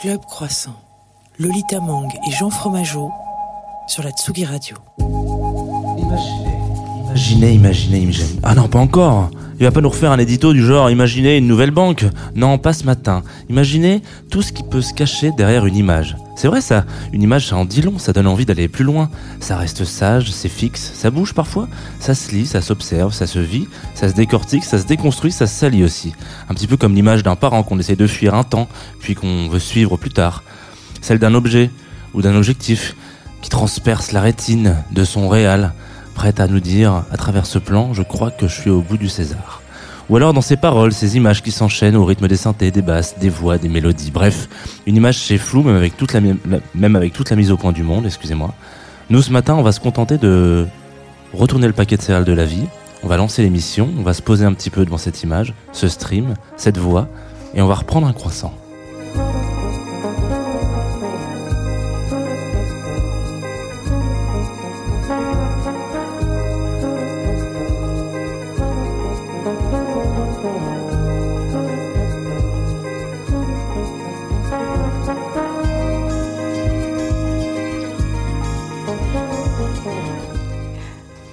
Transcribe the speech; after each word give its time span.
Club 0.00 0.24
Croissant, 0.24 0.76
Lolita 1.38 1.78
Mang 1.78 2.08
et 2.26 2.30
Jean 2.30 2.48
Fromageau 2.48 3.10
sur 3.86 4.02
la 4.02 4.12
Tsugi 4.12 4.46
Radio. 4.46 4.78
Imaginez, 4.98 6.56
imaginez, 7.04 7.52
imaginez, 7.52 7.98
imaginez. 7.98 8.40
Ah 8.42 8.54
non, 8.54 8.66
pas 8.66 8.78
encore. 8.78 9.28
Il 9.60 9.64
va 9.64 9.72
pas 9.72 9.82
nous 9.82 9.90
refaire 9.90 10.10
un 10.10 10.18
édito 10.18 10.54
du 10.54 10.64
genre 10.64 10.90
imaginez 10.90 11.36
une 11.36 11.46
nouvelle 11.46 11.70
banque. 11.70 12.06
Non, 12.34 12.56
pas 12.56 12.72
ce 12.72 12.84
matin. 12.84 13.22
Imaginez 13.50 14.00
tout 14.30 14.40
ce 14.40 14.54
qui 14.54 14.62
peut 14.62 14.80
se 14.80 14.94
cacher 14.94 15.32
derrière 15.36 15.66
une 15.66 15.76
image. 15.76 16.16
C'est 16.34 16.48
vrai 16.48 16.62
ça, 16.62 16.86
une 17.12 17.22
image 17.22 17.48
ça 17.48 17.56
en 17.56 17.66
dit 17.66 17.82
long, 17.82 17.98
ça 17.98 18.14
donne 18.14 18.26
envie 18.26 18.46
d'aller 18.46 18.68
plus 18.68 18.84
loin. 18.84 19.10
Ça 19.38 19.58
reste 19.58 19.84
sage, 19.84 20.32
c'est 20.32 20.48
fixe, 20.48 20.92
ça 20.94 21.10
bouge 21.10 21.34
parfois, 21.34 21.68
ça 21.98 22.14
se 22.14 22.32
lit, 22.32 22.46
ça 22.46 22.62
s'observe, 22.62 23.12
ça 23.12 23.26
se 23.26 23.38
vit, 23.38 23.68
ça 23.94 24.08
se 24.08 24.14
décortique, 24.14 24.64
ça 24.64 24.78
se 24.78 24.86
déconstruit, 24.86 25.30
ça 25.30 25.46
se 25.46 25.54
salit 25.54 25.84
aussi. 25.84 26.14
Un 26.48 26.54
petit 26.54 26.66
peu 26.66 26.78
comme 26.78 26.94
l'image 26.94 27.22
d'un 27.22 27.36
parent 27.36 27.62
qu'on 27.62 27.78
essaie 27.78 27.96
de 27.96 28.06
fuir 28.06 28.34
un 28.34 28.44
temps, 28.44 28.66
puis 29.00 29.14
qu'on 29.14 29.48
veut 29.48 29.58
suivre 29.58 29.98
plus 29.98 30.08
tard. 30.08 30.42
Celle 31.02 31.18
d'un 31.18 31.34
objet 31.34 31.70
ou 32.14 32.22
d'un 32.22 32.34
objectif 32.34 32.96
qui 33.42 33.50
transperce 33.50 34.12
la 34.12 34.22
rétine 34.22 34.76
de 34.90 35.04
son 35.04 35.28
réal, 35.28 35.74
prête 36.20 36.38
à 36.38 36.48
nous 36.48 36.60
dire, 36.60 37.04
à 37.10 37.16
travers 37.16 37.46
ce 37.46 37.58
plan, 37.58 37.94
je 37.94 38.02
crois 38.02 38.30
que 38.30 38.46
je 38.46 38.52
suis 38.52 38.68
au 38.68 38.82
bout 38.82 38.98
du 38.98 39.08
César. 39.08 39.62
Ou 40.10 40.16
alors 40.16 40.34
dans 40.34 40.42
ces 40.42 40.58
paroles, 40.58 40.92
ces 40.92 41.16
images 41.16 41.42
qui 41.42 41.50
s'enchaînent 41.50 41.96
au 41.96 42.04
rythme 42.04 42.28
des 42.28 42.36
synthés, 42.36 42.70
des 42.70 42.82
basses, 42.82 43.18
des 43.18 43.30
voix, 43.30 43.56
des 43.56 43.70
mélodies. 43.70 44.10
Bref, 44.10 44.46
une 44.86 44.96
image 44.96 45.16
c'est 45.16 45.38
flou, 45.38 45.62
même 45.62 45.76
avec 45.76 45.96
toute 45.96 46.12
la, 46.12 46.20
même 46.74 46.94
avec 46.94 47.14
toute 47.14 47.30
la 47.30 47.36
mise 47.36 47.50
au 47.50 47.56
point 47.56 47.72
du 47.72 47.82
monde, 47.82 48.04
excusez-moi. 48.04 48.52
Nous 49.08 49.22
ce 49.22 49.32
matin, 49.32 49.54
on 49.54 49.62
va 49.62 49.72
se 49.72 49.80
contenter 49.80 50.18
de 50.18 50.66
retourner 51.32 51.66
le 51.66 51.72
paquet 51.72 51.96
de 51.96 52.02
céréales 52.02 52.26
de 52.26 52.34
la 52.34 52.44
vie. 52.44 52.66
On 53.02 53.08
va 53.08 53.16
lancer 53.16 53.40
l'émission, 53.40 53.88
on 53.98 54.02
va 54.02 54.12
se 54.12 54.20
poser 54.20 54.44
un 54.44 54.52
petit 54.52 54.68
peu 54.68 54.84
devant 54.84 54.98
cette 54.98 55.22
image, 55.22 55.54
ce 55.72 55.88
stream, 55.88 56.34
cette 56.58 56.76
voix, 56.76 57.08
et 57.54 57.62
on 57.62 57.66
va 57.66 57.76
reprendre 57.76 58.06
un 58.06 58.12
croissant. 58.12 58.52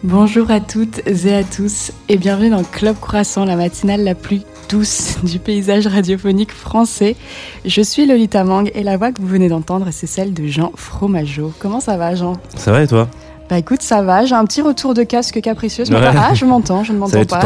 Bonjour 0.08 0.52
à 0.52 0.62
toutes 0.62 1.02
et 1.06 1.36
à 1.36 1.44
tous 1.44 1.92
et 2.08 2.16
bienvenue 2.16 2.50
dans 2.50 2.64
Club 2.64 2.96
Croissant, 2.98 3.44
la 3.44 3.58
matinale 3.58 4.06
la 4.06 4.16
plus 4.16 4.40
douce 4.70 5.18
du 5.22 5.38
paysage 5.38 5.86
radiophonique 5.86 6.54
français. 6.54 7.18
Je 7.66 7.82
suis 7.82 8.06
Lolita 8.06 8.46
Mang 8.46 8.72
et 8.74 8.84
la 8.84 8.96
voix 8.96 9.12
que 9.12 9.20
vous 9.22 9.28
venez 9.28 9.50
d'entendre, 9.50 9.88
c'est 9.92 10.08
celle 10.08 10.34
de 10.34 10.48
Jean 10.48 10.72
Fromageau. 10.76 11.52
Comment 11.60 11.82
ça 11.82 11.98
va 11.98 12.16
Jean? 12.16 12.38
Ça 12.56 12.72
va 12.72 12.84
et 12.84 12.88
toi? 12.88 13.10
Bah 13.50 13.58
écoute, 13.58 13.82
ça 13.82 14.02
va, 14.02 14.24
j'ai 14.24 14.36
un 14.36 14.46
petit 14.46 14.62
retour 14.62 14.94
de 14.94 15.04
casque 15.04 15.42
capricieuse. 15.42 15.92
Mais 15.92 15.98
ah, 16.02 16.34
je 16.34 16.46
m'entends, 16.46 16.86
je 16.86 16.94
ne 16.94 16.98
m'entends 17.00 17.26
pas. 17.26 17.46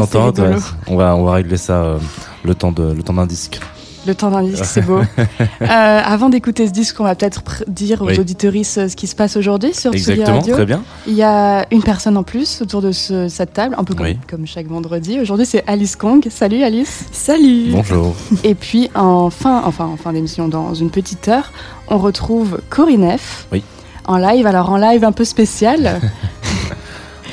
on, 0.86 0.95
va, 0.95 1.16
on 1.16 1.23
va 1.23 1.34
régler 1.34 1.58
ça 1.58 1.82
euh, 1.82 1.98
le 2.44 2.54
temps 2.54 2.72
d'un 2.72 3.26
disque. 3.26 3.59
Le 4.08 4.16
temps 4.16 4.32
d'un 4.32 4.42
disque, 4.44 4.66
c'est 4.66 4.82
beau. 4.82 5.00
euh, 5.62 5.66
avant 5.68 6.30
d'écouter 6.30 6.66
ce 6.66 6.72
disque, 6.72 7.00
on 7.00 7.04
va 7.04 7.14
peut-être 7.14 7.44
dire 7.68 8.02
aux 8.02 8.06
oui. 8.08 8.18
euh, 8.20 8.88
ce 8.90 8.96
qui 8.96 9.06
se 9.06 9.16
passe 9.16 9.38
aujourd'hui 9.38 9.74
sur 9.76 9.94
Exactement, 9.94 10.40
Radio. 10.40 10.56
très 10.56 10.66
bien. 10.66 10.84
Il 11.06 11.14
y 11.14 11.22
a 11.24 11.66
une 11.72 11.84
personne 11.84 12.18
en 12.18 12.24
plus 12.24 12.62
autour 12.64 12.82
de 12.82 12.92
ce, 12.92 13.28
cette 13.28 13.54
table, 13.54 13.76
un 13.78 13.84
peu 13.84 13.94
comme, 13.94 14.08
Oui. 14.08 14.18
comme 14.28 14.48
chaque 14.48 14.68
vendredi. 14.68 15.20
Aujourd'hui, 15.20 15.46
c'est 15.46 15.64
Alice 15.68 15.96
Kong. 15.96 16.26
Salut 16.32 16.64
Alice. 16.64 17.06
Salut 17.12 17.72
Bonjour. 17.72 18.16
Et 18.44 18.56
puis 18.56 18.90
en 18.96 19.30
fin, 19.30 19.62
enfin 19.66 19.86
en 19.86 19.98
fin 19.98 20.14
d'émission, 20.14 20.48
dans 20.48 20.74
une 20.74 20.90
petite 20.90 21.28
heure, 21.28 21.52
on 21.88 22.00
retrouve 22.00 22.60
Corinne 22.70 23.18
F. 23.18 23.46
Oui. 23.52 23.64
En 24.06 24.18
live, 24.18 24.48
alors 24.48 24.72
en 24.72 24.78
live 24.78 25.04
un 25.04 25.12
peu 25.12 25.26
spécial. 25.26 26.02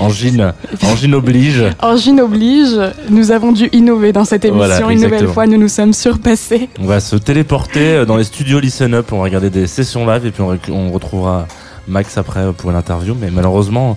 Angine, 0.01 0.53
Angine 0.85 1.15
oblige. 1.15 1.65
Angine 1.81 2.21
oblige, 2.21 2.79
nous 3.11 3.31
avons 3.33 3.53
dû 3.53 3.69
innover 3.73 4.13
dans 4.13 4.25
cette 4.25 4.45
émission. 4.45 4.67
Voilà, 4.67 4.93
une 4.93 5.01
nouvelle 5.03 5.29
fois, 5.29 5.47
nous 5.47 5.59
nous 5.59 5.69
sommes 5.69 5.93
surpassés. 5.93 6.69
On 6.81 6.87
va 6.87 7.01
se 7.01 7.17
téléporter 7.17 7.81
euh, 7.81 8.05
dans 8.05 8.17
les 8.17 8.25
studios 8.25 8.61
Listen 8.61 8.95
Up, 8.95 9.13
on 9.13 9.19
va 9.19 9.25
regarder 9.25 9.51
des 9.51 9.67
sessions 9.67 10.07
live 10.07 10.27
et 10.27 10.31
puis 10.31 10.43
on, 10.43 10.59
on 10.73 10.91
retrouvera 10.91 11.47
Max 11.89 12.17
après 12.19 12.53
pour 12.57 12.71
l'interview. 12.71 13.17
Mais 13.19 13.31
malheureusement, 13.31 13.97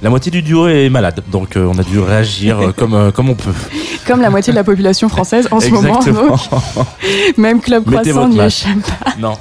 la 0.00 0.10
moitié 0.10 0.30
du 0.30 0.42
duo 0.42 0.68
est 0.68 0.88
malade, 0.90 1.22
donc 1.32 1.56
euh, 1.56 1.68
on 1.72 1.76
a 1.78 1.82
dû 1.82 1.98
réagir 1.98 2.58
euh, 2.60 2.72
comme, 2.76 2.94
euh, 2.94 3.10
comme 3.10 3.30
on 3.30 3.34
peut. 3.34 3.50
Comme 4.06 4.22
la 4.22 4.30
moitié 4.30 4.54
de 4.54 4.56
la 4.56 4.64
population 4.64 5.10
française 5.10 5.48
en 5.50 5.60
ce 5.60 5.68
moment. 5.68 6.00
Donc. 6.00 6.38
Même 7.36 7.60
Club 7.60 7.86
Mettez 7.86 8.10
Croissant 8.12 8.28
n'y 8.30 8.40
échappe 8.40 8.80
pas. 8.80 9.10
non. 9.20 9.34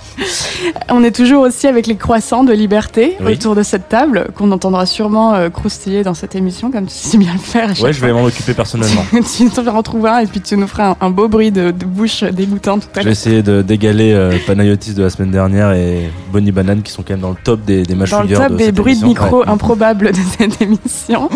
On 0.89 1.05
est 1.05 1.15
toujours 1.15 1.43
aussi 1.43 1.67
avec 1.67 1.87
les 1.87 1.95
croissants 1.95 2.43
de 2.43 2.51
liberté 2.51 3.15
Oui. 3.21 3.33
autour 3.35 3.55
de 3.55 3.63
cette 3.63 3.87
table, 3.87 4.27
qu'on 4.35 4.51
entendra 4.51 4.85
sûrement 4.85 5.49
croustiller 5.51 6.03
dans 6.03 6.13
cette 6.13 6.35
émission, 6.35 6.69
comme 6.69 6.85
tu 6.87 6.93
sais 6.95 7.17
bien 7.17 7.31
le 7.31 7.39
faire. 7.39 7.71
Ouais, 7.81 7.93
je 7.93 8.01
vais 8.01 8.11
m'en 8.11 8.25
occuper 8.25 8.53
personnellement. 8.53 9.05
tu 9.37 9.49
t'en 9.49 9.67
en 9.73 9.83
trouver 9.83 10.09
un 10.09 10.19
et 10.19 10.25
puis 10.27 10.41
tu 10.41 10.57
nous 10.57 10.67
feras 10.67 10.89
un, 10.89 10.97
un 10.99 11.09
beau 11.11 11.29
bruit 11.29 11.51
de, 11.51 11.71
de 11.71 11.85
bouche 11.85 12.23
dégoûtant 12.25 12.79
tout 12.79 12.87
à 12.95 12.99
Je 12.99 12.99
vais 12.99 13.03
l'heure. 13.05 13.11
essayer 13.13 13.41
d'égaler 13.63 14.37
Panayotis 14.45 14.95
de 14.95 15.03
la 15.03 15.09
semaine 15.09 15.31
dernière 15.31 15.71
et 15.71 16.11
Bonnie 16.33 16.51
Banane 16.51 16.81
qui 16.81 16.91
sont 16.91 17.03
quand 17.03 17.13
même 17.13 17.21
dans 17.21 17.29
le 17.29 17.37
top 17.41 17.63
des, 17.63 17.83
des 17.83 17.93
Dans 17.95 18.21
le 18.23 18.27
top 18.35 18.51
de 18.51 18.57
des 18.57 18.71
bruits 18.73 18.99
de 18.99 19.05
micro 19.05 19.37
Ouais. 19.43 19.47
improbables 19.49 20.11
de 20.11 20.17
cette 20.37 20.46
émission. 20.61 21.29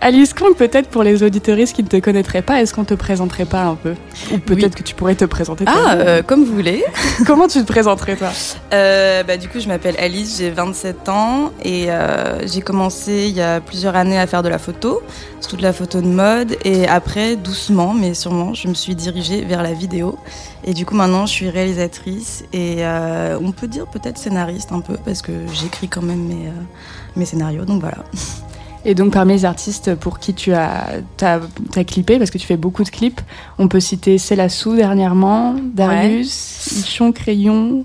Alice 0.00 0.32
Kong, 0.34 0.54
peut-être 0.56 0.88
pour 0.88 1.02
les 1.02 1.22
auditeuristes 1.22 1.74
qui 1.74 1.82
ne 1.82 1.88
te 1.88 1.96
connaîtraient 1.98 2.42
pas, 2.42 2.60
est-ce 2.62 2.74
qu'on 2.74 2.84
te 2.84 2.94
présenterait 2.94 3.44
pas 3.44 3.62
un 3.64 3.74
peu? 3.74 3.94
Ou 4.32 4.38
peut-être 4.38 4.64
Oui. 4.64 4.70
que 4.70 4.82
tu 4.82 4.94
pourrais 4.94 5.14
te 5.14 5.24
présenter 5.24 5.64
Ah, 5.66 5.94
euh, 5.94 6.22
comme 6.22 6.44
vous 6.44 6.54
voulez. 6.54 6.84
Comment 7.26 7.48
tu 7.48 7.60
te 7.60 7.66
présenterais 7.70 8.16
toi? 8.16 8.28
Euh, 8.72 9.22
bah, 9.22 9.36
du 9.36 9.48
coup, 9.48 9.60
je 9.60 9.68
m'appelle 9.68 9.96
Alice, 9.98 10.36
j'ai 10.38 10.50
27 10.50 11.08
ans 11.08 11.52
et 11.62 11.86
euh, 11.90 12.46
j'ai 12.46 12.60
commencé 12.60 13.26
il 13.28 13.34
y 13.36 13.40
a 13.42 13.60
plusieurs 13.60 13.96
années 13.96 14.18
à 14.18 14.26
faire 14.26 14.42
de 14.42 14.48
la 14.48 14.58
photo, 14.58 15.02
surtout 15.44 15.58
de 15.58 15.62
la 15.62 15.74
photo 15.74 16.00
de 16.00 16.06
mode. 16.06 16.56
Et 16.64 16.88
après, 16.88 17.36
doucement, 17.36 17.92
mais 17.92 18.14
sûrement, 18.14 18.54
je 18.54 18.66
me 18.66 18.72
suis 18.72 18.94
dirigée 18.94 19.44
vers 19.44 19.62
la 19.62 19.74
vidéo. 19.74 20.18
Et 20.64 20.72
du 20.72 20.86
coup, 20.86 20.94
maintenant, 20.94 21.26
je 21.26 21.32
suis 21.32 21.50
réalisatrice 21.50 22.44
et 22.54 22.76
euh, 22.78 23.38
on 23.42 23.52
peut 23.52 23.68
dire 23.68 23.86
peut-être 23.86 24.16
scénariste 24.16 24.72
un 24.72 24.80
peu 24.80 24.96
parce 25.04 25.20
que 25.20 25.32
j'écris 25.52 25.88
quand 25.88 26.00
même 26.00 26.24
mes, 26.24 26.46
euh, 26.46 26.62
mes 27.16 27.26
scénarios. 27.26 27.66
Donc 27.66 27.82
voilà. 27.82 27.98
Et 28.86 28.94
donc 28.94 29.12
parmi 29.12 29.34
les 29.34 29.44
artistes 29.44 29.94
pour 29.94 30.18
qui 30.18 30.32
tu 30.32 30.54
as, 30.54 30.86
t'as, 31.18 31.40
t'as 31.72 31.84
clippé, 31.84 32.18
parce 32.18 32.30
que 32.30 32.38
tu 32.38 32.46
fais 32.46 32.56
beaucoup 32.56 32.84
de 32.84 32.90
clips, 32.90 33.20
on 33.58 33.68
peut 33.68 33.80
citer 33.80 34.16
Célassou 34.16 34.76
dernièrement, 34.76 35.56
Darius, 35.74 36.66
Ichon 36.72 37.12
Crayon, 37.12 37.84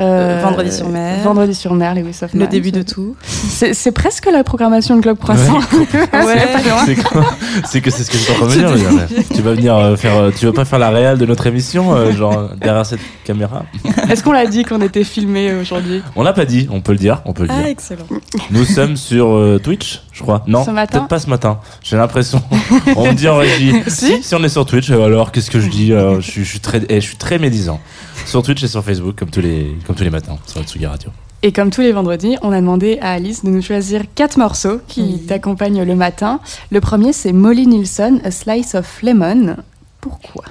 euh, 0.00 0.40
Vendredi 0.44 0.72
sur 0.72 0.88
mer. 0.88 1.18
Vendredi 1.24 1.54
sur 1.54 1.74
mer, 1.74 1.94
Lewis 1.94 2.18
of 2.22 2.32
Le 2.34 2.46
début 2.46 2.70
de 2.72 2.82
tout. 2.82 3.16
C'est, 3.22 3.74
c'est 3.74 3.92
presque 3.92 4.28
la 4.32 4.44
programmation 4.44 4.96
de 4.96 5.00
Club 5.02 5.18
Croissant. 5.18 5.58
Ouais. 5.58 6.48
C'est 7.66 7.80
que 7.80 7.90
c'est 7.90 8.02
ce 8.04 8.10
que 8.10 8.16
je 8.18 8.22
suis 8.22 8.32
en 8.32 8.36
train 8.36 8.46
de 8.46 8.50
me 8.50 8.56
dire. 8.56 8.68
je 8.76 8.84
veux 8.84 9.06
dire, 9.06 9.24
Tu 9.34 9.42
vas 9.42 9.52
venir 9.52 9.76
euh, 9.76 9.96
faire, 9.96 10.16
euh, 10.16 10.30
tu 10.36 10.46
vas 10.46 10.52
pas 10.52 10.64
faire 10.64 10.78
la 10.78 10.90
réal 10.90 11.18
de 11.18 11.26
notre 11.26 11.46
émission, 11.46 11.94
euh, 11.94 12.12
genre 12.12 12.50
derrière 12.60 12.86
cette 12.86 13.00
caméra 13.24 13.64
Est-ce 14.08 14.22
qu'on 14.22 14.32
l'a 14.32 14.46
dit 14.46 14.64
qu'on 14.64 14.80
était 14.80 15.04
filmé 15.04 15.52
aujourd'hui 15.54 16.02
On 16.16 16.22
l'a 16.22 16.32
pas 16.32 16.44
dit, 16.44 16.68
on 16.70 16.80
peut 16.80 16.92
le 16.92 16.98
dire, 16.98 17.22
on 17.24 17.32
peut 17.32 17.44
le 17.44 17.48
Ah, 17.52 17.58
dire. 17.58 17.66
excellent. 17.66 18.04
Nous 18.50 18.64
sommes 18.64 18.96
sur 18.96 19.34
euh, 19.34 19.60
Twitch, 19.62 20.02
je 20.12 20.22
crois. 20.22 20.44
Non, 20.46 20.64
Ce 20.64 20.70
matin 20.70 20.98
peut-être 20.98 21.08
pas 21.08 21.18
ce 21.18 21.28
matin. 21.30 21.58
J'ai 21.82 21.96
l'impression. 21.96 22.42
on 22.96 23.06
me 23.08 23.12
dit 23.14 23.28
en 23.28 23.36
régie. 23.36 23.72
Si. 23.88 24.22
si, 24.22 24.34
on 24.34 24.42
est 24.44 24.48
sur 24.48 24.64
Twitch, 24.66 24.90
euh, 24.90 25.04
alors 25.04 25.32
qu'est-ce 25.32 25.50
que 25.50 25.60
je 25.60 25.68
dis 25.68 25.92
Euh, 25.92 26.20
je, 26.20 26.30
suis- 26.30 26.44
je 26.44 26.48
suis 26.50 26.60
très, 26.60 26.80
eh, 26.88 27.00
je 27.00 27.06
suis 27.06 27.16
très 27.16 27.38
médisant. 27.38 27.80
Sur 28.26 28.42
Twitch 28.42 28.62
et 28.62 28.68
sur 28.68 28.84
Facebook, 28.84 29.16
comme 29.16 29.30
tous 29.30 29.40
les, 29.40 29.76
comme 29.86 29.96
tous 29.96 30.04
les 30.04 30.10
matins, 30.10 30.36
sur 30.46 30.62
Tsugi 30.62 30.86
Radio. 30.86 31.10
Et 31.42 31.52
comme 31.52 31.70
tous 31.70 31.80
les 31.80 31.92
vendredis, 31.92 32.36
on 32.42 32.52
a 32.52 32.60
demandé 32.60 32.98
à 33.00 33.12
Alice 33.12 33.44
de 33.44 33.50
nous 33.50 33.62
choisir 33.62 34.02
quatre 34.14 34.36
morceaux 34.38 34.80
qui 34.88 35.00
Oui. 35.02 35.26
t'accompagnent 35.26 35.84
le 35.84 35.94
matin. 35.94 36.40
Le 36.70 36.80
premier, 36.80 37.12
c'est 37.12 37.32
Molly 37.32 37.66
Nielsen, 37.66 38.20
A 38.24 38.30
Slice 38.30 38.74
of 38.74 39.02
Lemon. 39.02 39.56
Pourquoi? 40.00 40.44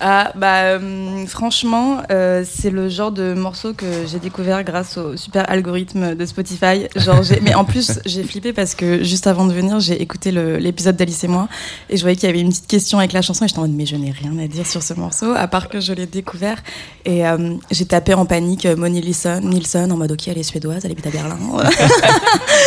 Ah 0.00 0.32
bah 0.36 0.62
euh, 0.62 1.26
franchement 1.26 1.98
euh, 2.12 2.44
c'est 2.48 2.70
le 2.70 2.88
genre 2.88 3.10
de 3.10 3.34
morceau 3.34 3.72
que 3.74 3.84
j'ai 4.06 4.18
découvert 4.20 4.62
grâce 4.62 4.96
au 4.96 5.16
super 5.16 5.50
algorithme 5.50 6.14
de 6.14 6.24
Spotify. 6.26 6.86
Genre 6.94 7.22
j'ai- 7.22 7.40
mais 7.40 7.54
en 7.54 7.64
plus 7.64 7.98
j'ai 8.06 8.22
flippé 8.22 8.52
parce 8.52 8.74
que 8.76 9.02
juste 9.02 9.26
avant 9.26 9.44
de 9.46 9.52
venir 9.52 9.80
j'ai 9.80 10.00
écouté 10.00 10.30
l'épisode 10.30 10.96
d'Alice 10.96 11.24
et 11.24 11.28
moi 11.28 11.48
et 11.90 11.96
je 11.96 12.02
voyais 12.02 12.16
qu'il 12.16 12.28
y 12.28 12.30
avait 12.30 12.40
une 12.40 12.50
petite 12.50 12.68
question 12.68 12.98
avec 12.98 13.12
la 13.12 13.22
chanson 13.22 13.44
et 13.44 13.48
j'étais 13.48 13.58
en 13.58 13.62
mode 13.62 13.72
mais 13.74 13.86
je 13.86 13.96
n'ai 13.96 14.12
rien 14.12 14.38
à 14.38 14.46
dire 14.46 14.66
sur 14.66 14.82
ce 14.82 14.94
morceau 14.94 15.32
à 15.36 15.48
part 15.48 15.68
que 15.68 15.80
je 15.80 15.92
l'ai 15.92 16.06
découvert 16.06 16.62
et 17.04 17.26
euh, 17.26 17.54
j'ai 17.70 17.84
tapé 17.86 18.14
en 18.14 18.24
panique 18.26 18.66
Moni 18.66 19.00
Nielsen, 19.00 19.40
Nielsen 19.48 19.90
en 19.90 19.96
mode 19.96 20.12
ok 20.12 20.28
elle 20.28 20.38
est 20.38 20.42
suédoise 20.44 20.84
elle 20.84 20.92
habite 20.92 21.06
à 21.06 21.10
Berlin. 21.10 21.38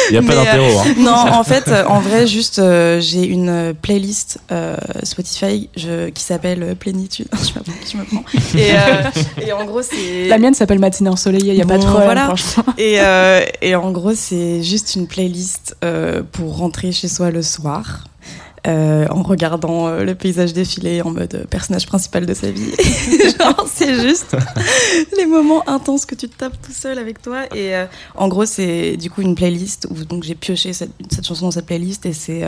Il 0.09 0.15
y 0.15 0.17
a 0.17 0.21
pas 0.21 0.27
Mais, 0.27 0.35
d'interro. 0.35 0.79
Hein. 0.79 0.94
Non, 0.97 1.13
en 1.15 1.44
fait, 1.44 1.69
en 1.88 2.00
vrai, 2.00 2.27
juste, 2.27 2.59
euh, 2.59 3.00
j'ai 3.00 3.25
une 3.25 3.73
playlist 3.81 4.39
euh, 4.51 4.75
Spotify 5.03 5.69
je, 5.77 6.09
qui 6.09 6.23
s'appelle 6.23 6.63
euh, 6.63 6.75
Je, 7.31 7.59
me, 7.59 7.63
je 7.91 7.97
me 7.97 8.06
prends. 8.06 8.23
Et, 8.57 8.71
euh, 8.71 9.47
et 9.47 9.53
en 9.53 9.65
gros, 9.65 9.81
c'est. 9.81 10.27
La 10.27 10.38
mienne 10.38 10.53
s'appelle 10.53 10.79
Matinée 10.79 11.09
ensoleillée, 11.09 11.53
il 11.53 11.56
n'y 11.56 11.62
a 11.62 11.65
pas 11.65 11.77
de 11.77 11.83
problème, 11.83 12.06
voilà. 12.06 12.25
franchement. 12.25 12.65
Et, 12.77 13.00
euh, 13.00 13.41
et 13.62 13.75
en 13.75 13.91
gros, 13.91 14.13
c'est 14.15 14.63
juste 14.63 14.95
une 14.95 15.07
playlist 15.07 15.75
euh, 15.83 16.23
pour 16.31 16.57
rentrer 16.57 16.91
chez 16.91 17.07
soi 17.07 17.31
le 17.31 17.41
soir. 17.41 18.06
en 18.65 19.23
regardant 19.23 19.89
le 19.89 20.15
paysage 20.15 20.53
défiler 20.53 21.01
en 21.01 21.12
mode 21.12 21.45
personnage 21.50 21.85
principal 21.85 22.25
de 22.25 22.33
sa 22.33 22.51
vie. 22.51 22.71
Genre, 23.39 23.67
c'est 23.71 24.00
juste 24.01 24.35
les 25.17 25.25
moments 25.25 25.67
intenses 25.67 26.06
que 26.06 26.15
tu 26.15 26.27
te 26.29 26.38
tapes 26.38 26.62
tout 26.62 26.74
seul 26.74 26.97
avec 27.00 27.21
toi. 27.21 27.45
Et 27.56 27.74
en 28.15 28.27
gros, 28.27 28.45
c'est 28.45 28.97
du 28.97 29.09
coup 29.09 29.21
une 29.21 29.35
playlist 29.35 29.88
où 29.89 30.03
donc 30.06 30.24
j'ai 30.24 30.35
pioché 30.35 30.74
cette, 30.74 30.91
cette 31.12 31.25
chanson 31.25 31.45
dans 31.45 31.51
cette 31.51 31.65
playlist 31.65 32.06
et 32.06 32.13
c'est 32.13 32.44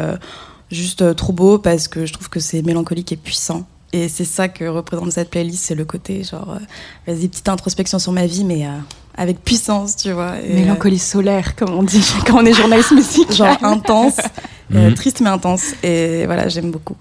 juste 0.72 1.16
trop 1.16 1.34
beau 1.34 1.58
parce 1.58 1.88
que 1.88 2.06
je 2.06 2.14
trouve 2.14 2.30
que 2.30 2.40
c'est 2.40 2.62
mélancolique 2.62 3.12
et 3.12 3.18
puissant. 3.18 3.66
Et 3.95 4.10
c'est 4.10 4.25
ça 4.25 4.48
que 4.50 4.66
représente 4.66 5.12
cette 5.12 5.30
playlist, 5.30 5.63
c'est 5.66 5.75
le 5.75 5.86
côté 5.86 6.24
genre, 6.24 6.57
euh, 6.60 7.12
vas-y, 7.13 7.28
petite 7.28 7.48
introspection 7.48 8.00
sur 8.00 8.12
ma 8.12 8.25
vie, 8.25 8.44
mais 8.44 8.66
euh, 8.66 8.69
avec 9.16 9.44
puissance, 9.44 9.95
tu 9.95 10.12
vois. 10.12 10.34
Et, 10.44 10.51
euh, 10.51 10.56
Mélancolie 10.56 10.98
solaire, 10.98 11.56
comme 11.56 11.74
on 11.74 11.84
dit 11.84 12.04
quand 12.28 12.42
on 12.42 12.45
est 12.45 12.54
journaliste 12.54 12.92
musical. 12.92 13.36
genre 13.36 13.57
intense, 13.63 14.18
euh, 14.74 14.90
Mhm. 14.90 14.95
triste 14.95 15.22
mais 15.22 15.30
intense. 15.30 15.74
Et 15.84 16.25
voilà, 16.25 16.48
j'aime 16.50 16.72
beaucoup. 16.72 16.95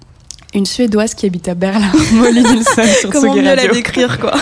Une 0.55 0.67
Suédoise 0.67 1.15
qui 1.15 1.25
habite 1.25 1.49
à 1.49 1.55
Berlin, 1.55 1.91
Molly 2.13 2.43
Nielsen 2.43 2.87
sur 3.01 3.09
Comment 3.09 3.35
mieux 3.35 3.41
la 3.41 3.57
décrire, 3.69 4.21
quoi? 4.21 4.35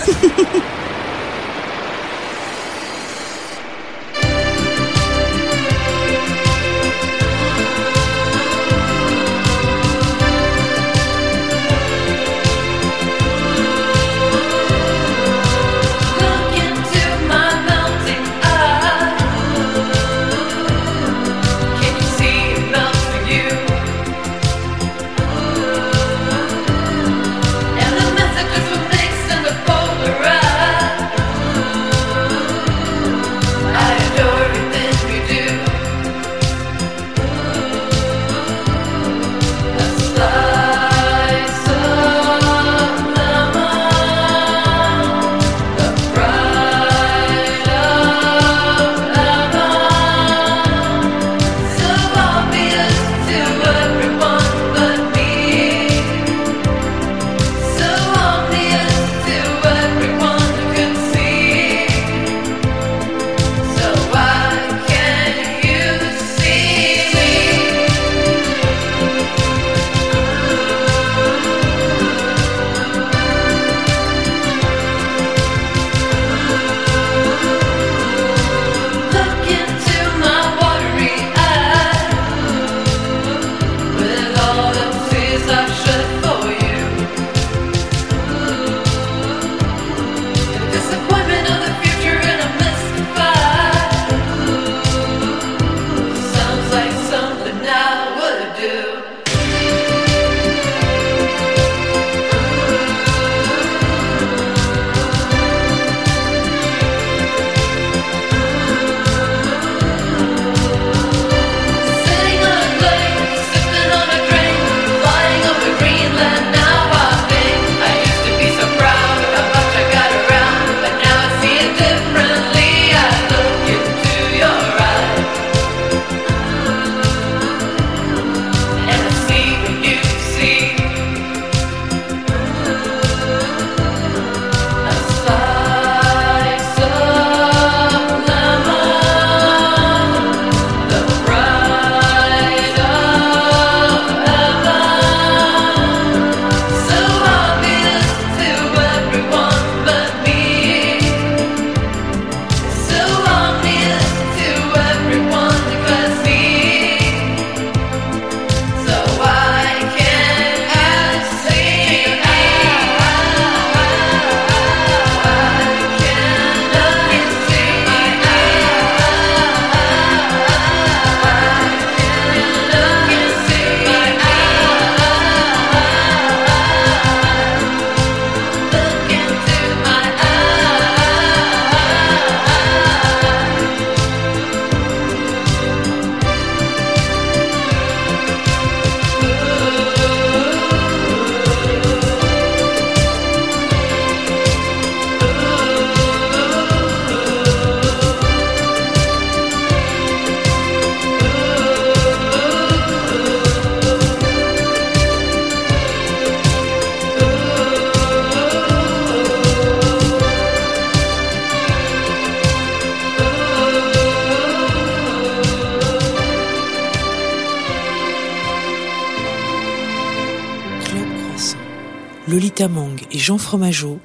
Jean 223.21 223.37
Fromageau 223.37 223.99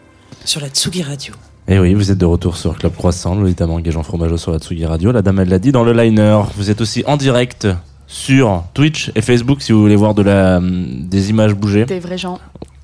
sur 0.44 0.60
la 0.60 0.68
Tsugi 0.68 1.02
Radio. 1.02 1.34
Et 1.70 1.76
Eh 1.76 1.80
oui, 1.80 1.94
vous 1.94 2.12
êtes 2.12 2.18
de 2.18 2.26
retour 2.26 2.58
sur 2.58 2.78
Club 2.78 2.94
Croissant, 2.94 3.34
Lolita 3.34 3.66
Mang 3.66 3.82
et 3.88 3.92
Jean 3.92 4.04
Fromageau 4.04 4.36
sur 4.36 4.52
la 4.52 4.60
Tsugi 4.60 4.86
Radio. 4.86 5.14
La 5.14 5.22
dame, 5.22 5.40
elle 5.40 5.48
l'a 5.48 5.58
dit 5.58 5.72
dans 5.72 5.86
le 5.86 5.94
liner. 5.94 6.42
Vous 6.58 6.70
êtes 6.70 6.82
aussi 6.82 7.02
en 7.08 7.16
direct 7.16 7.66
sur 8.08 8.66
Twitch 8.74 9.12
et 9.16 9.22
Facebook 9.22 9.62
si 9.62 9.72
vous 9.72 9.80
voulez 9.80 9.96
voir 9.96 10.16
de 10.16 10.22
la, 10.22 10.60
des 10.62 11.30
images 11.30 11.54
bouger. 11.54 11.86
Des 11.86 12.00
vrais 12.02 12.18
gens 12.18 12.40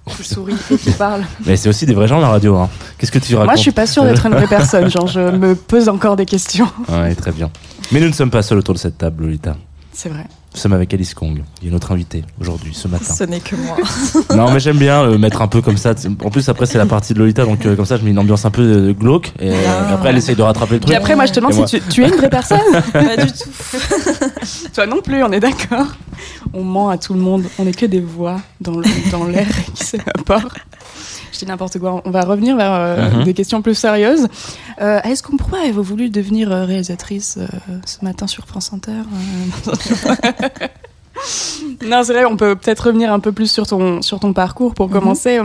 qui 0.08 0.24
sourient 0.24 0.56
et 0.72 0.78
qui 0.78 0.92
parlent. 0.92 1.26
Mais 1.46 1.58
c'est 1.58 1.68
aussi 1.68 1.86
des 1.86 1.94
vrais 1.94 2.08
gens 2.08 2.22
la 2.22 2.30
radio. 2.30 2.56
Hein. 2.56 2.70
Qu'est-ce 2.98 3.12
que 3.12 3.20
tu 3.20 3.36
racontes 3.36 3.48
Moi, 3.48 3.56
je 3.58 3.62
suis 3.62 3.72
pas 3.72 3.86
sûre 3.86 4.06
d'être 4.06 4.26
une 4.26 4.34
vraie 4.34 4.48
personne. 4.48 4.90
Genre, 4.90 5.08
je 5.08 5.20
me 5.38 5.54
pose 5.54 5.90
encore 5.90 6.16
des 6.16 6.26
questions. 6.26 6.70
Ouais, 6.88 7.14
très 7.14 7.34
bien. 7.34 7.52
Mais 7.92 8.00
nous 8.00 8.08
ne 8.08 8.14
sommes 8.14 8.32
pas 8.32 8.42
seuls 8.42 8.58
autour 8.58 8.74
de 8.76 8.80
cette 8.80 8.98
table, 8.98 9.26
Lolita. 9.26 9.58
C'est 9.92 10.08
vrai. 10.08 10.26
Nous 10.54 10.60
sommes 10.60 10.74
avec 10.74 10.94
Alice 10.94 11.14
Kong, 11.14 11.44
qui 11.60 11.70
est 11.70 11.72
notre 11.72 11.94
invitée 11.94 12.26
aujourd'hui, 12.42 12.74
ce 12.74 12.90
matin. 12.90 13.14
Ce 13.14 13.24
n'est 13.24 13.40
que 13.40 13.56
moi. 13.56 13.78
non, 14.36 14.52
mais 14.52 14.60
j'aime 14.60 14.78
bien 14.78 15.02
euh, 15.04 15.18
mettre 15.18 15.42
un 15.42 15.48
peu 15.48 15.62
comme 15.62 15.78
ça. 15.78 15.94
En 16.26 16.30
plus, 16.30 16.50
après, 16.50 16.66
c'est 16.66 16.78
la 16.78 16.86
partie 16.86 17.14
de 17.14 17.20
Lolita, 17.20 17.46
donc 17.46 17.66
euh, 17.66 17.76
comme 17.78 17.86
ça, 17.86 17.96
je 17.96 18.04
mets 18.04 18.12
une 18.12 18.20
ambiance 18.20 18.44
un 18.44 18.52
peu 18.52 18.62
euh, 18.62 18.94
glauque. 18.94 19.32
Et, 19.40 19.50
Ah. 19.54 19.94
après, 19.94 20.10
elle 20.10 20.18
essaye 20.18 20.36
de 20.36 20.42
rattraper 20.42 20.74
le 20.76 20.80
truc. 20.82 20.90
Puis 20.90 20.98
après, 20.98 21.16
moi, 21.16 21.26
je 21.26 21.32
te 21.32 21.40
demande 21.40 21.54
Et 21.54 21.68
si 21.68 21.80
tu, 21.80 21.88
tu 21.90 22.04
es 22.04 22.10
une 22.10 22.16
vraie 22.16 22.30
personne. 22.30 22.60
Pas 22.94 23.16
du 23.16 23.32
tout. 23.32 23.50
Toi 24.74 24.86
non 24.88 25.02
plus, 25.02 25.24
on 25.24 25.32
est 25.32 25.40
d'accord. 25.40 25.88
On 26.54 26.64
ment 26.64 26.90
à 26.90 26.98
tout 26.98 27.14
le 27.14 27.22
monde. 27.22 27.46
On 27.58 27.64
n'est 27.64 27.72
que 27.74 27.86
des 27.86 28.02
voix 28.02 28.42
dans 28.60 28.78
l'air 29.26 29.48
qui 29.74 29.86
s'évaporent. 29.86 30.50
Je 31.34 31.40
dis 31.40 31.46
n'importe 31.46 31.80
quoi. 31.80 32.02
On 32.04 32.12
va 32.12 32.22
revenir 32.26 32.58
vers 32.58 32.74
euh, 32.74 33.10
Mhm. 33.20 33.24
des 33.24 33.34
questions 33.34 33.62
plus 33.62 33.74
sérieuses. 33.74 34.28
Euh, 34.82 35.00
Est-ce 35.04 35.24
qu'on 35.24 35.38
pourquoi 35.38 35.60
avez-vous 35.60 35.82
voulu 35.82 36.10
devenir 36.10 36.50
réalisatrice 36.50 37.38
euh, 37.40 37.48
ce 37.86 38.04
matin 38.04 38.28
sur 38.28 38.46
France 38.46 38.72
Inter 38.74 38.92
euh 38.92 40.41
Non, 41.86 42.04
c'est 42.04 42.14
vrai. 42.14 42.26
On 42.26 42.38
peut 42.38 42.56
peut-être 42.56 42.88
revenir 42.88 43.12
un 43.14 43.20
peu 43.20 43.32
plus 43.32 43.52
sur 43.52 43.68
ton 43.68 44.02
sur 44.02 44.20
ton 44.20 44.34
parcours 44.34 44.74
pour 44.74 44.88
Mhm. 44.88 44.94
commencer. 44.94 45.40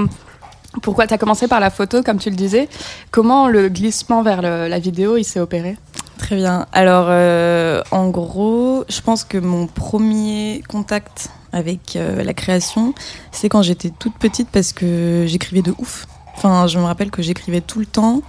Pourquoi 0.83 1.07
tu 1.07 1.15
as 1.15 1.19
commencé 1.19 1.49
par 1.49 1.61
la 1.61 1.71
photo, 1.71 2.03
comme 2.03 2.19
tu 2.19 2.31
le 2.31 2.37
disais? 2.37 2.69
Comment 3.11 3.49
le 3.49 3.69
glissement 3.69 4.23
vers 4.23 4.43
le- 4.43 4.69
la 4.69 4.79
vidéo 4.79 5.17
il 5.17 5.25
s'est 5.25 5.41
opéré? 5.41 5.77
Très 6.19 6.37
bien. 6.37 6.67
Alors, 6.73 7.07
euh, 7.09 7.83
en 7.91 8.09
gros, 8.09 8.85
je 8.89 9.01
pense 9.01 9.25
que 9.25 9.39
mon 9.39 9.67
premier 9.67 10.63
contact 10.69 11.29
avec 11.53 11.97
euh, 11.97 12.23
la 12.23 12.33
création, 12.35 12.95
c'est 13.33 13.49
quand 13.49 13.63
j'étais 13.63 13.91
toute 13.91 14.15
petite 14.19 14.49
parce 14.51 14.73
que 14.73 15.25
j'écrivais 15.27 15.63
de 15.63 15.75
ouf. 15.79 16.07
Enfin, 16.37 16.67
je 16.67 16.79
me 16.79 16.85
rappelle 16.85 17.11
que 17.11 17.23
j'écrivais 17.23 17.61
tout 17.63 17.79
le 17.81 17.87
temps. 17.87 18.21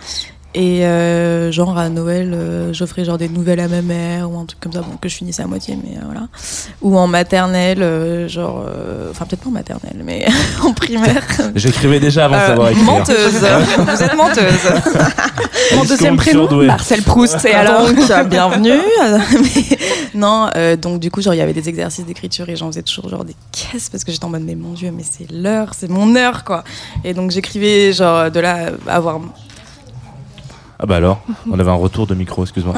Et 0.60 0.84
euh, 0.88 1.52
genre 1.52 1.78
à 1.78 1.88
Noël, 1.88 2.34
euh, 2.34 2.74
j'offrais 2.74 3.06
genre 3.06 3.20
des 3.20 3.30
nouvelles 3.30 3.60
à 3.60 3.68
ma 3.68 3.84
mère 3.84 4.32
ou 4.32 4.40
un 4.40 4.46
truc 4.46 4.60
comme 4.60 4.74
ça, 4.74 4.80
bon, 4.80 4.98
que 5.00 5.08
je 5.08 5.14
finissais 5.14 5.44
à 5.44 5.46
moitié, 5.46 5.78
mais 5.84 5.98
euh, 5.98 6.02
voilà. 6.04 6.22
Ou 6.82 6.98
en 6.98 7.06
maternelle, 7.06 7.84
euh, 7.84 8.28
genre, 8.28 8.66
euh, 8.68 9.12
enfin 9.12 9.26
peut-être 9.26 9.42
pas 9.42 9.50
en 9.50 9.52
maternelle, 9.52 10.02
mais 10.04 10.26
en 10.64 10.74
primaire. 10.74 11.24
J'écrivais 11.54 12.00
déjà 12.00 12.26
avant 12.26 12.38
de 12.38 12.42
savoir 12.42 12.70
écrire. 12.70 12.86
menteuse, 12.86 13.34
vous 13.78 14.04
êtes 14.04 14.16
menteuse. 14.16 14.72
Mon 15.76 15.84
deuxième 15.84 16.18
prénom. 16.18 16.64
Marcel 16.64 17.04
Proust. 17.04 17.46
Et 17.46 17.54
alors 17.54 17.88
donc, 17.88 17.98
bienvenue. 18.28 18.80
Mais 19.34 19.78
non, 20.16 20.50
euh, 20.56 20.76
donc 20.76 21.00
du 21.00 21.12
coup, 21.12 21.22
genre, 21.22 21.36
il 21.36 21.38
y 21.38 21.42
avait 21.42 21.54
des 21.54 21.70
exercices 21.70 22.08
d'écriture 22.08 22.50
et 22.50 22.56
j'en 22.56 22.72
faisais 22.72 22.82
toujours 22.82 23.10
genre 23.10 23.26
des 23.26 23.36
caisses 23.52 23.92
parce 23.92 24.04
que 24.04 24.12
j'étais 24.12 24.26
en 24.26 24.30
mode, 24.30 24.44
mais 24.44 24.56
mon 24.56 24.74
Dieu, 24.74 24.92
mais 24.92 25.04
c'est 25.04 25.32
l'heure, 25.32 25.74
c'est 25.78 25.88
mon 25.88 26.16
heure, 26.16 26.44
quoi. 26.44 26.64
Et 27.04 27.14
donc, 27.14 27.30
j'écrivais, 27.30 27.94
genre, 27.94 28.32
de 28.32 28.40
là 28.40 28.72
à 28.88 28.96
avoir. 28.96 29.20
Ah 30.80 30.86
bah 30.86 30.98
alors, 30.98 31.22
on 31.50 31.60
avait 31.60 31.72
un 31.72 31.76
retour 31.76 32.06
de 32.06 32.14
micro, 32.14 32.44
excuse-moi. 32.44 32.76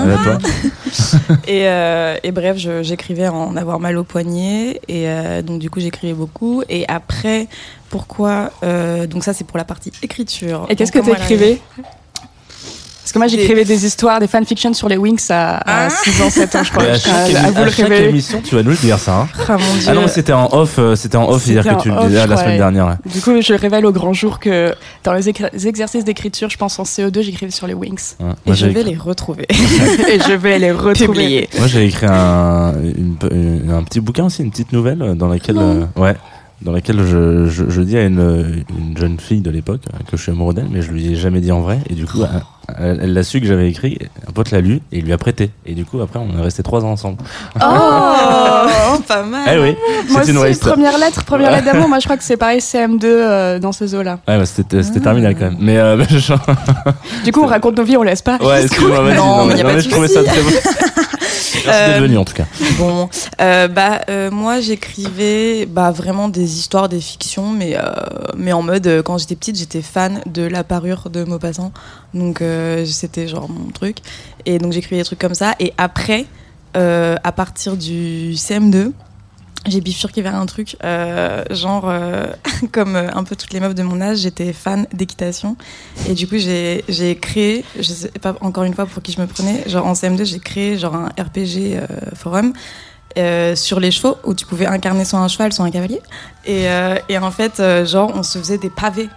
Et 1.48 1.52
Et, 1.60 1.68
euh, 1.68 2.18
et 2.24 2.32
bref, 2.32 2.58
j'écrivais 2.82 3.28
en 3.28 3.58
avoir 3.58 3.80
mal 3.80 3.98
au 3.98 4.06
poignet. 4.06 4.80
Et 4.88 5.10
euh, 5.10 5.42
donc, 5.42 5.60
du 5.60 5.70
coup, 5.70 5.82
j'écrivais 5.82 6.14
beaucoup. 6.14 6.64
Et 6.70 6.86
après, 6.88 7.48
pourquoi 7.90 8.52
euh, 8.64 9.06
Donc, 9.06 9.26
ça, 9.26 9.34
c'est 9.34 9.46
pour 9.46 9.58
la 9.58 9.66
partie 9.66 9.92
écriture. 10.02 10.66
Et 10.70 10.78
qu'est-ce 10.78 10.94
que 10.94 11.00
tu 11.00 11.12
écrivais 11.12 11.60
Parce 13.10 13.14
que 13.16 13.18
moi, 13.18 13.28
j'écrivais 13.28 13.66
des 13.66 13.88
histoires, 13.88 14.20
des 14.20 14.28
fanfictions 14.28 14.72
sur 14.76 14.88
les 14.88 14.96
Wings 14.96 15.20
à, 15.32 15.60
Ah. 15.66 15.90
6 15.90 16.22
ans, 16.22 16.30
7 16.30 16.56
ans, 16.56 16.64
je 16.64 16.70
crois. 16.70 16.84
Mais 16.84 16.90
à 16.92 17.00
chaque, 17.00 17.12
à, 17.36 17.40
à 17.48 17.50
vous 17.52 17.58
à 17.62 17.66
le 17.66 17.72
chaque 17.72 17.90
émission, 17.92 18.40
tu 18.44 18.54
vas 18.54 18.62
nous 18.62 18.70
le 18.70 18.76
dire 18.78 19.00
ça. 19.00 19.22
hein. 19.22 19.28
Ah, 19.48 19.54
mon 19.58 19.58
Dieu. 19.58 19.86
Ah 19.88 19.94
non, 19.96 20.02
mais 20.02 20.08
c'était 20.10 20.32
en 20.34 20.48
off, 20.54 20.76
euh, 20.78 20.96
c'était 20.96 21.18
en 21.18 21.28
off 21.28 21.48
hier 21.48 21.64
que 21.64 21.82
tu 21.82 21.90
le 21.90 22.08
disais 22.08 22.28
la 22.28 22.38
semaine 22.38 22.58
dernière. 22.58 22.86
ouais. 22.86 23.12
Du 23.12 23.20
coup, 23.20 23.32
je 23.42 23.54
révèle 23.56 23.84
au 23.88 23.92
grand 23.92 24.14
jour 24.14 24.40
que 24.40 24.76
dans 25.04 25.14
les 25.14 25.28
exercices 25.28 26.04
d'écriture, 26.04 26.52
je 26.52 26.58
pense 26.58 26.78
en 26.78 26.84
CO2, 26.84 27.22
j'écrivais 27.24 27.52
sur 27.52 27.66
les 27.66 27.74
Wings. 27.74 28.14
Ouais. 28.20 28.28
Et 28.28 28.50
Moi, 28.50 28.56
je 28.56 28.66
vais 28.68 28.82
écrit- 28.82 28.92
les 28.92 28.98
retrouver. 28.98 29.48
Et 29.50 30.20
je 30.20 30.34
vais 30.36 30.60
les 30.60 30.72
retrouver. 30.72 31.50
Moi, 31.58 31.66
j'ai 31.66 31.86
écrit 31.88 32.06
un, 32.08 32.74
une- 32.84 33.16
une- 33.32 33.72
un 33.72 33.82
petit 33.82 34.02
bouquin 34.02 34.26
aussi, 34.26 34.44
une 34.44 34.52
petite 34.52 34.72
nouvelle 34.72 35.02
euh, 35.02 35.16
dans 35.16 35.30
laquelle, 35.30 35.58
euh, 35.58 35.84
ouais, 35.96 36.16
dans 36.62 36.74
laquelle 36.74 37.04
je, 37.08 37.48
je, 37.48 37.64
je 37.70 37.82
dis 37.82 37.98
à 37.98 38.04
une, 38.04 38.64
une 38.78 38.96
jeune 38.96 39.20
fille 39.20 39.42
de 39.42 39.50
l'époque 39.50 39.82
euh, 39.92 39.98
que 40.12 40.16
je 40.16 40.22
suis 40.22 40.32
amoureux 40.32 40.54
d'elle, 40.54 40.68
mais 40.70 40.84
je 40.84 40.92
lui 40.92 41.12
ai 41.12 41.16
jamais 41.16 41.40
dit 41.42 41.52
en 41.52 41.62
vrai. 41.62 41.80
Et 41.90 41.96
du 41.96 42.06
coup, 42.06 42.22
elle- 42.80 43.14
l'a 43.14 43.24
su 43.24 43.40
que 43.42 43.48
j'avais 43.48 43.70
écrit. 43.70 43.98
Un 44.28 44.32
pote 44.32 44.52
l'a 44.52 44.62
lu 44.62 44.82
et 44.92 45.00
il 45.00 45.06
lui 45.06 45.14
a 45.14 45.18
prêté. 45.18 45.52
Et 45.66 45.74
du 45.74 45.86
coup, 45.86 46.00
après, 46.02 46.20
on 46.20 46.38
est 46.38 46.42
resté 46.42 46.62
trois 46.64 46.84
ans 46.86 46.92
ensemble. 46.92 47.18
Oh, 47.56 47.60
pas 49.08 49.24
mal. 49.24 49.42
Eh 49.54 49.60
oui, 49.60 49.76
Moi 50.10 50.22
c'est 50.24 50.32
une 50.32 50.46
histoire. 50.50 50.74
première 50.76 50.98
lettre, 50.98 51.24
première 51.24 51.52
lettre 51.52 51.66
d'amour, 51.66 51.88
moi 51.90 52.00
je 52.00 52.06
crois 52.06 52.18
que 52.18 52.24
c'est 52.24 52.38
pareil 52.38 52.60
CM2 52.60 53.04
euh, 53.06 53.60
dans 53.60 53.72
ces 53.72 53.96
eaux-là. 53.96 54.20
Ouais, 54.28 54.38
bah, 54.38 54.46
c'était 54.46 54.84
c'était 54.84 55.00
Ah. 55.02 55.04
terminal 55.06 55.36
quand 55.36 55.46
même. 55.46 55.58
Mais 55.60 55.78
euh, 55.78 56.04
je- 56.10 56.34
Du 57.24 57.32
coup, 57.32 57.42
on 57.44 57.48
raconte 57.48 57.78
nos 57.78 57.84
vies, 57.84 57.98
on 57.98 58.04
laisse 58.04 58.22
pas. 58.22 58.38
ouais, 58.38 58.64
excuse-moi, 58.64 59.02
vas-y. 59.02 59.18
Non, 59.18 59.46
mais 59.46 59.80
je 59.82 59.90
trouvais 59.90 60.08
ça 60.08 60.24
très 60.24 60.42
beau. 60.42 60.50
Merci 61.66 61.90
d'être 61.90 61.98
Euh, 61.98 62.02
venu 62.02 62.18
en 62.18 62.26
tout 62.26 62.34
cas. 62.34 62.46
Bon, 62.78 63.10
euh, 63.42 63.68
bah 63.68 64.02
euh, 64.10 64.32
moi 64.32 64.60
j'écrivais 64.60 65.66
bah 65.66 65.92
vraiment 65.92 66.30
des 66.30 66.58
histoires, 66.60 66.90
des 66.90 67.00
fictions, 67.00 67.52
mais 67.52 67.76
mais 68.38 68.54
en 68.54 68.62
mode 68.62 69.02
quand 69.04 69.18
j'étais 69.18 69.36
petite 69.36 69.58
j'étais 69.58 69.82
fan 69.82 70.22
de 70.26 70.44
la 70.44 70.64
parure 70.64 71.10
de 71.10 71.24
Maupassant, 71.24 71.72
donc 72.14 72.44
c'était 72.86 73.28
genre 73.28 73.50
mon 73.50 73.72
truc, 73.72 73.98
et 74.46 74.58
donc 74.58 74.74
j'écrivais 74.74 75.02
des 75.02 75.06
trucs 75.06 75.20
comme 75.20 75.36
ça. 75.36 75.56
Et 75.60 75.74
après, 75.78 76.26
à 76.74 77.32
partir 77.32 77.78
du 77.78 78.34
CM2, 78.34 78.92
j'ai 79.68 79.82
bifurqué 79.82 80.22
vers 80.22 80.36
un 80.36 80.46
truc 80.46 80.78
euh, 80.84 81.44
genre 81.50 81.90
euh, 81.90 82.28
comme 82.72 82.96
euh, 82.96 83.10
un 83.14 83.24
peu 83.24 83.36
toutes 83.36 83.52
les 83.52 83.60
meufs 83.60 83.76
de 83.76 83.84
mon 83.84 84.00
âge, 84.02 84.20
j'étais 84.20 84.54
fan 84.54 84.88
d'équitation. 84.94 85.58
Et 86.08 86.14
du 86.14 86.28
coup 86.28 86.38
j'ai 86.38 87.20
créé, 87.22 87.66
je 87.78 87.84
sais 87.84 88.12
pas 88.22 88.36
encore 88.42 88.64
une 88.64 88.74
fois 88.74 88.86
pour 88.86 89.04
qui 89.04 89.12
je 89.12 89.22
me 89.22 89.28
prenais, 89.28 89.68
genre 89.68 89.86
en 89.86 89.94
CM2 89.94 90.26
j'ai 90.26 90.40
créé 90.40 90.78
genre 90.78 90.96
un 90.96 91.10
RPG 91.10 91.82
forum 92.16 92.54
sur 93.56 93.80
les 93.80 93.92
chevaux 93.92 94.18
où 94.24 94.34
tu 94.34 94.46
pouvais 94.46 94.66
incarner 94.66 95.04
soit 95.04 95.20
un 95.20 95.28
cheval 95.28 95.52
soit 95.52 95.66
un 95.66 95.72
cavalier. 95.72 96.02
Et, 96.46 96.66
et 97.10 97.18
en 97.18 97.32
fait 97.32 97.62
genre 97.86 98.12
on 98.16 98.24
se 98.24 98.38
faisait 98.40 98.58
des 98.58 98.70
pavés. 98.70 99.10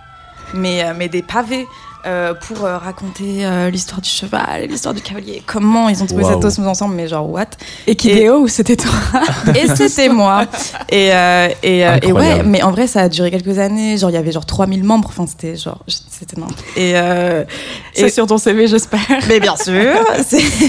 Mais 0.55 0.93
mais 0.95 1.09
des 1.09 1.23
pavés 1.23 1.67
euh, 2.07 2.35
pour 2.35 2.65
euh, 2.65 2.79
raconter 2.79 3.45
euh, 3.47 3.71
l'histoire 3.71 4.01
du 4.01 4.09
cheval, 4.09 4.67
l'histoire 4.69 4.95
du 4.95 5.01
cavalier, 5.01 5.43
comment 5.47 5.89
ils 5.89 6.03
ont 6.03 6.07
trouvé 6.07 6.25
Waouh. 6.25 6.35
cette 6.35 6.45
osmose 6.45 6.69
ensemble, 6.69 6.95
mais 6.95 7.09
genre 7.09 7.31
what? 7.31 7.47
Et 7.87 7.95
Kideo, 7.97 8.41
ou 8.41 8.49
c'était 8.49 8.77
toi 8.77 8.91
et 9.55 9.69
c'était 9.75 10.09
moi. 10.09 10.47
Et, 10.89 11.13
euh, 11.13 11.49
et, 11.63 11.87
euh, 11.87 11.99
et 12.03 12.13
ouais, 12.13 12.43
mais 12.43 12.63
en 12.63 12.71
vrai, 12.71 12.87
ça 12.87 13.03
a 13.03 13.09
duré 13.09 13.31
quelques 13.31 13.59
années. 13.59 13.97
Genre, 13.97 14.11
il 14.11 14.15
y 14.15 14.17
avait 14.17 14.33
genre 14.33 14.47
3000 14.47 14.83
membres. 14.85 15.09
Enfin, 15.09 15.27
c'était 15.27 15.57
genre, 15.57 15.85
c'était 15.87 16.37
énorme. 16.37 16.53
Et, 16.77 16.93
euh, 16.97 17.45
C'est 17.95 18.11
sur 18.11 18.27
ton 18.27 18.39
CV, 18.39 18.67
j'espère. 18.67 19.01
mais 19.29 19.41
bien 19.41 19.57
sûr. 19.57 19.93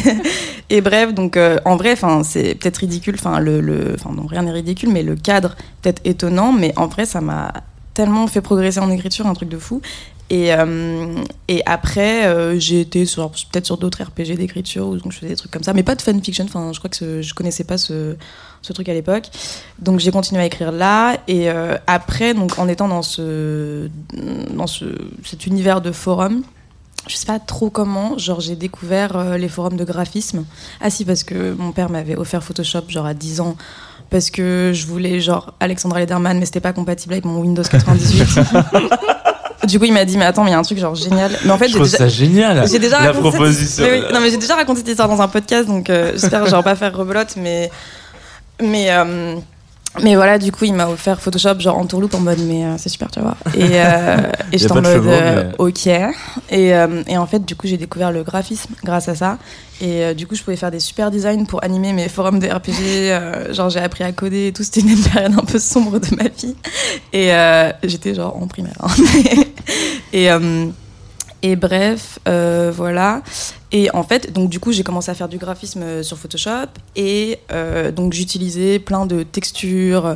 et 0.70 0.82
bref, 0.82 1.13
donc 1.13 1.38
euh, 1.38 1.58
en 1.66 1.75
vrai, 1.75 1.94
enfin, 1.94 2.22
c'est 2.24 2.56
peut-être 2.56 2.78
ridicule. 2.78 3.16
Enfin, 3.18 3.40
le, 3.40 3.60
le, 3.62 3.96
enfin, 3.96 4.13
non, 4.16 4.28
rien 4.28 4.44
n'est 4.44 4.52
ridicule, 4.52 4.90
mais 4.90 5.04
le 5.04 5.16
cadre 5.16 5.56
peut-être 5.82 6.02
étonnant. 6.06 6.52
Mais 6.52 6.74
en 6.75 6.88
vrai, 6.88 7.06
ça 7.06 7.22
m'a 7.22 7.52
tellement 7.94 8.28
fait 8.28 8.42
progresser 8.42 8.80
en 8.80 8.90
écriture, 8.90 9.28
un 9.28 9.34
truc 9.34 9.50
de 9.50 9.58
fou. 9.58 9.82
Et, 10.34 10.52
euh, 10.52 11.13
et 11.48 11.62
après, 11.68 12.25
euh, 12.25 12.58
j'ai 12.60 12.82
été 12.82 13.04
peut-être 13.06 13.66
sur 13.68 13.78
d'autres 13.78 14.02
RPG 14.04 14.36
d'écriture 14.36 14.88
où 14.88 14.98
donc 14.98 15.12
je 15.12 15.18
faisais 15.20 15.28
des 15.30 15.36
trucs 15.36 15.52
comme 15.52 15.62
ça, 15.62 15.74
mais 15.74 15.84
pas 15.84 15.94
de 15.94 16.02
fanfiction. 16.02 16.46
Enfin, 16.46 16.72
je 16.74 16.80
crois 16.80 16.90
que 16.90 16.96
ce- 16.96 17.22
je 17.22 17.34
connaissais 17.36 17.63
pas 17.63 17.78
ce, 17.78 18.16
ce 18.63 18.74
truc 18.74 18.90
à 18.90 18.94
l'époque. 18.94 19.25
Donc 19.78 20.00
j'ai 20.00 20.10
continué 20.10 20.42
à 20.42 20.46
écrire 20.48 20.72
là. 20.72 21.18
Et 21.28 21.52
euh, 21.52 21.78
après, 21.86 22.34
donc 22.34 22.58
en 22.58 22.68
étant 22.68 22.88
dans 22.88 23.04
ce, 23.04 23.90
dans 24.56 24.66
ce, 24.66 24.86
cet 25.24 25.46
univers 25.46 25.82
de 25.82 25.92
forum, 25.92 26.42
je 27.08 27.16
sais 27.16 27.28
pas 27.28 27.38
trop 27.40 27.70
comment, 27.70 28.18
genre 28.18 28.40
j'ai 28.40 28.56
découvert 28.56 29.38
les 29.38 29.50
forums 29.50 29.75
de 29.78 29.84
graphisme. 29.84 30.46
Ah 30.82 30.90
si, 30.90 31.06
parce 31.06 31.24
que 31.24 31.54
mon 31.54 31.74
père 31.74 31.92
m'avait 31.92 32.16
offert 32.16 32.44
Photoshop 32.44 32.86
genre 32.88 33.06
à 33.06 33.13
10 33.13 33.40
ans. 33.42 33.56
Parce 34.10 34.30
que 34.32 34.72
je 34.74 34.86
voulais 34.88 35.20
genre 35.22 35.54
Alexandra 35.60 36.00
Lederman, 36.00 36.38
mais 36.40 36.46
c'était 36.46 36.60
pas 36.60 36.74
compatible 36.74 37.13
avec 37.13 37.25
mon 37.25 37.40
Windows 37.42 37.63
98. 37.63 38.40
du 39.65 39.79
coup, 39.79 39.86
il 39.86 39.93
m'a 39.93 40.05
dit, 40.05 40.17
mais 40.17 40.25
attends, 40.25 40.43
mais 40.43 40.50
il 40.50 40.53
y 40.53 40.55
a 40.55 40.60
un 40.60 40.63
truc 40.63 40.77
genre 40.77 40.96
génial. 40.96 41.32
Mais 41.46 41.51
en 41.51 41.58
fait, 41.58 41.67
Je 41.67 41.72
j'ai 41.74 41.77
trouve 41.79 41.86
déjà, 41.91 41.98
ça 41.98 42.08
génial. 42.08 42.67
j'ai 42.70 42.79
déjà 42.79 43.00
la 43.00 43.12
cette- 43.13 43.22
proposition. 43.22 43.84
Mais 43.84 44.00
oui, 44.00 44.05
non, 44.13 44.20
mais 44.20 44.29
j'ai 44.29 44.38
déjà 44.38 44.55
raconté 44.55 44.79
cette 44.79 44.89
histoire 44.89 45.08
dans 45.08 45.22
un 45.22 45.27
podcast, 45.27 45.67
donc 45.67 45.89
euh, 45.89 46.12
j'espère 46.13 46.46
genre 46.48 46.63
pas 46.63 46.75
faire 46.75 46.96
rebelote, 46.96 47.36
mais 47.38 47.70
mais 48.62 48.91
euh, 48.91 49.36
mais 50.02 50.16
voilà, 50.16 50.40
du 50.40 50.52
coup, 50.52 50.66
il 50.66 50.74
m'a 50.74 50.88
offert 50.90 51.22
Photoshop 51.22 51.60
genre 51.60 51.78
en 51.78 51.86
tourloupe 51.86 52.14
en 52.16 52.20
mode, 52.20 52.40
mais 52.40 52.66
euh, 52.66 52.76
c'est 52.78 52.90
super, 52.90 53.12
tu 53.12 53.20
vois. 53.20 53.38
Et, 53.56 53.64
euh, 53.74 54.18
et 54.52 54.58
j'étais 54.58 54.72
en 54.72 54.76
de 54.76 54.82
mode, 54.82 54.94
chevaux, 54.94 55.10
euh, 55.12 55.52
mais- 55.52 55.56
ok. 55.60 55.88
Et, 55.88 56.74
euh, 56.76 57.04
et 57.08 57.18
en 57.18 57.28
fait, 57.28 57.46
du 57.46 57.56
coup, 57.56 57.68
j'ai 57.68 57.78
découvert 57.78 58.12
le 58.12 58.24
graphisme 58.24 58.74
grâce 58.84 59.08
à 59.10 59.16
ça. 59.16 59.38
Et 59.82 60.14
du 60.16 60.26
coup, 60.28 60.36
je 60.36 60.42
pouvais 60.44 60.56
faire 60.56 60.72
des 60.72 60.80
super 60.80 61.12
designs 61.12 61.46
pour 61.46 61.64
animer 61.64 61.92
mes 61.94 62.08
forums 62.08 62.40
de 62.40 62.48
RPG. 62.48 63.54
genre, 63.54 63.70
j'ai 63.70 63.80
appris 63.80 64.04
à 64.06 64.12
coder 64.14 64.48
et 64.48 64.54
tout. 64.54 64.64
C'était 64.64 64.80
une 64.82 64.98
période 64.98 65.34
un 65.38 65.44
peu 65.46 65.60
sombre 65.60 66.00
de 66.00 66.16
ma 66.16 66.30
vie. 66.30 66.56
Et 67.12 67.32
j'étais 67.88 68.16
genre 68.16 68.36
en 68.42 68.48
primaire. 68.48 68.78
hein. 68.82 68.88
et, 70.14 70.30
et 71.42 71.56
bref, 71.58 72.20
euh, 72.28 72.72
voilà. 72.74 73.22
Et 73.75 73.89
en 73.94 74.03
fait, 74.03 74.32
donc 74.32 74.50
du 74.50 74.60
coup, 74.60 74.72
j'ai 74.72 74.84
commencé 74.84 75.10
à 75.10 75.15
faire 75.15 75.27
du 75.27 75.39
graphisme 75.39 75.82
euh, 75.82 76.03
sur 76.03 76.18
Photoshop. 76.18 76.70
Et 76.96 77.39
euh, 77.51 77.92
donc, 77.92 78.13
j'utilisais 78.13 78.77
plein 78.77 79.08
de 79.08 79.24
textures, 79.24 80.06
euh, 80.06 80.15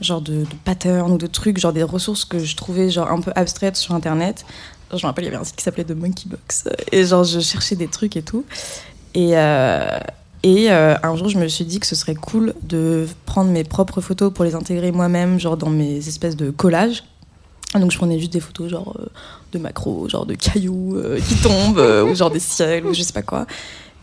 genre 0.00 0.20
de, 0.20 0.44
patterns 0.64 1.12
ou 1.12 1.16
de 1.16 1.28
trucs, 1.28 1.58
genre 1.58 1.72
des 1.72 1.84
ressources 1.84 2.24
que 2.24 2.40
je 2.40 2.56
trouvais 2.56 2.90
genre 2.90 3.08
un 3.08 3.20
peu 3.20 3.30
abstraites 3.36 3.76
sur 3.76 3.94
Internet. 3.94 4.44
Genre, 4.90 4.98
je 4.98 5.06
me 5.06 5.10
rappelle, 5.10 5.24
il 5.24 5.28
y 5.28 5.30
avait 5.30 5.40
un 5.40 5.44
site 5.44 5.54
qui 5.54 5.62
s'appelait 5.62 5.84
The 5.84 5.92
Monkey 5.92 6.24
Box. 6.26 6.68
Et 6.92 7.06
genre, 7.06 7.22
je 7.22 7.38
cherchais 7.38 7.76
des 7.76 7.86
trucs 7.88 8.16
et 8.16 8.22
tout. 8.22 8.44
Et, 9.14 9.34
Et 10.42 10.70
un 10.70 11.16
jour, 11.16 11.28
je 11.28 11.38
me 11.38 11.46
suis 11.46 11.64
dit 11.64 11.78
que 11.78 11.86
ce 11.86 11.94
serait 11.94 12.16
cool 12.16 12.54
de 12.62 13.06
prendre 13.26 13.50
mes 13.50 13.64
propres 13.64 14.00
photos 14.00 14.32
pour 14.32 14.44
les 14.44 14.56
intégrer 14.56 14.90
moi-même, 14.90 15.38
genre 15.38 15.56
dans 15.56 15.70
mes 15.70 15.98
espèces 16.08 16.36
de 16.36 16.50
collages. 16.50 17.04
Donc 17.74 17.90
je 17.90 17.98
prenais 17.98 18.18
juste 18.18 18.32
des 18.32 18.40
photos 18.40 18.70
genre 18.70 18.94
euh, 18.98 19.06
de 19.52 19.58
macros, 19.58 20.08
genre 20.08 20.24
de 20.24 20.34
cailloux 20.34 20.96
euh, 20.96 21.18
qui 21.20 21.34
tombent, 21.36 21.78
euh, 21.78 22.04
ou 22.04 22.14
genre 22.14 22.30
des 22.30 22.40
ciels, 22.40 22.86
ou 22.86 22.94
je 22.94 23.02
sais 23.02 23.12
pas 23.12 23.22
quoi. 23.22 23.46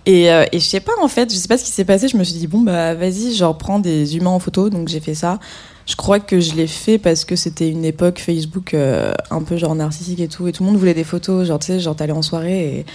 Et, 0.06 0.26
et 0.26 0.60
je 0.60 0.60
sais 0.60 0.82
pas 0.82 0.92
en 1.02 1.08
fait, 1.08 1.32
je 1.34 1.36
sais 1.36 1.48
pas 1.48 1.58
ce 1.58 1.64
qui 1.64 1.72
s'est 1.72 1.84
passé, 1.84 2.08
je 2.08 2.16
me 2.16 2.24
suis 2.24 2.36
dit 2.38 2.46
bon 2.46 2.62
bah 2.62 2.94
vas-y, 2.94 3.34
genre 3.34 3.58
prends 3.58 3.80
des 3.80 4.16
humains 4.18 4.30
en 4.30 4.38
photo, 4.40 4.70
donc 4.70 4.88
j'ai 4.88 5.00
fait 5.00 5.16
ça. 5.16 5.40
Je 5.88 5.96
crois 5.96 6.20
que 6.20 6.40
je 6.40 6.54
l'ai 6.54 6.68
fait 6.68 7.00
parce 7.00 7.26
que 7.26 7.36
c'était 7.36 7.70
une 7.70 7.84
époque 7.86 8.20
Facebook 8.20 8.76
un 8.76 9.42
peu 9.44 9.58
genre 9.58 9.74
narcissique 9.74 10.20
et 10.20 10.28
tout, 10.28 10.48
et 10.48 10.52
tout 10.52 10.62
le 10.64 10.70
monde 10.70 10.78
voulait 10.78 10.94
des 10.94 11.04
photos, 11.04 11.48
genre 11.48 11.58
tu 11.58 11.68
sais, 11.68 11.80
genre 11.80 11.96
t'allais 11.96 12.14
en 12.14 12.22
soirée 12.22 12.80
et 12.80 12.86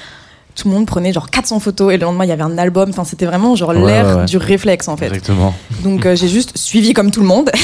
tout 0.55 0.69
le 0.69 0.75
monde 0.75 0.87
prenait 0.87 1.13
genre 1.13 1.31
400 1.31 1.59
photos 1.61 1.93
et 1.93 1.97
le 1.97 2.03
lendemain 2.03 2.25
il 2.25 2.29
y 2.29 2.33
avait 2.33 2.43
un 2.43 2.59
album, 2.59 2.91
enfin 2.91 3.05
c'était 3.05 3.27
vraiment 3.27 3.57
genre 3.57 3.71
Ouais, 3.71 3.87
l'ère 3.87 4.19
ouais. 4.19 4.25
du 4.27 4.37
réflexe 4.37 4.89
en 4.89 4.97
fait. 4.97 5.07
Exactement. 5.07 5.55
Donc 5.83 6.07
euh, 6.07 6.15
j'ai 6.15 6.29
juste 6.29 6.57
suivi 6.57 6.93
comme 6.93 7.11
tout 7.11 7.21
le 7.21 7.27
monde. 7.27 7.51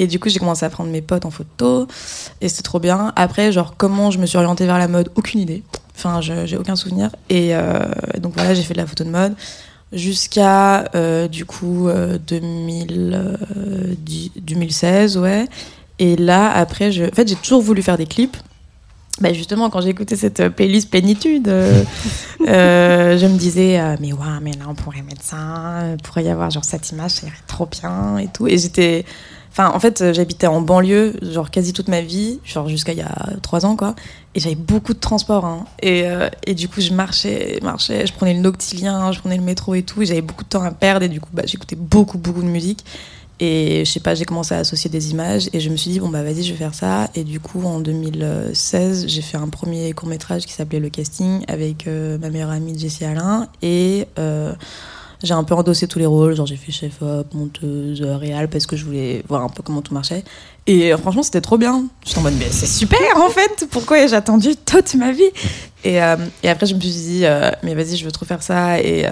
et 0.00 0.06
du 0.06 0.18
coup, 0.18 0.30
j'ai 0.30 0.38
commencé 0.38 0.64
à 0.64 0.70
prendre 0.70 0.90
mes 0.90 1.02
potes 1.02 1.26
en 1.26 1.30
photo. 1.30 1.86
Et 2.40 2.48
c'était 2.48 2.62
trop 2.62 2.80
bien. 2.80 3.12
Après, 3.16 3.52
genre, 3.52 3.74
comment 3.76 4.10
je 4.10 4.18
me 4.18 4.24
suis 4.24 4.38
orientée 4.38 4.64
vers 4.64 4.78
la 4.78 4.88
mode? 4.88 5.10
Aucune 5.14 5.40
idée. 5.40 5.62
Enfin, 5.94 6.22
j'ai 6.22 6.56
aucun 6.56 6.74
souvenir. 6.74 7.10
Et 7.28 7.54
euh, 7.54 7.80
donc 8.18 8.32
voilà, 8.32 8.54
j'ai 8.54 8.62
fait 8.62 8.72
de 8.72 8.78
la 8.78 8.86
photo 8.86 9.04
de 9.04 9.10
mode. 9.10 9.34
Jusqu'à, 9.92 10.88
euh, 10.94 11.28
du 11.28 11.44
coup, 11.44 11.88
euh, 11.88 12.16
2000, 12.26 13.12
euh, 13.12 13.94
2016, 14.40 15.18
ouais. 15.18 15.46
Et 15.98 16.16
là, 16.16 16.50
après, 16.50 16.92
je... 16.92 17.04
en 17.04 17.14
fait, 17.14 17.28
j'ai 17.28 17.36
toujours 17.36 17.60
voulu 17.60 17.82
faire 17.82 17.98
des 17.98 18.06
clips. 18.06 18.38
Bah 19.20 19.34
justement, 19.34 19.68
quand 19.68 19.82
écouté 19.82 20.16
cette 20.16 20.48
playlist 20.48 20.88
Plénitude, 20.88 21.48
euh, 21.48 21.84
euh, 22.48 23.18
je 23.18 23.26
me 23.26 23.36
disais, 23.36 23.78
euh, 23.78 23.96
mais 24.00 24.14
ouais, 24.14 24.40
mais 24.40 24.52
là, 24.52 24.64
on 24.66 24.74
pourrait 24.74 25.02
mettre 25.02 25.22
ça, 25.22 25.80
euh, 25.80 25.96
pourrait 26.02 26.24
y 26.24 26.30
avoir 26.30 26.48
genre 26.48 26.64
cette 26.64 26.88
image, 26.90 27.10
ça 27.10 27.26
irait 27.26 27.36
trop 27.46 27.66
bien 27.66 28.16
et 28.16 28.28
tout. 28.28 28.48
Et 28.48 28.56
j'étais. 28.56 29.04
En 29.68 29.80
fait, 29.80 30.00
euh, 30.00 30.12
j'habitais 30.12 30.46
en 30.46 30.60
banlieue, 30.60 31.14
genre 31.22 31.50
quasi 31.50 31.72
toute 31.72 31.88
ma 31.88 32.00
vie, 32.00 32.40
genre 32.44 32.68
jusqu'à 32.68 32.92
il 32.92 32.98
y 32.98 33.02
a 33.02 33.14
trois 33.42 33.66
ans, 33.66 33.76
quoi. 33.76 33.94
Et 34.34 34.40
j'avais 34.40 34.54
beaucoup 34.54 34.94
de 34.94 34.98
transport. 35.00 35.44
hein. 35.44 35.64
Et, 35.82 36.04
euh, 36.04 36.28
et 36.46 36.54
du 36.54 36.68
coup, 36.68 36.80
je 36.80 36.92
marchais, 36.92 37.58
marchais, 37.62 38.06
je 38.06 38.12
prenais 38.12 38.34
le 38.34 38.40
noctilien, 38.40 39.12
je 39.12 39.18
prenais 39.20 39.36
le 39.36 39.42
métro 39.42 39.74
et 39.74 39.82
tout. 39.82 40.02
Et 40.02 40.06
j'avais 40.06 40.22
beaucoup 40.22 40.44
de 40.44 40.48
temps 40.48 40.62
à 40.62 40.70
perdre. 40.70 41.04
Et 41.04 41.08
du 41.08 41.20
coup, 41.20 41.30
bah, 41.32 41.42
j'écoutais 41.46 41.76
beaucoup, 41.76 42.16
beaucoup 42.18 42.42
de 42.42 42.48
musique. 42.48 42.84
Et 43.42 43.84
je 43.86 43.90
sais 43.90 44.00
pas, 44.00 44.14
j'ai 44.14 44.26
commencé 44.26 44.54
à 44.54 44.58
associer 44.58 44.90
des 44.90 45.12
images 45.12 45.48
et 45.54 45.60
je 45.60 45.70
me 45.70 45.76
suis 45.76 45.90
dit, 45.90 45.98
bon 45.98 46.10
bah 46.10 46.22
vas-y, 46.22 46.42
je 46.42 46.52
vais 46.52 46.58
faire 46.58 46.74
ça. 46.74 47.08
Et 47.14 47.24
du 47.24 47.40
coup, 47.40 47.64
en 47.64 47.80
2016, 47.80 49.06
j'ai 49.08 49.22
fait 49.22 49.38
un 49.38 49.48
premier 49.48 49.94
court 49.94 50.10
métrage 50.10 50.44
qui 50.44 50.52
s'appelait 50.52 50.78
Le 50.78 50.90
Casting 50.90 51.42
avec 51.48 51.86
euh, 51.86 52.18
ma 52.18 52.28
meilleure 52.28 52.50
amie 52.50 52.78
Jessie 52.78 53.06
Alain. 53.06 53.48
Et 53.62 54.06
j'ai 55.22 55.34
un 55.34 55.44
peu 55.44 55.54
endossé 55.54 55.86
tous 55.86 55.98
les 55.98 56.06
rôles, 56.06 56.34
genre 56.34 56.46
j'ai 56.46 56.56
fait 56.56 56.72
chef-op, 56.72 57.34
monteuse, 57.34 58.00
euh, 58.00 58.16
réal, 58.16 58.48
parce 58.48 58.66
que 58.66 58.76
je 58.76 58.84
voulais 58.84 59.22
voir 59.28 59.42
un 59.42 59.48
peu 59.48 59.62
comment 59.62 59.82
tout 59.82 59.92
marchait. 59.92 60.24
Et 60.66 60.92
euh, 60.92 60.96
franchement, 60.96 61.22
c'était 61.22 61.42
trop 61.42 61.58
bien. 61.58 61.84
J'étais 62.04 62.18
en 62.18 62.22
mode, 62.22 62.34
mais 62.38 62.48
c'est 62.50 62.66
super 62.66 62.98
en 63.16 63.28
fait, 63.28 63.66
pourquoi 63.70 63.98
ai-je 63.98 64.14
attendu 64.14 64.56
toute 64.56 64.94
ma 64.94 65.12
vie? 65.12 65.30
Et, 65.84 66.02
euh, 66.02 66.16
et 66.42 66.48
après, 66.48 66.66
je 66.66 66.74
me 66.74 66.80
suis 66.80 66.90
dit, 66.90 67.24
mais 67.62 67.74
vas-y, 67.74 67.96
je 67.96 68.04
veux 68.04 68.12
trop 68.12 68.24
faire 68.24 68.42
ça. 68.42 68.80
Et, 68.80 69.06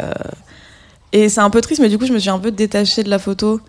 c'est 1.12 1.40
un 1.40 1.50
peu 1.50 1.60
triste, 1.60 1.80
mais 1.80 1.88
du 1.88 1.98
coup, 1.98 2.06
je 2.06 2.12
me 2.12 2.18
suis 2.18 2.30
un 2.30 2.38
peu 2.38 2.50
détachée 2.50 3.02
de 3.02 3.10
la 3.10 3.18
photo. 3.18 3.60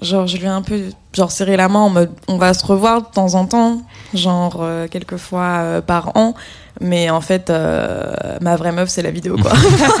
Genre, 0.00 0.26
je 0.26 0.36
lui 0.38 0.44
ai 0.44 0.48
un 0.48 0.62
peu 0.62 0.80
genre, 1.12 1.30
serré 1.30 1.56
la 1.56 1.68
main 1.68 1.80
en 1.80 1.90
mode, 1.90 2.10
on 2.26 2.38
va 2.38 2.54
se 2.54 2.64
revoir 2.64 3.02
de 3.02 3.06
temps 3.12 3.34
en 3.34 3.46
temps, 3.46 3.82
genre 4.14 4.64
quelques 4.90 5.16
fois 5.16 5.82
par 5.86 6.16
an. 6.16 6.34
Mais 6.80 7.10
en 7.10 7.20
fait, 7.20 7.50
euh, 7.50 8.10
ma 8.40 8.56
vraie 8.56 8.72
meuf, 8.72 8.88
c'est 8.88 9.02
la 9.02 9.10
vidéo, 9.10 9.36
quoi. 9.36 9.52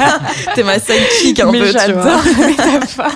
T'es 0.54 0.62
ma 0.62 0.78
sidekick 0.78 1.40
un 1.40 1.52
Mais 1.52 1.60
peu, 1.60 1.72
tu 1.72 1.92
vois. 1.92 2.20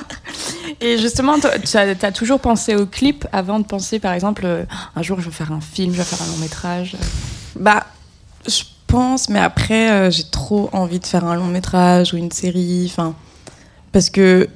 Et 0.80 0.98
justement, 0.98 1.36
tu 1.38 1.76
as, 1.76 2.12
toujours 2.12 2.40
pensé 2.40 2.74
au 2.74 2.84
clip 2.84 3.26
avant 3.32 3.58
de 3.58 3.64
penser, 3.64 3.98
par 3.98 4.12
exemple, 4.12 4.42
euh, 4.44 4.64
un 4.94 5.02
jour 5.02 5.18
je 5.20 5.26
veux 5.26 5.30
faire 5.30 5.52
un 5.52 5.60
film, 5.62 5.92
je 5.92 5.98
vais 5.98 6.04
faire 6.04 6.20
un 6.26 6.30
long 6.30 6.38
métrage? 6.38 6.96
Bah, 7.56 7.86
je 8.46 8.64
pense, 8.86 9.30
mais 9.30 9.38
après, 9.38 9.90
euh, 9.90 10.10
j'ai 10.10 10.24
trop 10.24 10.68
envie 10.72 11.00
de 11.00 11.06
faire 11.06 11.24
un 11.24 11.36
long 11.36 11.46
métrage 11.46 12.12
ou 12.12 12.18
une 12.18 12.32
série. 12.32 12.90
Enfin, 12.90 13.14
parce 13.92 14.10
que, 14.10 14.48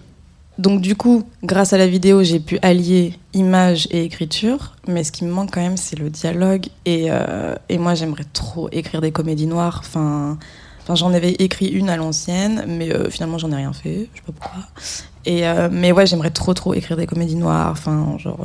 donc, 0.59 0.81
du 0.81 0.97
coup, 0.97 1.23
grâce 1.45 1.73
à 1.73 1.79
la 1.79 1.87
vidéo, 1.87 2.25
j'ai 2.25 2.41
pu 2.41 2.59
allier 2.63 3.15
image 3.33 3.87
et 3.93 4.03
écriture. 4.03 4.75
Mais 4.89 5.05
ce 5.05 5.13
qui 5.13 5.25
me 5.25 5.31
manque 5.31 5.53
quand 5.53 5.61
même, 5.61 5.77
c'est 5.77 5.97
le 5.97 6.11
dialogue. 6.11 6.67
Et, 6.85 7.07
euh, 7.11 7.55
et 7.69 7.79
moi, 7.79 7.95
j'aimerais 7.95 8.27
trop 8.33 8.69
écrire 8.73 9.01
des 9.01 9.13
comédies 9.13 9.47
noires. 9.47 9.83
Enfin. 9.85 10.37
Enfin, 10.83 10.95
j'en 10.95 11.13
avais 11.13 11.33
écrit 11.33 11.67
une 11.67 11.91
à 11.91 11.99
l'ancienne, 11.99 12.65
mais 12.67 12.91
euh, 12.91 13.11
finalement 13.11 13.37
j'en 13.37 13.53
ai 13.53 13.57
rien 13.57 13.75
fait, 13.75 14.09
je 14.15 14.21
sais 14.21 14.25
pas 14.27 14.33
pourquoi. 14.33 14.63
Et 15.27 15.47
euh, 15.47 15.69
mais 15.71 15.93
ouais, 15.93 16.07
j'aimerais 16.07 16.31
trop 16.31 16.55
trop 16.55 16.73
écrire 16.73 16.97
des 16.97 17.07
comédies 17.07 17.37
noires, 17.37 17.73
enfin 17.73 18.17
genre. 18.17 18.39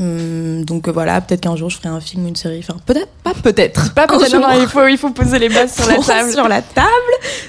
hum, 0.00 0.64
donc 0.64 0.88
voilà, 0.88 1.20
peut-être 1.20 1.42
qu'un 1.42 1.54
jour 1.54 1.70
je 1.70 1.76
ferai 1.76 1.90
un 1.90 2.00
film 2.00 2.24
ou 2.24 2.28
une 2.28 2.34
série. 2.34 2.58
Enfin, 2.58 2.74
peut-être, 2.84 3.12
pas 3.22 3.34
peut-être. 3.34 3.94
Pas 3.94 4.08
peut-être, 4.08 4.34
non, 4.34 4.60
il 4.60 4.66
faut, 4.66 4.84
il 4.88 4.98
faut 4.98 5.10
poser 5.10 5.38
les 5.38 5.48
bases 5.48 5.76
sur 5.76 5.86
la 5.86 5.98
table. 6.04 6.32
sur 6.32 6.48
la 6.48 6.60
table, 6.60 6.88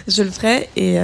je 0.07 0.21
le 0.21 0.29
ferai 0.29 0.69
et, 0.75 0.97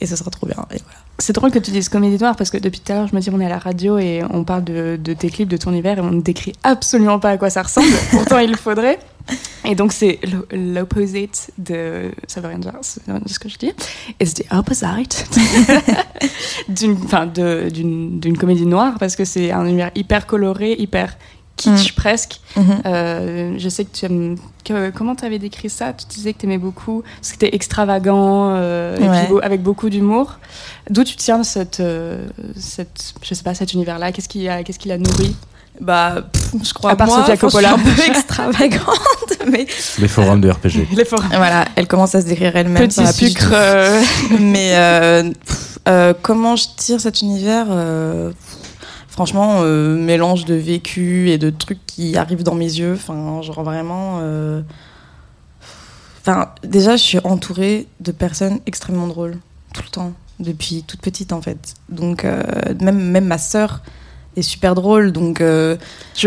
et 0.00 0.06
ce 0.06 0.16
sera 0.16 0.32
trop 0.32 0.48
bien. 0.48 0.66
Et 0.72 0.80
voilà. 0.82 0.98
C'est 1.20 1.32
drôle 1.32 1.50
que 1.50 1.58
tu 1.58 1.72
dises 1.72 1.88
comédie 1.88 2.16
noire 2.22 2.36
parce 2.36 2.48
que 2.50 2.58
depuis 2.58 2.78
tout 2.80 2.92
à 2.92 2.94
l'heure, 2.96 3.08
je 3.08 3.14
me 3.16 3.20
dis, 3.20 3.28
on 3.32 3.40
est 3.40 3.46
à 3.46 3.48
la 3.48 3.58
radio 3.58 3.98
et 3.98 4.22
on 4.30 4.44
parle 4.44 4.62
de, 4.62 4.96
de 5.02 5.12
tes 5.14 5.30
clips, 5.30 5.48
de 5.48 5.56
ton 5.56 5.72
univers 5.72 5.98
et 5.98 6.00
on 6.00 6.12
ne 6.12 6.20
décrit 6.20 6.52
absolument 6.62 7.18
pas 7.18 7.30
à 7.30 7.36
quoi 7.38 7.50
ça 7.50 7.62
ressemble. 7.62 7.88
Pourtant, 8.12 8.38
il 8.38 8.50
le 8.50 8.56
faudrait. 8.56 9.00
Et 9.64 9.74
donc, 9.74 9.92
c'est 9.92 10.20
l'o- 10.32 10.46
l'opposite 10.52 11.50
de. 11.58 12.12
Ça 12.28 12.40
veut 12.40 12.48
rien 12.48 12.58
dire, 12.60 12.72
c'est 12.82 13.02
ce 13.26 13.38
que 13.38 13.48
je 13.48 13.58
dis. 13.58 13.72
It's 14.20 14.32
the 14.34 14.44
opposite 14.52 15.26
d'une 16.68 18.36
comédie 18.38 18.66
noire 18.66 18.94
parce 18.98 19.16
que 19.16 19.24
c'est 19.24 19.50
un 19.50 19.66
univers 19.66 19.90
hyper 19.94 20.26
coloré, 20.26 20.76
hyper 20.78 21.16
kitsch 21.58 21.92
presque. 21.94 22.40
Euh, 22.86 23.54
je 23.58 23.68
sais 23.68 23.84
que 23.84 23.94
tu 23.94 24.06
aimes. 24.06 24.36
Que, 24.64 24.90
comment 24.90 25.14
tu 25.14 25.24
avais 25.24 25.38
décrit 25.38 25.70
ça? 25.70 25.92
Tu 25.92 26.06
disais 26.06 26.32
que 26.32 26.38
tu 26.38 26.46
aimais 26.46 26.58
beaucoup. 26.58 27.02
C'était 27.22 27.54
extravagant, 27.54 28.50
euh, 28.54 28.96
et 28.96 29.26
puis 29.26 29.36
avec 29.42 29.62
beaucoup 29.62 29.90
d'humour. 29.90 30.38
D'où 30.90 31.04
tu 31.04 31.16
tiens 31.16 31.42
cette, 31.42 31.80
euh, 31.80 32.26
cette, 32.58 33.14
je 33.22 33.34
sais 33.34 33.42
pas, 33.42 33.54
cet 33.54 33.72
univers-là? 33.74 34.12
Qu'est-ce 34.12 34.28
qui 34.28 34.48
a, 34.48 34.62
qu'est-ce 34.62 34.78
qui 34.78 34.88
l'a 34.88 34.98
nourri? 34.98 35.34
Bah, 35.80 36.16
pff, 36.32 36.50
je 36.64 36.72
crois 36.74 36.90
À 36.92 36.96
part 36.96 37.06
moi, 37.06 37.18
Sofia 37.20 37.36
Coppola. 37.36 37.74
Un 37.74 37.78
peu 37.78 38.02
extravagante, 38.08 39.38
mais 39.48 39.66
Les 39.98 40.08
forums 40.08 40.40
de 40.40 40.50
RPG. 40.50 40.88
Les 40.96 41.04
forums. 41.04 41.28
voilà, 41.30 41.66
elle 41.76 41.86
commence 41.86 42.14
à 42.14 42.20
se 42.20 42.26
décrire 42.26 42.56
elle-même. 42.56 42.88
Petit 42.88 43.04
du 43.04 43.12
sucre. 43.30 43.50
euh, 43.52 44.00
mais 44.40 44.72
euh, 44.74 45.22
pff, 45.46 45.78
euh, 45.88 46.14
comment 46.20 46.56
je 46.56 46.64
tire 46.76 47.00
cet 47.00 47.22
univers 47.22 47.66
euh, 47.70 48.30
pff, 48.30 48.57
Franchement, 49.18 49.62
euh, 49.62 49.96
mélange 49.96 50.44
de 50.44 50.54
vécu 50.54 51.28
et 51.30 51.38
de 51.38 51.50
trucs 51.50 51.84
qui 51.86 52.16
arrivent 52.16 52.44
dans 52.44 52.54
mes 52.54 52.66
yeux. 52.78 52.92
Enfin, 52.94 53.42
genre 53.42 53.64
vraiment. 53.64 54.18
euh, 54.22 54.60
Enfin, 56.20 56.50
déjà, 56.62 56.96
je 56.96 57.02
suis 57.02 57.18
entourée 57.24 57.88
de 57.98 58.12
personnes 58.12 58.60
extrêmement 58.66 59.08
drôles 59.08 59.38
tout 59.74 59.82
le 59.84 59.90
temps, 59.90 60.12
depuis 60.38 60.84
toute 60.86 61.00
petite 61.00 61.32
en 61.32 61.42
fait. 61.42 61.74
Donc, 61.88 62.24
euh, 62.24 62.42
même 62.80 63.00
même 63.10 63.24
ma 63.24 63.38
sœur 63.38 63.80
est 64.36 64.42
super 64.42 64.76
drôle. 64.76 65.10
Donc, 65.10 65.40
je, 65.40 65.78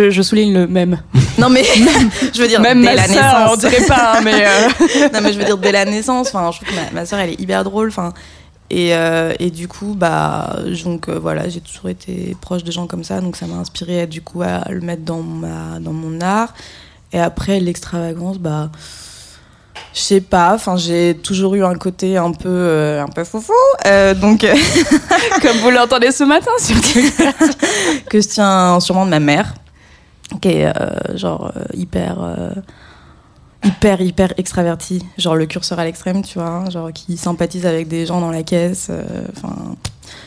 je 0.09 0.21
souligne 0.21 0.53
le 0.53 0.67
même. 0.67 0.99
non 1.37 1.49
mais 1.49 1.63
je 2.33 2.41
veux 2.41 2.47
dire 2.49 2.59
Même 2.59 2.81
dès 2.81 2.87
ma 2.87 2.95
la 2.95 3.07
sœur, 3.07 3.23
on 3.51 3.55
naissance. 3.55 3.59
dirait 3.59 3.85
pas, 3.85 4.17
hein, 4.17 4.21
mais. 4.21 4.43
non 5.13 5.19
mais 5.23 5.31
je 5.31 5.39
veux 5.39 5.45
dire 5.45 5.57
dès 5.57 5.71
la 5.71 5.85
naissance 5.85 6.27
enfin 6.27 6.51
je 6.51 6.57
trouve 6.57 6.67
que 6.69 6.75
ma, 6.75 6.91
ma 7.01 7.05
soeur 7.05 7.19
elle 7.19 7.29
est 7.29 7.39
hyper 7.39 7.63
drôle 7.63 7.87
enfin 7.87 8.11
et, 8.71 8.95
euh, 8.95 9.33
et 9.39 9.51
du 9.51 9.67
coup 9.67 9.95
bah 9.97 10.55
donc 10.85 11.09
euh, 11.09 11.19
voilà 11.19 11.49
j'ai 11.49 11.59
toujours 11.59 11.89
été 11.89 12.37
proche 12.39 12.63
de 12.63 12.71
gens 12.71 12.87
comme 12.87 13.03
ça 13.03 13.19
donc 13.19 13.35
ça 13.35 13.45
m'a 13.45 13.57
inspiré 13.57 14.07
du 14.07 14.21
coup 14.21 14.41
à 14.43 14.63
le 14.69 14.79
mettre 14.79 15.03
dans 15.03 15.21
ma 15.21 15.77
dans 15.81 15.91
mon 15.91 16.21
art 16.21 16.53
et 17.11 17.19
après 17.19 17.59
l'extravagance 17.59 18.37
bah 18.37 18.71
je 19.93 19.99
sais 19.99 20.21
pas 20.21 20.53
enfin 20.53 20.77
j'ai 20.77 21.17
toujours 21.21 21.55
eu 21.55 21.65
un 21.65 21.75
côté 21.75 22.15
un 22.15 22.31
peu 22.31 22.47
euh, 22.47 23.03
un 23.03 23.09
peu 23.09 23.25
foufou 23.25 23.51
donc 24.21 24.45
Comme 25.41 25.57
vous 25.57 25.71
l'entendez 25.71 26.11
ce 26.11 26.23
matin, 26.23 26.51
surtout. 26.59 26.99
que 28.09 28.21
je 28.21 28.27
tiens 28.27 28.79
sûrement 28.79 29.05
de 29.05 29.09
ma 29.09 29.19
mère, 29.19 29.53
qui 30.41 30.49
est 30.49 30.73
genre 31.15 31.51
hyper, 31.73 32.17
hyper, 33.63 34.01
hyper 34.01 34.33
extravertie, 34.37 35.03
genre 35.17 35.35
le 35.35 35.45
curseur 35.45 35.79
à 35.79 35.85
l'extrême, 35.85 36.23
tu 36.23 36.39
vois, 36.39 36.47
hein, 36.47 36.69
genre 36.69 36.91
qui 36.91 37.17
sympathise 37.17 37.65
avec 37.65 37.87
des 37.87 38.05
gens 38.05 38.19
dans 38.19 38.31
la 38.31 38.43
caisse, 38.43 38.87
euh, 38.89 39.03
enfin, 39.35 39.75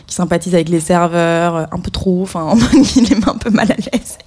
qui 0.06 0.14
sympathise 0.14 0.54
avec 0.54 0.68
les 0.68 0.80
serveurs, 0.80 1.56
euh, 1.56 1.64
un 1.70 1.78
peu 1.80 1.90
trop, 1.90 2.22
enfin, 2.22 2.42
en 2.42 2.56
mode 2.56 2.82
qu'il 2.86 3.10
est 3.12 3.28
un 3.28 3.34
peu 3.34 3.50
mal 3.50 3.70
à 3.72 3.76
l'aise. 3.76 4.18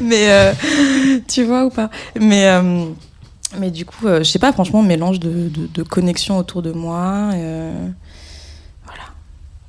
Mais 0.00 0.30
euh, 0.30 0.52
tu 1.26 1.44
vois 1.44 1.64
ou 1.64 1.70
pas 1.70 1.90
Mais 2.20 2.48
mais 3.58 3.70
du 3.70 3.84
coup, 3.84 4.06
je 4.06 4.24
sais 4.24 4.40
pas, 4.40 4.52
franchement, 4.52 4.82
mélange 4.82 5.20
de, 5.20 5.48
de, 5.48 5.68
de 5.72 5.82
connexions 5.84 6.38
autour 6.38 6.60
de 6.60 6.72
moi. 6.72 7.30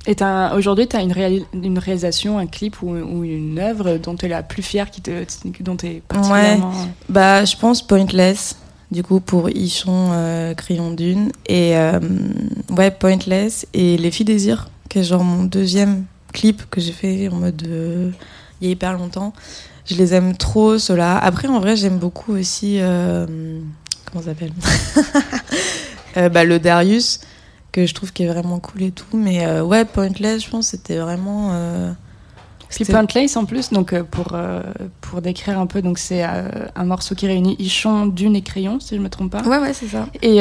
Et 0.06 0.14
aujourd'hui, 0.54 0.86
tu 0.86 0.96
as 0.96 1.00
une, 1.02 1.12
réali- 1.12 1.44
une 1.52 1.78
réalisation, 1.78 2.38
un 2.38 2.46
clip 2.46 2.80
ou, 2.82 3.24
une 3.24 3.58
œuvre 3.58 3.98
dont 3.98 4.14
tu 4.14 4.26
es 4.26 4.28
la 4.28 4.42
plus 4.42 4.62
fière, 4.62 4.90
qui 4.90 5.00
te, 5.00 5.10
dont 5.60 5.76
tu 5.76 5.86
es 5.86 6.02
particulièrement. 6.06 6.72
Bah, 7.08 7.44
je 7.44 7.56
pense 7.56 7.86
Pointless 7.86 8.56
du 8.92 9.02
coup 9.02 9.18
pour 9.18 9.50
Ichon, 9.50 10.10
euh, 10.12 10.54
Crayon 10.54 10.92
Dune 10.92 11.32
et 11.48 11.76
euh, 11.76 11.98
ouais 12.70 12.92
Pointless 12.92 13.66
et 13.74 13.96
Les 13.98 14.10
Filles 14.12 14.26
Désir, 14.26 14.68
qui 14.88 15.00
est 15.00 15.02
genre 15.02 15.24
mon 15.24 15.42
deuxième 15.42 16.04
clip 16.32 16.62
que 16.70 16.80
j'ai 16.80 16.92
fait 16.92 17.28
en 17.28 17.36
mode 17.36 17.62
euh, 17.66 18.10
il 18.60 18.66
y 18.68 18.70
a 18.70 18.72
hyper 18.72 18.92
longtemps. 18.92 19.32
Je 19.86 19.96
les 19.96 20.14
aime 20.14 20.36
trop 20.36 20.78
ceux-là. 20.78 21.18
Après 21.18 21.48
en 21.48 21.58
vrai 21.58 21.74
j'aime 21.74 21.98
beaucoup 21.98 22.32
aussi 22.34 22.76
euh, 22.78 23.26
comment 24.10 24.22
ça 24.22 24.30
s'appelle? 24.30 24.52
Bah, 26.32 26.44
le 26.44 26.58
Darius 26.58 27.20
que 27.72 27.86
je 27.86 27.94
trouve 27.94 28.12
qui 28.12 28.22
est 28.24 28.28
vraiment 28.28 28.58
cool 28.58 28.82
et 28.82 28.90
tout. 28.90 29.16
Mais 29.16 29.46
euh, 29.46 29.62
ouais 29.62 29.84
Pointless 29.84 30.44
je 30.44 30.50
pense 30.50 30.68
c'était 30.68 30.98
vraiment 30.98 31.52
euh, 31.52 32.84
Pointless 32.84 33.36
en 33.36 33.44
plus, 33.44 33.70
donc 33.70 33.92
euh, 33.92 34.02
pour, 34.02 34.28
euh, 34.34 34.60
pour 35.00 35.22
décrire 35.22 35.58
un 35.58 35.66
peu, 35.66 35.82
donc 35.82 35.98
c'est 35.98 36.22
un 36.22 36.84
morceau 36.84 37.14
qui 37.14 37.26
réunit 37.26 37.56
Ichon, 37.58 38.06
Dune 38.06 38.36
et 38.36 38.42
Crayon, 38.42 38.80
si 38.80 38.96
je 38.96 39.00
me 39.00 39.08
trompe 39.08 39.32
pas. 39.32 39.42
Ouais 39.42 39.58
ouais 39.58 39.72
c'est 39.72 39.86
ça. 39.86 40.06
Et 40.22 40.40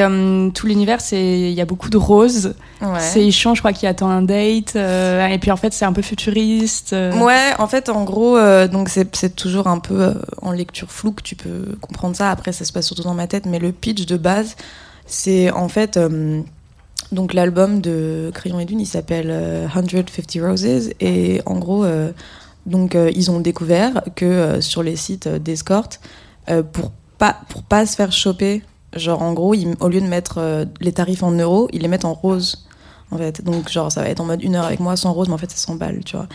tout 0.53 0.67
l'univers, 0.67 1.01
c'est 1.01 1.39
il 1.39 1.53
y 1.53 1.61
a 1.61 1.65
beaucoup 1.65 1.89
de 1.89 1.97
roses. 1.97 2.55
Ouais. 2.81 2.99
C'est 2.99 3.25
Ichon, 3.25 3.55
je 3.55 3.61
crois, 3.61 3.73
qui 3.73 3.87
attend 3.87 4.09
un 4.09 4.21
date. 4.21 4.75
et 4.75 5.37
puis 5.39 5.51
en 5.51 5.57
fait, 5.57 5.73
c'est 5.73 5.85
un 5.85 5.93
peu 5.93 6.01
futuriste. 6.01 6.93
Ouais, 6.93 7.51
en 7.59 7.67
fait, 7.67 7.89
en 7.89 8.03
gros, 8.03 8.37
donc 8.67 8.89
c'est 8.89 9.35
toujours 9.35 9.67
un 9.67 9.79
peu 9.79 10.13
en 10.41 10.51
lecture 10.51 10.91
floue 10.91 11.11
que 11.11 11.23
tu 11.23 11.35
peux 11.35 11.77
comprendre 11.81 12.15
ça. 12.15 12.31
Après, 12.31 12.51
ça 12.51 12.65
se 12.65 12.73
passe 12.73 12.87
surtout 12.87 13.03
dans 13.03 13.13
ma 13.13 13.27
tête, 13.27 13.45
mais 13.45 13.59
le 13.59 13.71
pitch 13.71 14.05
de 14.05 14.17
base, 14.17 14.55
c'est 15.05 15.51
en 15.51 15.69
fait. 15.69 15.99
Euh, 17.03 17.15
donc 17.15 17.33
l'album 17.33 17.81
de 17.81 18.31
Crayon 18.33 18.59
et 18.59 18.65
Dune, 18.65 18.79
il 18.79 18.85
s'appelle 18.85 19.29
euh, 19.29 19.67
150 19.69 20.37
Roses 20.41 20.89
et 20.99 21.41
en 21.45 21.57
gros, 21.57 21.83
euh, 21.83 22.11
donc 22.65 22.95
euh, 22.95 23.11
ils 23.15 23.31
ont 23.31 23.39
découvert 23.39 24.01
que 24.15 24.25
euh, 24.25 24.61
sur 24.61 24.83
les 24.83 24.95
sites 24.95 25.27
euh, 25.27 25.39
d'escorte, 25.39 25.99
euh, 26.49 26.63
pour 26.63 26.91
pas 27.17 27.37
pour 27.49 27.63
pas 27.63 27.85
se 27.85 27.95
faire 27.95 28.11
choper, 28.11 28.63
genre 28.95 29.21
en 29.21 29.33
gros, 29.33 29.55
au 29.79 29.87
lieu 29.89 30.01
de 30.01 30.07
mettre 30.07 30.35
euh, 30.39 30.65
les 30.81 30.91
tarifs 30.91 31.23
en 31.23 31.31
euros, 31.31 31.67
ils 31.73 31.81
les 31.81 31.87
mettent 31.87 32.05
en 32.05 32.13
rose. 32.13 32.65
En 33.11 33.17
fait, 33.17 33.43
donc 33.43 33.69
genre 33.69 33.91
ça 33.91 34.01
va 34.01 34.09
être 34.09 34.19
en 34.19 34.25
mode 34.25 34.41
une 34.41 34.55
heure 34.55 34.65
avec 34.65 34.79
moi 34.79 34.97
sans 34.97 35.13
rose, 35.13 35.27
mais 35.27 35.35
en 35.35 35.37
fait 35.37 35.51
c'est 35.51 35.59
100 35.59 35.75
balles, 35.75 36.03
tu 36.03 36.17
vois. 36.17 36.27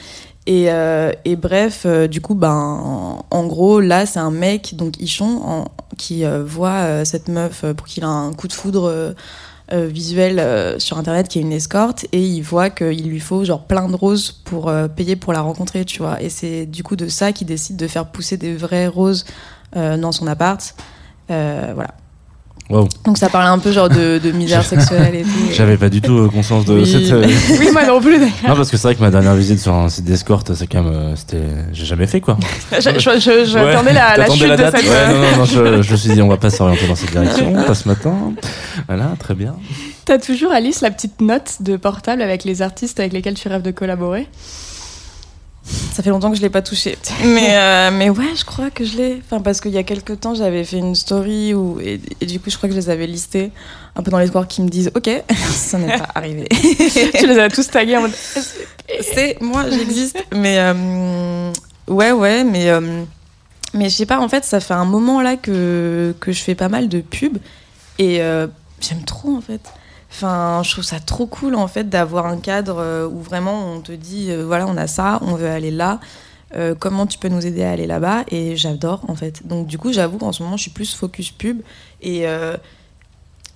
Et, 0.46 0.70
euh, 0.70 1.12
et 1.25 1.37
bref, 1.37 1.83
euh, 1.85 2.07
du 2.09 2.20
coup, 2.20 2.35
ben, 2.35 3.23
en, 3.31 3.46
gros, 3.46 3.81
là, 3.81 4.07
c'est 4.07 4.18
un 4.18 4.31
mec, 4.31 4.75
donc 4.75 5.01
Ichon, 5.01 5.66
qui 5.99 6.25
euh, 6.25 6.42
voit 6.44 6.79
euh, 6.79 7.05
cette 7.05 7.29
meuf 7.29 7.62
euh, 7.62 7.75
pour 7.75 7.87
qu'il 7.87 8.05
a 8.05 8.09
un 8.09 8.33
coup 8.33 8.49
de 8.49 8.53
foudre 8.53 9.14
euh, 9.73 9.87
visuel 9.87 10.39
euh, 10.39 10.79
sur 10.79 10.99
Internet, 10.99 11.29
qui 11.29 11.39
est 11.39 11.43
une 11.43 11.53
escorte, 11.53 12.07
et 12.13 12.21
il 12.21 12.43
voit 12.43 12.71
qu'il 12.71 13.09
lui 13.09 13.21
faut 13.21 13.45
genre 13.45 13.65
plein 13.65 13.89
de 13.89 13.95
roses 13.95 14.33
pour 14.33 14.69
euh, 14.69 14.89
payer 14.89 15.17
pour 15.17 15.33
la 15.33 15.41
rencontrer, 15.41 15.85
tu 15.85 16.03
vois. 16.03 16.21
Et 16.21 16.29
c'est 16.29 16.67
du 16.67 16.83
coup 16.83 16.97
de 16.97 17.09
ça 17.09 17.33
qu'il 17.33 17.47
décide 17.47 17.77
de 17.77 17.87
faire 17.87 18.07
pousser 18.07 18.37
des 18.37 18.57
vraies 18.57 18.89
roses 18.89 19.25
dans 19.75 20.11
son 20.11 20.27
appart. 20.27 20.75
Voilà. 21.29 21.95
Wow. 22.71 22.89
Donc 23.05 23.19
ça 23.19 23.29
parle 23.29 23.47
un 23.49 23.59
peu 23.59 23.73
genre 23.73 23.89
de, 23.89 24.19
de 24.19 24.31
misère 24.31 24.65
sexuelle 24.65 25.15
et 25.17 25.23
tout. 25.23 25.29
J'avais 25.53 25.77
pas 25.77 25.89
du 25.89 26.01
tout 26.01 26.17
euh, 26.19 26.29
conscience 26.29 26.65
de 26.65 26.75
Oui. 26.75 26.87
cette. 26.87 27.11
euh, 27.13 27.27
Oui, 27.59 27.69
moi 27.73 27.85
non 27.85 28.01
plus. 28.01 28.19
d'ailleurs. 28.19 28.33
Non, 28.49 28.55
parce 28.55 28.71
que 28.71 28.77
c'est 28.77 28.85
vrai 28.89 28.95
que 28.95 29.01
ma 29.01 29.11
dernière 29.11 29.35
visite 29.35 29.59
sur 29.59 29.75
un 29.75 29.89
site 29.89 30.05
d'escorte, 30.05 30.55
c'est 30.55 30.67
quand 30.69 30.83
même. 30.85 30.93
euh, 30.95 31.17
C'était. 31.17 31.43
J'ai 31.73 31.85
jamais 31.85 32.07
fait 32.07 32.21
quoi. 32.21 32.37
Je- 32.73 32.79
je- 32.79 33.19
je- 33.19 33.45
J'attendais 33.45 33.91
Ouais. 33.91 34.17
la, 34.17 34.31
chute 34.31 34.47
la 34.47 34.57
de 34.57 34.63
cette. 34.77 34.89
Ouais, 34.89 35.09
non, 35.09 35.15
non, 35.21 35.37
non, 35.39 35.45
je, 35.45 35.83
je 35.83 35.93
me 35.93 35.97
suis 35.97 36.11
dit, 36.13 36.23
on 36.23 36.29
va 36.29 36.37
pas 36.37 36.51
s'orienter 36.51 36.87
dans 36.87 36.95
cette 36.95 37.11
direction, 37.11 37.53
pas 37.65 37.75
ce 37.75 37.89
matin. 37.89 38.15
Voilà, 38.87 39.15
très 39.19 39.35
bien. 39.35 39.57
T'as 40.05 40.19
toujours, 40.19 40.53
Alice, 40.53 40.81
la 40.81 40.91
petite 40.93 41.21
note 41.21 41.57
de 41.61 41.77
portable 41.77 42.23
avec 42.23 42.45
les 42.45 42.63
artistes 42.63 43.01
avec 43.01 43.13
lesquels 43.13 43.35
tu 43.35 43.49
rêves 43.49 43.63
de 43.63 43.71
collaborer? 43.73 44.29
Ça 45.93 46.03
fait 46.03 46.11
longtemps 46.11 46.31
que 46.31 46.37
je 46.37 46.43
l'ai 46.43 46.51
pas 46.51 46.63
touché. 46.63 46.97
Mais, 47.25 47.57
euh, 47.57 47.91
mais 47.93 48.11
ouais, 48.11 48.35
je 48.37 48.45
crois 48.45 48.71
que 48.71 48.85
je 48.85 48.97
l'ai. 48.97 49.23
Enfin, 49.25 49.41
parce 49.41 49.61
qu'il 49.61 49.73
y 49.73 49.79
a 49.79 49.83
quelques 49.83 50.21
temps, 50.21 50.35
j'avais 50.35 50.65
fait 50.65 50.79
une 50.79 50.95
story 50.95 51.55
où, 51.55 51.79
et, 51.81 52.01
et 52.21 52.27
du 52.27 52.41
coup, 52.41 52.51
je 52.51 52.57
crois 52.57 52.69
que 52.69 52.75
je 52.75 52.81
les 52.81 52.91
avais 52.91 53.07
listés 53.07 53.51
un 53.97 54.03
peu 54.03 54.11
dans 54.11 54.19
l'espoir 54.19 54.47
qu'ils 54.47 54.65
me 54.65 54.71
disent 54.71 54.91
Ok, 54.95 55.11
ça 55.51 55.79
n'est 55.79 55.99
pas 55.99 56.09
arrivé. 56.15 56.49
Tu 56.51 57.27
les 57.27 57.39
as 57.39 57.49
tous 57.49 57.69
tagués 57.69 57.97
en 57.97 58.03
mode. 58.03 58.13
C'est 59.01 59.41
moi, 59.41 59.69
j'existe. 59.71 60.23
Mais 60.35 60.59
euh, 60.59 61.53
ouais, 61.89 62.13
ouais, 62.13 62.45
mais, 62.45 62.71
euh, 62.71 63.03
mais 63.75 63.89
je 63.89 63.95
sais 63.95 64.07
pas, 64.07 64.21
en 64.21 64.29
fait, 64.29 64.45
ça 64.45 64.61
fait 64.61 64.75
un 64.75 64.85
moment 64.85 65.21
là 65.23 65.37
que, 65.37 66.15
que 66.21 66.33
je 66.33 66.41
fais 66.41 66.55
pas 66.55 66.69
mal 66.69 66.89
de 66.89 67.01
pubs 67.01 67.39
et 67.99 68.23
euh, 68.23 68.47
j'aime 68.81 69.05
trop 69.05 69.37
en 69.37 69.41
fait. 69.41 69.61
Enfin, 70.11 70.62
je 70.64 70.73
trouve 70.73 70.85
ça 70.85 70.99
trop 71.01 71.27
cool 71.27 71.55
en 71.55 71.68
fait 71.68 71.88
d'avoir 71.88 72.27
un 72.27 72.38
cadre 72.38 72.79
euh, 72.79 73.09
où 73.09 73.20
vraiment 73.23 73.73
on 73.75 73.81
te 73.81 73.92
dit 73.92 74.31
euh, 74.31 74.44
voilà, 74.44 74.66
on 74.66 74.77
a 74.77 74.87
ça, 74.87 75.18
on 75.23 75.35
veut 75.35 75.49
aller 75.49 75.70
là. 75.70 76.01
euh, 76.57 76.75
comment 76.79 77.07
tu 77.07 77.18
peux 77.18 77.29
nous 77.29 77.46
aider 77.46 77.62
à 77.62 77.70
aller 77.73 77.87
là-bas 77.87 78.25
Et 78.29 78.57
j'adore 78.57 79.03
en 79.09 79.14
fait. 79.14 79.46
Donc 79.46 79.66
du 79.68 79.79
coup, 79.79 79.92
j'avoue 79.92 80.18
qu'en 80.18 80.33
ce 80.33 80.42
moment, 80.42 80.57
je 80.57 80.62
suis 80.62 80.70
plus 80.73 80.94
focus 80.94 81.31
pub 81.31 81.62
et 82.03 82.27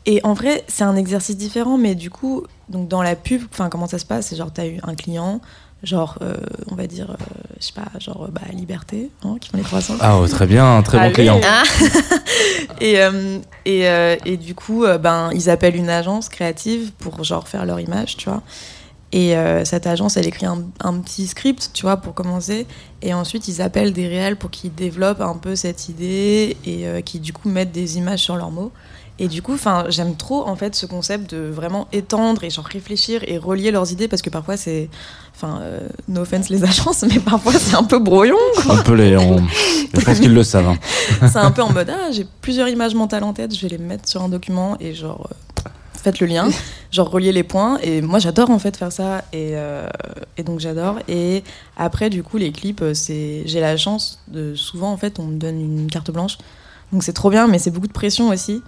et 0.06 0.20
en 0.22 0.34
vrai, 0.34 0.64
c'est 0.68 0.84
un 0.84 0.96
exercice 0.96 1.36
différent, 1.36 1.78
mais 1.78 1.94
du 1.94 2.10
coup, 2.10 2.44
donc 2.68 2.88
dans 2.88 3.02
la 3.02 3.16
pub, 3.16 3.42
enfin 3.50 3.70
comment 3.70 3.86
ça 3.86 3.98
se 3.98 4.04
passe? 4.04 4.26
C'est 4.26 4.36
genre 4.36 4.52
t'as 4.52 4.66
eu 4.66 4.78
un 4.82 4.94
client, 4.94 5.40
genre 5.84 6.18
euh, 6.22 6.34
on 6.70 6.74
va 6.74 6.86
dire, 6.86 7.10
euh, 7.10 7.24
je 7.60 7.66
sais 7.66 7.72
pas, 7.72 7.98
genre 7.98 8.28
bah 8.30 8.40
Liberté, 8.52 9.10
hein, 9.24 9.36
qui 9.40 9.50
font 9.50 9.56
les 9.56 9.62
croissants. 9.62 9.94
Ah, 10.00 10.18
oh, 10.18 10.26
très 10.26 10.46
bien, 10.46 10.82
très 10.82 10.98
bon 10.98 11.04
Allez. 11.04 11.12
client. 11.12 11.40
Ah. 11.44 11.62
et, 12.80 13.00
euh, 13.00 13.38
et, 13.64 13.88
euh, 13.88 14.16
et 14.24 14.36
du 14.36 14.54
coup, 14.54 14.84
euh, 14.84 14.98
ben, 14.98 15.30
ils 15.34 15.50
appellent 15.50 15.76
une 15.76 15.90
agence 15.90 16.28
créative 16.28 16.92
pour 16.98 17.22
genre 17.24 17.48
faire 17.48 17.66
leur 17.66 17.80
image, 17.80 18.16
tu 18.16 18.28
vois. 18.28 18.42
Et 19.12 19.36
euh, 19.36 19.64
cette 19.64 19.86
agence, 19.86 20.16
elle 20.16 20.26
écrit 20.26 20.46
un, 20.46 20.64
un 20.80 20.98
petit 20.98 21.28
script, 21.28 21.70
tu 21.72 21.82
vois, 21.82 21.98
pour 21.98 22.14
commencer. 22.14 22.66
Et 23.00 23.14
ensuite, 23.14 23.46
ils 23.46 23.62
appellent 23.62 23.92
des 23.92 24.08
réels 24.08 24.34
pour 24.36 24.50
qu'ils 24.50 24.74
développent 24.74 25.20
un 25.20 25.36
peu 25.36 25.54
cette 25.54 25.88
idée 25.88 26.56
et 26.64 26.88
euh, 26.88 27.00
qui, 27.00 27.20
du 27.20 27.32
coup, 27.32 27.48
mettent 27.48 27.70
des 27.70 27.96
images 27.96 28.18
sur 28.18 28.34
leurs 28.34 28.50
mots. 28.50 28.72
Et 29.20 29.28
du 29.28 29.40
coup, 29.40 29.54
enfin, 29.54 29.84
j'aime 29.90 30.16
trop 30.16 30.44
en 30.48 30.56
fait 30.56 30.74
ce 30.74 30.86
concept 30.86 31.32
de 31.32 31.48
vraiment 31.48 31.86
étendre 31.92 32.42
et 32.42 32.50
genre 32.50 32.64
réfléchir 32.64 33.22
et 33.28 33.38
relier 33.38 33.70
leurs 33.70 33.92
idées 33.92 34.08
parce 34.08 34.22
que 34.22 34.30
parfois 34.30 34.56
c'est, 34.56 34.90
enfin, 35.34 35.58
euh, 35.62 35.80
no 36.08 36.22
offense 36.22 36.48
les 36.48 36.62
agences, 36.64 37.02
mais 37.08 37.18
parfois 37.20 37.52
c'est 37.52 37.74
un 37.76 37.84
peu 37.84 37.98
brouillon. 37.98 38.36
On 38.68 38.76
peut 38.82 38.94
les. 38.94 39.16
on- 39.16 39.38
Je 39.94 40.00
pense 40.00 40.20
qu'ils 40.20 40.34
le 40.34 40.42
savent. 40.42 40.68
hein. 40.68 40.78
C'est 41.28 41.38
un 41.38 41.50
peu 41.50 41.62
en 41.62 41.72
mode 41.72 41.90
ah 41.90 42.10
j'ai 42.12 42.26
plusieurs 42.40 42.68
images 42.68 42.94
mentales 42.94 43.24
en 43.24 43.32
tête, 43.32 43.54
je 43.54 43.60
vais 43.62 43.68
les 43.68 43.78
mettre 43.78 44.08
sur 44.08 44.22
un 44.22 44.28
document 44.28 44.76
et 44.80 44.94
genre 44.94 45.28
euh, 45.30 45.68
faites 46.02 46.18
le 46.20 46.26
lien, 46.26 46.48
genre 46.92 47.10
relier 47.10 47.32
les 47.32 47.42
points 47.44 47.78
et 47.82 48.02
moi 48.02 48.18
j'adore 48.18 48.50
en 48.50 48.58
fait 48.58 48.76
faire 48.76 48.92
ça 48.92 49.18
et, 49.32 49.50
euh, 49.54 49.86
et 50.36 50.42
donc 50.42 50.60
j'adore 50.60 50.98
et 51.08 51.42
après 51.76 52.10
du 52.10 52.22
coup 52.22 52.36
les 52.36 52.52
clips 52.52 52.82
euh, 52.82 52.92
c'est 52.94 53.42
j'ai 53.46 53.60
la 53.60 53.76
chance 53.76 54.20
de 54.28 54.54
souvent 54.54 54.90
en 54.92 54.96
fait 54.96 55.18
on 55.18 55.24
me 55.24 55.36
donne 55.38 55.60
une 55.60 55.90
carte 55.90 56.10
blanche 56.10 56.36
donc 56.92 57.02
c'est 57.04 57.12
trop 57.14 57.30
bien 57.30 57.46
mais 57.46 57.58
c'est 57.58 57.70
beaucoup 57.70 57.86
de 57.88 57.92
pression 57.92 58.28
aussi 58.28 58.62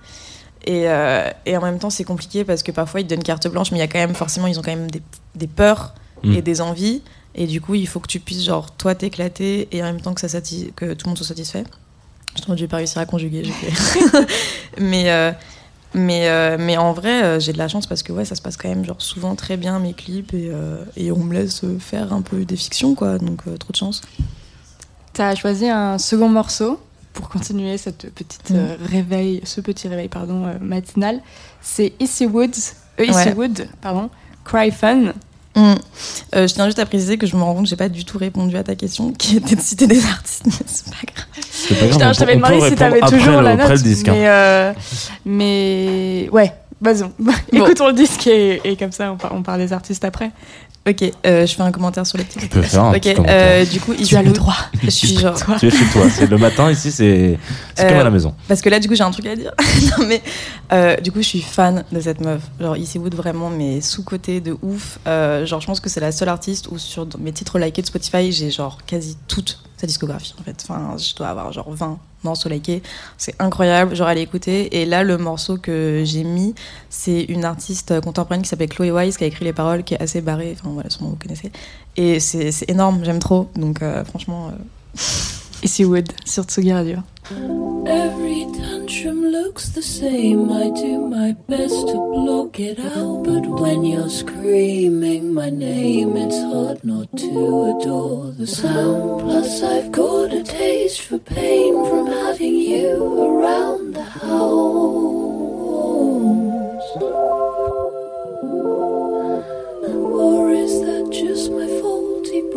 et, 0.65 0.85
euh, 0.89 1.29
et 1.45 1.57
en 1.57 1.61
même 1.63 1.79
temps 1.79 1.91
c'est 1.91 2.05
compliqué 2.05 2.45
parce 2.45 2.63
que 2.63 2.73
parfois 2.73 3.01
ils 3.01 3.05
te 3.07 3.11
donnent 3.15 3.23
carte 3.23 3.47
blanche 3.49 3.71
mais 3.71 3.79
il 3.79 3.81
y 3.81 3.85
a 3.85 3.89
quand 3.89 3.99
même 3.99 4.15
forcément 4.15 4.47
ils 4.47 4.59
ont 4.59 4.63
quand 4.63 4.75
même 4.75 4.91
des, 4.91 5.03
des 5.35 5.47
peurs 5.47 5.95
Mm. 6.27 6.33
et 6.35 6.43
des 6.43 6.61
envies 6.61 7.03
et 7.35 7.47
du 7.47 7.61
coup 7.61 7.75
il 7.75 7.87
faut 7.89 8.01
que 8.01 8.07
tu 8.09 8.21
puisses 8.21 8.45
genre 8.45 8.71
toi 8.77 8.95
t'éclater 8.95 9.69
et 9.73 9.83
en 9.83 9.87
même 9.87 10.01
temps 10.01 10.15
que 10.15 10.21
ça 10.21 10.29
satis- 10.29 10.73
que 10.77 10.93
tout 10.95 11.07
le 11.07 11.11
monde 11.11 11.17
soit 11.19 11.27
satisfait 11.27 11.65
je 12.37 12.43
trouve 12.43 12.55
que 12.55 12.59
j'ai 12.59 12.69
pas 12.69 12.77
réussi 12.79 12.99
à 12.99 13.07
conjuguer. 13.07 13.45
j'ai 13.45 13.51
fait. 13.53 14.27
mais, 14.79 15.11
euh, 15.11 15.33
mais, 15.95 16.29
euh, 16.29 16.57
mais 16.61 16.77
en 16.77 16.93
vrai, 16.93 17.23
euh, 17.25 17.41
j'ai 17.41 17.55
de 17.55 17.59
la 17.59 17.67
chance 17.69 17.87
parce 17.87 18.03
que 18.03 18.13
ouais, 18.13 18.27
ça 18.27 18.35
se 18.35 18.43
passe 18.43 18.59
quand 18.59 18.69
même 18.69 18.85
genre 18.85 19.01
souvent 19.01 19.35
très 19.37 19.57
bien 19.57 19.79
mes 19.79 19.95
clips 19.95 20.35
et, 20.35 20.51
euh, 20.53 20.85
et 20.99 21.11
on 21.13 21.17
me 21.25 21.33
laisse 21.33 21.63
faire 21.79 22.13
un 22.13 22.21
peu 22.21 22.45
des 22.45 22.57
fictions 22.57 22.95
quoi. 22.95 23.17
Donc 23.17 23.41
euh, 23.49 23.57
trop 23.57 23.73
de 23.73 23.77
chance. 23.77 24.03
T'as 25.15 25.35
choisi 25.35 25.67
un 25.69 25.97
second 25.99 26.29
morceau 26.29 26.79
pour 27.15 27.31
continuer 27.31 27.79
cette 27.79 28.13
petite 28.15 28.51
Mm. 28.51 28.55
euh, 28.57 28.77
réveil, 28.85 29.41
ce 29.45 29.63
petit 29.63 29.89
réveil 29.89 30.09
pardon 30.09 30.45
euh, 30.47 30.59
matinal. 30.61 31.23
C'est 31.63 31.95
Issy 32.01 32.27
Woods, 32.27 32.51
euh, 33.01 33.05
Issy 33.07 33.15
Ouais. 33.29 33.35
Wood, 33.35 33.67
pardon, 33.81 34.11
Cry 34.45 34.71
Fun. 34.71 35.15
Euh, 35.57 36.47
je 36.47 36.53
tiens 36.53 36.67
juste 36.67 36.79
à 36.79 36.85
préciser 36.87 37.17
que 37.17 37.27
je 37.27 37.35
me 37.37 37.43
rends 37.43 37.55
compte 37.55 37.65
que 37.65 37.71
j'ai 37.71 37.77
pas 37.77 37.89
du 37.89 38.05
tout 38.05 38.19
répondu 38.19 38.57
à 38.57 38.63
ta 38.63 38.75
question 38.75 39.13
qui 39.13 39.39
était 39.39 39.57
de 39.57 39.61
citer 39.61 39.87
des 39.87 40.05
artistes, 40.05 40.43
mais 40.45 40.53
c'est 40.67 40.85
pas 40.85 41.13
grave. 41.15 41.27
C'est 41.51 41.69
pas 41.75 41.87
grave, 41.87 41.91
Putain, 41.93 42.11
on 42.11 42.13
je 42.13 42.19
t'avais 42.19 42.37
demandé 42.37 42.61
si 42.69 42.75
t'avais 42.75 43.01
toujours 43.01 43.41
le- 43.41 43.45
la 43.45 43.57
note, 43.57 43.83
disque. 43.83 44.09
hein. 44.09 44.13
mais 44.15 44.29
euh, 44.29 44.73
mais 45.25 46.29
ouais, 46.33 46.53
vas-y. 46.81 47.05
Écoutons 47.53 47.87
le 47.89 47.93
disque 47.95 48.27
et, 48.27 48.61
et 48.65 48.77
comme 48.77 48.93
ça 48.93 49.17
on 49.31 49.43
parle 49.43 49.59
des 49.61 49.73
artistes 49.73 50.05
après. 50.05 50.31
Ok, 50.89 51.03
euh, 51.27 51.47
je 51.47 51.55
fais 51.55 51.63
un 51.63 51.73
commentaire 51.73 52.07
sur 52.07 52.17
les 52.17 52.23
petits. 52.25 52.39
Tu 52.39 52.49
peux 52.49 52.63
faire 52.63 52.85
un 52.85 52.91
Ok, 52.95 53.01
petit 53.01 53.15
commentaire. 53.15 53.37
euh, 53.41 53.65
du 53.65 53.81
coup, 53.81 53.93
Tu 53.95 54.15
as 54.17 54.23
le 54.23 54.31
droit. 54.33 54.55
Je 54.83 54.91
suis 54.91 55.19
genre. 55.19 55.37
Toi. 55.37 55.57
Tu 55.59 55.67
es 55.67 55.71
chez 55.71 55.85
toi. 55.93 56.03
C'est 56.09 56.31
le 56.31 56.39
matin 56.39 56.71
ici, 56.71 56.93
c'est 56.93 57.39
c'est 57.75 57.87
comme 57.89 57.97
Euh, 57.97 58.01
à 58.03 58.05
la 58.05 58.11
maison. 58.11 58.35
Parce 58.47 58.61
que 58.61 58.69
là, 58.69 58.79
du 58.79 58.87
coup, 58.89 58.95
j'ai 58.95 59.03
un 59.03 59.11
truc 59.11 59.27
à 59.27 59.35
dire. 59.35 59.53
non, 59.99 60.07
mais 60.07 60.23
euh, 60.73 60.97
du 60.99 61.11
coup, 61.11 61.19
je 61.23 61.27
suis 61.29 61.41
fan 61.43 61.85
de 61.91 62.01
cette 62.01 62.21
meuf. 62.21 62.41
Genre, 62.61 62.77
Issy 62.77 62.99
Wood, 62.99 63.15
vraiment, 63.17 63.51
mais 63.51 63.81
sous-côté 63.81 64.41
de 64.41 64.57
ouf. 64.63 64.99
Euh, 65.09 65.45
genre, 65.45 65.61
je 65.61 65.67
pense 65.67 65.81
que 65.81 65.89
c'est 65.91 66.01
la 66.01 66.13
seule 66.13 66.29
artiste 66.29 66.69
où 66.71 66.79
sur 66.79 67.07
mes 67.19 67.33
titres 67.33 67.59
likés 67.59 67.83
de 67.83 67.87
Spotify, 67.89 68.31
j'ai 68.31 68.51
genre 68.53 68.79
quasi 68.87 69.17
toute 69.27 69.59
sa 69.77 69.87
discographie, 69.87 70.35
en 70.41 70.43
fait. 70.43 70.57
Enfin, 70.69 70.97
je 70.99 71.15
dois 71.15 71.29
avoir 71.29 71.53
genre 71.53 71.71
20 71.71 71.99
morceaux 72.25 72.49
likés. 72.49 72.83
C'est 73.19 73.35
incroyable. 73.41 73.95
Genre, 73.95 74.09
allez 74.09 74.23
écouter. 74.23 74.81
Et 74.81 74.87
là, 74.87 75.03
le 75.05 75.19
morceau 75.19 75.59
que 75.59 76.03
j'ai 76.05 76.25
mis, 76.25 76.55
c'est 76.91 77.23
une 77.25 77.45
artiste 77.45 78.01
contemporaine 78.01 78.43
qui 78.43 78.49
s'appelle 78.49 78.69
Chloé 78.69 78.91
Wise 78.91 79.17
qui 79.17 79.25
a 79.25 79.27
écrit 79.27 79.45
les 79.45 79.53
paroles, 79.53 79.85
qui 79.85 79.95
est 79.95 80.03
assez 80.03 80.21
barrée. 80.21 80.57
Enfin, 80.59 80.71
voilà, 80.73 80.91
sûrement 80.91 81.11
vous 81.11 81.17
connaissez. 81.17 81.53
Et 81.97 82.21
c'est 82.21 82.53
c'est 82.53 82.71
énorme, 82.71 83.05
j'aime 83.05 83.19
trop. 83.19 83.51
Donc, 83.55 83.83
euh, 83.83 84.05
franchement. 84.05 84.49
euh, 84.49 84.99
Ici 85.63 85.85
Wood 85.85 86.13
sur 86.25 86.45
Tsugi 86.45 86.73
Radio. 86.73 87.03
Every 87.87 88.47
tantrum 88.53 89.25
looks 89.33 89.71
the 89.71 89.83
same. 89.83 90.51
I 90.53 90.71
do 90.71 90.99
my 91.09 91.35
best 91.49 91.89
to 91.89 91.95
block 92.13 92.61
it 92.61 92.79
out. 92.79 93.25
But 93.25 93.47
when 93.61 93.85
you're 93.85 94.09
screaming 94.11 95.33
my 95.35 95.51
name, 95.51 96.17
it's 96.17 96.39
hard 96.39 96.85
not 96.85 97.09
to 97.19 97.77
adore 97.81 98.33
the 98.39 98.47
sound. 98.47 99.23
Plus, 99.23 99.63
I've 99.63 99.91
got 99.91 100.33
a 100.33 100.43
taste 100.43 101.03
for 101.03 101.19
pain 101.19 101.75
from 101.87 102.07
having 102.07 102.55
you 102.55 103.03
around 103.19 103.95
the 103.95 104.05
house. 104.05 105.07
Or 110.19 110.51
is 110.51 110.81
that 110.81 111.09
just 111.13 111.51
my 111.51 111.67
faulty 111.67 111.86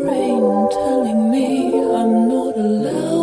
brain 0.03 0.69
telling 0.71 1.31
me 1.31 1.73
I'm 1.97 2.27
not 2.29 2.55
allowed 2.55 3.18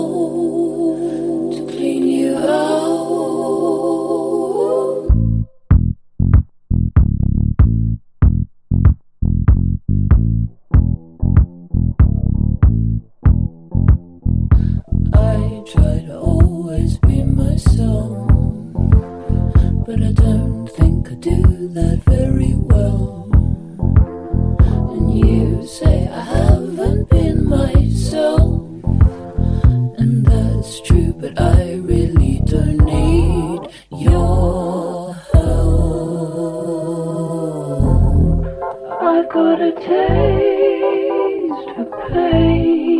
got 39.33 39.61
a 39.61 39.73
taste 39.73 39.87
for 41.75 41.85
pain. 42.11 42.96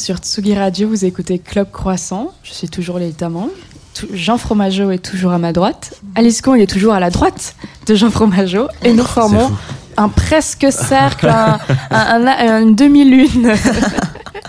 Sur 0.00 0.16
Tsugi 0.16 0.54
Radio, 0.54 0.88
vous 0.88 1.04
écoutez 1.04 1.38
Club 1.38 1.70
Croissant. 1.70 2.32
Je 2.42 2.52
suis 2.52 2.68
toujours 2.68 2.98
l'étamant. 2.98 3.48
Jean 4.14 4.38
Fromageau 4.38 4.90
est 4.90 4.98
toujours 5.04 5.32
à 5.32 5.38
ma 5.38 5.52
droite. 5.52 5.92
Alice 6.14 6.40
Con, 6.40 6.54
il 6.54 6.62
est 6.62 6.66
toujours 6.70 6.94
à 6.94 7.00
la 7.00 7.10
droite 7.10 7.54
de 7.86 7.94
Jean 7.94 8.10
Fromageau. 8.10 8.68
Et 8.82 8.92
nous 8.94 9.04
formons 9.04 9.50
un 9.98 10.08
presque 10.08 10.66
cercle, 10.70 11.28
un- 11.28 11.58
un- 11.90 12.26
un- 12.26 12.62
une 12.62 12.74
demi-lune. 12.74 13.52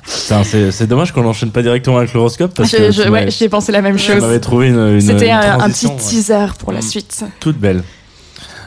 C'est 0.05 0.87
dommage 0.87 1.11
qu'on 1.11 1.23
n'enchaîne 1.23 1.51
pas 1.51 1.61
directement 1.61 1.97
avec 1.97 2.13
l'horoscope 2.13 2.53
parce 2.55 2.69
Je- 2.71 3.03
que 3.03 3.09
ouais, 3.09 3.29
J'ai 3.29 3.49
pensé 3.49 3.71
la 3.73 3.81
même 3.81 3.97
chose. 3.99 4.23
C'était 5.01 5.31
un, 5.31 5.69
petit 5.69 5.87
ouais, 5.87 5.95
teaser 5.97 6.45
pour 6.59 6.71
la 6.71 6.79
Mm. 6.79 6.83
suite. 6.83 7.25
toute 7.39 7.57
belle. 7.57 7.83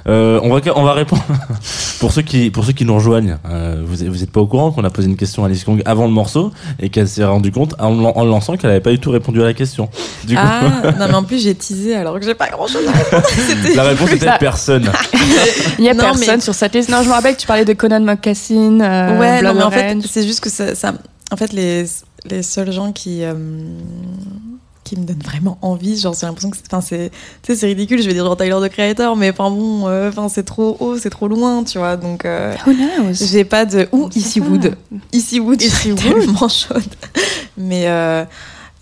Euh, 0.07 0.39
on 0.43 0.53
va 0.53 0.61
on 0.77 0.83
va 0.83 0.93
répondre 0.93 1.23
pour 1.99 2.13
ceux 2.13 2.21
qui 2.21 2.51
pour 2.51 2.67
ceux 2.67 2.73
qui 2.73 2.85
nous 2.85 2.95
rejoignent. 2.95 3.39
euh, 3.49 3.64
vous 3.95 4.13
vous 4.13 4.23
êtes 4.23 4.31
pas 4.31 4.41
au 4.41 4.47
courant 4.47 4.71
qu'on 4.73 4.85
a 4.85 4.91
posé 4.91 5.09
une 5.09 5.17
question 5.17 5.45
à 5.45 5.47
Alice 5.47 5.65
Kong 5.65 5.83
avant 5.85 6.05
le 6.07 6.13
morceau 6.13 6.53
et 6.81 6.89
qu'elle 6.91 7.09
s'est 7.09 7.25
rendue 7.25 7.53
compte 7.53 7.75
en, 7.79 7.93
en 8.05 8.25
le 8.25 8.31
lançant 8.31 8.57
qu'elle 8.57 8.71
avait 8.71 8.81
pas 8.81 8.91
du 8.91 8.99
tout 8.99 9.11
répondu 9.11 9.41
à 9.41 9.45
la 9.45 9.55
question. 9.55 9.89
Du 10.25 10.35
coup, 10.35 10.41
Ah, 10.45 10.93
non, 10.99 11.07
mais 11.09 11.15
en 11.15 11.23
plus, 11.25 11.43
j'ai 11.43 11.55
teasé 11.55 11.95
alors 11.95 12.19
que 12.19 12.25
j'ai 12.27 12.35
pas 12.35 12.49
grand 12.49 12.67
chose 12.67 12.83
à 12.87 12.93
répondre. 12.93 13.23
La 13.77 13.83
réponse 13.85 14.13
était 14.13 14.27
personne. 14.39 14.91
Il 15.79 15.83
n'y 15.83 15.91
a 15.91 15.95
Non, 15.95 16.05
personne 16.05 16.37
mais- 16.37 16.41
sur 16.41 16.55
cette 16.55 16.75
liste. 16.75 16.89
Non, 16.91 17.03
je 17.03 17.09
me 17.09 17.13
rappelle 17.15 17.35
que 17.37 17.41
tu 17.41 17.47
parlais 17.47 17.65
de 17.65 17.73
Conan 17.73 18.01
Mocassin, 18.01 18.81
euh, 18.81 19.19
ouais, 19.19 19.43
non, 19.43 19.55
mais 19.55 19.63
en 19.63 19.71
fait, 19.71 19.97
c'est 20.11 20.27
juste 20.27 20.41
que 20.41 20.51
ça, 20.51 20.75
ça- 20.75 20.95
En 21.33 21.37
fait, 21.37 21.53
les, 21.53 21.85
les 22.27 22.43
seuls 22.43 22.71
gens 22.73 22.93
qui. 22.93 23.23
euh, 23.25 23.33
qui 24.85 24.97
me 24.99 25.05
donnent 25.05 25.23
vraiment 25.25 25.59
envie, 25.63 25.99
genre 25.99 26.15
j'ai 26.19 26.27
l'impression 26.27 26.51
que 26.51 26.57
c'est, 26.83 27.11
c'est, 27.43 27.67
ridicule, 27.67 28.01
je 28.03 28.07
vais 28.07 28.13
dire 28.15 28.25
genre 28.25 28.37
Tyler 28.37 28.57
the 28.63 28.69
Creator, 28.71 29.17
mais 29.17 29.31
enfin 29.31 29.51
bon, 29.51 29.89
euh, 29.89 30.11
enfin 30.11 30.29
c'est 30.29 30.43
trop 30.45 30.77
haut, 30.79 30.99
c'est 30.99 31.11
trop 31.11 31.27
loin, 31.27 31.65
tu 31.65 31.79
vois, 31.79 31.97
donc 31.97 32.25
euh, 32.25 32.55
Who 32.67 32.73
knows? 32.75 33.13
j'ai 33.15 33.45
pas 33.45 33.65
de 33.65 33.89
ou 33.93 34.09
Ici. 34.15 34.41
Wood, 34.41 34.77
Ici 35.13 35.41
Wood, 35.41 35.63
suis 35.81 35.91
Wood. 35.93 36.01
tellement 36.03 36.49
chaude, 36.49 36.83
mais 37.57 37.85
euh, 37.89 38.25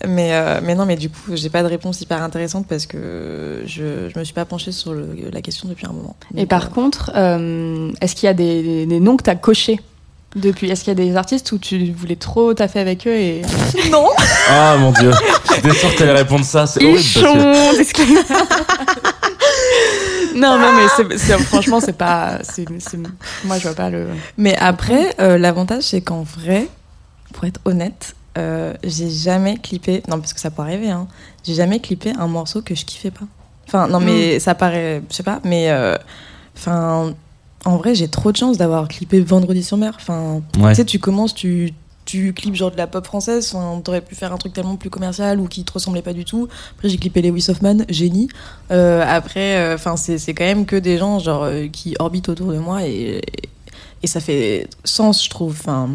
mais 0.05 0.33
euh, 0.33 0.59
mais 0.61 0.75
non, 0.75 0.85
mais 0.85 0.97
du 0.97 1.09
coup 1.09 1.31
j'ai 1.35 1.49
pas 1.49 1.63
de 1.63 1.67
réponse 1.69 2.01
hyper 2.01 2.21
intéressante 2.21 2.67
parce 2.67 2.85
que 2.85 3.63
je 3.65 4.09
je 4.13 4.19
me 4.19 4.25
suis 4.25 4.33
pas 4.33 4.43
penchée 4.45 4.73
sur 4.73 4.93
le- 4.93 5.15
la 5.31 5.41
question 5.41 5.69
depuis 5.69 5.85
un 5.85 5.93
moment. 5.93 6.15
Et 6.35 6.41
Donc, 6.41 6.49
par 6.49 6.65
euh, 6.65 6.67
contre, 6.67 7.11
est-ce 8.01 8.13
qu'il 8.15 8.25
y 8.27 8.29
a 8.29 8.33
des, 8.33 8.61
des- 8.61 8.85
des 8.85 8.99
noms 8.99 9.15
que 9.15 9.23
tu 9.23 9.29
as 9.29 9.35
cochés? 9.35 9.79
Depuis 10.35 10.69
Est-ce 10.69 10.83
qu'il 10.83 10.97
y 10.97 11.01
a 11.01 11.05
des 11.05 11.15
artistes 11.15 11.51
où 11.51 11.57
tu 11.57 11.91
voulais 11.91 12.15
trop 12.15 12.53
taffer 12.53 12.79
avec 12.79 13.07
eux 13.07 13.15
et. 13.15 13.41
non, 13.91 14.07
Ah 14.49 14.75
mon 14.79 14.91
dieu, 14.91 15.11
j'étais 15.55 15.73
sûr 15.73 15.91
que 15.93 15.97
t'allais 15.99 16.13
répondre 16.13 16.45
ça. 16.45 16.65
C'est 16.67 16.83
horrible 16.83 16.97
parce 17.77 17.93
que 17.93 18.01
Non, 20.35 20.57
non, 20.57 20.71
mais 20.75 20.87
c'est- 20.95 21.17
c'est- 21.17 21.37
franchement, 21.43 21.79
c'est 21.79 21.97
pas. 21.97 22.39
c'est- 22.41 22.65
c'est- 22.79 22.97
Moi, 23.45 23.57
je 23.59 23.63
vois 23.63 23.75
pas 23.75 23.89
le. 23.89 24.07
Mais 24.37 24.55
après, 24.57 25.13
euh, 25.19 25.37
l'avantage, 25.37 25.83
c'est 25.83 26.01
qu'en 26.01 26.23
vrai, 26.23 26.67
pour 27.33 27.45
être 27.45 27.59
honnête, 27.65 28.15
euh, 28.37 28.73
j'ai 28.83 29.11
jamais 29.11 29.57
clippé. 29.57 30.01
Non, 30.07 30.19
parce 30.19 30.33
que 30.33 30.39
ça 30.39 30.49
peut 30.49 30.63
arriver, 30.63 30.89
hein. 30.89 31.07
J'ai 31.45 31.53
jamais 31.53 31.79
clippé 31.79 32.13
un 32.17 32.27
morceau 32.27 32.61
que 32.63 32.73
je 32.73 32.83
kiffais 32.83 33.11
pas. 33.11 33.25
Enfin, 33.67 33.87
non, 33.87 33.99
mais 33.99 34.39
ça 34.39 34.55
paraît. 34.55 35.03
Je 35.09 35.15
sais 35.15 35.23
pas, 35.23 35.39
mais. 35.43 35.69
euh, 35.69 35.97
Enfin. 36.57 37.13
En 37.65 37.77
vrai, 37.77 37.95
j'ai 37.95 38.07
trop 38.07 38.31
de 38.31 38.37
chance 38.37 38.57
d'avoir 38.57 38.87
clippé 38.87 39.19
Vendredi 39.21 39.63
sur 39.63 39.77
mer. 39.77 39.93
Enfin, 39.95 40.41
Ouais. 40.59 40.69
tu 40.71 40.75
sais, 40.75 40.85
tu 40.85 40.99
commences, 40.99 41.33
tu, 41.33 41.73
tu 42.05 42.33
clips 42.33 42.55
genre 42.55 42.71
de 42.71 42.77
la 42.77 42.87
pop 42.87 43.05
française. 43.05 43.51
Enfin, 43.55 43.79
T'aurais 43.81 44.01
pu 44.01 44.15
faire 44.15 44.33
un 44.33 44.37
truc 44.37 44.53
tellement 44.53 44.75
plus 44.75 44.89
commercial 44.89 45.39
ou 45.39 45.47
qui 45.47 45.63
te 45.63 45.71
ressemblait 45.71 46.01
pas 46.01 46.13
du 46.13 46.25
tout. 46.25 46.47
Après, 46.75 46.89
j'ai 46.89 46.97
clippé 46.97 47.21
Lewis 47.21 47.45
Hoffman, 47.49 47.77
génie. 47.89 48.27
Euh, 48.71 49.03
après, 49.07 49.57
euh, 49.57 49.75
enfin, 49.75 49.95
c'est 49.95 50.17
c'est 50.17 50.33
quand 50.33 50.43
même 50.43 50.65
que 50.65 50.75
des 50.75 50.97
gens 50.97 51.19
genre 51.19 51.43
euh, 51.43 51.67
qui 51.67 51.95
orbitent 51.99 52.29
autour 52.29 52.51
de 52.51 52.57
moi 52.59 52.83
et, 52.85 53.21
et 54.01 54.07
ça 54.07 54.19
fait 54.19 54.67
sens, 54.83 55.23
je 55.23 55.29
trouve. 55.29 55.55
Enfin, 55.59 55.89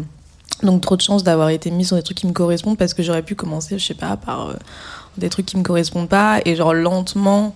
donc 0.63 0.81
trop 0.81 0.95
de 0.97 1.01
chance 1.01 1.23
d'avoir 1.23 1.49
été 1.49 1.69
mis 1.71 1.85
sur 1.85 1.95
des 1.95 2.03
trucs 2.03 2.17
qui 2.17 2.27
me 2.27 2.33
correspondent 2.33 2.77
parce 2.77 2.93
que 2.95 3.03
j'aurais 3.03 3.21
pu 3.23 3.35
commencer, 3.35 3.77
je 3.77 3.85
sais 3.85 3.93
pas, 3.93 4.17
par 4.17 4.55
des 5.17 5.29
trucs 5.29 5.45
qui 5.45 5.55
me 5.57 5.63
correspondent 5.63 6.09
pas 6.09 6.39
et 6.45 6.55
genre 6.55 6.73
lentement 6.73 7.55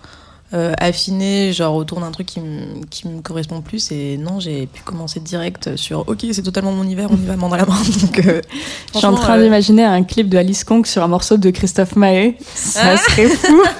euh, 0.53 0.71
affiner 0.77 1.51
genre 1.53 1.75
autour 1.75 1.99
d'un 1.99 2.11
truc 2.11 2.27
qui 2.27 2.39
me 2.39 2.85
qui 2.89 3.07
me 3.07 3.21
correspond 3.21 3.61
plus 3.61 3.91
et 3.91 4.17
non 4.17 4.39
j'ai 4.39 4.67
pu 4.67 4.81
commencer 4.83 5.19
direct 5.19 5.75
sur 5.77 6.07
ok 6.07 6.25
c'est 6.31 6.43
totalement 6.43 6.71
mon 6.71 6.83
univers 6.83 7.09
on 7.11 7.15
y 7.15 7.25
va 7.25 7.35
main 7.35 7.49
dans 7.49 7.55
la 7.55 7.65
main 7.67 7.77
donc 8.01 8.19
euh, 8.19 8.39
Je 8.93 8.97
suis 8.99 9.07
en 9.07 9.15
train 9.15 9.37
euh, 9.39 9.43
d'imaginer 9.43 9.83
un 9.83 10.03
clip 10.03 10.29
de 10.29 10.37
Alice 10.37 10.63
Kong 10.63 10.85
sur 10.85 11.01
un 11.03 11.07
morceau 11.07 11.37
de 11.37 11.49
Christophe 11.49 11.95
Maé. 11.95 12.37
Ça 12.53 12.81
Ah. 12.93 12.97
serait 12.97 13.27
fou. 13.27 13.61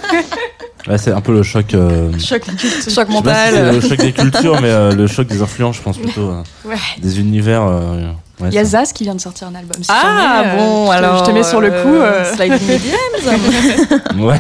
Ouais, 0.86 0.98
c'est 0.98 1.14
un 1.14 1.22
peu 1.22 1.32
le 1.32 1.44
choc. 1.44 1.74
euh, 1.76 2.12
Choc 2.20 2.44
choc 2.90 3.08
si 3.08 3.14
mental 3.14 3.54
c'est 3.54 3.72
le 3.72 3.80
choc 3.80 3.98
des 4.00 4.12
cultures, 4.12 4.60
mais 4.60 4.68
euh, 4.70 4.92
le 4.94 5.08
choc 5.08 5.28
des 5.28 5.42
influences, 5.42 5.78
je 5.78 5.82
pense 5.82 5.98
plutôt. 5.98 6.30
euh, 6.30 6.44
Ouais. 6.66 6.76
Des 6.98 7.22
univers. 7.22 7.62
euh, 7.64 8.10
ouais, 8.42 8.50
Il 8.50 8.54
y 8.56 8.58
a 8.58 8.66
Zaz 8.66 8.92
qui 8.92 9.06
vient 9.06 9.16
de 9.16 9.22
sortir 9.22 9.48
un 9.48 9.56
album. 9.56 9.82
Si 9.82 9.90
ah 9.90 10.44
bon 10.58 10.92
alors 10.92 11.20
Je 11.20 11.24
te 11.24 11.32
mets 11.34 11.44
sur 11.44 11.62
le 11.62 11.70
coup. 11.70 11.96
euh, 11.96 12.30
the 12.36 12.38
DMs. 12.50 14.20
Ouais. 14.26 14.40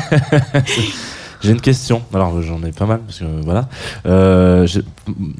J'ai 1.43 1.51
une 1.51 1.61
question. 1.61 2.01
Alors 2.13 2.41
j'en 2.41 2.63
ai 2.63 2.71
pas 2.71 2.85
mal 2.85 2.99
parce 2.99 3.19
que 3.19 3.25
voilà. 3.43 3.67
Euh, 4.05 4.67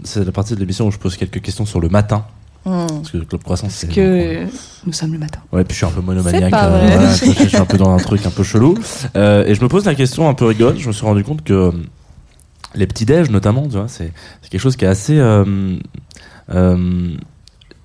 c'est 0.04 0.26
la 0.26 0.32
partie 0.32 0.54
de 0.54 0.60
l'émission 0.60 0.88
où 0.88 0.92
je 0.92 0.98
pose 0.98 1.16
quelques 1.18 1.42
questions 1.42 1.66
sur 1.66 1.80
le 1.80 1.90
matin 1.90 2.26
Hmm. 2.66 2.88
parce 2.88 3.12
que 3.12 3.18
le 3.18 3.26
club 3.26 3.44
croissant 3.44 3.68
c'est. 3.70 3.90
que 3.90 4.00
euh, 4.00 4.46
nous 4.86 4.94
sommes 4.94 5.12
le 5.12 5.20
matin. 5.20 5.42
Ouais, 5.52 5.66
puis 5.66 5.74
je 5.74 5.80
suis 5.80 5.86
un 5.86 5.92
peu 5.92 6.00
monomaniaque. 6.00 6.54
Euh, 6.54 6.88
voilà, 6.88 7.14
je, 7.14 7.48
suis 7.48 7.58
un 7.58 7.66
peu 7.66 7.78
dans 7.78 7.92
un 7.94 7.98
truc 7.98 8.26
un 8.26 8.30
peu 8.30 8.44
chelou. 8.44 8.78
Euh, 9.18 9.46
et 9.46 9.54
je 9.54 9.62
me 9.62 9.68
pose 9.68 9.84
la 9.84 9.96
question 9.96 10.30
un 10.30 10.34
peu 10.34 10.46
rigolote. 10.46 10.78
Je 10.78 10.88
me 10.88 10.94
suis 10.94 11.06
rendu 11.06 11.26
compte 11.26 11.44
que 11.44 11.74
les 12.74 12.88
petits 12.88 13.04
déj 13.04 13.30
notamment, 13.30 13.64
tu 13.64 13.76
vois, 13.76 13.90
c'est 13.90 14.14
quelque 14.50 14.62
chose 14.62 14.78
qui 14.78 14.86
est 14.86 14.88
assez 14.88 15.22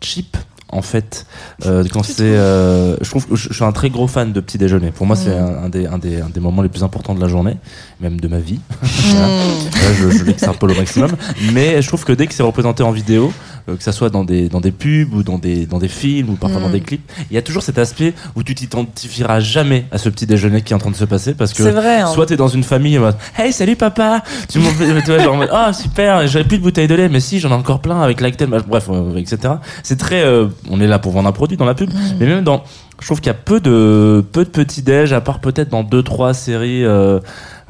cheap 0.00 0.37
en 0.70 0.83
fait. 0.83 1.26
Euh, 1.66 1.85
quand 1.92 2.02
c'est, 2.04 2.22
euh, 2.22 2.96
je 3.00 3.09
trouve, 3.11 3.26
je, 3.33 3.48
je 3.48 3.54
suis 3.54 3.64
un 3.64 3.72
très 3.72 3.90
gros 3.90 4.07
fan 4.07 4.33
de 4.33 4.40
petit 4.40 4.59
déjeuner. 4.59 4.90
Pour 4.90 5.07
moi, 5.07 5.16
c'est 5.16 5.31
Mm. 5.31 5.44
un, 5.62 5.64
un 5.64 5.68
des, 5.68 5.87
un, 5.87 5.98
des, 5.98 6.20
un 6.20 6.28
des 6.28 6.40
moments 6.40 6.62
les 6.62 6.68
plus 6.68 6.83
importants 6.85 7.14
de 7.14 7.20
la 7.20 7.28
journée, 7.28 7.57
même 8.00 8.20
de 8.20 8.28
ma 8.28 8.38
vie. 8.38 8.61
Hmm. 9.09 9.14
Là, 9.14 9.92
je, 9.98 10.11
je 10.11 10.24
l'extrapole 10.24 10.72
au 10.72 10.74
maximum. 10.74 11.11
Mais 11.52 11.81
je 11.81 11.88
trouve 11.88 12.04
que 12.04 12.12
dès 12.12 12.26
que 12.26 12.35
c'est 12.35 12.42
représenté 12.42 12.83
en 12.83 12.90
vidéo, 12.90 13.33
euh, 13.68 13.76
que 13.76 13.83
ça 13.83 13.92
soit 13.92 14.11
dans 14.11 14.22
des, 14.24 14.48
dans 14.48 14.61
des 14.61 14.70
pubs 14.70 15.12
ou 15.14 15.22
dans 15.22 15.38
des, 15.38 15.64
dans 15.66 15.78
des 15.78 15.88
films 15.88 16.31
ou 16.31 16.35
parfois 16.35 16.61
dans 16.61 16.68
Mm. 16.68 16.72
des 16.72 16.81
clips, 16.81 17.11
il 17.31 17.35
y 17.35 17.38
a 17.38 17.42
toujours 17.42 17.62
cet 17.62 17.78
aspect 17.78 18.12
où 18.37 18.42
tu 18.42 18.54
t'identifieras 18.54 19.40
jamais 19.40 19.87
à 19.90 19.98
ce 19.98 20.09
petit 20.11 20.26
déjeuner 20.26 20.61
qui 20.62 20.72
est 20.72 20.76
en 20.76 20.78
train 20.78 20.90
de 20.90 20.96
se 20.96 21.04
passer 21.07 21.35
parce 21.35 21.52
que 21.54 21.62
c'est 21.62 21.70
vrai 21.70 22.00
hein. 22.00 22.07
Soit 22.12 22.26
t'es 22.26 22.37
dans 22.37 22.48
une 22.48 22.64
famille 22.64 22.98
mode 22.98 23.16
Hey 23.37 23.52
salut 23.52 23.76
papa 23.76 24.22
Tu 24.48 24.59
m'en 24.59 24.70
fais 24.70 24.87
tu 25.02 25.07
vois, 25.12 25.18
genre 25.22 25.44
Ah 25.52 25.72
super 25.72 26.26
j'avais 26.26 26.44
plus 26.44 26.59
de 26.59 26.62
bouteilles 26.62 26.88
de 26.88 26.94
lait 26.94 27.09
mais 27.09 27.20
si 27.20 27.40
j'en 27.40 27.50
ai 27.50 27.54
encore 27.54 27.81
plein 27.81 28.00
avec 28.02 28.20
Lactel 28.20 28.48
bref 28.68 28.88
euh, 28.90 29.16
etc 29.16 29.54
C'est 29.83 29.96
très 29.96 30.22
euh, 30.22 30.46
on 30.71 30.81
est 30.81 30.87
là 30.87 30.99
pour 30.99 31.12
vendre 31.12 31.29
un 31.29 31.33
produit 31.33 31.57
dans 31.57 31.64
la 31.64 31.75
pub 31.75 31.90
mais 32.21 32.27
même 32.27 32.44
dans 32.44 32.62
je 33.01 33.07
trouve 33.07 33.21
qu'il 33.21 33.29
y 33.29 33.31
a 33.31 33.35
peu 33.35 33.61
de 33.61 34.25
peu 34.33 34.44
de 34.44 34.51
petits 34.51 34.83
déj 34.83 35.12
à 35.12 35.21
part 35.21 35.40
peut-être 35.40 35.68
dans 35.71 35.83
deux 35.85 36.03
trois 36.03 36.35
séries 36.35 36.85
euh, 36.85 37.21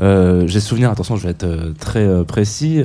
euh, 0.00 0.44
j'ai 0.46 0.60
souvenir 0.60 0.90
attention 0.90 1.16
je 1.16 1.24
vais 1.24 1.30
être 1.30 1.44
euh, 1.44 1.72
très 1.78 2.06
précis 2.24 2.82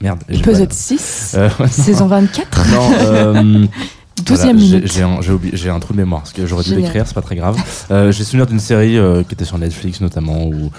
merde 0.00 0.20
Puzzle 0.42 0.68
6, 0.70 1.34
Euh, 1.38 1.48
saison 1.70 2.06
24, 2.06 2.68
non 2.70 2.90
euh, 3.00 3.66
12e 4.22 4.34
voilà, 4.34 4.46
j'ai- 4.46 4.52
minute. 4.52 4.92
J'ai 5.54 5.70
un, 5.70 5.78
trou 5.78 5.92
de 5.92 5.98
mémoire, 5.98 6.22
parce 6.22 6.32
que 6.32 6.44
j'aurais 6.44 6.64
dû 6.64 6.74
l'écrire, 6.74 7.06
c'est 7.06 7.14
pas 7.14 7.22
très 7.22 7.36
grave. 7.36 7.56
J'ai 7.88 8.24
souvenir 8.24 8.46
d'une 8.48 8.58
série 8.58 8.98
qui 9.28 9.34
était 9.34 9.44
sur 9.44 9.58
Netflix 9.58 10.00
notamment, 10.00 10.44
où. 10.46 10.72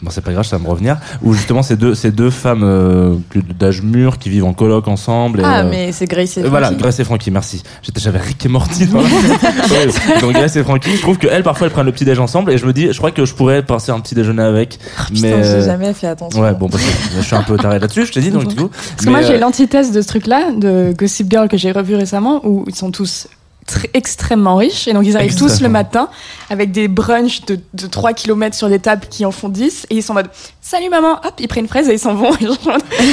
Bon, 0.00 0.10
c'est 0.10 0.20
pas 0.20 0.32
grave, 0.32 0.44
ça 0.44 0.56
va 0.58 0.62
me 0.62 0.68
revenir. 0.68 0.96
Où 1.22 1.34
justement, 1.34 1.62
ces 1.62 1.76
deux, 1.76 1.94
ces 1.96 2.12
deux 2.12 2.30
femmes 2.30 2.62
euh, 2.62 3.16
plus 3.30 3.42
d'âge 3.42 3.82
mûr 3.82 4.18
qui 4.18 4.30
vivent 4.30 4.44
en 4.44 4.52
coloc 4.52 4.86
ensemble. 4.86 5.40
Et, 5.40 5.42
ah 5.44 5.62
euh, 5.62 5.70
mais 5.70 5.90
c'est 5.90 6.06
Grace 6.06 6.36
et 6.36 6.44
euh, 6.44 6.48
voilà, 6.48 6.68
Frankie. 6.68 6.82
Grace 6.82 7.00
et 7.00 7.04
Frankie, 7.04 7.30
merci. 7.32 7.64
J'étais, 7.82 8.00
j'avais 8.00 8.20
Rick 8.20 8.46
et 8.46 8.48
Morty 8.48 8.86
dans 8.86 9.00
la 9.00 9.08
Ouais, 9.08 9.88
Donc 10.20 10.34
Grace 10.34 10.54
et 10.54 10.62
Frankie, 10.62 10.96
je 10.96 11.02
trouve 11.02 11.18
qu'elles, 11.18 11.42
parfois, 11.42 11.66
elles 11.66 11.72
prennent 11.72 11.86
le 11.86 11.92
petit 11.92 12.04
déj 12.04 12.20
ensemble 12.20 12.52
et 12.52 12.58
je 12.58 12.66
me 12.66 12.72
dis, 12.72 12.92
je 12.92 12.96
crois 12.98 13.10
que 13.10 13.24
je 13.24 13.34
pourrais 13.34 13.64
passer 13.64 13.90
un 13.90 13.98
petit 13.98 14.14
déjeuner 14.14 14.42
avec. 14.42 14.78
Putain, 15.08 15.20
mais. 15.20 15.42
j'ai 15.42 15.50
euh, 15.50 15.66
jamais 15.66 15.92
fait 15.92 16.06
attention 16.06 16.40
Ouais, 16.40 16.54
bon, 16.54 16.68
parce 16.68 16.84
que 16.84 16.90
je 17.16 17.22
suis 17.22 17.36
un 17.36 17.42
peu 17.42 17.56
taré 17.56 17.80
là-dessus, 17.80 18.06
je 18.06 18.12
t'ai 18.12 18.20
dit, 18.20 18.30
donc 18.30 18.46
du 18.46 18.54
coup. 18.54 18.68
Parce 18.68 19.04
que 19.04 19.10
moi, 19.10 19.22
j'ai 19.22 19.38
l'antithèse 19.38 19.90
de 19.90 20.00
ce 20.00 20.06
truc-là, 20.06 20.52
de 20.56 20.94
Gossip 20.96 21.28
Girl 21.28 21.48
que 21.48 21.56
j'ai 21.56 21.72
revu 21.72 21.96
récemment, 21.96 22.40
où 22.46 22.64
ils 22.68 22.74
sont 22.76 22.92
tous 22.92 23.26
très- 23.68 23.90
extrêmement 23.94 24.56
riches. 24.56 24.88
Et 24.88 24.92
donc, 24.92 25.04
ils 25.06 25.16
arrivent 25.16 25.36
tous 25.36 25.60
le 25.60 25.68
matin 25.68 26.08
avec 26.50 26.72
des 26.72 26.88
brunchs 26.88 27.44
de, 27.46 27.60
de 27.74 27.86
3 27.86 28.14
km 28.14 28.56
sur 28.56 28.68
des 28.68 28.78
tables 28.80 29.06
qui 29.08 29.24
en 29.24 29.30
font 29.30 29.48
10. 29.48 29.86
Et 29.90 29.96
ils 29.96 30.02
sont 30.02 30.12
en 30.12 30.16
mode 30.16 30.30
Salut 30.60 30.88
maman 30.90 31.12
Hop, 31.24 31.32
ils 31.38 31.48
prennent 31.48 31.64
une 31.64 31.68
fraise 31.68 31.88
et 31.88 31.94
ils 31.94 31.98
s'en 31.98 32.14
vont. 32.14 32.30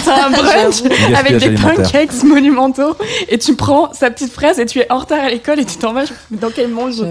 T'as 0.06 0.26
un 0.28 0.32
brunch 0.32 0.82
avec 1.15 1.38
des 1.38 1.52
pancakes 1.52 2.24
monumentaux. 2.24 2.96
Et 3.30 3.38
tu 3.38 3.56
prends 3.56 3.94
sa 3.94 4.10
petite 4.10 4.32
fraise 4.32 4.60
et 4.60 4.65
tu 4.65 4.80
es 4.80 4.91
en 4.91 4.98
retard 5.00 5.24
à 5.24 5.30
l'école 5.30 5.60
et 5.60 5.65
tu 5.65 5.78
t'en 5.78 5.94
vas. 5.94 6.04
Mais 6.32 6.38
Dans 6.38 6.50
quel 6.50 6.70
monde 6.70 6.94
je-. 6.94 7.04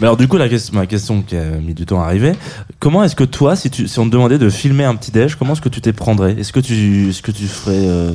Mais 0.00 0.06
alors 0.06 0.16
du 0.16 0.26
coup, 0.28 0.36
la 0.36 0.48
question, 0.48 0.74
ma 0.74 0.86
question 0.86 1.22
qui 1.22 1.36
a 1.36 1.44
mis 1.44 1.74
du 1.74 1.86
temps 1.86 2.00
à 2.02 2.06
arriver, 2.06 2.32
comment 2.78 3.04
est-ce 3.04 3.16
que 3.16 3.24
toi, 3.24 3.56
si, 3.56 3.70
tu, 3.70 3.88
si 3.88 3.98
on 3.98 4.06
te 4.06 4.10
demandait 4.10 4.38
de 4.38 4.50
filmer 4.50 4.84
un 4.84 4.96
petit 4.96 5.10
déj, 5.10 5.36
comment 5.36 5.52
est-ce 5.52 5.60
que 5.60 5.68
tu 5.68 5.80
t'y 5.80 5.92
prendrais? 5.92 6.32
Est-ce 6.38 6.52
que 6.52 6.60
tu, 6.60 7.08
est-ce 7.10 7.22
que 7.22 7.30
tu 7.30 7.46
ferais 7.46 7.76
euh, 7.76 8.12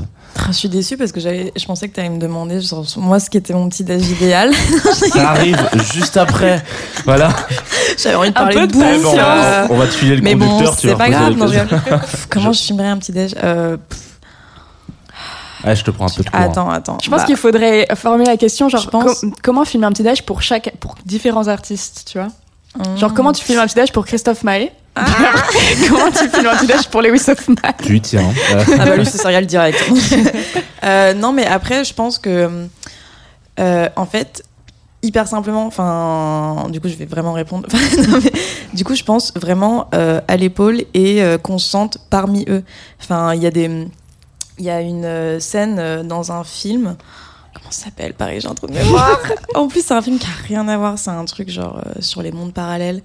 Je 0.48 0.52
suis 0.54 0.69
déçue 0.69 0.98
parce 0.98 1.12
que 1.12 1.19
je 1.19 1.65
pensais 1.65 1.88
que 1.88 1.93
tu 1.95 2.00
allais 2.02 2.10
me 2.10 2.19
demander 2.19 2.62
genre, 2.62 2.86
moi 2.98 3.19
ce 3.19 3.30
qui 3.30 3.38
était 3.38 3.54
mon 3.54 3.67
petit 3.69 3.84
déj 3.84 4.08
idéal. 4.12 4.52
Ça 4.93 5.32
arrive 5.32 5.58
juste 5.93 6.17
après. 6.17 6.63
Voilà. 7.06 7.30
J'avais 7.98 8.15
envie 8.15 8.32
de 8.32 8.38
Un 8.38 8.41
parler 8.41 8.56
peu 8.56 8.67
de 8.67 8.71
de 8.74 8.74
bouffe. 8.74 8.84
patience. 8.84 9.06
on, 9.06 9.17
euh, 9.17 9.21
va, 9.24 9.67
on 9.71 9.78
va 9.78 9.86
te 9.88 9.91
filer 9.93 10.15
le 10.17 10.21
Mais 10.21 10.36
bon, 10.36 10.60
tu 10.60 10.65
c'est 10.78 10.95
pas 10.95 11.10
grave. 11.10 11.36
non, 11.36 11.48
je 11.48 11.60
Comment 12.30 12.52
je 12.54 12.62
filmerais 12.62 12.89
un 12.89 12.98
petit 12.98 13.12
déj 13.12 13.34
euh, 13.43 13.78
Ah, 15.63 15.74
je 15.74 15.84
te 15.84 15.89
prends 15.91 16.06
un 16.06 16.10
peu 16.15 16.24
de 16.24 16.30
cours. 16.30 16.39
hein. 16.39 16.43
Attends, 16.50 16.69
attends. 16.69 16.98
Je 17.04 17.10
pense 17.10 17.21
Bah, 17.21 17.26
qu'il 17.26 17.38
faudrait 17.38 17.88
formuler 17.95 18.30
la 18.30 18.38
question 18.38 18.69
genre 18.69 18.82
Je 18.82 18.89
pense- 18.89 19.21
com- 19.21 19.34
comment 19.41 19.65
filmer 19.65 19.88
un 19.88 19.91
petit 19.91 20.04
déj 20.04 20.21
pour 20.24 20.41
chaque 20.41 20.74
pour 20.80 20.95
différents 21.06 21.48
artistes, 21.48 22.04
tu 22.12 22.17
vois? 22.19 22.28
Hum. 22.79 22.97
Genre 22.97 23.13
comment 23.13 23.31
tu 23.31 23.43
filmes 23.43 23.59
un 23.59 23.67
petit 23.67 23.75
déj 23.75 23.91
pour 23.91 24.05
Christophe 24.05 24.43
Maé 24.43 24.71
Comment 24.95 26.09
tu 26.09 26.29
filmes 26.29 26.47
un 26.47 26.55
petit 26.55 26.67
déj 26.67 26.88
pour 26.88 27.01
Lewis 27.01 27.23
Hoffman 27.27 27.55
Tu 27.83 27.97
y 27.97 28.01
tiens. 28.01 28.31
Euh, 28.53 28.63
Ah 28.79 28.85
bah 28.85 28.95
lui 28.95 29.05
c'est 29.05 29.17
serial 29.17 29.45
direct. 29.45 29.83
Euh, 30.83 31.15
non 31.15 31.33
mais 31.33 31.47
après 31.47 31.83
je 31.83 31.95
pense 31.95 32.19
que 32.19 32.67
euh, 33.59 33.89
en 33.95 34.05
fait 34.05 34.43
hyper 35.01 35.27
simplement 35.27 35.65
enfin 35.65 36.67
du 36.69 36.81
coup 36.81 36.89
je 36.89 36.95
vais 36.95 37.05
vraiment 37.05 37.33
répondre 37.33 37.67
Non, 38.09 38.19
mais, 38.23 38.31
du 38.73 38.83
coup 38.83 38.95
je 38.95 39.03
pense 39.03 39.33
vraiment 39.35 39.88
euh, 39.95 40.19
à 40.27 40.35
l'épaule 40.35 40.83
et 40.93 41.23
euh, 41.23 41.38
qu'on 41.38 41.57
se 41.57 41.69
sente 41.69 41.97
parmi 42.09 42.45
eux 42.49 42.63
enfin 43.01 43.33
il 43.33 43.41
y 43.41 43.47
a 43.47 43.51
des 43.51 43.88
il 44.59 44.65
y 44.65 44.69
a 44.69 44.81
une 44.81 45.39
scène 45.39 46.07
dans 46.07 46.31
un 46.31 46.43
film 46.43 46.95
comment 47.65 47.71
ça 47.71 47.86
s'appelle 47.86 48.13
pareil 48.13 48.39
j'ai 48.39 48.47
un 48.47 48.54
trou 48.54 48.67
de 48.67 48.73
mémoire 48.73 49.19
en 49.56 49.67
plus 49.67 49.84
c'est 49.84 49.93
un 49.93 50.01
film 50.01 50.19
qui 50.19 50.28
a 50.28 50.47
rien 50.47 50.67
à 50.67 50.78
voir 50.78 50.99
c'est 50.99 51.10
un 51.10 51.25
truc 51.25 51.49
genre 51.49 51.82
euh, 51.86 52.01
sur 52.01 52.21
les 52.21 52.32
mondes 52.32 52.54
parallèles 52.54 53.01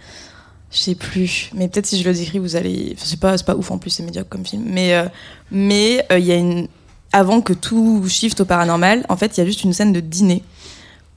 je 0.73 0.79
sais 0.79 0.95
plus, 0.95 1.51
mais 1.53 1.69
peut-être 1.69 1.87
si 1.87 2.01
je 2.01 2.09
le 2.09 2.15
décris, 2.15 2.39
vous 2.39 2.55
allez. 2.55 2.93
Enfin, 2.95 3.05
c'est 3.05 3.19
pas, 3.19 3.37
pas 3.39 3.57
ouf 3.57 3.73
en 3.73 3.79
plus, 3.79 3.91
c'est 3.91 4.05
médiocre 4.05 4.29
comme 4.29 4.47
film. 4.47 4.63
Mais 4.67 4.95
euh, 4.95 5.07
mais 5.51 6.07
euh, 6.13 6.19
il 6.21 6.25
y 6.25 6.33
a 6.33 6.37
une. 6.37 6.69
Avant 7.13 7.41
que 7.41 7.53
tout 7.53 8.05
shift 8.09 8.41
au 8.41 8.45
paranormal, 8.45 9.05
en 9.09 9.17
fait, 9.17 9.37
il 9.37 9.41
y 9.41 9.43
a 9.43 9.47
juste 9.47 9.65
une 9.65 9.73
scène 9.73 9.93
de 9.93 9.99
dîner 9.99 10.45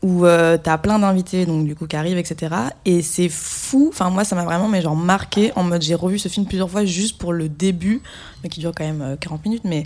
où 0.04 0.26
euh, 0.26 0.58
t'as 0.62 0.78
plein 0.78 1.00
d'invités, 1.00 1.46
donc 1.46 1.66
du 1.66 1.76
coup, 1.76 1.88
qui 1.88 1.96
arrivent, 1.96 2.18
etc. 2.18 2.54
Et 2.84 3.02
c'est 3.02 3.30
fou. 3.30 3.88
Enfin, 3.90 4.10
moi, 4.10 4.26
ça 4.26 4.36
m'a 4.36 4.44
vraiment, 4.44 4.68
mais 4.68 4.82
genre, 4.82 4.96
marqué 4.96 5.54
en 5.56 5.64
mode, 5.64 5.82
j'ai 5.82 5.96
revu 5.96 6.20
ce 6.20 6.28
film 6.28 6.46
plusieurs 6.46 6.70
fois 6.70 6.84
juste 6.84 7.18
pour 7.18 7.32
le 7.32 7.48
début, 7.48 8.02
mais 8.44 8.50
qui 8.50 8.60
dure 8.60 8.74
quand 8.76 8.84
même 8.84 9.02
euh, 9.02 9.16
40 9.16 9.46
minutes, 9.46 9.64
mais 9.64 9.86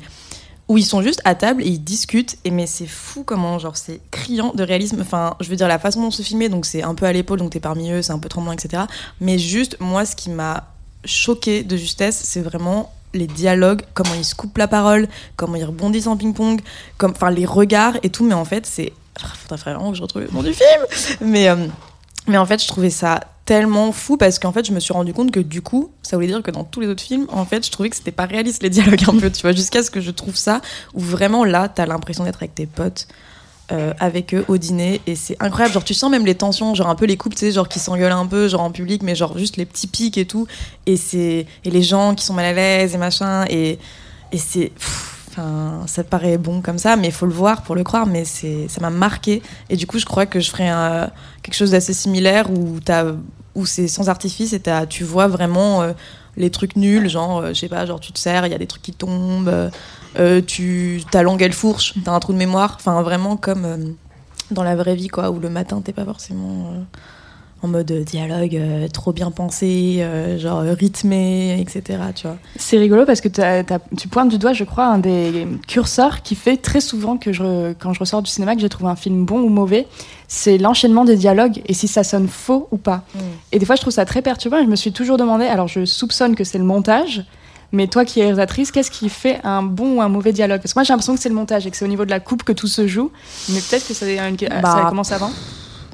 où 0.68 0.78
ils 0.78 0.86
sont 0.86 1.02
juste 1.02 1.22
à 1.26 1.36
table 1.36 1.64
et 1.64 1.68
ils 1.68 1.84
discutent. 1.84 2.38
Et 2.44 2.52
mais 2.52 2.68
c'est 2.68 2.88
fou 2.88 3.24
comment, 3.24 3.60
genre, 3.60 3.78
c'est 3.78 4.02
criant 4.12 4.54
de 4.54 4.64
réalisme. 4.64 5.00
Enfin, 5.02 5.36
je 5.40 5.50
veux 5.50 5.56
dire, 5.56 5.68
la 5.68 5.80
façon 5.80 6.02
dont 6.02 6.12
c'est 6.12 6.24
filmé, 6.24 6.50
donc 6.50 6.66
c'est 6.66 6.84
un 6.84 6.96
peu 6.96 7.06
à 7.06 7.14
l'épaule, 7.14 7.40
donc 7.40 7.52
t'es 7.52 7.60
parmi 7.60 7.92
eux, 7.92 8.02
c'est 8.02 8.12
un 8.12 8.20
peu 8.20 8.30
tremblant, 8.30 8.52
etc. 8.52 8.84
Mais 9.22 9.38
juste, 9.38 9.78
moi, 9.80 10.06
ce 10.06 10.16
qui 10.16 10.30
m'a 10.30 10.66
choqué 11.06 11.64
de 11.64 11.78
justesse, 11.78 12.20
c'est 12.24 12.42
vraiment 12.42 12.94
les 13.14 13.28
dialogues, 13.28 13.84
comment 13.94 14.14
ils 14.16 14.26
se 14.26 14.36
coupent 14.36 14.58
la 14.58 14.68
parole, 14.68 15.08
comment 15.38 15.56
ils 15.56 15.64
rebondissent 15.64 16.08
en 16.08 16.18
ping-pong, 16.18 16.62
comme, 16.98 17.12
enfin, 17.12 17.32
les 17.32 17.46
regards 17.46 17.98
et 18.04 18.10
tout. 18.10 18.26
Mais 18.26 18.34
en 18.34 18.46
fait, 18.46 18.66
c'est. 18.66 18.92
Ah, 19.22 19.28
Faudrait 19.36 19.58
vraiment 19.58 19.92
que 19.92 19.98
je 19.98 20.02
retrouve 20.02 20.24
le 20.24 20.30
nom 20.32 20.44
du 20.44 20.54
film. 20.54 21.20
Mais, 21.22 21.50
euh, 21.50 21.68
mais 22.28 22.38
en 22.38 22.46
fait, 22.46 22.62
je 22.62 22.68
trouvais 22.68 22.90
ça 22.90 23.22
tellement 23.48 23.92
fou 23.92 24.18
parce 24.18 24.38
qu'en 24.38 24.52
fait, 24.52 24.66
je 24.68 24.72
me 24.74 24.80
suis 24.80 24.94
rendu 24.94 25.14
compte 25.14 25.32
que 25.32 25.40
du 25.40 25.64
coup, 25.64 25.90
ça 26.04 26.18
voulait 26.18 26.28
dire 26.28 26.44
que 26.44 26.52
dans 26.52 26.64
tous 26.66 26.82
les 26.82 26.88
autres 26.88 27.02
films, 27.04 27.26
en 27.32 27.46
fait, 27.46 27.66
je 27.66 27.72
trouvais 27.72 27.90
que 27.90 27.96
c'était 27.96 28.12
pas 28.12 28.26
réaliste 28.28 28.62
les 28.62 28.70
dialogues 28.70 29.04
un 29.08 29.18
peu, 29.18 29.32
tu 29.32 29.42
vois, 29.42 29.54
jusqu'à 29.54 29.82
ce 29.82 29.90
que 29.90 30.02
je 30.02 30.12
trouve 30.12 30.36
ça 30.36 30.62
où 30.94 31.00
vraiment 31.00 31.44
là, 31.46 31.70
t'as 31.70 31.88
l'impression 31.88 32.24
d'être 32.26 32.38
avec 32.44 32.54
tes 32.54 32.68
potes. 32.68 33.08
euh, 33.74 33.94
avec 34.00 34.34
eux 34.34 34.46
au 34.48 34.58
dîner 34.58 35.02
et 35.08 35.16
c'est 35.18 35.36
incroyable 35.42 35.74
genre 35.74 35.84
tu 35.84 35.94
sens 35.94 36.10
même 36.10 36.26
les 36.26 36.36
tensions 36.36 36.74
genre 36.74 36.88
un 36.88 36.96
peu 36.96 37.06
les 37.06 37.18
couples 37.18 37.36
tu 37.36 37.42
sais 37.42 37.52
genre 37.52 37.68
qui 37.68 37.80
s'engueulent 37.80 38.14
un 38.14 38.26
peu 38.26 38.48
genre 38.48 38.62
en 38.62 38.72
public 38.72 39.04
mais 39.04 39.14
genre 39.14 39.38
juste 39.38 39.58
les 39.58 39.66
petits 39.66 39.88
pics 39.88 40.18
et 40.18 40.26
tout 40.26 40.48
et 40.86 40.96
c'est 40.96 41.46
et 41.66 41.70
les 41.70 41.84
gens 41.84 42.16
qui 42.16 42.24
sont 42.24 42.34
mal 42.34 42.46
à 42.46 42.54
l'aise 42.54 42.96
et 42.96 42.98
machin 42.98 43.44
et 43.50 43.78
Et 44.32 44.38
c'est. 44.38 44.72
Enfin, 45.38 45.84
ça 45.86 46.04
paraît 46.04 46.38
bon 46.40 46.62
comme 46.62 46.80
ça, 46.80 46.96
mais 46.96 47.08
il 47.08 47.14
faut 47.14 47.28
le 47.28 47.32
voir 47.34 47.62
pour 47.62 47.76
le 47.76 47.84
croire. 47.84 48.08
Mais 48.08 48.26
c'est, 48.26 48.68
ça 48.68 48.82
m'a 48.82 48.90
marqué. 48.90 49.44
Et 49.70 49.76
du 49.76 49.86
coup, 49.86 50.00
je 50.00 50.06
crois 50.06 50.26
que 50.26 50.40
je 50.40 50.50
ferais 50.50 50.72
quelque 51.44 51.56
chose 51.56 51.72
d'assez 51.72 51.94
similaire 51.94 52.50
où, 52.50 52.80
t'as- 52.84 53.14
où 53.56 53.66
c'est 53.66 53.88
sans 53.88 54.10
artifice 54.10 54.54
et 54.54 54.60
t'as- 54.60 54.86
tu 54.88 55.04
vois 55.04 55.28
vraiment 55.28 55.82
euh, 55.84 55.94
les 56.38 56.50
trucs 56.50 56.76
nuls, 56.76 57.08
genre, 57.10 57.40
euh, 57.40 57.48
je 57.50 57.54
sais 57.60 57.68
pas, 57.70 57.86
genre 57.86 58.00
tu 58.00 58.12
te 58.12 58.20
sers, 58.20 58.46
il 58.48 58.52
y 58.52 58.56
a 58.56 58.58
des 58.58 58.68
trucs 58.68 58.82
qui 58.84 58.94
tombent, 58.94 59.70
euh, 60.20 60.42
tu, 60.42 61.04
ta 61.12 61.22
langue 61.24 61.42
elle 61.42 61.54
fourche, 61.54 61.94
t'as 62.04 62.14
un 62.14 62.20
trou 62.20 62.34
de 62.34 62.38
mémoire. 62.38 62.74
Enfin, 62.80 63.02
vraiment 63.04 63.38
comme 63.38 63.96
dans 64.52 64.64
la 64.64 64.76
vraie 64.76 64.96
vie, 64.96 65.08
quoi, 65.08 65.30
où 65.30 65.40
le 65.40 65.50
matin 65.50 65.82
t'es 65.84 65.94
pas 65.94 66.06
forcément. 66.06 66.74
Euh, 67.64 67.66
en 67.66 67.68
mode 67.70 67.92
dialogue 67.92 68.56
euh, 68.56 68.88
trop 68.88 69.14
bien 69.14 69.32
pensé, 69.32 69.98
euh, 70.00 70.38
genre 70.38 70.62
rythmé, 70.62 71.60
etc. 71.60 72.00
Tu 72.16 72.28
vois. 72.28 72.38
C'est 72.56 72.78
rigolo 72.78 73.06
parce 73.06 73.22
que 73.22 73.28
tu 73.98 74.08
pointes 74.08 74.30
du 74.30 74.38
doigt, 74.38 74.54
je 74.54 74.64
crois, 74.64 74.86
un 74.86 75.00
des 75.00 75.48
curseurs 75.68 76.22
qui 76.22 76.36
fait 76.36 76.58
très 76.58 76.82
souvent 76.82 77.18
que 77.18 77.32
je, 77.34 77.74
quand 77.74 77.94
je 77.94 78.00
ressors 78.00 78.22
du 78.22 78.30
cinéma 78.32 78.56
que 78.56 78.62
j'ai 78.62 78.70
trouvé 78.70 78.90
un 78.90 78.96
film 78.96 79.26
bon 79.26 79.40
ou 79.42 79.50
mauvais, 79.50 79.88
c'est 80.28 80.58
l'enchaînement 80.58 81.06
des 81.06 81.16
dialogues 81.16 81.62
et 81.66 81.74
si 81.74 81.88
ça 81.88 82.04
sonne 82.04 82.28
faux 82.28 82.68
ou 82.72 82.78
pas. 82.78 83.04
Mm. 83.16 83.20
Et 83.54 83.60
des 83.60 83.66
fois, 83.66 83.76
je 83.76 83.82
trouve 83.82 83.94
ça 83.94 84.06
très 84.06 84.22
perturbant 84.22 84.58
et 84.60 84.64
je 84.64 84.70
me 84.70 84.76
suis 84.76 84.92
toujours 84.92 85.18
demandé, 85.18 85.46
alors 85.46 85.68
je 85.68 85.86
soupçonne 85.86 86.36
que 86.36 86.44
c'est 86.44 86.58
le 86.58 86.64
montage, 86.64 87.24
mais 87.74 87.88
toi 87.88 88.06
qui 88.06 88.20
es 88.20 88.24
réalisatrice, 88.24 88.72
qu'est-ce 88.72 88.92
qui 88.92 89.10
fait 89.10 89.40
un 89.44 89.62
bon 89.62 89.98
ou 89.98 90.02
un 90.02 90.08
mauvais 90.10 90.32
dialogue? 90.32 90.62
Parce 90.62 90.74
que 90.74 90.80
moi, 90.80 90.84
j'ai 90.84 90.94
l'impression 90.94 91.16
que 91.16 91.20
c'est 91.22 91.30
le 91.30 91.36
montage 91.36 91.68
et 91.68 91.72
que 91.72 91.76
c'est 91.78 91.84
au 91.86 91.90
niveau 91.90 92.06
de 92.06 92.10
la 92.10 92.20
coupe 92.22 92.44
que 92.44 92.54
tout 92.54 92.68
se 92.68 92.88
joue, 92.88 93.12
mais 93.50 93.60
peut-être 93.60 93.86
que 93.88 93.94
ça, 93.94 94.06
a 94.06 94.28
une- 94.30 94.38
ça 94.40 94.62
Bah, 94.62 94.86
commence 94.90 95.12
avant. 95.12 95.32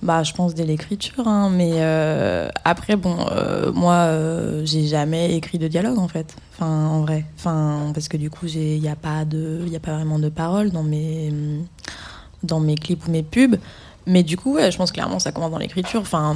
Bah, 0.03 0.21
je 0.23 0.33
pense 0.33 0.53
dès 0.53 0.65
l'écriture, 0.65 1.29
hein, 1.29 1.49
mais 1.49 1.75
euh, 1.75 2.49
après, 2.65 2.97
bon, 2.97 3.15
euh, 3.31 3.71
moi, 3.71 3.93
euh, 3.93 4.61
j'ai 4.65 4.85
jamais 4.85 5.33
écrit 5.33 5.59
de 5.59 5.69
dialogue 5.69 5.97
en 5.97 6.09
fait. 6.09 6.35
Enfin, 6.53 6.87
en 6.87 7.01
vrai. 7.03 7.23
Enfin, 7.37 7.91
parce 7.93 8.09
que 8.09 8.17
du 8.17 8.29
coup, 8.29 8.47
il 8.47 8.81
n'y 8.81 8.89
a 8.89 8.97
pas 8.97 9.23
de, 9.23 9.61
il 9.65 9.73
a 9.73 9.79
pas 9.79 9.93
vraiment 9.93 10.19
de 10.19 10.27
paroles 10.27 10.71
dans 10.71 10.83
mes, 10.83 11.31
dans 12.43 12.59
mes 12.59 12.75
clips 12.75 13.07
ou 13.07 13.11
mes 13.11 13.23
pubs. 13.23 13.55
Mais 14.05 14.23
du 14.23 14.35
coup, 14.35 14.55
ouais, 14.55 14.71
je 14.71 14.77
pense 14.77 14.91
clairement 14.91 15.19
ça 15.19 15.31
commence 15.31 15.51
dans 15.51 15.57
l'écriture. 15.57 16.01
Enfin, 16.01 16.35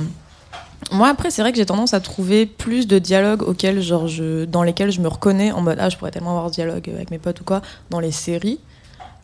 moi 0.94 1.10
après, 1.10 1.30
c'est 1.30 1.42
vrai 1.42 1.52
que 1.52 1.58
j'ai 1.58 1.66
tendance 1.66 1.94
à 1.94 2.00
trouver 2.00 2.46
plus 2.46 2.88
de 2.88 3.00
dialogues 3.00 3.42
auxquels, 3.42 3.82
genre, 3.82 4.08
dans 4.48 4.64
lesquels 4.64 4.92
je 4.92 5.02
me 5.02 5.10
reconnais 5.10 5.52
en 5.52 5.60
mode, 5.60 5.78
ah, 5.82 5.90
je 5.90 5.98
pourrais 5.98 6.12
tellement 6.12 6.32
avoir 6.32 6.48
ce 6.48 6.54
dialogue 6.54 6.90
avec 6.90 7.12
mes 7.12 7.18
potes 7.20 7.42
ou 7.42 7.44
quoi, 7.44 7.62
dans 7.90 8.00
les 8.00 8.12
séries. 8.12 8.62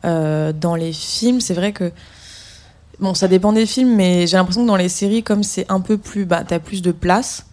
Euh, 0.05 0.51
dans 0.51 0.75
les 0.75 0.91
films, 0.91 1.39
c'est 1.39 1.53
vrai 1.53 1.71
que 1.71 1.93
Bon, 2.99 3.13
ça 3.13 3.27
dépend 3.27 3.53
des 3.53 3.65
films, 3.65 3.95
mais 3.95 4.27
j'ai 4.27 4.37
l'impression 4.37 4.61
que 4.63 4.67
dans 4.67 4.75
les 4.75 4.89
séries, 4.89 5.23
comme 5.23 5.43
c'est 5.43 5.65
un 5.69 5.79
peu 5.81 5.97
plus. 5.97 6.25
Bah, 6.25 6.43
t'as 6.47 6.59
plus 6.59 6.81
de 6.81 6.91
place. 6.91 7.45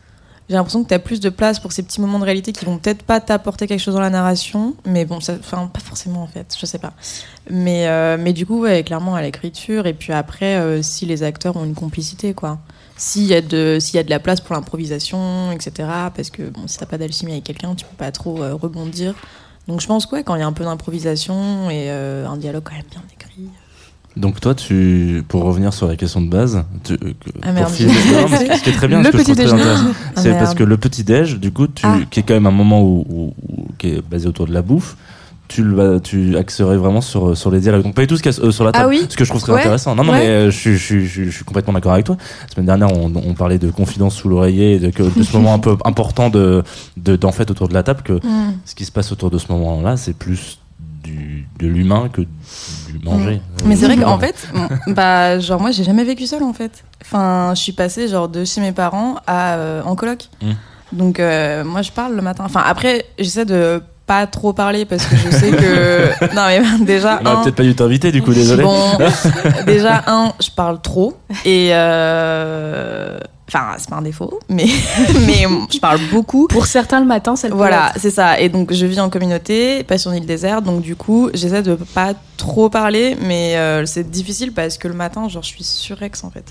J'ai 0.49 0.57
l'impression 0.57 0.83
que 0.83 0.89
t'as 0.89 0.99
plus 0.99 1.21
de 1.21 1.29
place 1.31 1.61
pour 1.61 1.71
ces 1.71 1.85
petits 1.85 2.01
moments 2.01 2.19
de 2.19 2.25
réalité 2.25 2.53
qui 2.53 2.65
vont 2.65 2.77
peut-être 2.77 3.05
pas 3.05 3.21
t'apporter 3.21 3.69
quelque 3.69 3.79
chose 3.81 3.95
dans 3.95 4.01
la 4.01 4.11
narration, 4.11 4.75
mais 4.85 5.05
bon, 5.05 5.21
ça. 5.21 5.35
Enfin, 5.39 5.71
pas 5.73 5.79
forcément 5.79 6.23
en 6.23 6.27
fait, 6.27 6.57
je 6.61 6.67
sais 6.67 6.79
pas. 6.81 6.93
Mais, 7.49 7.87
euh, 7.87 8.17
mais 8.19 8.33
du 8.33 8.47
coup, 8.47 8.61
ouais, 8.63 8.83
clairement 8.83 9.15
à 9.15 9.23
l'écriture, 9.23 9.87
et 9.87 9.95
puis 9.95 10.13
après, 10.13 10.57
euh, 10.57 10.83
si 10.83 11.07
les 11.07 11.23
acteurs 11.23 11.57
ont 11.57 11.65
une 11.65 11.75
complicité, 11.77 12.35
quoi. 12.35 12.59
S'il 12.97 13.27
y, 13.27 13.35
a 13.35 13.41
de- 13.41 13.79
y 13.95 13.99
a 13.99 14.03
de 14.03 14.11
la 14.11 14.19
place 14.19 14.41
pour 14.41 14.55
l'improvisation, 14.57 15.53
etc. 15.53 15.89
Parce 16.15 16.31
que 16.31 16.43
bon, 16.43 16.63
si 16.67 16.77
t'as 16.79 16.87
pas 16.87 16.99
d'alchimie 16.99 17.33
avec 17.33 17.45
quelqu'un, 17.45 17.75
tu 17.77 17.87
peux 17.87 17.97
pas 17.97 18.11
trop 18.11 18.43
euh, 18.43 18.55
rebondir. 18.55 19.15
Donc 19.69 19.81
je 19.81 19.87
pense 19.87 20.05
que 20.05 20.17
ouais, 20.17 20.25
quand 20.25 20.35
il 20.35 20.41
y 20.41 20.43
a 20.43 20.47
un 20.47 20.53
peu 20.53 20.65
d'improvisation 20.65 21.71
et 21.71 21.89
un 21.91 22.37
dialogue 22.37 22.65
quand 22.65 22.75
même 22.75 22.83
bien 22.91 23.03
écrit. 23.15 23.49
Donc 24.17 24.41
toi, 24.41 24.55
tu, 24.55 25.23
pour 25.29 25.45
revenir 25.45 25.73
sur 25.73 25.87
la 25.87 25.97
question 25.97 26.21
de 26.21 26.29
base, 26.29 26.65
tu, 26.85 26.95
euh, 26.95 27.13
Ah, 27.43 27.53
merde. 27.53 27.71
non, 27.71 27.77
ce 28.57 28.63
qui 28.63 28.71
est 28.71 28.73
très 28.73 28.89
bien, 28.89 28.99
Le 29.03 29.05
ce 29.07 29.11
que 29.13 29.19
je 29.19 29.23
trouve 29.23 29.25
petit 29.25 29.33
très 29.35 29.45
déjeuner. 29.45 29.63
intéressant, 29.63 29.85
Ah, 30.17 30.21
c'est 30.21 30.33
parce 30.33 30.55
que 30.55 30.65
le 30.65 30.77
petit 30.77 31.05
déj, 31.05 31.39
du 31.39 31.53
coup, 31.53 31.69
tu, 31.69 31.87
Ah. 31.87 31.99
qui 32.11 32.21
est 32.21 32.23
quand 32.25 32.35
même 32.35 32.47
un 32.47 32.51
moment 32.51 32.83
où, 32.83 33.07
où- 33.09 33.35
où- 33.49 33.67
qui 33.79 33.89
est 33.89 34.03
basé 34.03 34.27
autour 34.27 34.47
de 34.47 34.53
la 34.53 34.63
bouffe, 34.63 34.97
tu 35.47 35.65
tu 36.05 36.37
axerais 36.37 36.77
vraiment 36.77 37.01
sur 37.01 37.37
sur 37.37 37.51
les 37.51 37.59
dialogues. 37.59 37.83
Donc 37.83 37.95
pas 37.97 38.03
du 38.03 38.07
tout 38.07 38.17
ce 38.17 38.23
qu'il 38.23 38.31
y 38.31 38.37
a 38.37 38.41
euh, 38.45 38.53
sur 38.53 38.63
la 38.63 38.71
table. 38.71 38.85
Ah 38.87 38.89
oui 38.89 39.05
Ce 39.09 39.17
que 39.17 39.25
je 39.25 39.31
trouve 39.31 39.43
très 39.43 39.53
Ouais. 39.53 39.59
intéressant. 39.59 39.97
Non, 39.97 40.05
non, 40.05 40.13
Ouais. 40.13 40.21
mais 40.21 40.27
euh, 40.27 40.51
je, 40.53 40.57
suis- 40.57 40.77
je, 40.77 40.85
suis- 40.85 41.07
je, 41.07 41.11
suis- 41.11 41.25
je 41.27 41.31
suis 41.31 41.45
complètement 41.45 41.73
d'accord 41.73 41.93
avec 41.93 42.07
toi. 42.07 42.17
La 42.49 42.55
semaine 42.55 42.67
dernière, 42.67 42.93
on, 42.97 43.13
on 43.17 43.35
parlait 43.35 43.59
de 43.59 43.69
confidence 43.69 44.15
sous 44.15 44.29
l'oreiller, 44.29 44.79
de, 44.79 44.91
de 44.91 45.23
ce 45.25 45.37
moment 45.37 45.53
un 45.55 45.59
peu 45.59 45.77
important 45.85 46.31
de 46.31 46.63
de- 46.97 47.17
d'en 47.17 47.33
fait 47.33 47.51
autour 47.51 47.67
de 47.67 47.75
la 47.75 47.83
table 47.83 48.03
que 48.05 48.13
Mm. 48.13 48.53
ce 48.65 48.77
qui 48.77 48.85
se 48.85 48.93
passe 48.93 49.11
autour 49.11 49.29
de 49.33 49.39
ce 49.39 49.51
moment-là, 49.51 49.97
c'est 49.97 50.13
plus 50.17 50.60
du, 51.03 51.47
de 51.59 51.67
l'humain 51.67 52.09
que 52.09 52.23
du 52.23 52.99
manger. 53.05 53.41
Mais 53.65 53.77
c'est 53.77 53.87
vrai 53.87 53.97
qu'en 53.97 54.19
fait, 54.19 54.49
bah, 54.89 55.39
genre, 55.39 55.61
moi, 55.61 55.71
j'ai 55.71 55.85
jamais 55.85 56.05
vécu 56.05 56.27
seule, 56.27 56.43
en 56.43 56.53
fait. 56.53 56.85
Enfin, 57.03 57.53
je 57.55 57.61
suis 57.61 57.73
passée, 57.73 58.09
genre, 58.09 58.29
de 58.29 58.45
chez 58.45 58.61
mes 58.61 58.73
parents 58.73 59.17
à 59.27 59.55
euh, 59.55 59.83
en 59.83 59.97
coloc. 59.97 60.29
Mm. 60.43 60.53
Donc, 60.93 61.21
euh, 61.21 61.65
moi, 61.65 61.83
je 61.83 61.93
parle 61.93 62.15
le 62.15 62.23
matin. 62.23 62.45
Enfin, 62.45 62.63
après, 62.65 63.07
j'essaie 63.19 63.45
de 63.45 63.83
pas 64.11 64.27
trop 64.27 64.53
parler 64.53 64.87
parce 64.87 65.07
que 65.07 65.15
je 65.15 65.31
sais 65.31 65.53
que. 65.53 66.35
non, 66.35 66.47
mais 66.49 66.85
déjà. 66.85 67.21
on 67.25 67.29
un- 67.29 67.43
peut-être 67.43 67.55
pas 67.55 67.63
dû 67.63 67.77
t'inviter, 67.77 68.11
du 68.11 68.23
coup, 68.23 68.35
désolé. 68.35 68.65
Bon, 68.65 68.99
déjà, 69.67 70.03
un, 70.09 70.33
je 70.43 70.51
parle 70.51 70.81
trop. 70.83 71.15
Et. 71.45 71.69
euh, 71.73 73.19
Enfin, 73.53 73.75
c'est 73.79 73.91
pas 73.91 73.97
un 73.97 74.03
défaut, 74.03 74.39
mais, 74.49 74.67
mais 75.27 75.45
je 75.73 75.81
parle 75.81 75.99
beaucoup. 76.13 76.47
Pour 76.47 76.67
certains, 76.67 77.01
le 77.01 77.07
matin, 77.07 77.35
c'est 77.35 77.49
le 77.49 77.55
Voilà, 77.57 77.93
c'est 77.97 78.11
ça. 78.13 78.39
Et 78.39 78.49
donc, 78.49 78.73
je 78.73 78.87
vis 78.87 79.01
en 79.01 79.11
communauté, 79.11 79.83
pas 79.83 79.99
sur 79.99 80.13
une 80.13 80.19
île 80.19 80.27
déserte. 80.27 80.63
Donc, 80.63 80.83
du 80.83 80.95
coup, 80.95 81.31
j'essaie 81.35 81.63
de 81.63 81.75
pas 81.75 82.13
trop 82.37 82.69
parler, 82.69 83.17
mais 83.21 83.57
euh, 83.57 83.85
c'est 83.87 84.09
difficile 84.09 84.53
parce 84.53 84.79
que 84.79 84.87
le 84.87 84.95
matin, 84.95 85.29
genre, 85.29 85.43
je 85.43 85.49
suis 85.49 85.65
surex 85.65 86.23
en 86.23 86.31
fait. 86.31 86.45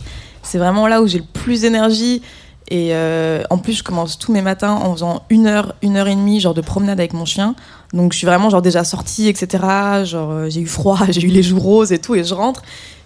C'est 0.43 0.57
vraiment 0.57 0.87
là 0.87 1.01
où 1.01 1.07
j'ai 1.07 1.19
le 1.19 1.23
plus 1.23 1.61
d'énergie. 1.61 2.21
Et 2.69 2.89
euh, 2.93 3.41
en 3.49 3.57
plus, 3.57 3.73
je 3.73 3.83
commence 3.83 4.19
tous 4.19 4.31
mes 4.31 4.43
matins 4.43 4.73
en 4.73 4.93
faisant 4.93 5.23
une 5.29 5.47
heure, 5.47 5.73
une 5.81 5.97
heure 5.97 6.07
et 6.07 6.15
demie, 6.15 6.39
genre 6.39 6.53
de 6.53 6.61
promenade 6.61 6.99
avec 6.99 7.13
mon 7.13 7.25
chien. 7.25 7.55
Donc, 7.93 8.13
je 8.13 8.19
suis 8.19 8.27
vraiment 8.27 8.51
genre 8.51 8.61
déjà 8.61 8.83
sortie, 8.83 9.27
etc. 9.27 9.63
Genre, 10.05 10.31
euh, 10.31 10.49
j'ai 10.49 10.61
eu 10.61 10.67
froid, 10.67 10.99
j'ai 11.09 11.21
eu 11.21 11.29
les 11.29 11.41
joues 11.41 11.59
roses 11.59 11.91
et 11.91 11.99
tout, 11.99 12.13
et 12.13 12.23
je 12.23 12.33
rentre. 12.33 12.61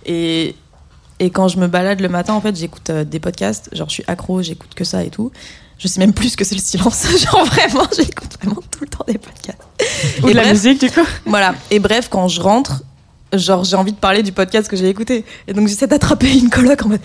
Et, 0.05 0.55
et 1.19 1.29
quand 1.29 1.47
je 1.47 1.57
me 1.57 1.67
balade 1.67 2.01
le 2.01 2.09
matin, 2.09 2.33
en 2.33 2.41
fait, 2.41 2.57
j'écoute 2.57 2.89
euh, 2.89 3.05
des 3.05 3.21
podcasts. 3.21 3.69
Genre, 3.73 3.87
je 3.87 3.93
suis 3.93 4.03
accro, 4.07 4.41
j'écoute 4.41 4.73
que 4.75 4.83
ça 4.83 5.03
et 5.05 5.09
tout. 5.09 5.31
Je 5.79 5.87
sais 5.87 6.01
même 6.01 6.13
plus 6.13 6.29
ce 6.29 6.37
que 6.37 6.43
c'est 6.43 6.55
le 6.55 6.61
silence. 6.61 7.05
Genre, 7.23 7.45
vraiment, 7.45 7.87
j'écoute 7.95 8.37
vraiment 8.41 8.61
tout 8.69 8.81
le 8.81 8.87
temps 8.87 9.05
des 9.07 9.17
podcasts. 9.17 9.59
Ou 10.23 10.27
Et 10.27 10.31
de 10.33 10.37
la 10.37 10.51
musique, 10.51 10.81
du 10.81 10.91
coup. 10.91 11.07
Voilà. 11.25 11.55
Et 11.71 11.79
bref, 11.79 12.09
quand 12.09 12.27
je 12.27 12.41
rentre, 12.41 12.83
genre, 13.31 13.63
j'ai 13.63 13.75
envie 13.77 13.93
de 13.93 13.97
parler 13.97 14.23
du 14.23 14.31
podcast 14.33 14.67
que 14.67 14.75
j'ai 14.75 14.89
écouté. 14.89 15.23
Et 15.47 15.53
donc, 15.53 15.67
j'essaie 15.69 15.87
d'attraper 15.87 16.37
une 16.37 16.49
coloc 16.49 16.85
en 16.85 16.89
mode. 16.89 17.01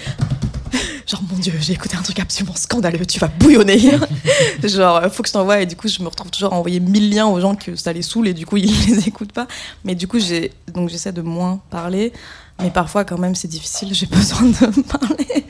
Genre, 1.09 1.23
mon 1.33 1.39
Dieu, 1.39 1.55
j'ai 1.59 1.73
écouté 1.73 1.97
un 1.97 2.03
truc 2.03 2.21
absolument 2.21 2.55
scandaleux, 2.55 3.07
tu 3.07 3.19
vas 3.19 3.29
bouillonner. 3.29 3.79
genre, 4.65 4.97
euh, 4.97 5.09
faut 5.09 5.23
que 5.23 5.29
je 5.29 5.33
t'envoie. 5.33 5.63
Et 5.63 5.67
du 5.67 5.75
coup, 5.75 5.89
je 5.89 6.03
me 6.03 6.09
retrouve 6.09 6.31
toujours 6.31 6.53
à 6.53 6.57
envoyer 6.57 6.81
mille 6.81 7.11
liens 7.11 7.27
aux 7.27 7.41
gens 7.41 7.55
que 7.55 7.77
ça 7.77 7.95
les 7.95 8.03
saoule 8.03 8.29
et 8.29 8.35
du 8.35 8.45
coup, 8.45 8.59
ils 8.59 8.71
les 8.89 9.09
écoutent 9.09 9.33
pas. 9.33 9.47
Mais 9.85 9.95
du 9.95 10.07
coup, 10.07 10.19
j'ai 10.19 10.53
donc 10.75 10.91
j'essaie 10.91 11.13
de 11.13 11.23
moins 11.23 11.61
parler. 11.71 12.13
Mais 12.61 12.71
parfois, 12.71 13.05
quand 13.05 13.17
même, 13.17 13.35
c'est 13.35 13.49
difficile, 13.49 13.95
j'ai 13.95 14.05
besoin 14.11 14.43
de 14.49 14.83
parler. 14.83 15.47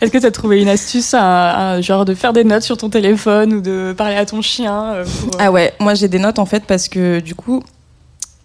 Est-ce 0.00 0.10
que 0.12 0.18
tu 0.18 0.26
as 0.26 0.30
trouvé 0.30 0.60
une 0.60 0.68
astuce, 0.68 1.14
un 1.14 1.80
genre 1.80 2.04
de 2.04 2.14
faire 2.14 2.32
des 2.32 2.44
notes 2.44 2.62
sur 2.62 2.76
ton 2.76 2.90
téléphone 2.90 3.54
ou 3.54 3.60
de 3.60 3.92
parler 3.96 4.14
à 4.14 4.26
ton 4.26 4.40
chien 4.40 4.92
euh, 4.92 5.04
pour, 5.04 5.34
euh, 5.34 5.38
Ah 5.40 5.50
ouais, 5.50 5.74
moi 5.80 5.94
j'ai 5.94 6.08
des 6.08 6.18
notes 6.18 6.38
en 6.38 6.46
fait 6.46 6.64
parce 6.64 6.88
que 6.88 7.18
du 7.18 7.34
coup, 7.34 7.62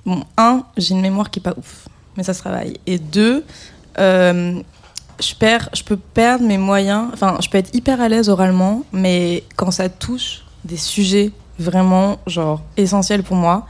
bon, 0.08 0.24
un, 0.38 0.64
j'ai 0.78 0.96
une 0.96 1.02
mémoire 1.02 1.30
qui 1.30 1.40
est 1.40 1.44
pas 1.44 1.54
ouf, 1.56 1.88
mais 2.18 2.24
ça 2.24 2.34
se 2.34 2.40
travaille. 2.40 2.78
Et 2.88 2.98
deux, 2.98 3.44
euh, 4.00 4.62
je 5.22 5.34
perds, 5.36 5.70
je 5.74 5.84
peux 5.84 5.98
perdre 5.98 6.46
mes 6.46 6.58
moyens. 6.58 7.08
Enfin, 7.14 7.38
je 7.42 7.50
peux 7.50 7.58
être 7.58 7.74
hyper 7.76 8.02
à 8.02 8.10
l'aise 8.10 8.30
oralement, 8.30 8.84
mais 8.92 9.44
quand 9.56 9.72
ça 9.72 9.90
touche 9.90 10.44
des 10.66 10.78
sujets 10.78 11.32
vraiment 11.60 12.20
genre 12.28 12.62
essentiels 12.78 13.24
pour 13.24 13.36
moi. 13.36 13.66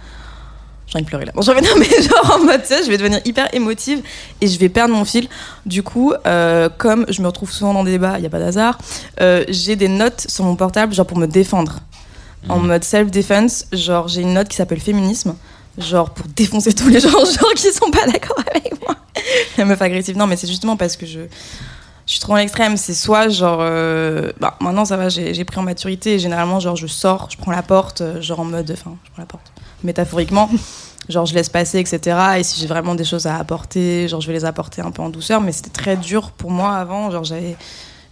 J'ai 0.88 0.98
envie 0.98 1.06
de 1.06 1.10
pleurer 1.10 1.26
là. 1.26 1.32
Bon, 1.34 1.42
j'en 1.42 1.54
vais- 1.56 1.62
non, 1.62 1.70
mais 1.80 1.86
genre 2.02 2.36
en 2.40 2.44
mode, 2.44 2.62
tu 2.62 2.68
sais, 2.68 2.84
je 2.84 2.90
vais 2.90 2.98
devenir 2.98 3.20
hyper 3.26 3.48
émotive 3.54 4.02
et 4.42 4.48
je 4.48 4.60
vais 4.60 4.70
perdre 4.70 4.94
mon 4.94 5.06
fil. 5.06 5.28
Du 5.66 5.82
coup, 5.82 6.14
euh, 6.28 6.70
comme 6.78 7.06
je 7.10 7.22
me 7.22 7.28
retrouve 7.28 7.52
souvent 7.52 7.74
dans 7.74 7.84
des 7.84 7.92
débats, 7.92 8.18
il 8.18 8.22
n'y 8.22 8.28
a 8.28 8.30
pas 8.30 8.40
d'hasard, 8.40 8.78
euh, 9.22 9.44
j'ai 9.50 9.76
des 9.76 9.88
notes 9.88 10.26
sur 10.30 10.44
mon 10.46 10.56
portable, 10.56 10.94
genre 10.94 11.06
pour 11.08 11.18
me 11.18 11.26
défendre 11.26 11.80
en 12.50 12.60
Mhm. 12.60 12.68
mode 12.68 12.84
self-defense. 12.84 13.66
Genre, 13.72 14.08
j'ai 14.10 14.22
une 14.22 14.34
note 14.34 14.50
qui 14.50 14.58
s'appelle 14.58 14.82
féminisme. 14.82 15.36
Genre, 15.78 16.10
pour 16.12 16.28
défoncer 16.28 16.74
tous 16.74 16.88
les 16.90 17.00
gens 17.00 17.10
genre, 17.12 17.54
qui 17.56 17.72
sont 17.72 17.90
pas 17.90 18.06
d'accord 18.06 18.40
avec 18.54 18.80
moi. 18.82 18.96
La 19.58 19.66
meuf 19.66 19.82
agressive. 19.82 20.18
Non, 20.18 20.28
mais 20.28 20.36
c'est 20.36 20.48
justement 20.48 20.78
parce 20.78 20.96
que 20.98 21.06
je, 21.06 21.22
je 22.06 22.12
suis 22.12 22.20
trop 22.20 22.34
en 22.34 22.38
extrême. 22.38 22.78
C'est 22.78 22.94
soit, 22.94 23.30
genre. 23.30 23.60
euh, 23.62 24.32
bah, 24.40 24.56
maintenant, 24.62 24.86
ça 24.86 24.98
va, 24.98 25.10
j'ai 25.10 25.44
pris 25.46 25.58
en 25.60 25.64
maturité. 25.64 26.16
Et 26.16 26.20
généralement, 26.20 26.60
genre, 26.60 26.76
je 26.76 26.88
sors, 26.88 27.30
je 27.32 27.38
prends 27.38 27.52
la 27.52 27.64
porte, 27.64 28.02
euh, 28.02 28.22
genre 28.22 28.42
en 28.42 28.46
mode. 28.46 28.70
Enfin, 28.72 28.96
je 29.04 29.12
prends 29.12 29.22
la 29.22 29.26
porte. 29.28 29.52
Métaphoriquement. 29.84 30.50
Genre, 31.10 31.26
je 31.26 31.34
laisse 31.34 31.50
passer, 31.50 31.80
etc. 31.80 32.18
Et 32.38 32.44
si 32.44 32.62
j'ai 32.62 32.66
vraiment 32.66 32.96
des 32.96 33.04
choses 33.04 33.26
à 33.28 33.36
apporter, 33.36 34.08
genre, 34.08 34.22
je 34.22 34.28
vais 34.28 34.32
les 34.32 34.46
apporter 34.46 34.82
un 34.82 34.90
peu 34.90 35.02
en 35.02 35.10
douceur. 35.10 35.42
Mais 35.42 35.52
c'était 35.52 35.70
très 35.70 35.98
dur 35.98 36.32
pour 36.32 36.50
moi 36.50 36.76
avant. 36.78 37.12
Genre, 37.12 37.26
j'avais 37.26 37.58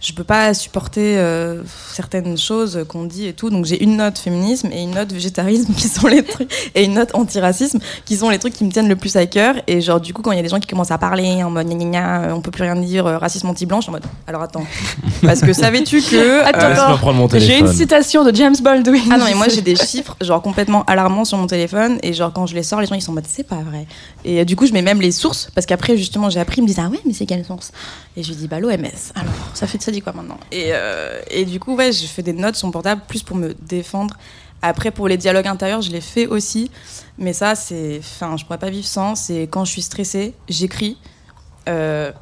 je 0.02 0.12
peux 0.12 0.24
pas 0.24 0.52
supporter 0.52 1.16
euh, 1.16 1.62
certaines 1.92 2.36
choses 2.36 2.84
qu'on 2.88 3.04
dit 3.04 3.26
et 3.26 3.32
tout. 3.32 3.50
Donc 3.50 3.64
j'ai 3.64 3.82
une 3.82 3.96
note 3.96 4.18
féminisme 4.18 4.68
et 4.72 4.82
une 4.82 4.90
note 4.90 5.12
végétarisme 5.12 5.72
qui 5.76 5.88
sont 5.88 6.08
les 6.08 6.24
trucs 6.24 6.52
et 6.74 6.84
une 6.84 6.94
note 6.94 7.14
antiracisme 7.14 7.78
qui 8.04 8.16
sont 8.16 8.28
les 8.28 8.38
trucs 8.38 8.52
qui 8.54 8.64
me 8.64 8.70
tiennent 8.70 8.88
le 8.88 8.96
plus 8.96 9.16
à 9.16 9.26
cœur. 9.26 9.54
Et 9.68 9.80
genre 9.80 10.00
du 10.00 10.12
coup 10.12 10.22
quand 10.22 10.32
il 10.32 10.36
y 10.36 10.40
a 10.40 10.42
des 10.42 10.48
gens 10.48 10.60
qui 10.60 10.66
commencent 10.66 10.90
à 10.90 10.98
parler 10.98 11.42
en 11.44 11.50
mode 11.50 11.68
gna 11.68 11.76
gna 11.76 11.84
gna, 11.84 12.22
euh, 12.22 12.32
on 12.32 12.40
peut 12.40 12.50
plus 12.50 12.64
rien 12.64 12.76
dire, 12.76 13.06
euh, 13.06 13.18
racisme 13.18 13.48
anti-blanc, 13.48 13.78
je 13.78 13.84
suis 13.84 13.90
en 13.90 13.92
mode 13.92 14.04
alors 14.26 14.42
attends. 14.42 14.66
Parce 15.22 15.40
que 15.40 15.52
savais-tu 15.52 16.02
que 16.02 16.42
Attends, 16.42 16.66
euh, 16.66 16.68
Laisse-moi 16.70 16.98
prendre 16.98 17.18
mon 17.18 17.28
J'ai 17.28 17.58
une 17.58 17.72
citation 17.72 18.24
de 18.24 18.34
James 18.34 18.56
Baldwin. 18.60 19.02
ah 19.10 19.18
non, 19.18 19.24
mais 19.24 19.34
moi 19.34 19.46
j'ai 19.48 19.62
des 19.62 19.76
chiffres 19.76 20.16
genre 20.20 20.42
complètement 20.42 20.84
alarmants 20.86 21.24
sur 21.24 21.38
mon 21.38 21.46
téléphone 21.46 21.98
et 22.02 22.12
genre 22.12 22.32
quand 22.32 22.46
je 22.46 22.54
les 22.54 22.64
sors, 22.64 22.80
les 22.80 22.86
gens 22.86 22.96
ils 22.96 23.02
sont 23.02 23.12
en 23.12 23.14
mode 23.14 23.26
c'est 23.28 23.46
pas 23.46 23.62
vrai. 23.62 23.86
Et 24.24 24.40
euh, 24.40 24.44
du 24.44 24.56
coup, 24.56 24.66
je 24.66 24.72
mets 24.72 24.82
même 24.82 25.00
les 25.00 25.12
sources 25.12 25.48
parce 25.54 25.66
qu'après 25.66 25.96
justement, 25.96 26.30
j'ai 26.30 26.40
appris, 26.40 26.58
ils 26.58 26.62
me 26.62 26.66
disent 26.66 26.80
ah 26.80 26.88
ouais, 26.88 26.98
mais 27.06 27.12
c'est 27.12 27.26
quelle 27.26 27.44
source? 27.44 27.72
Et 28.16 28.22
je 28.22 28.28
lui 28.28 28.36
dis 28.36 28.48
bah 28.48 28.60
l'OMS. 28.60 28.86
Alors, 29.14 29.32
ça 29.54 29.66
fait 29.66 29.80
ça 29.80 29.91
dit 29.92 30.02
quoi 30.02 30.12
maintenant 30.12 30.38
et, 30.50 30.70
euh, 30.72 31.20
et 31.30 31.44
du 31.44 31.60
coup, 31.60 31.76
ouais, 31.76 31.92
je 31.92 32.06
fais 32.06 32.22
des 32.22 32.32
notes 32.32 32.56
sur 32.56 32.66
mon 32.66 32.72
portable 32.72 33.02
plus 33.06 33.22
pour 33.22 33.36
me 33.36 33.54
défendre. 33.54 34.16
Après 34.62 34.92
pour 34.92 35.08
les 35.08 35.16
dialogues 35.16 35.48
intérieurs, 35.48 35.82
je 35.82 35.90
les 35.90 36.00
fais 36.00 36.26
aussi, 36.26 36.70
mais 37.18 37.32
ça 37.32 37.56
c'est 37.56 37.98
enfin, 37.98 38.36
je 38.36 38.44
pourrais 38.44 38.58
pas 38.58 38.70
vivre 38.70 38.86
sans, 38.86 39.16
c'est 39.16 39.42
quand 39.42 39.64
je 39.64 39.72
suis 39.72 39.82
stressée, 39.82 40.34
j'écris 40.48 40.98
euh, 41.68 42.12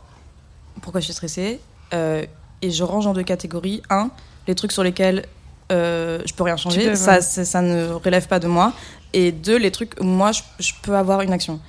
pourquoi 0.80 1.00
je 1.00 1.04
suis 1.04 1.12
stressée 1.12 1.60
euh, 1.92 2.24
et 2.62 2.70
je 2.70 2.82
range 2.82 3.06
en 3.06 3.12
deux 3.12 3.22
catégories. 3.22 3.82
Un, 3.90 4.10
les 4.48 4.54
trucs 4.54 4.72
sur 4.72 4.82
lesquels 4.82 5.26
euh, 5.70 6.22
je 6.24 6.32
peux 6.32 6.42
rien 6.42 6.56
changer, 6.56 6.88
peux, 6.88 6.94
ça, 6.94 7.16
ouais. 7.16 7.20
ça, 7.20 7.44
ça 7.44 7.60
ne 7.60 7.92
relève 7.92 8.26
pas 8.26 8.38
de 8.38 8.48
moi. 8.48 8.72
Et 9.12 9.32
deux, 9.32 9.58
les 9.58 9.70
trucs 9.70 10.00
où 10.00 10.04
moi 10.04 10.32
je, 10.32 10.40
je 10.60 10.72
peux 10.82 10.96
avoir 10.96 11.20
une 11.20 11.32
action. 11.34 11.60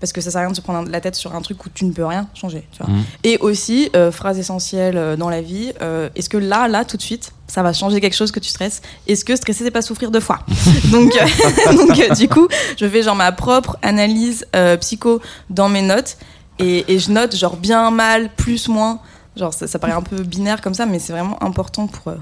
Parce 0.00 0.12
que 0.12 0.22
ça 0.22 0.30
sert 0.30 0.40
à 0.40 0.44
rien 0.44 0.50
de 0.50 0.56
se 0.56 0.62
prendre 0.62 0.88
la 0.88 1.00
tête 1.00 1.14
sur 1.14 1.34
un 1.34 1.42
truc 1.42 1.64
où 1.64 1.68
tu 1.68 1.84
ne 1.84 1.92
peux 1.92 2.06
rien 2.06 2.26
changer. 2.34 2.66
Tu 2.72 2.82
vois. 2.82 2.92
Mhm. 2.92 3.04
Et 3.22 3.36
aussi, 3.38 3.90
euh, 3.94 4.10
phrase 4.10 4.38
essentielle 4.38 4.96
euh, 4.96 5.16
dans 5.16 5.28
la 5.28 5.42
vie, 5.42 5.72
euh, 5.82 6.08
est-ce 6.16 6.30
que 6.30 6.38
là, 6.38 6.68
là, 6.68 6.86
tout 6.86 6.96
de 6.96 7.02
suite, 7.02 7.32
ça 7.46 7.62
va 7.62 7.74
changer 7.74 8.00
quelque 8.00 8.16
chose 8.16 8.32
que 8.32 8.40
tu 8.40 8.48
stresses? 8.48 8.80
Est-ce 9.06 9.26
que 9.26 9.36
stresser, 9.36 9.64
c'est 9.64 9.70
pas 9.70 9.82
souffrir 9.82 10.10
deux 10.10 10.20
fois? 10.20 10.38
Donc, 10.90 11.14
euh, 11.14 11.72
donc 11.76 12.16
du 12.16 12.28
coup, 12.28 12.48
je 12.78 12.88
fais 12.88 13.02
genre 13.02 13.14
ma 13.14 13.30
propre 13.32 13.76
analyse 13.82 14.46
psycho 14.80 15.20
dans 15.50 15.68
mes 15.68 15.82
notes 15.82 16.16
et, 16.58 16.92
et 16.92 16.98
je 16.98 17.10
note 17.10 17.36
genre 17.36 17.56
bien, 17.56 17.90
mal, 17.90 18.30
plus, 18.34 18.68
moins. 18.68 19.00
Genre 19.36 19.52
ça, 19.52 19.66
ça 19.66 19.78
paraît 19.78 19.92
un 19.92 20.02
peu 20.02 20.22
binaire 20.22 20.60
comme 20.62 20.74
ça, 20.74 20.86
mais 20.86 20.98
c'est 20.98 21.12
vraiment 21.12 21.42
important 21.42 21.86
pour. 21.88 22.14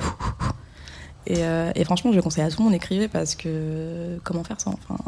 et, 1.26 1.40
et 1.74 1.84
franchement, 1.84 2.12
je 2.12 2.20
conseille 2.20 2.44
à 2.44 2.50
tout 2.50 2.58
le 2.58 2.64
monde 2.64 2.72
d'écrire 2.72 3.08
parce 3.12 3.36
que 3.36 4.18
comment 4.24 4.42
faire 4.42 4.60
ça 4.60 4.70
enfin... 4.70 5.00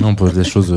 Non, 0.00 0.08
on 0.08 0.14
pose 0.14 0.32
des 0.32 0.44
choses. 0.44 0.74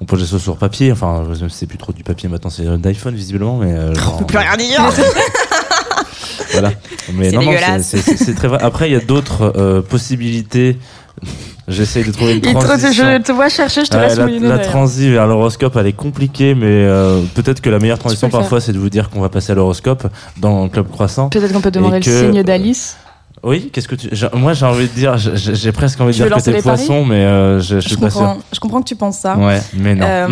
On 0.00 0.04
pose 0.04 0.20
des 0.20 0.26
choses 0.26 0.42
sur 0.42 0.56
papier. 0.56 0.92
Enfin, 0.92 1.24
je- 1.38 1.48
c'est 1.48 1.66
plus 1.66 1.78
trop 1.78 1.92
du 1.92 2.02
papier 2.02 2.28
maintenant, 2.28 2.50
c'est 2.50 2.64
d'iPhone 2.78 3.14
visiblement, 3.14 3.56
mais. 3.58 3.72
euh, 3.72 3.94
genre, 3.96 4.14
On 4.14 4.18
peut 4.18 4.26
plus 4.26 4.38
rien 4.38 4.56
dire 4.56 4.82
Voilà. 6.52 6.72
Mais 7.12 7.30
C'est 7.30 7.36
non, 7.36 7.42
non, 7.42 7.50
c'est- 7.82 8.34
très 8.34 8.48
vrai. 8.48 8.58
Après, 8.62 8.88
il 8.88 8.92
y 8.92 8.96
a 8.96 9.00
d'autres 9.00 9.52
euh, 9.56 9.82
possibilités. 9.82 10.78
J'essaye 11.66 12.04
de 12.04 12.12
trouver 12.12 12.34
une 12.36 12.40
transition. 12.42 13.04
je 13.04 13.22
te 13.22 13.32
vois 13.32 13.48
chercher, 13.48 13.86
je 13.86 13.90
te 13.90 13.96
laisse 13.96 14.18
la, 14.18 14.26
la 14.26 14.58
transi 14.58 15.08
vers 15.10 15.26
l'horoscope, 15.26 15.74
elle 15.76 15.86
est 15.86 15.92
compliquée, 15.94 16.54
mais 16.54 16.66
euh, 16.66 17.22
peut-être 17.34 17.62
que 17.62 17.70
la 17.70 17.78
meilleure 17.78 17.98
transition 17.98 18.28
parfois, 18.28 18.60
c'est 18.60 18.72
de 18.74 18.78
vous 18.78 18.90
dire 18.90 19.08
qu'on 19.08 19.20
va 19.22 19.30
passer 19.30 19.52
à 19.52 19.54
l'horoscope 19.54 20.06
dans 20.36 20.68
Club 20.68 20.90
Croissant. 20.90 21.30
Peut-être 21.30 21.54
qu'on 21.54 21.62
peut 21.62 21.70
demander 21.70 22.00
que- 22.00 22.10
le 22.10 22.32
signe 22.32 22.42
d'Alice. 22.42 22.98
Oui, 23.42 23.70
qu'est-ce 23.70 23.88
que 23.88 23.94
tu. 23.94 24.08
Moi, 24.32 24.54
j'ai 24.54 24.64
envie 24.64 24.88
de 24.88 24.92
dire, 24.92 25.18
j'ai 25.18 25.72
presque 25.72 26.00
envie 26.00 26.12
de 26.12 26.22
Tu 26.22 26.28
dire 26.28 26.36
que 26.36 26.42
t'es 26.42 26.62
poisson, 26.62 27.04
mais 27.04 27.24
euh, 27.24 27.60
je, 27.60 27.76
je 27.76 27.80
je 27.80 27.88
suis 27.88 27.96
pas 27.96 28.08
sûr. 28.08 28.20
comprends, 28.20 28.38
je 28.52 28.60
comprends 28.60 28.80
que 28.80 28.88
tu 28.88 28.96
penses 28.96 29.18
ça. 29.18 29.36
Ouais, 29.36 29.60
mais 29.74 29.94
non. 29.94 30.06
Euh, 30.06 30.28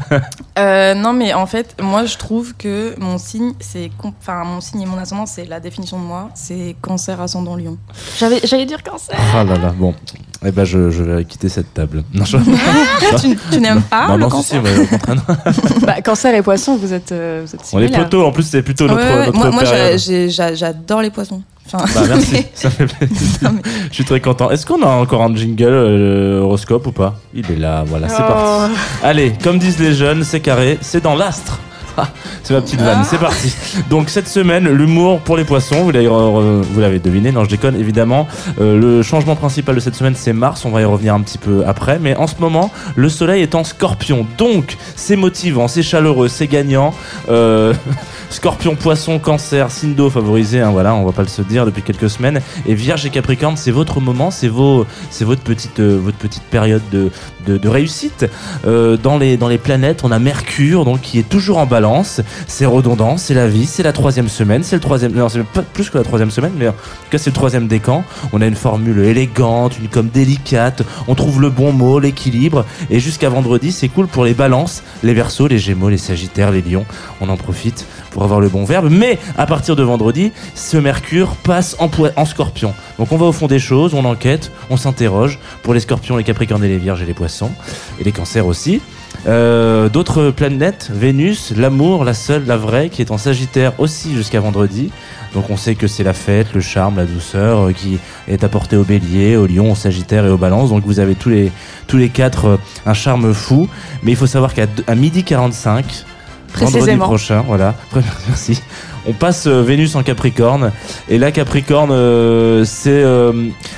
euh, 0.58 0.94
non, 0.94 1.12
mais 1.12 1.34
en 1.34 1.46
fait, 1.46 1.76
moi, 1.82 2.06
je 2.06 2.16
trouve 2.16 2.54
que 2.56 2.98
mon 2.98 3.18
signe, 3.18 3.52
c'est, 3.60 3.90
enfin, 4.02 4.44
mon 4.44 4.60
signe 4.60 4.82
et 4.82 4.86
mon 4.86 4.96
ascendant, 4.96 5.26
c'est 5.26 5.44
la 5.44 5.60
définition 5.60 5.98
de 5.98 6.04
moi, 6.04 6.30
c'est 6.34 6.76
Cancer 6.80 7.20
ascendant 7.20 7.56
Lion. 7.56 7.76
J'allais 8.18 8.66
dire 8.66 8.82
cancer. 8.82 9.18
Ah 9.34 9.44
là 9.44 9.56
là, 9.58 9.74
bon. 9.76 9.94
Eh 10.48 10.52
ben, 10.52 10.64
je, 10.64 10.90
je 10.90 11.02
vais 11.02 11.24
quitter 11.24 11.48
cette 11.48 11.74
table. 11.74 12.04
Non, 12.14 12.24
je... 12.24 12.36
tu 13.20 13.36
tu 13.50 13.60
n'aimes 13.60 13.82
pas 13.82 14.06
non, 14.08 14.14
le 14.16 14.20
non, 14.20 14.30
si, 14.30 14.36
Cancer 14.36 14.62
si, 14.64 14.72
mais 14.76 14.78
au 14.82 14.86
contraire, 14.86 15.16
non. 15.16 15.34
bah, 15.86 16.00
cancer 16.02 16.34
et 16.34 16.42
poisson, 16.42 16.76
vous 16.76 16.92
êtes, 16.92 17.10
euh, 17.10 17.42
vous 17.44 17.52
êtes 17.54 17.60
On 17.72 17.80
est 17.80 17.88
poteaux, 17.96 18.24
en 18.24 18.30
plus, 18.30 18.44
c'est 18.44 18.62
plutôt 18.62 18.84
Ouais, 18.84 18.90
notre, 18.94 19.04
ouais, 19.04 19.26
notre 19.26 19.50
moi, 19.50 20.52
j'adore 20.54 21.02
les 21.02 21.10
poissons. 21.10 21.42
Enfin, 21.66 21.84
Bah, 21.94 22.02
merci, 22.08 22.46
ça 22.54 22.70
fait 22.70 22.86
plaisir. 22.86 23.16
Non, 23.42 23.50
mais- 23.54 23.62
Je 23.88 23.94
suis 23.94 24.04
très 24.04 24.20
content. 24.20 24.50
Est-ce 24.50 24.64
qu'on 24.64 24.80
a 24.82 24.86
encore 24.86 25.22
un 25.22 25.34
jingle 25.34 25.64
euh, 25.66 26.40
horoscope 26.42 26.86
ou 26.86 26.92
pas? 26.92 27.18
Il 27.34 27.50
est 27.50 27.56
là, 27.56 27.82
voilà, 27.84 28.08
c'est 28.08 28.22
Oh. 28.22 28.28
parti. 28.32 28.72
Allez, 29.02 29.32
comme 29.42 29.58
disent 29.58 29.80
les 29.80 29.94
jeunes, 29.94 30.22
c'est 30.22 30.40
carré, 30.40 30.78
c'est 30.80 31.02
dans 31.02 31.16
l'astre. 31.16 31.58
C'est 32.42 32.54
ma 32.54 32.60
petite 32.60 32.80
vanne, 32.80 33.04
c'est 33.04 33.18
parti. 33.18 33.54
Donc 33.90 34.08
cette 34.08 34.28
semaine, 34.28 34.68
l'humour 34.68 35.20
pour 35.20 35.36
les 35.36 35.44
poissons, 35.44 35.82
vous 35.82 35.90
l'avez, 35.90 36.06
vous 36.08 36.80
l'avez 36.80 36.98
deviné, 36.98 37.32
non 37.32 37.44
je 37.44 37.50
déconne 37.50 37.76
évidemment. 37.76 38.28
Euh, 38.60 38.78
le 38.78 39.02
changement 39.02 39.36
principal 39.36 39.74
de 39.74 39.80
cette 39.80 39.94
semaine 39.94 40.14
c'est 40.16 40.32
Mars, 40.32 40.64
on 40.64 40.70
va 40.70 40.80
y 40.82 40.84
revenir 40.84 41.14
un 41.14 41.20
petit 41.20 41.38
peu 41.38 41.64
après, 41.66 41.98
mais 41.98 42.14
en 42.16 42.26
ce 42.26 42.34
moment, 42.38 42.70
le 42.94 43.08
soleil 43.08 43.42
est 43.42 43.54
en 43.54 43.64
scorpion, 43.64 44.26
donc 44.38 44.76
c'est 44.94 45.16
motivant, 45.16 45.68
c'est 45.68 45.82
chaleureux, 45.82 46.28
c'est 46.28 46.46
gagnant. 46.46 46.94
Euh, 47.28 47.74
Scorpion, 48.30 48.74
poisson, 48.74 49.18
cancer, 49.18 49.68
d'eau 49.84 50.10
favorisé, 50.10 50.60
hein, 50.60 50.70
voilà, 50.70 50.94
on 50.94 51.04
va 51.04 51.12
pas 51.12 51.22
le 51.22 51.28
se 51.28 51.42
dire 51.42 51.64
depuis 51.64 51.82
quelques 51.82 52.10
semaines. 52.10 52.40
Et 52.66 52.74
Vierge 52.74 53.06
et 53.06 53.10
Capricorne, 53.10 53.56
c'est 53.56 53.70
votre 53.70 54.00
moment, 54.00 54.30
c'est 54.30 54.48
vos, 54.48 54.86
c'est 55.10 55.24
votre 55.24 55.42
petite, 55.42 55.80
euh, 55.80 55.98
votre 56.02 56.18
petite 56.18 56.42
période 56.44 56.82
de, 56.90 57.68
réussite. 57.68 58.26
Euh, 58.66 58.96
dans 58.96 59.18
les, 59.18 59.58
planètes, 59.58 60.02
on 60.04 60.10
a 60.10 60.18
Mercure, 60.18 60.84
donc 60.84 61.00
qui 61.00 61.18
est 61.18 61.28
toujours 61.28 61.58
en 61.58 61.66
balance. 61.66 62.20
C'est 62.46 62.66
redondant, 62.66 63.16
c'est 63.16 63.34
la 63.34 63.48
vie, 63.48 63.66
c'est 63.66 63.82
la 63.82 63.92
troisième 63.92 64.28
semaine, 64.28 64.62
c'est 64.62 64.76
le 64.76 64.80
troisième, 64.80 65.12
non, 65.12 65.28
c'est 65.28 65.44
plus 65.44 65.90
que 65.90 65.98
la 65.98 66.04
troisième 66.04 66.30
semaine, 66.30 66.52
mais 66.58 66.68
en 66.68 66.74
tout 67.10 67.18
c'est 67.18 67.30
le 67.30 67.34
troisième 67.34 67.68
décan. 67.68 68.04
On 68.32 68.40
a 68.40 68.46
une 68.46 68.56
formule 68.56 68.98
élégante, 69.00 69.78
une 69.78 69.88
com 69.88 70.08
délicate. 70.12 70.82
On 71.08 71.14
trouve 71.14 71.40
le 71.40 71.50
bon 71.50 71.72
mot, 71.72 71.98
l'équilibre. 71.98 72.64
Et 72.90 73.00
jusqu'à 73.00 73.28
vendredi, 73.28 73.72
c'est 73.72 73.88
cool 73.88 74.06
pour 74.06 74.24
les 74.24 74.34
balances, 74.34 74.82
les 75.02 75.14
Verseaux, 75.14 75.46
les 75.46 75.58
Gémeaux, 75.58 75.88
les 75.88 75.98
Sagittaires, 75.98 76.50
les 76.50 76.62
Lions. 76.62 76.86
On 77.20 77.28
en 77.28 77.36
profite 77.36 77.86
pour 78.16 78.24
avoir 78.24 78.40
le 78.40 78.48
bon 78.48 78.64
verbe. 78.64 78.88
Mais 78.90 79.18
à 79.36 79.44
partir 79.44 79.76
de 79.76 79.82
vendredi, 79.82 80.32
ce 80.54 80.78
Mercure 80.78 81.36
passe 81.36 81.76
en, 81.78 82.24
scorpion. 82.24 82.72
Donc 82.98 83.12
on 83.12 83.18
va 83.18 83.26
au 83.26 83.32
fond 83.32 83.46
des 83.46 83.58
choses, 83.58 83.92
on 83.92 84.06
enquête, 84.06 84.50
on 84.70 84.78
s'interroge 84.78 85.38
pour 85.62 85.74
les 85.74 85.80
scorpions, 85.80 86.16
les 86.16 86.24
capricornes 86.24 86.64
et 86.64 86.68
les 86.68 86.78
vierges 86.78 87.02
et 87.02 87.04
les 87.04 87.12
poissons. 87.12 87.50
Et 88.00 88.04
les 88.04 88.12
cancers 88.12 88.46
aussi. 88.46 88.80
Euh, 89.26 89.90
D'autres 89.90 90.30
planètes, 90.30 90.90
Vénus, 90.90 91.52
l'amour, 91.54 92.06
la 92.06 92.14
seule, 92.14 92.46
la 92.46 92.56
vraie, 92.56 92.88
qui 92.88 93.02
est 93.02 93.10
en 93.10 93.18
Sagittaire 93.18 93.74
aussi 93.78 94.14
jusqu'à 94.14 94.40
vendredi. 94.40 94.90
Donc 95.34 95.50
on 95.50 95.58
sait 95.58 95.74
que 95.74 95.86
c'est 95.86 96.02
la 96.02 96.14
fête, 96.14 96.54
le 96.54 96.62
charme, 96.62 96.96
la 96.96 97.04
douceur 97.04 97.66
euh, 97.68 97.72
qui 97.72 97.98
est 98.28 98.44
apportée 98.44 98.78
au 98.78 98.84
bélier, 98.84 99.36
au 99.36 99.46
lion, 99.46 99.72
au 99.72 99.74
sagittaire 99.74 100.24
et 100.24 100.30
au 100.30 100.38
balance. 100.38 100.70
Donc 100.70 100.86
vous 100.86 101.00
avez 101.00 101.14
tous 101.16 101.28
les, 101.28 102.08
quatre 102.08 102.46
euh, 102.46 102.56
un 102.86 102.94
charme 102.94 103.34
fou. 103.34 103.68
Mais 104.02 104.12
il 104.12 104.16
faut 104.16 104.26
savoir 104.26 104.54
qu'à 104.54 104.94
midi 104.94 105.22
45, 105.22 106.06
vendredi 106.64 106.96
prochain, 106.96 107.44
voilà, 107.46 107.74
merci. 108.28 108.62
On 109.08 109.12
passe 109.12 109.46
euh, 109.46 109.62
Vénus 109.62 109.94
en 109.94 110.02
Capricorne. 110.02 110.72
Et 111.08 111.18
là, 111.18 111.30
Capricorne, 111.30 111.90
euh, 111.92 112.64
c'est. 112.64 112.90
euh, 112.90 113.32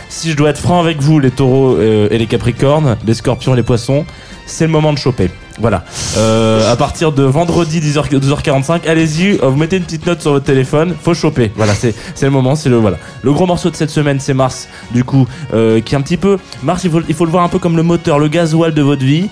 si 0.08 0.30
je 0.30 0.36
dois 0.36 0.50
être 0.50 0.58
franc 0.60 0.80
avec 0.80 1.00
vous, 1.02 1.18
les 1.18 1.30
taureaux 1.30 1.76
euh, 1.76 2.08
et 2.10 2.16
les 2.18 2.26
Capricornes, 2.26 2.96
les 3.06 3.14
scorpions 3.14 3.52
et 3.52 3.56
les 3.56 3.62
poissons, 3.62 4.06
c'est 4.48 4.64
le 4.64 4.72
moment 4.72 4.92
de 4.92 4.98
choper. 4.98 5.30
Voilà. 5.60 5.84
Euh, 6.16 6.70
à 6.70 6.76
partir 6.76 7.12
de 7.12 7.22
vendredi 7.22 7.80
10h, 7.80 8.08
12h45, 8.10 8.88
allez-y, 8.88 9.38
euh, 9.38 9.48
vous 9.48 9.56
mettez 9.56 9.76
une 9.76 9.84
petite 9.84 10.06
note 10.06 10.20
sur 10.20 10.32
votre 10.32 10.44
téléphone, 10.44 10.94
faut 11.00 11.14
choper. 11.14 11.52
Voilà, 11.56 11.74
c'est 11.74 11.94
le 12.22 12.30
moment, 12.30 12.54
c'est 12.54 12.68
le 12.68 12.76
voilà. 12.76 12.96
Le 13.22 13.32
gros 13.32 13.46
morceau 13.46 13.70
de 13.70 13.76
cette 13.76 13.90
semaine, 13.90 14.20
c'est 14.20 14.34
Mars, 14.34 14.68
du 14.92 15.04
coup, 15.04 15.26
euh, 15.52 15.80
qui 15.80 15.94
est 15.94 15.98
un 15.98 16.02
petit 16.02 16.16
peu 16.16 16.38
Mars. 16.62 16.84
Il 16.84 16.90
faut, 16.90 17.00
il 17.08 17.14
faut 17.14 17.24
le 17.24 17.30
voir 17.30 17.44
un 17.44 17.48
peu 17.48 17.58
comme 17.58 17.76
le 17.76 17.82
moteur, 17.82 18.18
le 18.18 18.28
gasoil 18.28 18.72
de 18.72 18.82
votre 18.82 19.04
vie. 19.04 19.28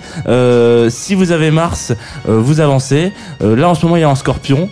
Si 0.89 1.15
vous 1.15 1.31
avez 1.31 1.51
Mars, 1.51 1.93
vous 2.25 2.59
avancez. 2.59 3.11
Là, 3.41 3.69
en 3.69 3.75
ce 3.75 3.85
moment, 3.85 3.97
il 3.97 4.01
y 4.01 4.03
a 4.03 4.09
un 4.09 4.15
Scorpion. 4.15 4.69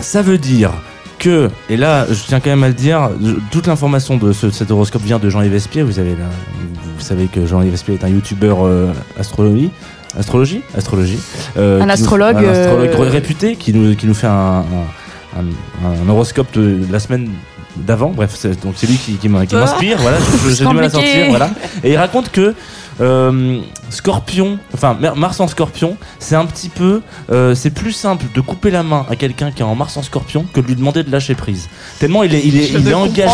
Ça 0.00 0.22
veut 0.22 0.38
dire 0.38 0.72
que, 1.22 1.48
et 1.70 1.76
là, 1.76 2.06
je 2.10 2.20
tiens 2.26 2.40
quand 2.40 2.50
même 2.50 2.64
à 2.64 2.68
le 2.68 2.74
dire, 2.74 3.08
toute 3.52 3.66
l'information 3.68 4.16
de 4.16 4.32
ce- 4.32 4.50
cet 4.50 4.70
horoscope 4.72 5.02
vient 5.02 5.18
de 5.20 5.30
Jean-Yves 5.30 5.54
Espier. 5.54 5.82
Vous, 5.82 5.98
avez, 6.00 6.10
là- 6.10 6.28
vous 6.96 7.00
savez 7.04 7.26
que 7.26 7.46
Jean-Yves 7.46 7.72
Espier 7.74 7.94
est 7.94 8.04
un 8.04 8.08
youtubeur 8.08 8.66
euh, 8.66 8.92
astrologie. 9.18 9.70
Astrologie 10.18 10.60
Astrologie. 10.76 11.18
Euh, 11.56 11.80
Un 11.80 11.86
nous- 11.86 11.92
astrologue, 11.92 12.36
un 12.36 12.48
astrologue 12.48 12.90
euh, 12.98 13.08
réputé 13.10 13.56
qui 13.56 13.72
nous, 13.72 13.94
qui 13.94 14.06
nous 14.06 14.14
fait 14.14 14.26
un, 14.26 14.64
un, 15.36 15.40
un- 15.40 16.04
un 16.06 16.08
horoscope 16.10 16.52
de 16.54 16.80
la 16.90 16.98
semaine 16.98 17.30
d'avant. 17.76 18.10
Bref, 18.10 18.32
c'est- 18.34 18.60
donc 18.62 18.74
c'est 18.76 18.86
lui 18.88 18.96
qui, 18.96 19.16
Ah, 19.24 19.28
m'inspire. 19.28 19.96
Voilà, 20.00 20.18
j'ai 20.50 20.64
du 20.66 20.74
mal 20.74 20.84
à 20.84 20.90
sortir. 20.90 21.26
Voilà. 21.30 21.50
Et 21.84 21.92
il 21.92 21.96
raconte 21.96 22.30
que 22.30 22.54
euh, 23.00 23.60
Scorpion, 23.90 24.58
enfin 24.74 24.96
Mars 25.16 25.40
en 25.40 25.48
Scorpion, 25.48 25.96
c'est 26.18 26.34
un 26.36 26.44
petit 26.46 26.68
peu, 26.68 27.02
euh, 27.30 27.54
c'est 27.54 27.70
plus 27.70 27.92
simple 27.92 28.26
de 28.34 28.40
couper 28.40 28.70
la 28.70 28.82
main 28.82 29.06
à 29.10 29.16
quelqu'un 29.16 29.50
qui 29.50 29.62
est 29.62 29.64
en 29.64 29.74
Mars 29.74 29.96
en 29.96 30.02
Scorpion 30.02 30.44
que 30.52 30.60
de 30.60 30.66
lui 30.66 30.76
demander 30.76 31.02
de 31.02 31.10
lâcher 31.10 31.34
prise. 31.34 31.68
Tellement 31.98 32.22
il 32.22 32.34
est, 32.34 32.42
il 32.44 32.58
est, 32.60 32.70
il 32.70 32.88
est 32.88 32.94
engagé. 32.94 33.30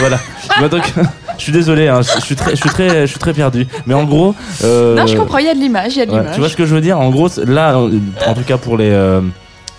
Voilà. 0.00 0.18
Bah, 0.60 0.68
donc, 0.68 0.82
je 1.38 1.42
suis 1.42 1.52
désolé, 1.52 1.88
hein, 1.88 2.00
je, 2.02 2.20
je 2.20 2.24
suis 2.24 2.36
très, 2.36 2.50
je 2.52 2.56
suis 2.56 2.70
très, 2.70 3.00
je 3.02 3.06
suis 3.06 3.18
très 3.18 3.32
perdu. 3.34 3.66
Mais 3.86 3.94
en 3.94 4.04
gros, 4.04 4.34
euh, 4.62 4.94
Non, 4.96 5.06
je 5.06 5.16
comprends, 5.16 5.38
il 5.38 5.46
y 5.46 5.50
a 5.50 5.54
de 5.54 5.60
l'image, 5.60 5.94
il 5.94 5.98
y 5.98 6.02
a 6.02 6.06
de 6.06 6.10
Ouais, 6.12 6.18
l'image. 6.18 6.34
tu 6.34 6.40
vois 6.40 6.48
ce 6.48 6.56
que 6.56 6.66
je 6.66 6.74
veux 6.74 6.80
dire? 6.80 6.98
En 6.98 7.10
gros, 7.10 7.28
là, 7.46 7.78
en 7.78 8.34
tout 8.34 8.42
cas 8.46 8.56
pour 8.58 8.76
les, 8.76 8.90
euh, 8.90 9.20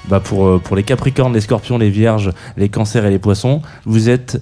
bah 0.08 0.20
pour, 0.20 0.46
euh, 0.46 0.60
pour 0.64 0.76
les 0.76 0.84
capricornes, 0.84 1.34
les 1.34 1.42
scorpions, 1.42 1.78
les 1.78 1.90
vierges, 1.90 2.32
les 2.58 2.70
cancers 2.70 3.06
et 3.06 3.10
les 3.10 3.20
poissons, 3.20 3.62
vous 3.86 4.10
êtes 4.10 4.42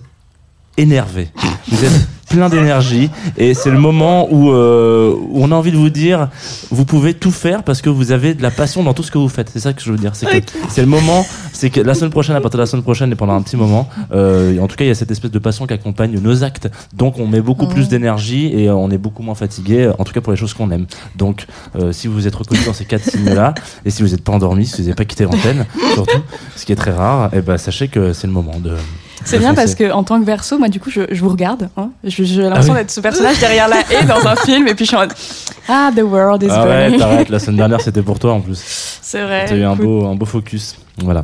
énervé. 0.77 1.29
Vous 1.67 1.85
êtes 1.85 2.07
plein 2.33 2.49
d'énergie 2.49 3.09
et 3.37 3.53
c'est 3.53 3.69
le 3.69 3.79
moment 3.79 4.27
où, 4.31 4.51
euh, 4.51 5.13
où 5.15 5.43
on 5.43 5.51
a 5.51 5.55
envie 5.55 5.71
de 5.71 5.77
vous 5.77 5.91
dire 5.91 6.29
vous 6.71 6.85
pouvez 6.85 7.13
tout 7.13 7.31
faire 7.31 7.63
parce 7.63 7.81
que 7.81 7.89
vous 7.89 8.11
avez 8.11 8.33
de 8.33 8.41
la 8.41 8.49
passion 8.49 8.83
dans 8.83 8.93
tout 8.93 9.03
ce 9.03 9.11
que 9.11 9.19
vous 9.19 9.29
faites. 9.29 9.49
C'est 9.53 9.59
ça 9.59 9.73
que 9.73 9.81
je 9.81 9.91
veux 9.91 9.97
dire. 9.97 10.15
C'est 10.15 10.25
que 10.25 10.51
c'est 10.69 10.81
le 10.81 10.87
moment, 10.87 11.25
c'est 11.51 11.69
que 11.69 11.79
la 11.79 11.93
semaine 11.93 12.09
prochaine, 12.09 12.35
à 12.35 12.41
partir 12.41 12.57
de 12.57 12.63
la 12.63 12.65
semaine 12.65 12.83
prochaine 12.83 13.11
et 13.11 13.15
pendant 13.15 13.33
un 13.33 13.41
petit 13.41 13.57
moment, 13.57 13.87
euh, 14.11 14.57
en 14.59 14.67
tout 14.67 14.75
cas, 14.75 14.85
il 14.85 14.87
y 14.87 14.91
a 14.91 14.95
cette 14.95 15.11
espèce 15.11 15.31
de 15.31 15.39
passion 15.39 15.67
qui 15.67 15.73
accompagne 15.73 16.19
nos 16.19 16.43
actes. 16.43 16.69
Donc 16.93 17.19
on 17.19 17.27
met 17.27 17.41
beaucoup 17.41 17.67
plus 17.67 17.87
d'énergie 17.87 18.47
et 18.47 18.69
euh, 18.69 18.75
on 18.75 18.89
est 18.89 18.97
beaucoup 18.97 19.21
moins 19.21 19.35
fatigué, 19.35 19.91
en 19.97 20.03
tout 20.03 20.13
cas 20.13 20.21
pour 20.21 20.31
les 20.31 20.37
choses 20.37 20.53
qu'on 20.53 20.71
aime. 20.71 20.87
Donc 21.15 21.45
euh, 21.75 21.91
si 21.91 22.07
vous 22.07 22.27
êtes 22.27 22.35
reconnu 22.35 22.61
dans 22.65 22.73
ces 22.73 22.85
quatre 22.85 23.03
signes-là 23.03 23.53
et 23.85 23.89
si 23.89 24.01
vous 24.01 24.09
n'êtes 24.09 24.23
pas 24.23 24.33
endormi, 24.33 24.65
si 24.65 24.77
vous 24.77 24.83
n'avez 24.83 24.95
pas 24.95 25.05
quitté 25.05 25.25
l'antenne, 25.25 25.65
surtout, 25.93 26.21
ce 26.55 26.65
qui 26.65 26.71
est 26.71 26.75
très 26.77 26.91
rare, 26.91 27.29
et 27.33 27.41
ben 27.41 27.57
sachez 27.57 27.87
que 27.87 28.13
c'est 28.13 28.27
le 28.27 28.33
moment 28.33 28.59
de. 28.59 28.71
C'est 29.25 29.39
bien 29.39 29.53
parce 29.53 29.75
que 29.75 29.91
en 29.91 30.03
tant 30.03 30.19
que 30.19 30.25
verso, 30.25 30.57
moi 30.59 30.67
du 30.69 30.79
coup, 30.79 30.89
je, 30.89 31.01
je 31.11 31.21
vous 31.21 31.29
regarde. 31.29 31.69
hein. 31.77 31.89
Je- 32.03 32.23
J'ai 32.23 32.41
l'impression 32.43 32.73
oui. 32.73 32.79
d'être 32.79 32.91
ce 32.91 32.99
personnage 33.01 33.39
derrière 33.39 33.67
la 33.67 33.79
haie 33.91 34.05
dans 34.05 34.25
un 34.27 34.35
film, 34.45 34.67
et 34.67 34.75
puis 34.75 34.85
je 34.85 34.89
suis 34.89 34.97
en 34.97 35.01
mode 35.01 35.13
Ah, 35.67 35.91
the 35.95 36.01
world 36.01 36.43
is 36.43 36.47
Ah 36.49 36.65
ouais, 36.65 36.81
burning. 36.83 36.99
t'arrêtes, 36.99 37.29
la 37.29 37.39
semaine 37.39 37.57
dernière 37.57 37.81
c'était 37.85 38.01
pour 38.01 38.19
toi 38.19 38.33
en 38.33 38.41
plus. 38.41 38.61
C'est 39.01 39.21
vrai. 39.23 39.45
T'as 39.47 39.55
eu 39.55 39.63
un 39.63 39.75
beau, 39.75 40.05
un 40.05 40.15
beau 40.15 40.25
focus. 40.25 40.75
Voilà. 40.99 41.23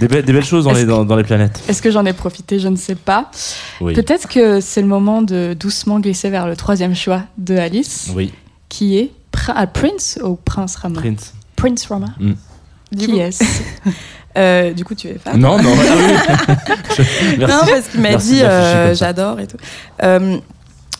Des, 0.00 0.08
be- 0.08 0.22
des 0.24 0.32
belles 0.32 0.44
choses 0.44 0.64
dans 0.64 0.72
les, 0.72 0.84
dans, 0.86 1.04
dans 1.04 1.16
les 1.16 1.24
planètes. 1.24 1.60
Est-ce 1.68 1.82
que 1.82 1.90
j'en 1.90 2.06
ai 2.06 2.14
profité? 2.14 2.58
Je 2.58 2.68
ne 2.68 2.76
sais 2.76 2.94
pas. 2.94 3.30
Oui. 3.82 3.92
Peut-être 3.92 4.26
que 4.28 4.60
c'est 4.60 4.80
le 4.80 4.86
moment 4.86 5.20
de 5.20 5.54
doucement 5.58 6.00
glisser 6.00 6.30
vers 6.30 6.46
le 6.46 6.56
troisième 6.56 6.94
choix 6.94 7.22
de 7.36 7.56
Alice, 7.56 8.10
Oui, 8.14 8.32
qui 8.70 8.96
est 8.96 9.10
ah, 9.48 9.66
Prince 9.66 10.18
ou 10.24 10.36
Prince 10.36 10.76
Rama? 10.76 11.00
Prince. 11.00 11.34
Prince 11.56 11.86
Rama. 11.86 12.06
Du 12.92 13.06
Qui 13.06 13.18
est-ce? 13.18 13.44
Euh, 14.36 14.72
du 14.72 14.84
coup, 14.84 14.94
tu 14.94 15.08
es 15.08 15.14
fan 15.14 15.38
Non, 15.38 15.58
non, 15.62 15.72
ah 15.78 16.96
Non, 17.38 17.46
parce 17.66 17.88
qu'il 17.88 18.00
m'a 18.00 18.16
dit 18.16 18.42
euh, 18.42 18.94
j'adore 18.94 19.40
et 19.40 19.46
tout. 19.46 19.56
Euh, 20.02 20.38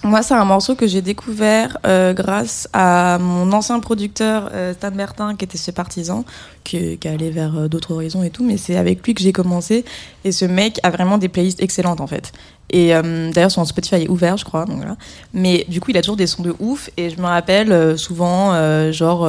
moi, 0.03 0.23
c'est 0.23 0.35
un 0.35 0.45
morceau 0.45 0.77
que 0.77 0.87
j'ai 0.87 1.03
découvert 1.03 1.79
grâce 2.15 2.69
à 2.73 3.19
mon 3.19 3.53
ancien 3.53 3.81
producteur 3.81 4.51
Stan 4.75 4.93
Bertin, 4.93 5.35
qui 5.35 5.45
était 5.45 5.59
chez 5.59 5.73
Partisan, 5.73 6.25
qui, 6.63 6.97
qui 6.99 7.09
est 7.09 7.11
allé 7.11 7.31
vers 7.31 7.69
d'autres 7.69 7.93
horizons 7.93 8.23
et 8.23 8.31
tout. 8.31 8.45
Mais 8.45 8.57
c'est 8.57 8.77
avec 8.77 9.05
lui 9.05 9.15
que 9.15 9.23
j'ai 9.23 9.33
commencé. 9.33 9.85
Et 10.25 10.31
ce 10.31 10.45
mec 10.45 10.79
a 10.85 10.91
vraiment 10.91 11.19
des 11.19 11.29
playlists 11.29 11.61
excellentes 11.61 12.01
en 12.01 12.07
fait. 12.07 12.33
Et 12.71 12.95
euh, 12.95 13.31
d'ailleurs, 13.33 13.51
son 13.51 13.65
Spotify 13.65 13.97
est 13.97 14.09
ouvert, 14.09 14.37
je 14.37 14.45
crois. 14.45 14.65
Donc 14.65 14.77
voilà. 14.77 14.97
Mais 15.33 15.65
du 15.69 15.81
coup, 15.81 15.91
il 15.91 15.97
a 15.97 16.03
toujours 16.03 16.17
des 16.17 16.27
sons 16.27 16.43
de 16.43 16.55
ouf. 16.59 16.91
Et 16.97 17.11
je 17.11 17.19
me 17.19 17.27
rappelle 17.27 17.73
euh, 17.73 17.97
souvent, 17.97 18.53
euh, 18.53 18.93
genre. 18.93 19.29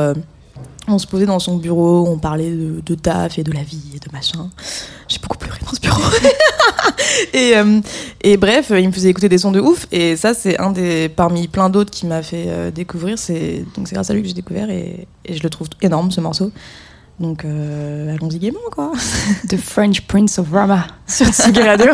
On 0.88 1.00
se 1.00 1.08
posait 1.08 1.26
dans 1.26 1.40
son 1.40 1.58
bureau, 1.58 2.08
on 2.08 2.18
parlait 2.18 2.50
de, 2.50 2.82
de 2.86 2.96
taf 2.96 3.38
et 3.38 3.44
de 3.44 3.52
la 3.52 3.64
vie 3.64 3.92
et 3.96 4.00
de 4.00 4.12
machin. 4.14 4.50
J'ai 5.08 5.20
beaucoup 5.20 5.38
pleuré 5.38 5.60
dans 5.66 5.74
ce 5.74 5.82
bureau. 5.82 6.02
et, 7.34 7.58
euh, 7.58 7.82
et 8.22 8.38
bref, 8.38 8.72
il 8.76 8.88
me 8.88 8.94
faisait 8.94 9.10
écouter 9.10 9.28
des 9.28 9.38
sons 9.38 9.52
de 9.52 9.60
ouf. 9.60 9.86
Et 9.92 10.16
ça, 10.16 10.34
c'est 10.34 10.58
un 10.60 10.72
des 10.72 11.10
parmi 11.10 11.48
plein 11.48 11.70
d'autres 11.70 11.92
qui 11.92 12.06
m'a 12.06 12.24
fait 12.24 12.46
euh, 12.48 12.72
découvrir. 12.72 13.20
C'est 13.20 13.66
donc 13.76 13.88
c'est 13.88 13.96
grâce 13.96 14.10
à 14.10 14.14
lui 14.14 14.22
que 14.22 14.28
j'ai 14.30 14.34
découvert 14.34 14.70
et, 14.70 15.08
et 15.26 15.36
je 15.36 15.44
le 15.44 15.50
trouve 15.50 15.68
énorme 15.82 16.12
ce 16.12 16.22
morceau. 16.22 16.52
Donc 17.20 17.46
euh, 17.46 18.14
allons-y 18.14 18.40
gaiement 18.40 18.60
quoi. 18.72 18.92
The 19.50 19.58
French 19.58 20.02
Prince 20.02 20.38
of 20.40 20.52
Rama 20.52 20.86
sur 21.08 21.28
Tsugi 21.28 21.62
Radio. 21.64 21.94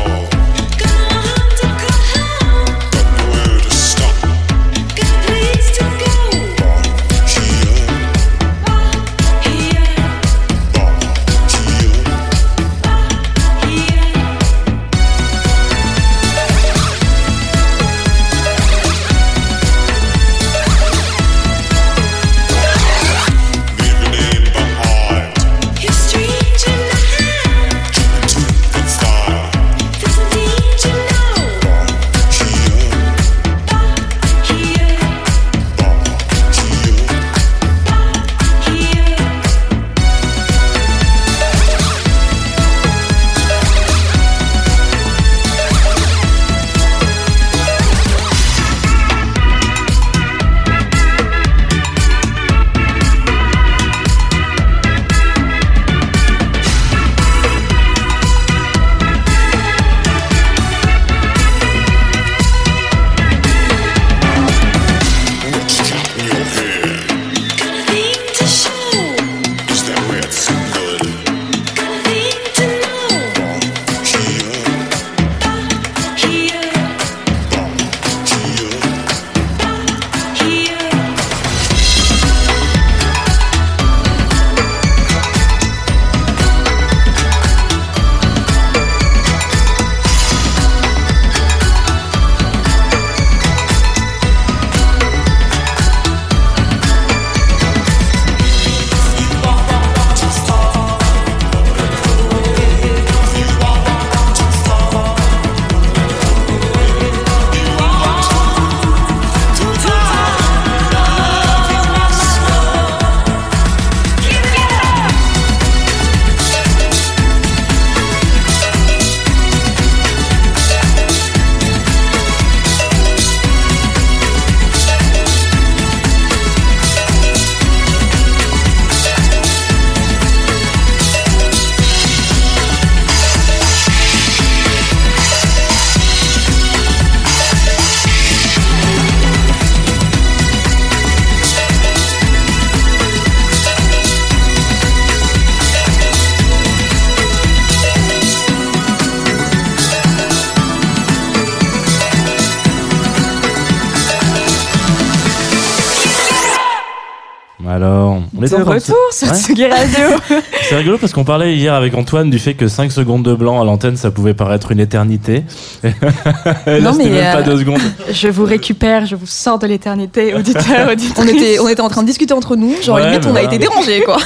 On 158.41 158.57
est 158.57 158.59
de 158.59 158.63
retour 158.63 158.95
sur 159.11 159.27
Ouais. 159.29 159.33
Tsugi 159.37 159.65
Radio. 159.65 160.17
C'est 160.69 160.75
rigolo 160.75 160.97
parce 160.97 161.13
qu'on 161.13 161.23
parlait 161.23 161.55
hier 161.55 161.73
avec 161.73 161.93
Antoine 161.95 162.29
du 162.29 162.39
fait 162.39 162.53
que 162.53 162.67
5 162.67 162.91
secondes 162.91 163.23
de 163.23 163.33
blanc 163.33 163.61
à 163.61 163.65
l'antenne, 163.65 163.97
ça 163.97 164.11
pouvait 164.11 164.33
paraître 164.33 164.71
une 164.71 164.79
éternité. 164.79 165.43
Là, 165.83 166.79
Non, 166.81 166.93
c'était 166.93 167.09
mais, 167.09 167.21
même 167.21 167.33
pas 167.33 167.39
euh, 167.41 167.43
deux 167.43 167.57
secondes. 167.59 167.81
je 168.11 168.27
vous 168.27 168.45
récupère, 168.45 169.05
je 169.05 169.15
vous 169.15 169.25
sors 169.25 169.59
de 169.59 169.67
l'éternité, 169.67 170.33
auditeurs, 170.35 170.89
auditrices. 170.91 171.13
On 171.17 171.27
était, 171.27 171.59
on 171.59 171.67
était 171.67 171.81
en 171.81 171.89
train 171.89 172.01
de 172.03 172.07
discuter 172.07 172.33
entre 172.33 172.55
nous, 172.55 172.75
genre 172.81 172.95
Ouais, 172.97 173.09
limite 173.09 173.25
on 173.25 173.35
a 173.35 173.41
été 173.43 173.57
dérangés 173.57 174.01
quoi. 174.01 174.17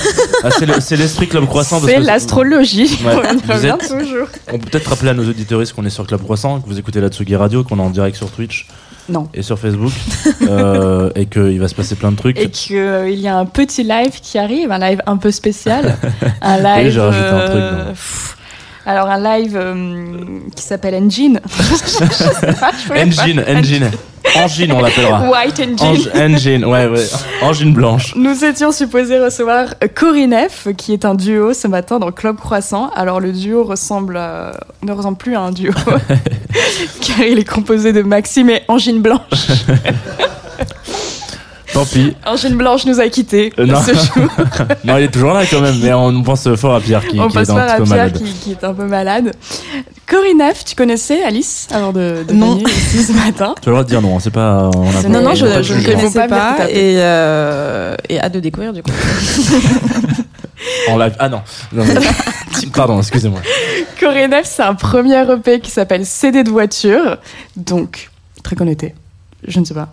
Ah, 0.43 0.49
c'est 0.51 0.65
le- 0.65 0.79
c'est 0.79 0.95
l'esprit 0.95 1.27
Club 1.27 1.45
Croissant. 1.45 1.79
C'est 1.83 1.99
l'astrologie. 1.99 2.99
Ouais, 3.05 3.13
On 3.15 3.53
revient 3.53 3.67
êtes- 3.79 3.89
toujours. 3.99 4.27
On 4.51 4.59
peut 4.59 4.69
peut-être 4.71 4.87
rappeler 4.89 5.09
à 5.09 5.13
nos 5.13 5.27
auditeuristes 5.27 5.73
qu'on 5.73 5.85
est 5.85 5.89
sur 5.89 6.05
Club 6.05 6.21
Croissant, 6.21 6.59
que 6.61 6.67
vous 6.67 6.77
écoutez 6.79 7.01
la 7.01 7.09
Tsugi 7.09 7.35
Radio, 7.35 7.63
qu'on 7.63 7.77
est 7.77 7.81
en 7.81 7.89
direct 7.89 8.15
sur 8.17 8.29
Twitch 8.31 8.67
Non. 9.07 9.29
et 9.33 9.41
sur 9.43 9.59
Facebook, 9.59 9.91
euh, 10.43 11.11
et 11.15 11.27
qu'il 11.27 11.59
va 11.59 11.67
se 11.67 11.75
passer 11.75 11.95
plein 11.95 12.11
de 12.11 12.17
trucs. 12.17 12.39
Et 12.39 12.49
qu'il 12.49 13.19
y 13.19 13.27
a 13.27 13.37
un 13.37 13.45
petit 13.45 13.83
live 13.83 14.19
qui 14.21 14.37
arrive, 14.37 14.71
un 14.71 14.79
live 14.79 15.01
un 15.05 15.17
peu 15.17 15.31
spécial. 15.31 15.95
un 16.41 16.57
live. 16.57 16.91
j'ai 16.91 16.99
rajouté 16.99 17.27
un 17.27 17.39
truc, 17.45 17.61
euh, 17.61 17.85
non. 17.85 17.89
pff, 17.91 18.37
alors, 18.87 19.09
un 19.09 19.37
live 19.39 19.55
euh, 19.55 20.39
qui 20.55 20.63
s'appelle 20.63 20.95
Engine. 20.95 21.39
Je 21.49 21.75
sais 21.75 22.53
pas, 22.53 22.71
je 22.79 22.87
voulais 22.87 23.05
pas- 23.05 23.23
Engine, 23.57 23.91
Engine. 24.33 24.41
Engine, 24.43 24.71
on 24.73 24.81
l'appellera. 24.81 25.29
White 25.29 25.59
Engine. 25.59 26.11
Engine, 26.15 26.65
ouais, 26.65 26.87
ouais. 26.87 27.05
Engine 27.41 27.73
blanche. 27.73 28.13
Nous 28.15 28.43
étions 28.43 28.71
supposés 28.71 29.19
recevoir 29.19 29.75
Corinne 29.93 30.35
F, 30.49 30.67
qui 30.75 30.93
est 30.93 31.05
un 31.05 31.15
duo 31.15 31.53
ce 31.53 31.67
matin 31.67 31.99
dans 31.99 32.11
Club 32.11 32.37
Croissant. 32.37 32.89
Alors 32.95 33.19
le 33.19 33.31
duo 33.31 33.63
ressemble 33.63 34.17
à- 34.17 34.51
ne 34.83 34.91
ressemble 34.91 35.17
plus 35.17 35.35
à 35.35 35.41
un 35.41 35.51
duo, 35.51 35.71
car 37.01 37.25
il 37.25 37.39
est 37.39 37.47
composé 37.49 37.93
de 37.93 38.01
Maxime 38.01 38.49
et 38.49 38.61
Angine 38.67 39.01
Blanche. 39.01 39.19
Tant 41.75 41.85
pis. 41.85 42.15
Angine 42.25 42.55
Blanche 42.55 42.85
nous 42.85 42.99
a 43.01 43.07
quittés 43.09 43.51
Euh, 43.59 43.65
non. 43.65 43.79
ce 43.85 43.93
jour. 43.93 44.27
Non, 44.85 44.97
il 44.97 45.03
est 45.03 45.11
toujours 45.11 45.33
là 45.33 45.43
quand 45.45 45.59
même, 45.61 45.77
mais 45.83 45.91
on 45.93 46.23
pense 46.23 46.47
fort 46.55 46.75
à 46.75 46.79
Pierre 46.79 47.05
qui, 47.05 47.19
On 47.19 47.27
qui 47.27 47.37
est 47.37 47.39
passe 47.41 47.49
un 47.49 47.57
à 47.57 47.75
peu 47.77 47.83
Pierre 47.83 47.97
malade. 47.97 48.13
qui, 48.17 48.31
qui 48.31 48.51
est 48.51 48.63
un 48.63 48.73
peu 48.73 48.85
malade. 48.85 49.33
Corinne 50.07 50.41
F, 50.53 50.63
tu 50.63 50.75
connaissais 50.75 51.21
Alice 51.23 51.67
avant 51.71 51.91
de, 51.91 52.23
de 52.27 52.33
Non. 52.33 52.53
venir 52.53 52.69
ici 52.69 53.03
ce 53.03 53.11
matin? 53.11 53.55
Tu 53.61 53.67
as 53.67 53.71
le 53.71 53.75
droit 53.75 53.83
de 53.83 53.89
dire 53.89 54.01
non, 54.01 54.15
hein, 54.15 54.19
c'est 54.21 54.31
pas. 54.31 54.69
on 54.73 54.87
a 54.87 54.91
C'est- 54.93 55.03
pas- 55.03 55.09
Non, 55.09 55.21
non, 55.21 55.35
je, 55.35 55.45
ne 55.45 55.85
connaissais 55.85 56.27
pas 56.27 56.57
et, 56.69 56.95
euh, 56.99 57.95
et 58.07 58.19
hâte 58.21 58.33
de 58.33 58.39
découvrir 58.39 58.71
du 58.71 58.81
coup. 58.81 58.91
En 60.89 60.97
live. 60.97 61.13
Ah 61.19 61.27
non. 61.29 61.41
Non, 61.73 61.83
mais- 61.85 61.95
Pardon, 62.73 62.99
excusez-moi. 62.99 63.41
Corinne 63.99 64.31
F, 64.31 64.45
c'est 64.45 64.63
un 64.63 64.75
premier 64.75 65.21
EP 65.29 65.59
qui 65.59 65.71
s'appelle 65.71 66.05
CD 66.05 66.43
de 66.43 66.49
voiture. 66.49 67.17
Donc, 67.57 68.09
très 68.43 68.55
connecté. 68.55 68.95
Je 69.47 69.59
ne 69.59 69.65
sais 69.65 69.73
pas. 69.73 69.89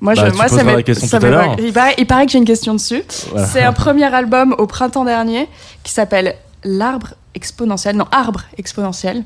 Moi, 0.00 0.14
Bah, 0.14 0.30
je, 0.30 0.34
moi 0.36 0.48
ça 0.48 0.62
m'évoque-. 0.64 1.60
Il 1.60 1.72
paraît, 1.72 1.94
il 1.98 2.06
paraît 2.06 2.26
que 2.26 2.32
j'ai 2.32 2.38
une 2.38 2.44
question 2.44 2.72
dessus. 2.74 3.02
Voilà. 3.30 3.46
C'est 3.46 3.62
un 3.62 3.72
premier 3.72 4.12
album 4.14 4.54
au 4.58 4.66
printemps 4.66 5.04
dernier 5.04 5.48
qui 5.82 5.92
s'appelle 5.92 6.36
L'arbre 6.64 7.08
exponentiel. 7.34 7.96
Non, 7.96 8.06
Arbre 8.10 8.42
exponentiel. 8.58 9.24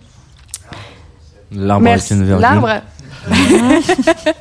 L'arbre 1.52 1.86
avec 1.86 1.94
Merci. 1.96 2.14
une 2.14 2.24
virgule. 2.24 2.40
L'arbre. 2.42 2.80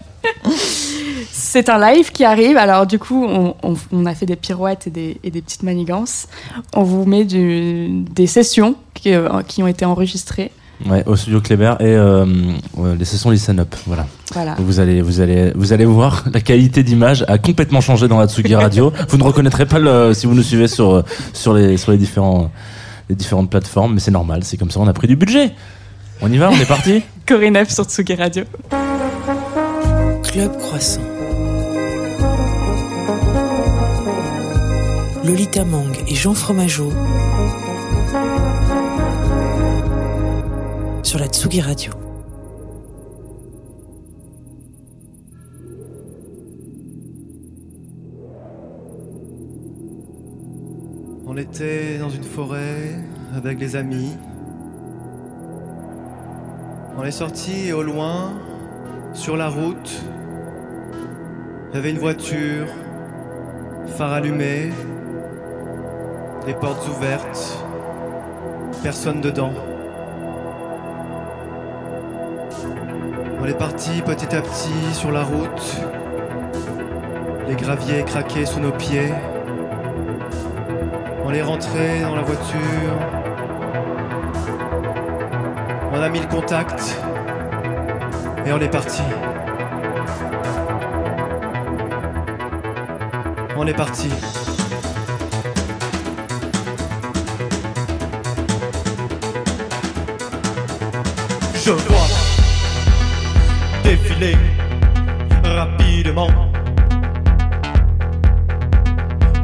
C'est 1.31 1.69
un 1.69 1.79
live 1.93 2.11
qui 2.11 2.23
arrive. 2.23 2.57
Alors, 2.57 2.85
du 2.87 2.97
coup, 2.99 3.23
on, 3.25 3.55
on- 3.63 3.75
on 3.91 4.05
a 4.05 4.15
fait 4.15 4.25
des 4.25 4.35
pirouettes 4.35 4.87
et 4.87 4.89
des, 4.89 5.17
et 5.23 5.31
des 5.31 5.41
petites 5.41 5.63
manigances. 5.63 6.27
On 6.73 6.83
vous 6.83 7.05
met 7.05 7.25
du- 7.25 7.89
des 8.09 8.27
sessions 8.27 8.75
qui, 8.93 9.13
euh, 9.13 9.41
qui 9.47 9.61
ont 9.63 9.67
été 9.67 9.85
enregistrées. 9.85 10.51
Ouais, 10.85 11.03
au 11.05 11.15
studio 11.15 11.39
Kléber 11.39 11.75
et 11.79 11.85
euh, 11.85 12.25
euh, 12.77 12.95
les 12.97 13.05
sessions 13.05 13.29
Listen 13.29 13.59
Up. 13.59 13.73
Voilà. 13.87 14.05
Voilà. 14.33 14.55
Vous 14.59 14.79
allez, 14.79 15.01
vous 15.01 15.21
allez, 15.21 15.51
vous 15.55 15.71
allez 15.71 15.85
voir, 15.85 16.25
la 16.33 16.41
qualité 16.41 16.83
d'image 16.83 17.23
a 17.27 17.37
complètement 17.37 17.79
changé 17.79 18.07
dans 18.07 18.19
la 18.19 18.27
Tsugi 18.27 18.55
Radio. 18.55 18.91
vous 19.09 19.17
ne 19.17 19.23
reconnaîtrez 19.23 19.65
pas 19.65 19.79
le, 19.79 20.13
si 20.13 20.25
vous 20.25 20.33
nous 20.33 20.43
suivez 20.43 20.67
sur, 20.67 20.91
euh, 20.91 21.05
sur 21.31 21.53
les, 21.53 21.77
sur 21.77 21.91
les 21.91 21.97
différents, 21.97 22.51
les 23.09 23.15
différentes 23.15 23.49
plateformes, 23.49 23.93
mais 23.93 23.99
c'est 24.01 24.11
normal, 24.11 24.43
c'est 24.43 24.57
comme 24.57 24.71
ça, 24.71 24.79
on 24.81 24.87
a 24.87 24.93
pris 24.93 25.07
du 25.07 25.15
budget. 25.15 25.51
On 26.21 26.31
y 26.31 26.37
va, 26.37 26.49
on 26.49 26.55
est 26.55 26.67
parti 26.67 27.01
Corinne 27.25 27.63
F 27.63 27.69
sur 27.69 27.85
Tsugi 27.85 28.15
Radio. 28.15 28.43
Club 30.23 30.57
Croissant. 30.57 31.01
Lolita 35.23 35.63
Mang 35.63 35.93
et 36.09 36.15
Jean 36.15 36.33
Fromageau 36.33 36.91
sur 41.13 41.19
la 41.19 41.27
Tsugi 41.27 41.61
Radio. 41.61 41.91
On 51.27 51.37
était 51.37 51.99
dans 51.99 52.09
une 52.09 52.23
forêt 52.23 52.95
avec 53.35 53.59
des 53.59 53.75
amis. 53.75 54.17
On 56.97 57.03
est 57.03 57.11
sorti 57.11 57.67
et 57.67 57.73
au 57.73 57.83
loin, 57.83 58.33
sur 59.13 59.37
la 59.37 59.49
route, 59.49 60.03
il 61.69 61.75
y 61.75 61.77
avait 61.77 61.91
une 61.91 61.99
voiture, 61.99 62.65
phare 63.85 64.13
allumé, 64.13 64.71
les 66.47 66.55
portes 66.55 66.87
ouvertes, 66.87 67.63
personne 68.81 69.21
dedans. 69.21 69.53
On 73.43 73.45
est 73.45 73.57
parti 73.57 74.01
petit 74.01 74.33
à 74.33 74.41
petit 74.41 74.93
sur 74.93 75.11
la 75.11 75.21
route, 75.21 75.75
les 77.45 77.55
graviers 77.55 78.05
craquaient 78.05 78.45
sous 78.45 78.61
nos 78.61 78.71
pieds. 78.71 79.11
On 81.25 81.33
est 81.33 81.41
rentré 81.41 81.99
dans 82.03 82.15
la 82.15 82.21
voiture. 82.21 82.57
On 85.91 86.01
a 86.01 86.07
mis 86.07 86.21
le 86.21 86.27
contact. 86.27 86.97
Et 88.45 88.53
on 88.53 88.61
est 88.61 88.69
parti. 88.69 89.01
On 93.57 93.67
est 93.67 93.73
parti. 93.73 94.09
Je 101.55 101.71
vois 101.71 102.22
rapidement 105.43 106.29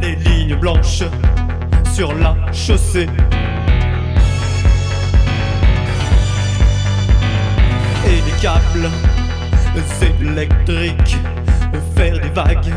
les 0.02 0.16
lignes 0.16 0.56
blanches 0.56 1.04
sur 1.94 2.14
la 2.14 2.36
chaussée. 2.54 3.08
Et 8.08 8.16
les 8.16 8.42
câbles 8.42 8.90
électriques 10.02 11.18
faire 11.96 12.20
des 12.20 12.30
vagues 12.30 12.74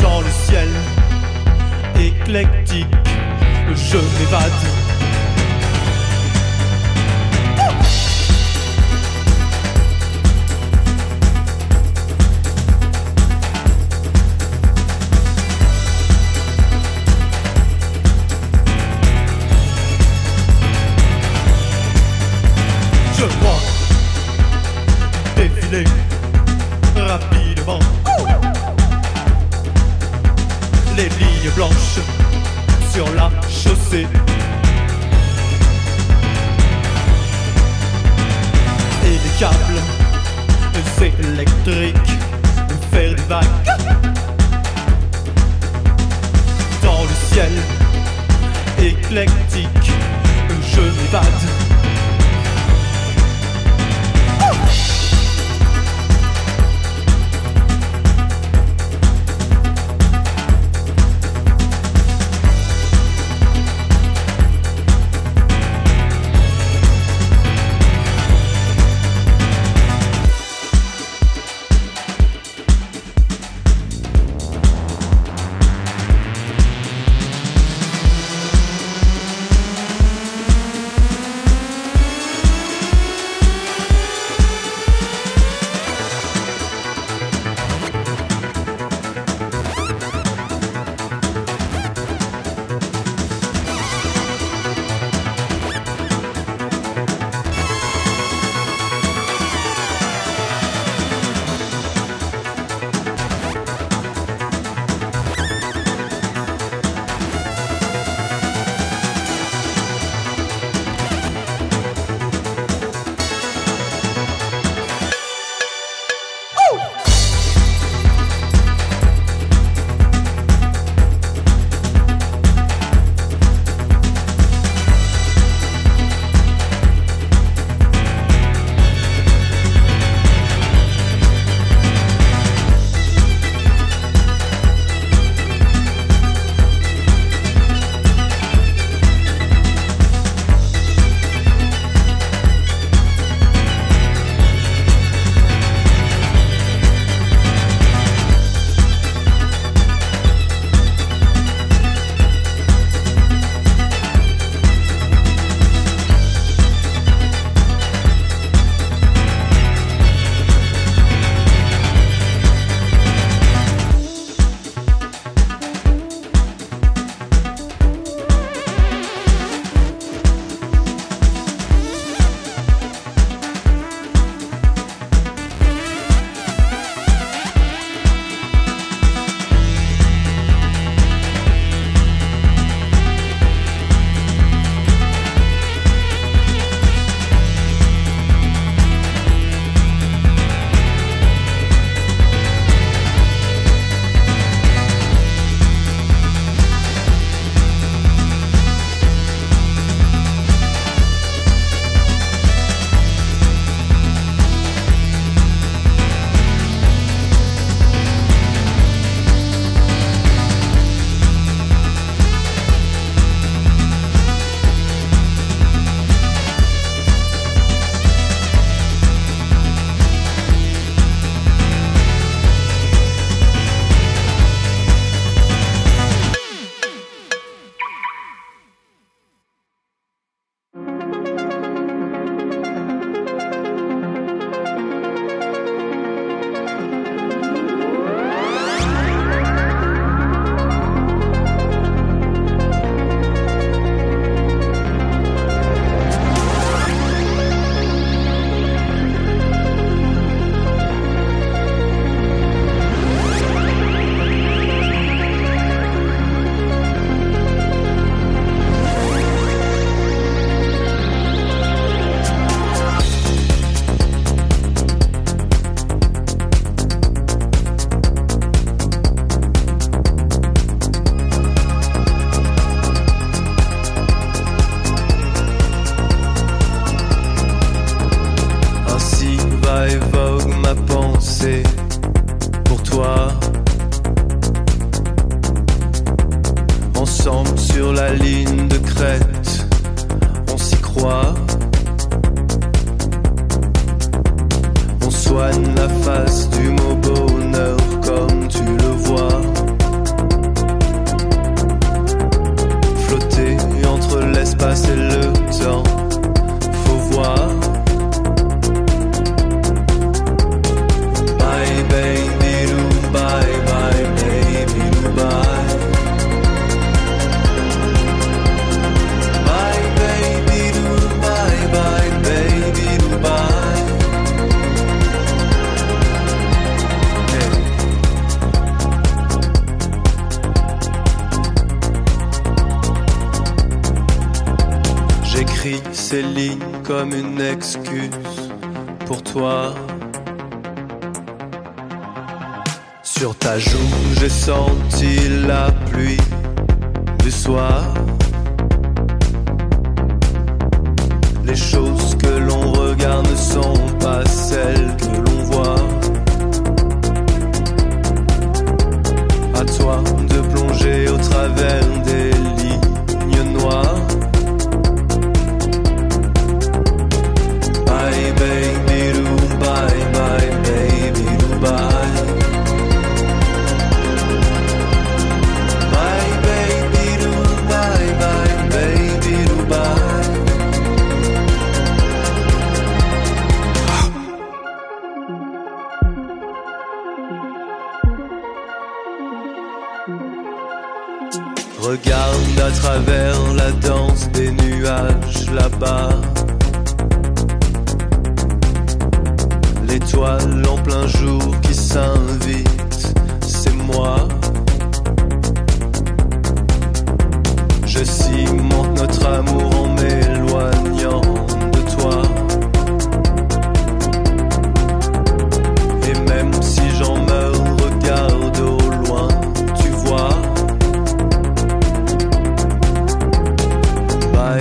dans 0.00 0.20
le 0.20 0.30
ciel 0.46 0.68
éclectique. 1.98 2.86
Je 3.74 3.96
m'évade. 3.96 4.81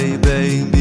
baby. 0.02 0.81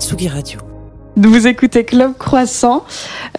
Tsugi 0.00 0.28
Radio. 0.28 0.58
Vous 1.16 1.46
écoutez 1.46 1.84
Club 1.84 2.12
Croissant. 2.18 2.84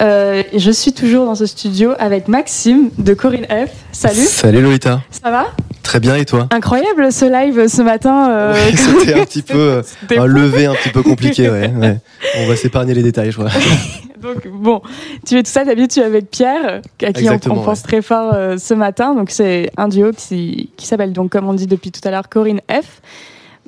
Euh, 0.02 0.44
je 0.56 0.72
suis 0.72 0.94
toujours 0.94 1.26
dans 1.26 1.36
ce 1.36 1.46
studio 1.46 1.94
avec 2.00 2.28
Maxime 2.28 2.90
de 2.98 3.14
Corinne 3.14 3.46
F. 3.46 3.72
Salut, 3.92 4.16
Salut 4.20 4.62
Lolita. 4.62 5.02
ça 5.10 5.32
va? 5.32 5.48
Très 5.82 6.00
bien 6.00 6.16
et 6.16 6.26
toi? 6.26 6.48
Incroyable 6.52 7.12
ce 7.12 7.26
live 7.26 7.68
ce 7.68 7.82
matin. 7.82 8.30
euh, 8.30 8.54
Ouais, 8.54 8.76
C'était 9.00 9.14
un 9.20 9.26
petit 9.26 9.42
peu 9.42 9.58
euh, 9.58 9.82
un 10.18 10.26
lever 10.28 10.68
un 10.68 10.76
petit 10.76 10.90
peu 10.90 11.02
compliqué. 11.02 11.50
Ouais, 11.50 11.72
ouais. 11.80 11.98
On 12.38 12.48
va 12.48 12.56
s'épargner 12.56 12.94
les 12.94 13.04
détails, 13.04 13.32
je 13.32 13.38
crois. 13.38 13.50
Donc 14.22 14.48
bon, 14.48 14.82
tu 15.26 15.36
fais 15.36 15.42
tout 15.42 15.50
ça 15.50 15.66
d'habitude 15.66 15.90
tu 15.94 16.00
es 16.02 16.04
avec 16.04 16.30
Pierre, 16.30 16.82
à 17.04 17.12
qui 17.12 17.28
on, 17.28 17.40
on 17.50 17.64
pense 17.64 17.80
ouais. 17.80 17.88
très 17.88 18.02
fort 18.04 18.34
euh, 18.36 18.58
ce 18.60 18.76
matin. 18.76 19.16
Donc 19.16 19.32
c'est 19.32 19.72
un 19.78 19.88
duo 19.88 20.12
qui, 20.16 20.70
qui 20.78 20.86
s'appelle 20.86 21.12
donc 21.12 21.32
comme 21.32 21.50
on 21.50 21.54
dit 21.54 21.66
depuis 21.66 21.92
tout 21.92 22.02
à 22.08 22.12
l'heure 22.12 22.30
Corinne 22.30 22.60
F. 22.70 23.02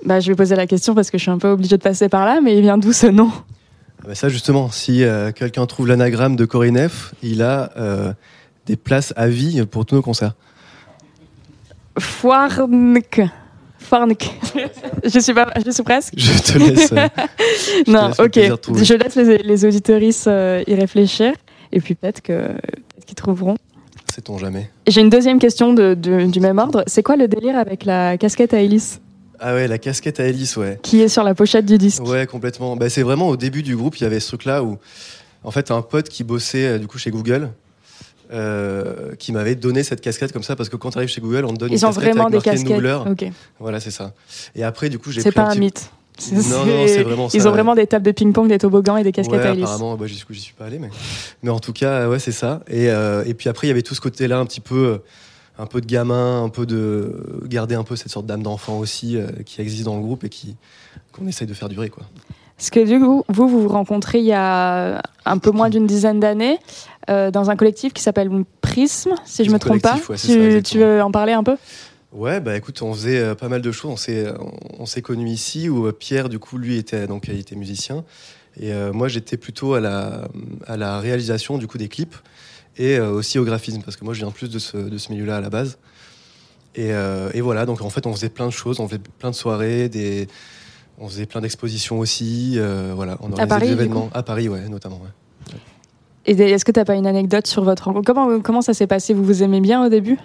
Bah, 0.06 0.20
je 0.20 0.28
vais 0.32 0.36
poser 0.36 0.56
la 0.56 0.68
question 0.68 0.94
parce 0.96 1.10
que 1.12 1.18
je 1.18 1.24
suis 1.24 1.32
un 1.32 1.38
peu 1.38 1.50
obligée 1.50 1.78
de 1.78 1.82
passer 1.84 2.10
par 2.10 2.26
là, 2.26 2.42
mais 2.42 2.56
il 2.56 2.62
vient 2.62 2.78
d'où 2.78 2.92
ce 2.94 3.08
nom? 3.08 3.30
Ah 4.00 4.08
bah 4.10 4.16
ça 4.16 4.28
justement, 4.28 4.70
si 4.70 5.04
euh, 5.04 5.32
quelqu'un 5.32 5.66
trouve 5.66 5.88
l'anagramme 5.88 6.36
de 6.36 6.44
Corinne 6.46 6.90
F, 6.90 7.14
il 7.24 7.42
a 7.42 7.72
euh, 7.78 8.12
des 8.66 8.76
places 8.76 9.14
à 9.16 9.28
vie 9.28 9.66
pour 9.66 9.86
tous 9.86 9.96
nos 9.96 10.02
concerts. 10.02 10.34
Foirnk. 11.98 13.22
Foirnk. 13.80 14.30
je 15.06 15.20
suis 15.20 15.34
pas, 15.34 15.48
je 15.66 15.72
suis 15.72 15.84
presque. 15.84 16.14
Je 16.18 16.32
te 16.42 16.58
laisse. 16.58 16.92
euh, 16.92 17.08
je 17.78 17.84
te 17.84 17.92
non, 17.92 18.08
laisse 18.08 18.20
ok. 18.20 18.84
Je 18.84 18.94
laisse 18.94 19.16
les, 19.16 19.38
les 19.38 20.28
euh, 20.28 20.64
y 20.68 20.76
réfléchir. 20.76 21.34
Et 21.72 21.80
puis 21.80 21.96
peut-être 21.96 22.22
que 22.22 22.50
qu'ils 23.06 23.16
trouveront. 23.16 23.56
Sait-on 24.14 24.38
jamais. 24.38 24.70
J'ai 24.88 25.02
une 25.02 25.10
deuxième 25.10 25.40
question 25.40 25.74
de, 25.74 25.94
de- 25.96 26.26
du 26.26 26.40
même 26.40 26.60
ordre. 26.60 26.84
C'est 26.88 27.04
quoi 27.04 27.16
le 27.16 27.28
délire 27.28 27.58
avec 27.58 27.84
la 27.86 28.18
casquette 28.18 28.54
à 28.54 28.60
hélice 28.60 29.02
Ah 29.46 29.54
ouais, 29.54 29.68
la 29.68 29.78
casquette 29.78 30.20
à 30.22 30.26
hélice, 30.28 30.56
ouais. 30.56 30.80
qui 30.82 31.02
est 31.02 31.10
sur 31.10 31.24
la 31.24 31.36
pochette 31.36 31.66
du 31.66 31.78
disque 31.78 32.02
Ouais, 32.04 32.26
complètement. 32.26 32.76
Bah, 32.78 32.90
c'est 32.90 33.04
vraiment 33.04 33.28
au 33.28 33.36
début 33.36 33.62
du 33.62 33.76
groupe, 33.76 33.98
il 33.98 34.04
y 34.04 34.06
avait 34.06 34.20
ce 34.22 34.28
truc-là 34.30 34.64
où, 34.64 34.78
en 35.44 35.52
fait, 35.52 35.70
un 35.72 35.82
pote 35.82 36.08
qui 36.08 36.24
bossait 36.24 36.66
euh, 36.66 36.78
du 36.80 36.88
coup 36.88 36.98
chez 36.98 37.12
Google, 37.12 37.50
euh, 38.32 39.14
qui 39.20 39.32
m'avait 39.32 39.56
donné 39.56 39.84
cette 39.84 40.02
casquette 40.02 40.32
comme 40.32 40.44
ça 40.44 40.56
parce 40.56 40.70
que 40.70 40.76
quand 40.78 40.92
tu 40.92 40.98
arrives 40.98 41.10
chez 41.10 41.22
Google, 41.22 41.46
on 41.46 41.54
te 41.54 41.60
donne 41.60 41.72
Ils 41.72 41.78
une 41.80 41.86
ont 41.86 41.90
casquette 41.90 42.14
vraiment 42.14 42.30
des 42.30 42.38
avec 42.38 42.46
casquettes. 42.46 42.70
Noogler. 42.72 43.00
Ok. 43.10 43.26
Voilà, 43.60 43.80
c'est 43.80 43.92
ça. 43.92 44.14
Et 44.56 44.64
après, 44.64 44.90
du 44.90 44.98
coup, 44.98 45.12
j'ai 45.12 45.22
C'est 45.22 45.32
pas 45.32 45.44
un 45.44 45.50
petit- 45.52 45.60
mythe. 45.60 45.90
Non, 46.32 46.66
non, 46.66 46.88
c'est- 46.88 47.02
vraiment 47.04 47.28
ça. 47.28 47.36
Ils 47.38 47.42
ont 47.42 47.46
ouais. 47.46 47.52
vraiment 47.52 47.74
des 47.76 47.88
tables 47.88 48.06
de 48.06 48.12
ping-pong, 48.12 48.48
des 48.48 48.60
toboggans 48.60 48.98
et 48.98 49.04
des 49.04 49.12
casquettes 49.12 49.40
ouais, 49.42 49.48
à 49.48 49.52
hélice. 49.52 49.64
apparemment, 49.64 49.98
bah, 49.98 50.06
j'y 50.08 50.24
j'y 50.30 50.40
suis 50.40 50.54
pas 50.54 50.66
allé, 50.66 50.78
mais, 50.78 50.90
mais 51.42 51.50
en 51.50 51.60
tout 51.60 51.74
cas, 51.74 52.08
ouais, 52.08 52.20
c'est 52.20 52.32
ça. 52.32 52.62
Et, 52.70 52.90
euh, 52.92 53.24
et 53.26 53.34
puis 53.34 53.50
après, 53.50 53.66
il 53.68 53.70
y 53.70 53.72
avait 53.72 53.82
tout 53.82 53.96
ce 53.96 54.02
côté-là, 54.02 54.38
un 54.38 54.46
petit 54.46 54.62
peu, 54.62 54.76
euh, 54.86 54.98
un 55.58 55.66
peu 55.66 55.82
de 55.82 55.86
gamin, 55.86 56.44
un 56.44 56.50
peu 56.50 56.66
de 56.66 57.44
garder 57.46 57.76
un 57.76 57.84
peu 57.84 57.96
cette 57.96 58.12
sorte 58.12 58.26
d'âme 58.26 58.44
d'enfant 58.44 58.80
aussi 58.80 59.18
euh, 59.18 59.28
qui 59.46 59.62
existe 59.62 59.86
dans 59.86 59.96
le 59.96 60.02
groupe 60.02 60.24
et 60.24 60.30
qui 60.30 60.56
qu'on 61.12 61.28
essaye 61.28 61.48
de 61.48 61.54
faire 61.54 61.70
durer, 61.70 61.90
quoi. 61.90 62.04
Parce 62.58 62.70
que 62.70 62.86
du 62.86 63.00
coup, 63.00 63.24
vous, 63.30 63.48
vous 63.48 63.62
vous 63.64 63.68
rencontrez 63.68 64.20
il 64.20 64.26
y 64.26 64.34
a 64.34 65.02
un 65.26 65.38
peu 65.38 65.52
moins 65.52 65.70
d'une 65.70 65.86
dizaine 65.86 66.20
d'années 66.20 66.60
euh, 67.10 67.30
dans 67.30 67.50
un 67.50 67.56
collectif 67.56 67.94
qui 67.94 68.02
s'appelle 68.02 68.30
Prisme, 68.62 69.14
si 69.26 69.44
je 69.44 69.52
me 69.52 69.60
trompe 69.60 69.82
pas. 69.82 69.96
Ouais, 70.10 70.16
tu, 70.16 70.18
ça, 70.18 70.28
tu 70.28 70.44
exactement. 70.46 70.86
veux 70.86 71.02
en 71.02 71.12
parler 71.12 71.34
un 71.34 71.44
peu? 71.44 71.58
Ouais, 72.14 72.40
bah 72.40 72.56
écoute, 72.56 72.82
on 72.82 72.94
faisait 72.94 73.20
euh, 73.20 73.36
pas 73.36 73.50
mal 73.50 73.62
de 73.62 73.72
choses. 73.72 73.92
On 73.92 73.98
s'est, 73.98 74.28
on 74.80 74.86
s'est 74.86 75.02
connus 75.02 75.30
ici 75.30 75.68
où 75.68 75.92
Pierre, 75.92 76.30
du 76.30 76.40
coup, 76.40 76.58
lui 76.58 76.78
était 76.78 77.08
donc 77.08 77.28
il 77.28 77.40
était 77.40 77.56
musicien 77.56 78.04
et 78.60 78.72
euh, 78.72 78.94
moi 78.94 79.08
j'étais 79.08 79.38
plutôt 79.38 79.74
à 79.74 79.80
la 79.80 80.28
à 80.68 80.78
la 80.78 81.00
réalisation 81.00 81.58
du 81.58 81.68
coup 81.68 81.78
des 81.78 81.88
clips 81.88 82.16
et 82.78 82.98
euh, 82.98 83.12
aussi 83.12 83.40
au 83.40 83.44
graphisme 83.46 83.82
parce 83.82 83.98
que 83.98 84.04
moi 84.06 84.14
je 84.14 84.20
viens 84.20 84.32
plus 84.32 84.50
de 84.50 84.60
ce 84.60 84.78
de 84.78 84.98
ce 84.98 85.12
milieu-là 85.12 85.38
à 85.38 85.42
la 85.42 85.50
base. 85.50 85.78
Et, 86.76 86.92
euh, 86.92 87.30
et 87.34 87.42
voilà, 87.42 87.66
donc 87.68 87.82
en 87.82 87.90
fait 87.90 88.08
on 88.08 88.14
faisait 88.14 88.30
plein 88.30 88.48
de 88.48 88.52
choses, 88.52 88.80
on 88.80 88.88
faisait 88.88 89.02
plein 89.20 89.30
de 89.30 89.36
soirées, 89.36 89.90
des 89.90 90.28
on 91.00 91.08
faisait 91.08 91.26
plein 91.26 91.42
d'expositions 91.42 92.00
aussi, 92.00 92.54
euh, 92.58 92.94
voilà, 92.96 93.18
on 93.20 93.26
organisait 93.32 93.48
Paris, 93.48 93.68
des 93.68 93.74
événements 93.74 94.10
à 94.14 94.24
Paris, 94.24 94.50
ouais, 94.50 94.68
notamment. 94.70 94.98
ouais. 95.04 95.58
Et 96.26 96.32
est-ce 96.32 96.64
que 96.66 96.72
t'as 96.72 96.86
pas 96.86 96.96
une 96.96 97.06
anecdote 97.08 97.48
sur 97.48 97.64
votre 97.64 97.84
rencontre? 97.86 98.06
Comment, 98.06 98.40
comment 98.40 98.62
ça 98.62 98.74
s'est 98.74 98.88
passé? 98.88 99.14
Vous 99.14 99.24
vous 99.26 99.44
aimez 99.44 99.60
bien 99.60 99.86
au 99.86 99.90
début? 99.90 100.18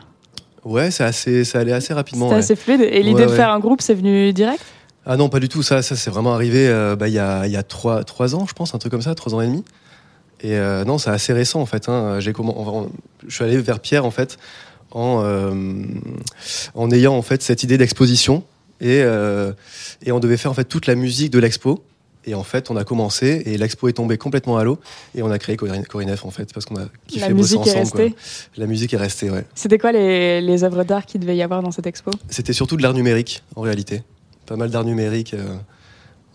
Ouais, 0.65 0.91
c'est 0.91 1.05
assez, 1.05 1.45
ça 1.45 1.59
allait 1.59 1.73
assez 1.73 1.93
rapidement. 1.93 2.27
C'était 2.27 2.35
ouais. 2.35 2.39
assez 2.41 2.57
fluide. 2.57 2.81
Et 2.83 3.03
l'idée 3.03 3.15
Ouais, 3.23 3.27
de 3.27 3.31
ouais. 3.31 3.37
faire 3.37 3.51
un 3.51 3.59
groupe, 3.59 3.81
c'est 3.83 3.95
venu 3.95 4.33
direct? 4.33 4.63
Ah 5.07 5.17
non, 5.17 5.29
pas 5.29 5.41
du 5.41 5.49
tout. 5.49 5.63
Ça, 5.63 5.83
ça 5.83 5.97
c'est 5.97 6.11
vraiment 6.11 6.35
arrivé 6.35 6.69
euh, 6.69 6.95
bah, 6.95 7.09
il 7.09 7.15
y, 7.15 7.19
a, 7.19 7.47
il 7.47 7.53
y 7.53 7.57
a 7.57 7.63
trois, 7.63 8.05
trois 8.05 8.35
ans, 8.37 8.47
je 8.47 8.53
pense, 8.53 8.75
un 8.75 8.79
truc 8.79 8.93
comme 8.93 9.03
ça, 9.03 9.15
trois 9.15 9.35
ans 9.35 9.41
et 9.41 9.47
demi. 9.47 9.65
Et 10.41 10.57
euh, 10.57 10.85
non, 10.85 10.99
c'est 10.99 11.11
assez 11.11 11.33
récent 11.33 11.61
en 11.61 11.67
fait. 11.67 11.89
hein. 11.89 12.21
J'ai 12.21 12.33
comment, 12.33 12.89
je 13.27 13.35
suis 13.35 13.45
allé 13.45 13.59
vers 13.59 13.81
Pierre 13.81 14.05
en 14.05 14.11
fait 14.13 14.39
en, 14.93 15.21
euh, 15.25 15.53
en 16.75 16.91
ayant 16.91 17.15
en 17.15 17.23
fait 17.23 17.43
cette 17.43 17.63
idée 17.63 17.77
d'exposition 17.77 18.45
et, 18.81 19.03
euh, 19.03 19.53
et 20.05 20.13
on 20.13 20.21
devait 20.21 20.37
faire 20.37 20.51
en 20.51 20.55
fait 20.55 20.65
toute 20.65 20.87
la 20.87 20.95
musique 20.95 21.31
de 21.33 21.39
l'expo. 21.41 21.83
Et 22.25 22.35
en 22.35 22.43
fait, 22.45 22.71
on 22.71 22.77
a 22.77 22.85
commencé 22.85 23.43
et 23.47 23.57
l'expo 23.57 23.89
est 23.89 23.95
tombée 23.95 24.19
complètement 24.19 24.59
à 24.59 24.65
l'eau 24.65 24.79
et 25.15 25.23
on 25.23 25.31
a 25.31 25.39
créé 25.39 25.57
Corinne, 25.57 25.87
Corinef 25.87 26.27
en 26.27 26.31
fait 26.31 26.53
parce 26.53 26.67
qu'on 26.67 26.77
a 26.77 26.85
kiffé 27.07 27.29
La 27.29 27.35
bosser 27.35 27.57
musique 27.57 27.67
est 27.75 27.81
ensemble. 27.81 27.91
quoi. 27.91 28.01
restée. 28.05 28.17
La 28.59 28.67
musique 28.67 28.93
est 28.93 28.99
restée, 28.99 29.31
ouais. 29.31 29.47
C'était 29.55 29.79
quoi 29.79 29.93
les, 29.93 30.43
les 30.43 30.63
œuvres 30.63 30.85
d'art 30.85 31.07
qu'il 31.07 31.21
devait 31.23 31.37
y 31.37 31.43
avoir 31.43 31.63
dans 31.63 31.71
cette 31.71 31.87
expo? 31.87 32.11
C'était 32.29 32.53
surtout 32.53 32.77
de 32.77 32.83
l'art 32.83 32.93
numérique 32.93 33.43
en 33.57 33.63
réalité. 33.63 34.03
Pas 34.47 34.57
mal 34.57 34.69
d'art 34.71 34.85
numérique 34.85 35.35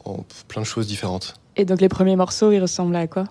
en 0.06 0.26
plein 0.48 0.62
de 0.64 0.68
choses 0.68 0.88
différentes. 0.88 1.36
Et 1.58 1.66
donc 1.66 1.80
les 1.80 1.90
premiers 1.90 2.16
morceaux, 2.16 2.52
ils 2.52 2.60
ressemblaient 2.60 3.00
à 3.00 3.08
quoi? 3.08 3.26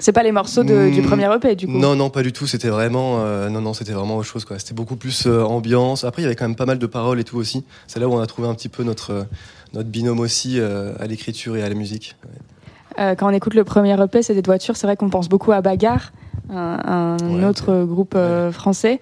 C'est 0.00 0.12
pas 0.12 0.22
les 0.22 0.32
morceaux 0.32 0.64
de- 0.64 0.90
du 0.90 1.00
Hmm, 1.02 1.04
premier 1.04 1.32
EP 1.34 1.54
du 1.54 1.66
coup 1.66 1.72
Non, 1.72 1.94
non, 1.94 2.10
pas 2.10 2.22
du 2.22 2.32
tout. 2.32 2.46
C'était 2.46 2.68
vraiment, 2.70 3.20
euh, 3.20 3.48
non, 3.50 3.60
non, 3.60 3.74
c'était 3.74 3.92
vraiment 3.92 4.16
autre 4.16 4.26
chose. 4.28 4.44
quoi. 4.44 4.58
C'était 4.58 4.74
beaucoup 4.74 4.96
plus 4.96 5.26
euh, 5.26 5.42
ambiance. 5.44 6.04
Après, 6.04 6.22
il 6.22 6.24
y 6.24 6.26
avait 6.26 6.34
quand 6.36 6.46
même 6.48 6.56
pas 6.56 6.66
mal 6.66 6.78
de 6.78 6.86
paroles 6.86 7.20
et 7.20 7.24
tout 7.24 7.36
aussi. 7.36 7.64
C'est 7.86 8.00
là 8.00 8.08
où 8.08 8.12
on 8.14 8.18
a 8.20 8.26
trouvé 8.26 8.48
un 8.48 8.54
petit 8.54 8.68
peu 8.70 8.82
notre 8.82 9.10
euh, 9.12 9.22
notre 9.74 9.88
binôme 9.88 10.18
aussi 10.18 10.58
euh, 10.58 10.94
à 10.98 11.06
l'écriture 11.06 11.56
et 11.56 11.62
à 11.62 11.68
la 11.68 11.74
musique. 11.76 12.16
Quand 12.96 13.28
on 13.28 13.30
écoute 13.30 13.54
le 13.54 13.62
premier 13.64 13.94
EP, 14.02 14.22
c'est 14.22 14.34
des 14.34 14.42
voitures, 14.42 14.76
c'est 14.76 14.86
vrai 14.86 14.96
qu'on 14.96 15.08
pense 15.08 15.28
beaucoup 15.28 15.52
à 15.52 15.60
Bagarre, 15.62 16.12
un, 16.50 17.16
un 17.22 17.38
Ouais, 17.38 17.44
autre 17.46 17.84
groupe 17.84 18.16
français. 18.50 19.00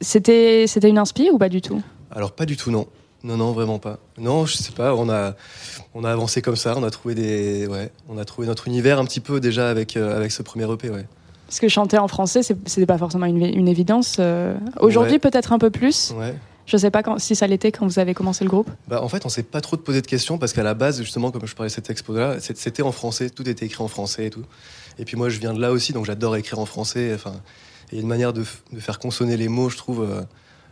C'était 0.00 0.66
c'était 0.68 0.88
une 0.88 0.98
inspi 0.98 1.30
ou 1.32 1.38
pas 1.38 1.48
du 1.48 1.60
tout? 1.60 1.82
Alors 2.12 2.32
pas 2.32 2.44
du 2.46 2.56
tout, 2.56 2.70
non. 2.70 2.86
Non, 3.22 3.36
non, 3.36 3.52
vraiment 3.52 3.78
pas. 3.78 3.98
Non, 4.18 4.46
je 4.46 4.56
sais 4.56 4.72
pas. 4.72 4.94
On 4.94 5.08
a 5.10 5.34
on 5.94 6.04
a 6.04 6.10
avancé 6.10 6.40
comme 6.42 6.56
ça. 6.56 6.74
On 6.76 6.82
a 6.82 6.90
trouvé 6.90 7.14
des, 7.14 7.66
ouais, 7.66 7.90
on 8.08 8.16
a 8.18 8.24
trouvé 8.24 8.46
notre 8.46 8.66
univers 8.68 8.98
un 8.98 9.04
petit 9.04 9.20
peu 9.20 9.40
déjà 9.40 9.68
avec 9.70 9.96
euh, 9.96 10.16
avec 10.16 10.32
ce 10.32 10.42
premier 10.42 10.70
EP, 10.72 10.88
ouais. 10.90 11.06
Parce 11.46 11.60
que 11.60 11.68
chanter 11.68 11.98
en 11.98 12.06
français, 12.08 12.42
c'était 12.42 12.86
pas 12.86 12.96
forcément 12.98 13.26
une, 13.26 13.42
une 13.44 13.68
évidence. 13.68 14.16
euh. 14.20 14.56
Aujourd'hui, 14.80 15.14
Ouais. 15.14 15.18
peut-être 15.18 15.52
un 15.52 15.58
peu 15.58 15.70
plus. 15.70 16.12
Ouais. 16.16 16.34
Je 16.66 16.76
sais 16.76 16.90
pas 16.92 17.02
quand, 17.02 17.18
si 17.18 17.34
ça 17.34 17.48
l'était 17.48 17.72
quand 17.72 17.84
vous 17.84 17.98
avez 17.98 18.14
commencé 18.14 18.44
le 18.44 18.50
groupe. 18.50 18.70
Bah, 18.86 19.02
en 19.02 19.08
fait, 19.08 19.26
on 19.26 19.28
s'est 19.28 19.42
pas 19.42 19.60
trop 19.60 19.74
de 19.76 19.80
poser 19.82 20.00
de 20.00 20.06
questions 20.06 20.38
parce 20.38 20.52
qu'à 20.52 20.62
la 20.62 20.74
base, 20.74 20.98
justement, 21.02 21.32
comme 21.32 21.44
je 21.46 21.54
parlais 21.56 21.68
de 21.68 21.74
cette 21.74 21.90
expo-là, 21.90 22.36
c'était 22.38 22.82
en 22.82 22.92
français, 22.92 23.28
tout 23.28 23.48
était 23.48 23.66
écrit 23.66 23.82
en 23.82 23.88
français 23.88 24.26
et 24.26 24.30
tout. 24.30 24.44
Et 25.00 25.04
puis 25.04 25.16
moi, 25.16 25.28
je 25.28 25.40
viens 25.40 25.52
de 25.52 25.60
là 25.60 25.72
aussi, 25.72 25.92
donc 25.92 26.04
j'adore 26.06 26.36
écrire 26.36 26.60
en 26.60 26.66
français. 26.66 27.10
Enfin, 27.12 27.32
il 27.90 27.96
y 27.96 27.98
a 27.98 28.02
une 28.02 28.08
manière 28.08 28.32
de, 28.32 28.44
faire 28.78 29.00
consonner 29.00 29.36
les 29.36 29.48
mots, 29.48 29.68
je 29.68 29.76
trouve, 29.76 30.02
euh, 30.08 30.22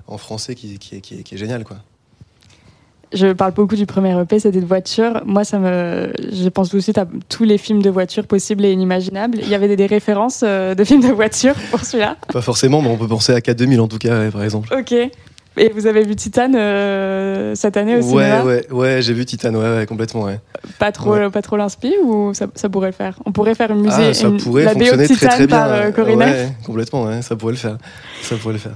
en 0.07 0.19
français 0.19 0.55
qui, 0.55 0.79
qui 0.79 0.95
est, 0.97 1.01
qui 1.01 1.17
est- 1.19 1.23
qui 1.25 1.35
est 1.35 1.39
géniale, 1.39 1.65
quoi. 1.65 1.79
Je 3.13 3.33
parle 3.33 3.53
beaucoup 3.53 3.75
du 3.77 3.87
premier 3.87 4.19
EP, 4.21 4.39
c'était 4.39 4.61
de 4.61 4.67
voitures. 4.67 5.23
Moi, 5.25 5.45
ça 5.45 5.59
me, 5.59 6.13
je 6.31 6.49
pense 6.51 6.69
tout 6.69 6.77
de 6.77 6.83
suite 6.83 6.99
à 6.99 7.07
tous 7.29 7.45
les 7.45 7.57
films 7.57 7.81
de 7.81 7.89
voitures 7.91 8.27
possibles 8.27 8.65
et 8.67 8.73
inimaginables. 8.73 9.39
Il 9.41 9.49
y 9.49 9.55
avait 9.55 9.69
des, 9.69 9.77
des 9.77 9.87
références 9.87 10.43
euh, 10.47 10.75
de 10.75 10.85
films 10.85 11.01
de 11.01 11.09
voitures 11.13 11.55
pour 11.71 11.81
celui-là. 11.85 12.17
Pas 12.33 12.43
forcément, 12.43 12.83
mais 12.83 12.89
on 12.89 12.97
peut 12.99 13.09
penser 13.09 13.33
à 13.33 13.41
4000 13.41 13.81
en 13.81 13.89
tout 13.89 13.97
cas, 13.99 14.19
ouais, 14.19 14.31
par 14.31 14.43
exemple. 14.43 14.69
Ok. 14.79 14.93
Et 15.61 15.71
vous 15.71 15.87
avez 15.89 16.05
vu 16.05 16.15
Titan 16.15 16.53
euh, 16.55 17.55
cette 17.57 17.77
année 17.77 17.95
au 17.97 18.03
Ouais, 18.03 18.03
cinéma 18.03 18.45
ouais, 18.45 18.67
ouais, 18.71 19.03
j'ai 19.03 19.13
vu 19.15 19.25
Titan, 19.25 19.53
ouais, 19.55 19.77
ouais, 19.79 19.87
complètement, 19.87 20.23
ouais. 20.25 20.39
Pas 20.79 20.93
trop, 20.93 21.15
Ouais. 21.15 21.31
pas 21.31 21.43
trop 21.43 21.57
l'inspi 21.57 21.93
ou 22.05 22.33
ça, 22.35 22.47
ça 22.55 22.69
pourrait 22.69 22.89
le 22.89 22.93
faire? 22.93 23.19
On 23.27 23.33
pourrait 23.33 23.57
faire 23.57 23.71
une 23.73 23.81
musique, 23.81 23.99
Ah, 24.11 24.15
ça 24.15 24.29
une- 24.29 24.37
pourrait 24.37 24.65
la 24.65 24.75
BO 24.75 24.81
de 24.81 24.85
fonctionner 24.85 25.07
Titan 25.09 25.27
très 25.27 25.37
très 25.37 25.47
bien. 25.49 25.57
par 25.59 25.73
euh, 25.73 25.91
ouais, 26.15 26.49
complètement, 26.65 27.05
ouais, 27.05 27.23
ça 27.23 27.35
pourrait 27.35 27.55
le 27.55 27.59
faire. 27.59 27.79
Ça 28.23 28.37
pourrait 28.37 28.53
le 28.53 28.61
faire. 28.61 28.75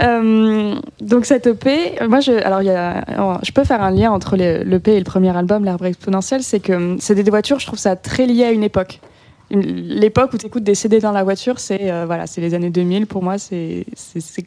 Euh, 0.00 0.74
donc 1.00 1.26
cette 1.26 1.46
EP, 1.46 1.98
moi 2.08 2.20
je, 2.20 2.32
alors 2.32 2.62
y 2.62 2.70
a, 2.70 2.98
alors, 3.00 3.38
je 3.44 3.52
peux 3.52 3.64
faire 3.64 3.82
un 3.82 3.90
lien 3.90 4.10
entre 4.10 4.36
le- 4.36 4.62
l'EP 4.62 4.92
et 4.94 4.98
le 4.98 5.04
premier 5.04 5.36
album, 5.36 5.64
l'arbre 5.64 5.86
exponentiel, 5.86 6.42
c'est 6.42 6.60
que 6.60 6.72
hum, 6.72 6.96
c'est 7.00 7.14
des 7.14 7.28
voitures, 7.30 7.58
je 7.60 7.66
trouve 7.66 7.78
ça 7.78 7.96
très 7.96 8.26
lié 8.26 8.44
à 8.44 8.50
une 8.52 8.62
époque. 8.62 9.00
L'époque 9.52 10.32
où 10.32 10.38
tu 10.38 10.46
écoutes 10.46 10.62
des 10.62 10.76
CD 10.76 11.00
dans 11.00 11.10
la 11.10 11.24
voiture, 11.24 11.58
c'est 11.58 11.90
euh, 11.90 12.04
voilà, 12.06 12.28
c'est 12.28 12.40
les 12.40 12.54
années 12.54 12.70
2000 12.70 13.06
pour 13.08 13.22
moi, 13.22 13.36
c'est 13.36 13.84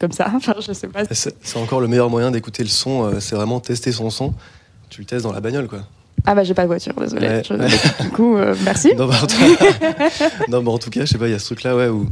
comme 0.00 0.12
ça. 0.12 0.30
Enfin, 0.34 0.54
je 0.66 0.72
sais 0.72 0.88
pas. 0.88 1.02
C'est 1.10 1.34
encore 1.58 1.80
le 1.80 1.88
meilleur 1.88 2.08
moyen 2.08 2.30
d'écouter 2.30 2.62
le 2.62 2.70
son, 2.70 3.04
euh, 3.04 3.20
c'est 3.20 3.36
vraiment 3.36 3.60
tester 3.60 3.92
son 3.92 4.08
son. 4.08 4.32
Tu 4.88 5.02
le 5.02 5.06
testes 5.06 5.24
dans 5.24 5.32
la 5.32 5.40
bagnole, 5.40 5.68
quoi. 5.68 5.80
Ah 6.26 6.34
bah 6.34 6.42
j'ai 6.42 6.54
pas 6.54 6.62
de 6.62 6.68
voiture, 6.68 6.94
désolé. 6.98 7.26
Ouais. 7.28 7.42
Je- 7.46 8.02
du 8.02 8.08
coup, 8.10 8.36
euh, 8.38 8.54
merci. 8.64 8.94
Non, 8.96 9.06
bah, 9.06 9.14
non, 10.48 10.62
mais 10.62 10.70
en 10.70 10.78
tout 10.78 10.88
cas, 10.88 11.00
je 11.04 11.06
sais 11.12 11.18
pas, 11.18 11.26
il 11.28 11.32
y 11.32 11.34
a 11.34 11.38
ce 11.38 11.46
truc-là, 11.46 11.76
ouais, 11.76 11.88
où, 11.88 12.06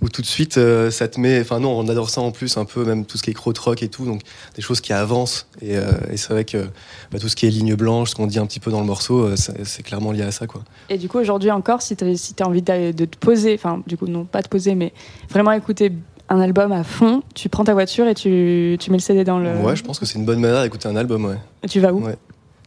où 0.00 0.08
tout 0.08 0.22
de 0.22 0.26
suite, 0.26 0.58
euh, 0.58 0.90
ça 0.90 1.08
te 1.08 1.18
met. 1.18 1.40
Enfin, 1.40 1.60
non, 1.60 1.76
on 1.78 1.88
adore 1.88 2.10
ça 2.10 2.20
en 2.20 2.30
plus, 2.30 2.56
un 2.56 2.64
peu, 2.64 2.84
même 2.84 3.04
tout 3.04 3.18
ce 3.18 3.22
qui 3.22 3.30
est 3.30 3.34
crotte-rock 3.34 3.82
et 3.82 3.88
tout, 3.88 4.04
donc 4.04 4.22
des 4.54 4.62
choses 4.62 4.80
qui 4.80 4.92
avancent. 4.92 5.48
Et, 5.60 5.76
euh, 5.76 5.90
et 6.10 6.16
c'est 6.16 6.32
vrai 6.32 6.44
que 6.44 6.68
bah, 7.10 7.18
tout 7.18 7.28
ce 7.28 7.36
qui 7.36 7.46
est 7.46 7.50
ligne 7.50 7.74
blanche, 7.74 8.10
ce 8.10 8.14
qu'on 8.14 8.26
dit 8.26 8.38
un 8.38 8.46
petit 8.46 8.60
peu 8.60 8.70
dans 8.70 8.80
le 8.80 8.86
morceau, 8.86 9.20
euh, 9.20 9.36
c'est 9.36 9.82
clairement 9.82 10.12
lié 10.12 10.22
à 10.22 10.30
ça, 10.30 10.46
quoi. 10.46 10.62
Et 10.88 10.98
du 10.98 11.08
coup, 11.08 11.18
aujourd'hui 11.18 11.50
encore, 11.50 11.82
si 11.82 11.96
tu 11.96 12.04
as, 12.04 12.16
si 12.16 12.34
t'as 12.34 12.44
envie 12.44 12.62
de 12.62 13.04
te 13.04 13.18
poser, 13.18 13.54
enfin, 13.54 13.82
du 13.86 13.96
coup, 13.96 14.06
non, 14.06 14.24
pas 14.24 14.42
te 14.42 14.48
poser, 14.48 14.74
mais 14.74 14.92
vraiment 15.30 15.52
écouter 15.52 15.92
un 16.28 16.40
album 16.40 16.72
à 16.72 16.84
fond, 16.84 17.22
tu 17.34 17.48
prends 17.48 17.64
ta 17.64 17.72
voiture 17.72 18.06
et 18.06 18.14
tu, 18.14 18.76
tu 18.78 18.90
mets 18.90 18.98
le 18.98 19.02
CD 19.02 19.24
dans 19.24 19.38
le. 19.38 19.50
Ouais, 19.56 19.74
je 19.74 19.82
pense 19.82 19.98
que 19.98 20.06
c'est 20.06 20.18
une 20.18 20.26
bonne 20.26 20.40
manière 20.40 20.62
d'écouter 20.62 20.88
un 20.88 20.96
album, 20.96 21.24
ouais. 21.24 21.38
Et 21.62 21.68
tu 21.68 21.80
vas 21.80 21.92
où? 21.92 22.04
Ouais. 22.04 22.16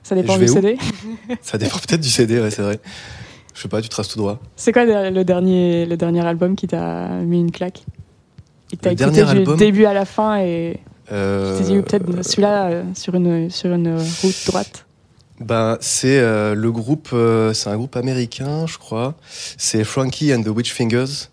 Ça 0.03 0.15
dépend 0.15 0.37
du 0.37 0.47
CD. 0.47 0.77
Ça 1.41 1.57
dépend 1.59 1.77
peut-être 1.77 2.01
du 2.01 2.09
CD, 2.09 2.41
ouais, 2.41 2.49
c'est 2.49 2.63
vrai. 2.63 2.79
Je 3.53 3.61
sais 3.61 3.67
pas, 3.67 3.81
tu 3.81 3.89
traces 3.89 4.07
tout 4.07 4.17
droit. 4.17 4.39
C'est 4.55 4.71
quoi 4.71 4.85
le 4.85 5.23
dernier, 5.23 5.85
le 5.85 5.97
dernier 5.97 6.25
album 6.25 6.55
qui 6.55 6.67
t'a 6.67 7.07
mis 7.09 7.39
une 7.39 7.51
claque? 7.51 7.83
Et 8.71 8.77
que 8.77 8.81
t'as 8.81 8.89
Le 8.91 8.95
écouté 9.01 9.11
dernier 9.17 9.31
du 9.33 9.39
album 9.39 9.57
début 9.57 9.85
à 9.85 9.93
la 9.93 10.05
fin 10.05 10.39
et 10.39 10.79
Euh, 11.11 11.57
tu 11.57 11.63
t'es 11.65 11.69
dit 11.73 11.81
peut-être 11.81 12.23
celui-là 12.25 12.67
euh, 12.69 12.83
sur 12.95 13.15
une, 13.15 13.49
sur 13.49 13.73
une 13.73 13.97
route 14.21 14.45
droite. 14.45 14.85
Ben, 15.41 15.77
c'est 15.81 16.19
euh, 16.19 16.53
le 16.55 16.71
groupe, 16.71 17.09
euh, 17.13 17.51
c'est 17.53 17.69
un 17.69 17.75
groupe 17.75 17.95
américain, 17.97 18.65
je 18.67 18.77
crois. 18.77 19.15
C'est 19.57 19.83
Frankie 19.83 20.33
and 20.33 20.43
the 20.43 20.47
Witch 20.47 20.71
Fingers. 20.71 21.27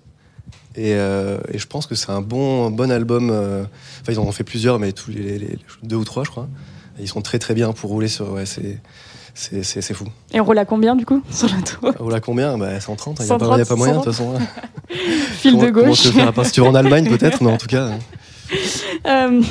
Et, 0.75 0.95
euh, 0.95 1.39
et 1.53 1.59
je 1.59 1.67
pense 1.67 1.87
que 1.87 1.95
c'est 1.95 2.11
un 2.11 2.23
bon, 2.23 2.71
bon 2.71 2.91
album. 2.91 3.31
euh, 3.31 3.65
Enfin, 4.01 4.13
ils 4.13 4.19
en 4.19 4.25
ont 4.25 4.33
fait 4.33 4.45
plusieurs, 4.45 4.79
mais 4.79 4.93
tous 4.93 5.11
les, 5.11 5.23
les- 5.23 5.39
les- 5.39 5.59
deux 5.83 5.97
ou 5.97 6.05
trois, 6.05 6.25
je 6.25 6.31
crois. 6.31 6.49
Et 6.99 7.03
ils 7.03 7.09
sont 7.09 7.21
très 7.21 7.39
très 7.39 7.55
bien 7.55 7.73
pour 7.73 7.91
rouler 7.91 8.09
sur. 8.09 8.33
Ouais, 8.33 8.47
c'est 8.47 8.79
c'est 9.63 9.93
fou. 9.95 10.05
Et 10.33 10.41
on 10.41 10.45
roule 10.45 10.59
à 10.59 10.65
combien 10.65 10.97
du 10.97 11.07
coup 11.07 11.23
sur 11.31 11.49
la 11.49 11.63
tour 11.63 11.93
On 12.01 12.09
l'a 12.09 12.21
combien? 12.21 12.59
Bah, 12.59 12.81
130. 12.81 13.19
Il 13.21 13.23
n'y 13.23 13.25
a, 13.27 13.29
130, 13.29 13.51
pas- 13.51 13.59
y 13.59 13.63
a 13.63 13.65
pas 13.67 13.77
moyen 13.77 13.95
de 14.01 14.11
130. 14.11 14.37
toute 14.37 14.39
façon. 14.41 14.47
Fil 15.39 15.53
Comment- 15.53 15.65
de 15.65 15.71
comment 15.71 15.87
gauche. 15.89 16.03
te 16.03 16.09
faire 16.09 16.29
à 16.29 16.33
part 16.33 16.47
si 16.47 16.53
tu 16.53 16.61
vas 16.61 16.67
en 16.69 16.75
Allemagne 16.75 17.09
peut-être, 17.19 17.43
mais 17.43 17.51
en 17.53 17.57
tout 17.57 17.67
cas, 17.69 17.91
Euh, 19.07 19.43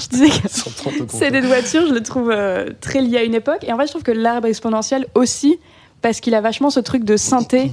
je 0.00 0.08
disais 0.08 0.28
que 0.28 0.48
130 0.48 0.94
au 0.94 0.98
compte. 1.00 1.10
C'est 1.10 1.30
des 1.30 1.40
voitures, 1.40 1.86
je 1.88 1.92
le 1.92 2.02
trouve 2.02 2.30
euh, 2.30 2.70
très 2.80 3.00
lié 3.02 3.18
à 3.18 3.22
une 3.24 3.34
époque. 3.34 3.64
Et 3.64 3.72
en 3.72 3.76
fait, 3.76 3.84
je 3.86 3.90
trouve 3.90 4.02
que 4.02 4.12
l'arbre 4.12 4.46
exponentiel 4.46 5.06
aussi, 5.14 5.58
parce 6.02 6.20
qu'il 6.20 6.34
a 6.34 6.40
vachement 6.40 6.70
ce 6.70 6.80
truc 6.80 7.04
de 7.04 7.16
synthé 7.16 7.72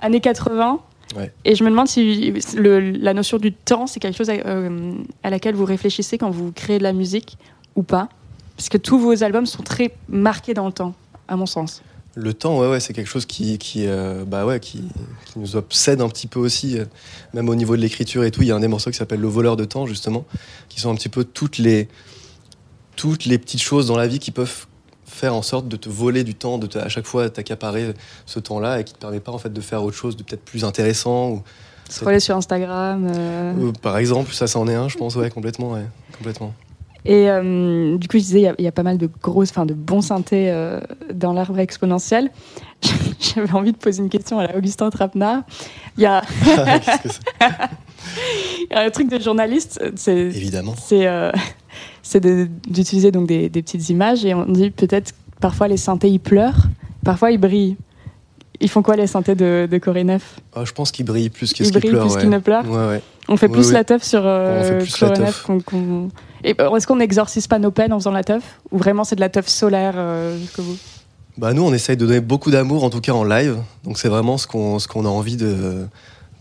années 0.00 0.20
80. 0.20 0.78
Ouais. 1.16 1.32
Et 1.44 1.54
je 1.54 1.64
me 1.64 1.70
demande 1.70 1.88
si 1.88 2.32
le- 2.56 2.80
la 2.90 3.14
notion 3.14 3.38
du 3.38 3.52
temps, 3.52 3.86
c'est 3.86 3.98
quelque 4.00 4.16
chose 4.16 4.28
à, 4.30 4.34
euh, 4.34 4.92
à 5.22 5.30
laquelle 5.30 5.54
vous 5.54 5.64
réfléchissez 5.64 6.18
quand 6.18 6.30
vous 6.30 6.52
créez 6.52 6.78
de 6.78 6.82
la 6.82 6.92
musique 6.92 7.38
ou 7.76 7.82
pas. 7.82 8.08
Parce 8.56 8.68
que 8.68 8.78
tous 8.78 8.98
vos 8.98 9.22
albums 9.22 9.46
sont 9.46 9.62
très 9.62 9.94
marqués 10.08 10.54
dans 10.54 10.66
le 10.66 10.72
temps, 10.72 10.94
à 11.28 11.36
mon 11.36 11.46
sens. 11.46 11.82
Le 12.14 12.32
temps, 12.32 12.58
ouais, 12.58 12.68
ouais, 12.70 12.80
c'est 12.80 12.94
quelque 12.94 13.08
chose 13.08 13.26
qui, 13.26 13.58
qui, 13.58 13.86
euh, 13.86 14.24
bah 14.26 14.46
ouais, 14.46 14.58
qui, 14.58 14.78
qui 15.26 15.38
nous 15.38 15.54
obsède 15.56 16.00
un 16.00 16.08
petit 16.08 16.26
peu 16.26 16.38
aussi, 16.38 16.78
euh, 16.78 16.86
même 17.34 17.50
au 17.50 17.54
niveau 17.54 17.76
de 17.76 17.82
l'écriture 17.82 18.24
et 18.24 18.30
tout. 18.30 18.40
Il 18.40 18.48
y 18.48 18.52
a 18.52 18.56
un 18.56 18.60
des 18.60 18.68
morceaux 18.68 18.90
qui 18.90 18.96
s'appelle 18.96 19.20
Le 19.20 19.28
voleur 19.28 19.56
de 19.58 19.66
temps, 19.66 19.84
justement, 19.86 20.24
qui 20.70 20.80
sont 20.80 20.90
un 20.90 20.94
petit 20.94 21.10
peu 21.10 21.24
toutes 21.24 21.58
les, 21.58 21.88
toutes 22.96 23.26
les 23.26 23.36
petites 23.38 23.60
choses 23.60 23.86
dans 23.88 23.98
la 23.98 24.06
vie 24.06 24.18
qui 24.18 24.30
peuvent 24.30 24.66
faire 25.04 25.34
en 25.34 25.42
sorte 25.42 25.68
de 25.68 25.76
te 25.76 25.90
voler 25.90 26.24
du 26.24 26.34
temps, 26.34 26.56
de 26.56 26.66
te- 26.66 26.78
à 26.78 26.88
chaque 26.88 27.04
fois 27.06 27.28
t'accaparer 27.28 27.92
ce 28.24 28.38
temps-là 28.40 28.80
et 28.80 28.84
qui 28.84 28.94
te 28.94 28.98
permet 28.98 29.20
pas 29.20 29.32
en 29.32 29.38
fait 29.38 29.52
de 29.52 29.60
faire 29.60 29.84
autre 29.84 29.96
chose 29.96 30.16
de 30.16 30.22
peut-être 30.22 30.44
plus 30.44 30.64
intéressant. 30.64 31.28
Ou, 31.30 31.42
Scroller 31.90 32.18
sur 32.20 32.34
Instagram. 32.36 33.06
euh. 33.14 33.72
par 33.82 33.98
exemple, 33.98 34.32
ça, 34.32 34.46
c'en 34.46 34.66
est 34.68 34.74
un, 34.74 34.88
je 34.88 34.96
pense, 34.96 35.14
ouais, 35.16 35.28
complètement, 35.30 35.72
ouais, 35.72 35.84
complètement. 36.16 36.54
Et 37.04 37.30
euh, 37.30 37.96
du 37.98 38.08
coup, 38.08 38.14
je 38.18 38.22
disais, 38.22 38.40
il 38.40 38.44
y 38.44 38.48
a- 38.48 38.54
il 38.58 38.64
y, 38.64 38.68
a 38.68 38.72
pas 38.72 38.82
mal 38.82 38.98
de 38.98 39.08
grosses, 39.22 39.50
enfin 39.50 39.66
de 39.66 39.74
bons 39.74 40.00
synthés 40.00 40.50
euh, 40.50 40.80
dans 41.14 41.32
l'arbre 41.32 41.58
exponentiel. 41.60 42.30
J'avais 43.20 43.52
envie 43.52 43.72
de 43.72 43.76
poser 43.76 44.02
une 44.02 44.08
question 44.08 44.38
à 44.40 44.46
la 44.48 44.56
Augustin 44.56 44.90
Trapenard. 44.90 45.42
Il 45.96 46.02
y 46.02 46.06
a 46.06 46.22
Qu'est-ce 46.44 47.02
que 47.02 47.08
c'est 47.08 47.20
il 48.70 48.72
y 48.72 48.74
a 48.74 48.80
un 48.82 48.90
truc 48.90 49.08
de 49.10 49.18
journaliste, 49.20 49.80
c'est 49.96 50.16
Évidemment. 50.16 50.74
c'est 50.76 51.06
euh, 51.06 51.30
de- 52.14 52.48
d'utiliser 52.68 53.10
donc 53.10 53.26
des, 53.28 53.48
des 53.48 53.62
petites 53.62 53.88
images 53.90 54.24
et 54.24 54.34
on 54.34 54.46
dit 54.46 54.70
peut-être 54.70 55.12
parfois 55.40 55.68
les 55.68 55.76
synthés 55.76 56.08
ils 56.10 56.20
pleurent, 56.20 56.66
parfois 57.04 57.30
ils 57.30 57.38
brillent. 57.38 57.76
Ils 58.58 58.70
font 58.70 58.82
quoi 58.82 58.96
les 58.96 59.06
synthés 59.06 59.34
de, 59.34 59.68
de 59.70 59.78
Corinef 59.78 60.40
Ah, 60.54 60.64
je 60.64 60.72
pense 60.72 60.90
qu'il 60.90 61.04
brille 61.04 61.28
plus 61.28 61.50
Ils 61.50 61.54
qu'est-ce 61.54 61.72
qu'il 61.72 61.78
brillent 61.80 62.00
plus 62.00 62.14
ouais. 62.14 62.20
qu'ils 62.22 62.30
ne 62.30 62.38
pleurent. 62.38 62.68
Ouais, 62.70 62.86
ouais. 62.88 63.02
On 63.28 63.36
fait 63.36 63.46
Oui, 63.48 63.52
plus 63.52 63.66
oui. 63.68 63.72
la 63.74 63.84
teuf 63.84 64.02
sur 64.02 64.22
euh, 64.24 64.60
On 64.60 64.64
fait 64.64 64.78
plus 64.78 65.62
qu'on- 65.62 66.08
est-ce 66.50 66.86
qu'on 66.86 66.96
n'exorcise 66.96 67.46
pas 67.46 67.58
nos 67.58 67.70
peines 67.70 67.92
en 67.92 67.98
faisant 67.98 68.10
la 68.12 68.24
teuf 68.24 68.42
Ou 68.70 68.78
vraiment 68.78 69.04
c'est 69.04 69.16
de 69.16 69.20
la 69.20 69.28
teuf 69.28 69.48
solaire 69.48 69.94
euh, 69.96 70.38
jusqu'au 70.38 70.62
bout 70.62 70.76
Bah 71.38 71.52
nous, 71.52 71.62
on 71.62 71.72
essaye 71.72 71.96
de 71.96 72.06
donner 72.06 72.20
beaucoup 72.20 72.50
d'amour, 72.50 72.84
en 72.84 72.90
tout 72.90 73.00
cas 73.00 73.12
en 73.12 73.24
live. 73.24 73.56
Donc 73.84 73.98
c'est 73.98 74.08
vraiment 74.08 74.38
ce 74.38 74.46
qu'on 74.46 74.78
ce 74.78 74.86
qu'on 74.88 75.04
a 75.04 75.08
envie 75.08 75.36
de, 75.36 75.86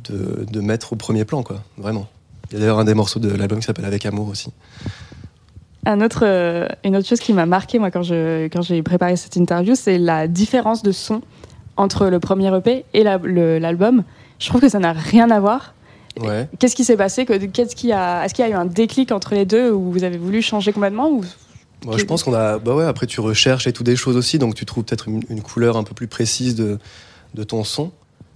de, 0.10 0.45
de 0.49 0.60
mettre 0.61 0.94
au 0.94 0.95
premier 0.95 1.26
plan, 1.26 1.44
quoi. 1.44 1.57
Vraiment. 1.77 2.07
Il 2.49 2.53
y 2.53 2.57
a 2.57 2.60
d'ailleurs 2.60 2.80
un 2.80 2.86
des 2.86 2.94
morceaux 2.94 3.19
de 3.19 3.30
l'album 3.30 3.60
qui 3.60 3.65
s'appelle 3.65 3.86
Avec 3.86 4.06
amour 4.06 4.27
aussi. 4.30 4.49
Un 5.88 6.02
autre, 6.02 6.23
euh, 6.26 6.68
une 6.84 6.95
autre 6.95 7.07
chose 7.07 7.19
qui 7.19 7.32
m'a 7.34 7.45
marqué 7.45 7.77
moi 7.77 7.91
quand 7.91 8.02
je 8.02 8.45
quand 8.48 8.64
j'ai 8.64 8.82
préparé 8.82 9.15
cette 9.18 9.36
interview, 9.36 9.76
c'est 9.76 9.99
la 9.99 10.27
différence 10.27 10.82
de 10.82 10.91
son 10.91 11.22
entre 11.77 12.07
le 12.07 12.19
premier 12.19 12.56
EP 12.57 12.86
et 12.94 13.03
la- 13.03 13.19
l'album. 13.19 14.03
Je 14.40 14.48
trouve 14.49 14.61
que 14.61 14.69
ça 14.69 14.80
n'a 14.80 14.94
rien 14.94 15.30
à 15.30 15.40
voir. 15.40 15.74
Ouais. 16.19 16.47
Qu'est-ce 16.59 16.75
qui 16.75 16.83
s'est 16.85 16.97
passé 16.97 17.25
que- 17.25 17.33
Qu'est-ce 17.45 17.75
qui 17.75 17.91
a 17.91 18.23
Est-ce 18.25 18.33
qu'il 18.33 18.45
y 18.45 18.47
a 18.47 18.51
eu 18.51 18.55
un 18.55 18.65
déclic 18.65 19.11
entre 19.11 19.33
les 19.35 19.45
deux 19.45 19.71
où 19.71 19.91
vous 19.91 20.03
avez 20.03 20.17
voulu 20.17 20.41
changer 20.41 20.71
complètement 20.73 21.09
ou 21.09 21.21
Moi, 21.85 21.97
je 21.97 22.05
pense 22.05 22.23
qu'on 22.23 22.33
a. 22.33 22.57
Bah 22.57 22.73
ouais, 22.75 22.85
après, 22.85 23.05
tu 23.05 23.19
recherches 23.19 23.67
et 23.67 23.73
tout 23.73 23.83
des 23.83 23.95
choses 23.95 24.15
aussi, 24.15 24.39
donc 24.39 24.55
tu 24.55 24.65
trouves 24.65 24.83
peut-être 24.85 25.07
une, 25.07 25.21
une 25.29 25.41
couleur 25.41 25.75
un 25.77 25.83
peu 25.83 25.93
plus 25.93 26.07
précise 26.07 26.55
de, 26.55 26.79
de 27.33 27.43
ton 27.43 27.63
son. 27.63 27.91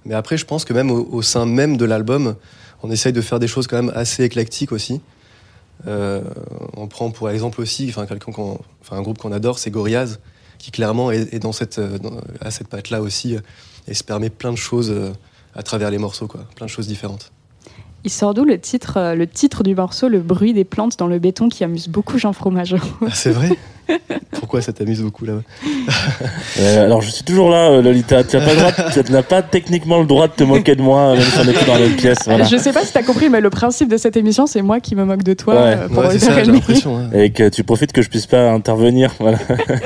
Mais 0.06 0.14
après, 0.15 0.38
je 0.38 0.45
pense 0.45 0.65
que 0.65 0.73
même 0.73 0.91
au, 0.91 1.07
au 1.11 1.22
sein 1.22 1.45
même 1.45 1.77
de 1.77 1.85
l'album, 1.85 2.35
on 2.84 2.91
essaye 2.91 3.14
de 3.14 3.22
faire 3.22 3.39
des 3.39 3.47
choses 3.47 3.68
quand 3.68 3.76
même 3.81 3.91
assez 3.95 4.23
éclectiques 4.23 4.72
aussi. 4.72 5.01
Euh, 5.88 6.22
on 6.76 6.88
prend 6.88 7.10
pour 7.11 7.30
exemple 7.30 7.61
aussi, 7.61 7.88
enfin, 7.89 8.06
quelqu'un 8.06 8.31
qu'on- 8.31 8.60
enfin, 8.81 8.97
un 8.97 9.01
groupe 9.01 9.18
qu'on 9.18 9.31
adore, 9.31 9.60
c'est 9.60 9.72
Gorillaz, 9.72 10.18
qui 10.57 10.72
clairement 10.72 11.11
est, 11.11 11.34
est 11.34 11.39
dans 11.39 11.53
cette, 11.53 11.80
euh, 11.80 11.97
dans- 11.97 12.18
à 12.41 12.51
cette 12.51 12.68
patte-là 12.68 13.01
aussi, 13.01 13.38
et 13.88 13.93
se 13.93 14.03
permet 14.03 14.30
plein 14.30 14.51
de 14.51 14.57
choses 14.57 14.91
euh, 14.91 15.11
à 15.56 15.64
travers 15.64 15.89
les 15.89 15.97
morceaux, 15.97 16.27
quoi. 16.27 16.41
Plein 16.56 16.65
de 16.65 16.72
choses 16.72 16.88
différentes. 16.88 17.31
Il 18.03 18.11
sort 18.11 18.34
d'où 18.34 18.45
le 18.45 18.59
titre, 18.59 18.97
euh, 18.97 19.15
le 19.15 19.27
titre 19.27 19.63
du 19.63 19.76
morceau, 19.76 20.07
le 20.07 20.19
bruit 20.19 20.53
des 20.53 20.63
plantes 20.63 20.97
dans 20.97 21.07
le 21.07 21.19
béton 21.19 21.49
qui 21.49 21.63
amuse 21.63 21.88
beaucoup 21.89 22.17
Jean 22.17 22.34
Fromageau? 22.34 22.77
Ah, 23.05 23.13
c'est 23.13 23.31
vrai? 23.31 23.49
Pourquoi 24.32 24.61
ça 24.61 24.74
t'amuse 24.74 25.02
beaucoup 25.02 25.26
là 25.26 25.34
Euh, 26.60 26.86
alors 26.86 27.02
je 27.02 27.10
suis 27.10 27.24
toujours 27.24 27.49
là, 27.49 27.70
euh, 27.70 27.82
Lolita. 27.82 28.24
Tu 28.24 28.36
n'as 28.36 28.45
pas, 28.45 28.52
le 28.53 28.57
droit 28.60 28.72
de- 28.72 29.02
tu 29.02 29.11
n'as 29.11 29.22
pas 29.24 29.41
techniquement 29.41 29.99
le 29.99 30.06
droit 30.06 30.28
de 30.28 30.34
te 30.34 30.44
moquer 30.44 30.76
de 30.76 30.82
moi, 30.82 31.14
même 31.14 31.22
si 31.22 31.40
on 31.40 31.44
était 31.49 31.64
dans 31.66 31.74
la 31.76 31.80
même 31.80 31.95
pièce. 31.95 32.18
Voilà. 32.26 32.44
Je 32.44 32.57
sais 32.57 32.74
pas 32.74 32.84
si 32.84 32.91
t'as 32.91 33.03
compris, 33.03 33.30
mais 33.30 33.40
le 33.40 33.49
principe 33.49 33.88
de 33.90 33.98
cette 33.98 34.18
émission, 34.18 34.45
c'est 34.45 34.61
moi 34.61 34.80
qui 34.80 34.95
me 34.95 35.06
moque 35.06 35.24
de 35.24 35.34
toi 35.34 35.53
Ouais. 35.53 35.60
euh, 35.78 35.88
pour 35.88 36.06
Ouais, 36.06 36.20
ça, 36.20 36.32
heure 36.34 37.14
et 37.14 37.32
que 37.32 37.48
tu 37.49 37.64
profites 37.64 37.94
que 37.94 38.02
je 38.02 38.10
puisse 38.10 38.28
pas 38.28 38.52
intervenir. 38.52 39.14
Voilà. 39.20 39.38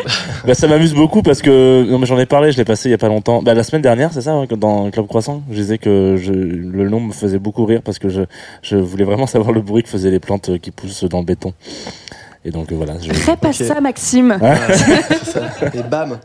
bah, 0.47 0.53
ça 0.55 0.67
m'amuse 0.67 0.93
beaucoup 0.93 1.21
parce 1.21 1.41
que 1.41 1.85
non 1.89 1.99
mais 1.99 2.05
j'en 2.05 2.17
ai 2.17 2.25
parlé, 2.25 2.51
je 2.51 2.57
l'ai 2.57 2.65
passé 2.65 2.89
il 2.89 2.91
y 2.91 2.95
a 2.95 2.97
pas 2.97 3.07
longtemps. 3.09 3.43
Bah, 3.43 3.53
la 3.53 3.63
semaine 3.63 3.81
dernière, 3.81 4.11
c'est 4.13 4.21
ça, 4.21 4.31
hein, 4.31 4.45
dans 4.57 4.89
Club 4.89 5.07
Croissant, 5.07 5.43
je 5.51 5.55
disais 5.55 5.77
que 5.77 6.15
je, 6.21 6.31
le 6.31 6.89
nom 6.89 6.99
me 6.99 7.13
faisait 7.13 7.39
beaucoup 7.39 7.65
rire 7.65 7.81
parce 7.83 7.99
que 7.99 8.09
je, 8.09 8.21
je 8.61 8.77
voulais 8.77 9.03
vraiment 9.05 9.27
savoir 9.27 9.51
le 9.51 9.61
bruit 9.61 9.83
que 9.83 9.89
faisaient 9.89 10.11
les 10.11 10.19
plantes 10.19 10.57
qui 10.59 10.71
poussent 10.71 11.03
dans 11.03 11.19
le 11.19 11.25
béton. 11.25 11.53
Et 12.45 12.51
donc 12.51 12.71
euh, 12.71 12.75
voilà. 12.75 12.95
Je... 12.99 13.13
Ça, 13.13 13.81
Maxime. 13.81 14.37
Ça. 15.23 15.51
Et 15.73 15.83
bam 15.83 16.19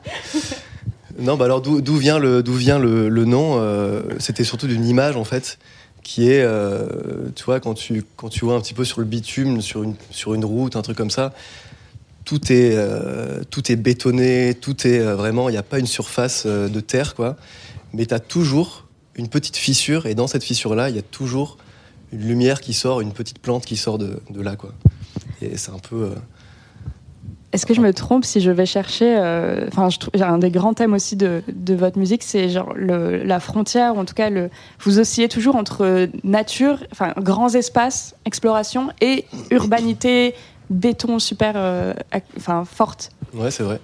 Non, 1.19 1.37
bah 1.37 1.47
alors 1.47 1.61
d'où 1.61 1.97
vient 1.97 2.19
le, 2.19 2.43
d'où 2.43 2.55
vient 2.55 2.79
le, 2.79 3.09
le 3.09 3.25
nom 3.25 3.57
euh, 3.57 4.03
C'était 4.19 4.45
surtout 4.45 4.67
d'une 4.67 4.87
image 4.87 5.17
en 5.17 5.25
fait, 5.25 5.59
qui 6.03 6.31
est, 6.31 6.43
euh, 6.43 6.87
tu 7.35 7.45
vois, 7.45 7.61
quand 7.61 7.75
tu, 7.75 8.05
quand 8.17 8.29
tu 8.29 8.45
vois 8.45 8.55
un 8.55 8.61
petit 8.61 8.75
peu 8.75 8.85
sur 8.85 9.01
le 9.01 9.07
bitume, 9.07 9.61
sur 9.61 9.83
une, 9.83 9.95
sur 10.11 10.35
une 10.35 10.45
route, 10.45 10.77
un 10.77 10.83
truc 10.83 10.97
comme 10.97 11.11
ça, 11.11 11.33
tout 12.29 12.53
est, 12.53 12.73
euh, 12.75 13.43
tout 13.49 13.73
est 13.73 13.77
bétonné, 13.77 14.55
tout 14.55 14.87
est 14.87 14.99
euh, 14.99 15.17
vraiment, 15.17 15.49
il 15.49 15.53
n'y 15.53 15.59
a 15.59 15.63
pas 15.63 15.79
une 15.79 15.87
surface 15.87 16.43
euh, 16.45 16.69
de 16.69 16.81
terre, 16.81 17.15
quoi. 17.15 17.37
Mais 17.95 18.05
tu 18.05 18.13
as 18.13 18.21
toujours 18.21 18.87
une 19.15 19.29
petite 19.29 19.57
fissure, 19.57 20.05
et 20.05 20.15
dans 20.15 20.27
cette 20.27 20.45
fissure-là, 20.45 20.91
il 20.91 20.97
y 20.97 20.99
a 20.99 21.03
toujours 21.03 21.57
une 22.13 22.21
lumière 22.21 22.61
qui 22.61 22.75
sort, 22.75 23.01
une 23.01 23.13
petite 23.13 23.39
plante 23.39 23.65
qui 23.65 23.79
sort 23.79 23.97
de, 23.97 24.21
de 24.29 24.43
là, 24.43 24.57
quoi. 24.57 24.75
C'est 25.57 25.73
un 25.73 25.79
peu. 25.79 25.97
euh, 25.97 26.15
Est-ce 27.53 27.65
que 27.67 27.73
je 27.75 27.81
me 27.81 27.93
trompe 27.95 28.25
si 28.25 28.41
je 28.41 28.51
vais 28.51 28.67
chercher 28.67 29.17
euh, 29.19 29.67
Enfin, 29.69 29.89
j'ai 30.15 30.23
un 30.23 30.39
des 30.39 30.51
grands 30.51 30.75
thèmes 30.75 30.93
aussi 30.95 31.17
de, 31.17 31.43
de 31.53 31.75
votre 31.75 31.99
musique, 31.99 32.23
c'est 32.23 32.49
genre 32.51 32.75
le, 32.75 33.23
la 33.25 33.41
frontière, 33.41 33.97
ou 33.97 34.01
en 34.01 34.05
tout 34.05 34.15
cas, 34.15 34.29
le, 34.31 34.51
vous 34.81 34.99
oscillez 34.99 35.29
toujours 35.29 35.57
entre 35.57 36.09
nature, 36.25 36.79
enfin 36.93 37.15
grands 37.19 37.49
espaces, 37.55 38.15
exploration, 38.27 38.89
et 39.01 39.25
urbanité, 39.51 40.35
béton 40.69 41.19
super, 41.19 41.55
euh, 41.57 41.95
enfin 42.37 42.65
forte. 42.67 43.11
Ouais, 43.33 43.51
c'est 43.51 43.63
vrai. 43.63 43.81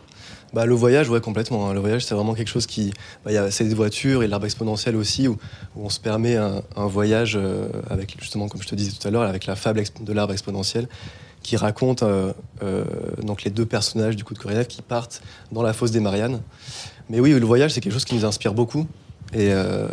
Bah, 0.53 0.66
le 0.66 0.74
voyage, 0.74 1.09
ouais, 1.11 1.20
complètement. 1.20 1.69
hein. 1.69 1.74
Le 1.74 1.81
voyage, 1.81 2.05
c'est 2.05 2.15
vraiment 2.15 2.35
quelque 2.35 2.47
chose 2.49 2.66
qui. 2.66 2.93
bah, 3.24 3.32
il 3.32 3.35
y 3.35 3.39
a 3.39 3.51
c'est 3.51 3.65
des 3.65 3.74
voitures 3.74 4.23
et 4.23 4.28
l'arbre 4.28 4.45
exponentiel 4.45 4.95
aussi, 4.95 5.27
où, 5.27 5.36
où 5.74 5.85
on 5.86 5.89
se 5.89 5.99
permet 5.99 6.36
un, 6.36 6.62
un 6.77 6.86
voyage 6.86 7.36
euh, 7.36 7.66
avec, 7.91 8.15
justement, 8.20 8.47
comme 8.47 8.62
je 8.62 8.69
te 8.69 8.74
disais 8.77 8.93
tout 8.93 9.09
à 9.09 9.11
l'heure, 9.11 9.23
avec 9.23 9.47
la 9.47 9.57
fable 9.57 9.82
de 10.01 10.12
l'arbre 10.12 10.32
exponentiel, 10.32 10.86
qui 11.45 11.57
raconte 11.57 12.03
euh, 12.03 12.33
euh, 12.65 12.85
donc 13.23 13.45
les 13.45 13.51
deux 13.51 13.66
personnages 13.66 14.16
du 14.16 14.25
coup 14.25 14.35
de 14.35 14.39
Korenev 14.41 14.66
qui 14.66 14.83
partent 14.83 15.23
dans 15.53 15.62
la 15.62 15.73
fosse 15.73 15.93
des 15.93 16.01
Mariannes. 16.01 16.41
Mais 17.11 17.21
oui, 17.21 17.39
le 17.39 17.47
voyage, 17.47 17.73
c'est 17.73 17.81
quelque 17.81 17.93
chose 17.93 18.07
qui 18.07 18.16
nous 18.16 18.25
inspire 18.25 18.55
beaucoup. 18.55 18.87
Et, 19.35 19.51
euh, 19.53 19.87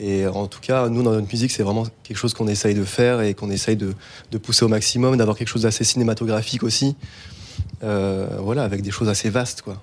et 0.00 0.26
en 0.26 0.46
tout 0.46 0.60
cas, 0.60 0.88
nous, 0.88 1.02
dans 1.02 1.12
notre 1.12 1.28
musique, 1.30 1.50
c'est 1.50 1.62
vraiment 1.62 1.86
quelque 2.02 2.16
chose 2.16 2.32
qu'on 2.32 2.48
essaye 2.48 2.74
de 2.74 2.84
faire 2.84 3.20
et 3.20 3.34
qu'on 3.34 3.50
essaye 3.50 3.76
de, 3.76 3.94
pousser 4.38 4.64
au 4.64 4.68
maximum, 4.68 5.16
d'avoir 5.16 5.36
quelque 5.36 5.48
chose 5.48 5.62
d'assez 5.62 5.84
cinématographique 5.84 6.62
aussi. 6.62 6.96
Voilà, 7.80 8.62
avec 8.62 8.82
des 8.82 8.90
choses 8.90 9.08
assez 9.08 9.28
vastes, 9.28 9.62
quoi. 9.62 9.76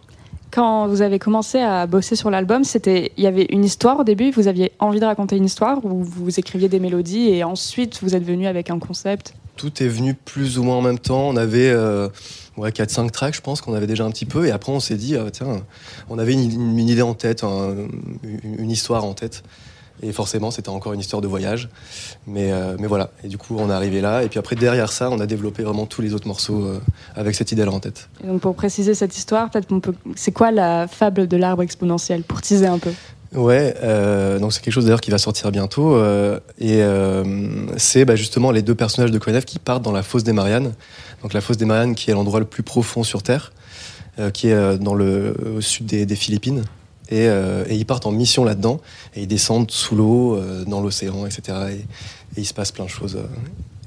Quand 0.51 0.87
vous 0.87 1.03
avez 1.03 1.19
commencé 1.19 1.59
à 1.59 1.85
bosser 1.85 2.15
sur 2.15 2.31
l'album, 2.31 2.63
c'était, 2.63 3.11
il 3.17 3.23
y 3.23 3.27
avait 3.27 3.45
une 3.51 3.63
histoire 3.63 3.99
au 3.99 4.03
début. 4.03 4.31
Vous 4.31 4.47
aviez 4.47 4.71
envie 4.79 4.99
de 4.99 5.05
raconter 5.05 5.37
une 5.37 5.45
histoire, 5.45 5.85
ou 5.85 6.03
vous 6.03 6.39
écriviez 6.39 6.69
des 6.69 6.79
mélodies 6.79 7.29
et 7.29 7.43
ensuite 7.43 7.99
vous 8.01 8.15
êtes 8.15 8.23
venu 8.23 8.47
avec 8.47 8.71
un 8.71 8.79
concept? 8.79 9.35
Tout 9.59 9.83
est 9.83 9.89
venu 9.89 10.13
plus 10.13 10.57
ou 10.57 10.63
moins 10.63 10.77
en 10.77 10.81
même 10.81 10.99
temps. 10.99 11.27
On 11.27 11.35
avait 11.35 11.69
euh, 11.69 12.07
ouais, 12.55 12.69
4-5 12.69 13.09
tracks, 13.11 13.35
je 13.35 13.41
pense 13.41 13.59
qu'on 13.59 13.73
avait 13.73 13.87
déjà 13.87 14.05
un 14.05 14.09
petit 14.09 14.25
peu. 14.25 14.45
Et 14.47 14.51
après, 14.51 14.71
on 14.71 14.79
s'est 14.79 14.95
dit, 14.95 15.17
ah, 15.17 15.29
tiens, 15.31 15.61
on 16.09 16.17
avait 16.17 16.31
une, 16.31 16.79
idée 16.79 17.01
en 17.01 17.13
tête, 17.13 17.43
un- 17.43 17.75
une, 18.23 18.71
histoire 18.71 19.03
en 19.03 19.13
tête. 19.13 19.43
Et 20.01 20.13
forcément, 20.13 20.49
c'était 20.49 20.69
encore 20.69 20.93
une 20.93 21.01
histoire 21.01 21.21
de 21.21 21.27
voyage. 21.27 21.67
Mais, 22.25 22.53
euh, 22.53 22.77
mais 22.79 22.87
voilà. 22.87 23.11
Et 23.25 23.27
du 23.27 23.37
coup, 23.37 23.57
on 23.59 23.69
est 23.69 23.73
arrivé 23.73 23.99
là. 23.99 24.23
Et 24.23 24.29
puis 24.29 24.39
après, 24.39 24.55
derrière 24.55 24.93
ça, 24.93 25.09
on 25.09 25.19
a 25.19 25.25
développé 25.25 25.63
vraiment 25.63 25.85
tous 25.85 26.01
les 26.01 26.13
autres 26.13 26.29
morceaux 26.29 26.63
euh, 26.63 26.79
avec 27.17 27.35
cette 27.35 27.51
idée-là 27.51 27.73
en 27.73 27.81
tête. 27.81 28.07
Et 28.23 28.27
donc 28.27 28.39
pour 28.39 28.55
préciser 28.55 28.93
cette 28.93 29.17
histoire, 29.17 29.49
peut-être 29.49 29.67
qu'on 29.67 29.81
peut, 29.81 29.93
c'est 30.15 30.31
quoi 30.31 30.51
la 30.51 30.87
fable 30.87 31.27
de 31.27 31.35
l'arbre 31.35 31.63
exponentiel 31.63 32.23
pour 32.23 32.41
teaser 32.41 32.67
un 32.67 32.79
peu? 32.79 32.93
Ouais, 33.35 33.75
euh, 33.83 34.39
donc 34.39 34.53
c'est 34.53 34.61
quelque 34.61 34.73
chose 34.73 34.85
d'ailleurs 34.85 35.01
qui 35.01 35.11
va 35.11 35.19
sortir 35.19 35.51
bientôt. 35.51 35.95
euh, 35.95 36.39
et 36.57 36.81
euh, 36.81 37.67
c'est 37.77 38.03
bah, 38.03 38.15
justement 38.15 38.51
les 38.51 38.63
deux 38.63 38.73
personnages 38.73 39.11
de 39.11 39.19
Konev 39.19 39.45
qui 39.45 39.59
partent 39.59 39.83
dans 39.83 39.91
la 39.91 40.01
fosse 40.01 40.23
des 40.23 40.33
Mariannes. 40.33 40.73
Donc 41.21 41.33
la 41.33 41.41
fosse 41.41 41.57
des 41.57 41.65
Mariannes 41.65 41.93
qui 41.93 42.09
est 42.09 42.13
l'endroit 42.13 42.39
le 42.39 42.45
plus 42.45 42.63
profond 42.63 43.03
sur 43.03 43.21
Terre, 43.21 43.51
euh, 44.17 44.31
qui 44.31 44.47
est 44.47 44.77
dans 44.79 44.95
le, 44.95 45.35
au 45.57 45.61
sud 45.61 45.85
des, 45.85 46.15
Philippines. 46.15 46.63
Et, 47.11 47.27
ils 47.69 47.85
partent 47.85 48.05
en 48.05 48.11
mission 48.11 48.43
là-dedans 48.43 48.79
et 49.15 49.21
ils 49.21 49.27
descendent 49.27 49.71
sous 49.71 49.95
l'eau, 49.95 50.39
dans 50.67 50.81
l'océan, 50.81 51.25
etc. 51.25 51.57
Et, 51.71 51.85
il 52.37 52.45
se 52.45 52.53
passe 52.53 52.71
plein 52.71 52.85
de 52.85 52.89
choses, 52.89 53.17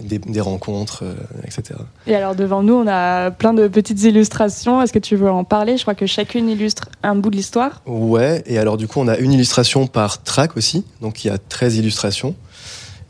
des, 0.00 0.18
des 0.18 0.40
rencontres, 0.40 1.04
euh, 1.04 1.14
etc. 1.44 1.78
Et 2.06 2.14
alors 2.14 2.34
devant 2.34 2.62
nous, 2.62 2.74
on 2.74 2.86
a 2.86 3.30
plein 3.30 3.52
de 3.54 3.68
petites 3.68 4.02
illustrations. 4.02 4.82
Est-ce 4.82 4.92
que 4.92 4.98
tu 4.98 5.16
veux 5.16 5.30
en 5.30 5.44
parler? 5.44 5.76
Je 5.76 5.82
crois 5.82 5.94
que 5.94 6.06
chacune 6.06 6.48
illustre 6.48 6.88
un 7.02 7.14
bout 7.14 7.30
de 7.30 7.36
l'histoire. 7.36 7.82
Ouais, 7.86 8.42
et 8.46 8.58
alors 8.58 8.76
du 8.76 8.88
coup, 8.88 9.00
on 9.00 9.08
a 9.08 9.16
une 9.18 9.32
illustration 9.32 9.86
par 9.86 10.22
track 10.22 10.56
aussi, 10.56 10.84
donc 11.00 11.24
il 11.24 11.28
y 11.28 11.30
a 11.30 11.38
13 11.38 11.76
illustrations. 11.76 12.34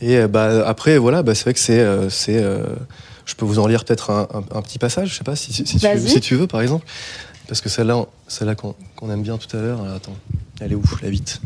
Et 0.01 0.17
euh, 0.19 0.29
bah, 0.29 0.67
après, 0.67 0.99
voilà, 0.99 1.23
bah, 1.23 1.35
c'est 1.35 1.45
vrai 1.45 1.55
que 1.55 1.61
c'est. 1.61 1.79
euh, 1.79 2.09
euh, 2.29 2.67
je 3.25 3.35
peux 3.37 3.45
vous 3.45 3.59
en 3.61 3.67
lire 3.69 3.85
peut-être 3.85 4.11
un, 4.11 4.27
un- 4.35 4.59
un 4.59 4.63
petit 4.63 4.79
passage, 4.79 5.11
je 5.11 5.15
sais 5.15 5.25
pas, 5.25 5.37
si, 5.37 5.53
si, 5.53 5.65
si 5.67 5.79
tu, 5.79 5.87
Vas-y. 5.87 6.09
si 6.09 6.21
tu 6.21 6.35
veux, 6.35 6.47
par 6.49 6.61
exemple. 6.61 6.85
Parce 7.49 7.61
que 7.61 7.69
celle-là, 7.69 8.05
celle-là 8.29 8.55
qu'on 8.55 8.75
aime 9.11 9.23
bien 9.23 9.37
tout 9.39 9.57
à 9.57 9.61
l'heure, 9.61 9.81
attends, 9.95 10.17
elle 10.61 10.73
est 10.73 10.75
où? 10.75 10.83
La 11.03 11.11
vite. 11.11 11.41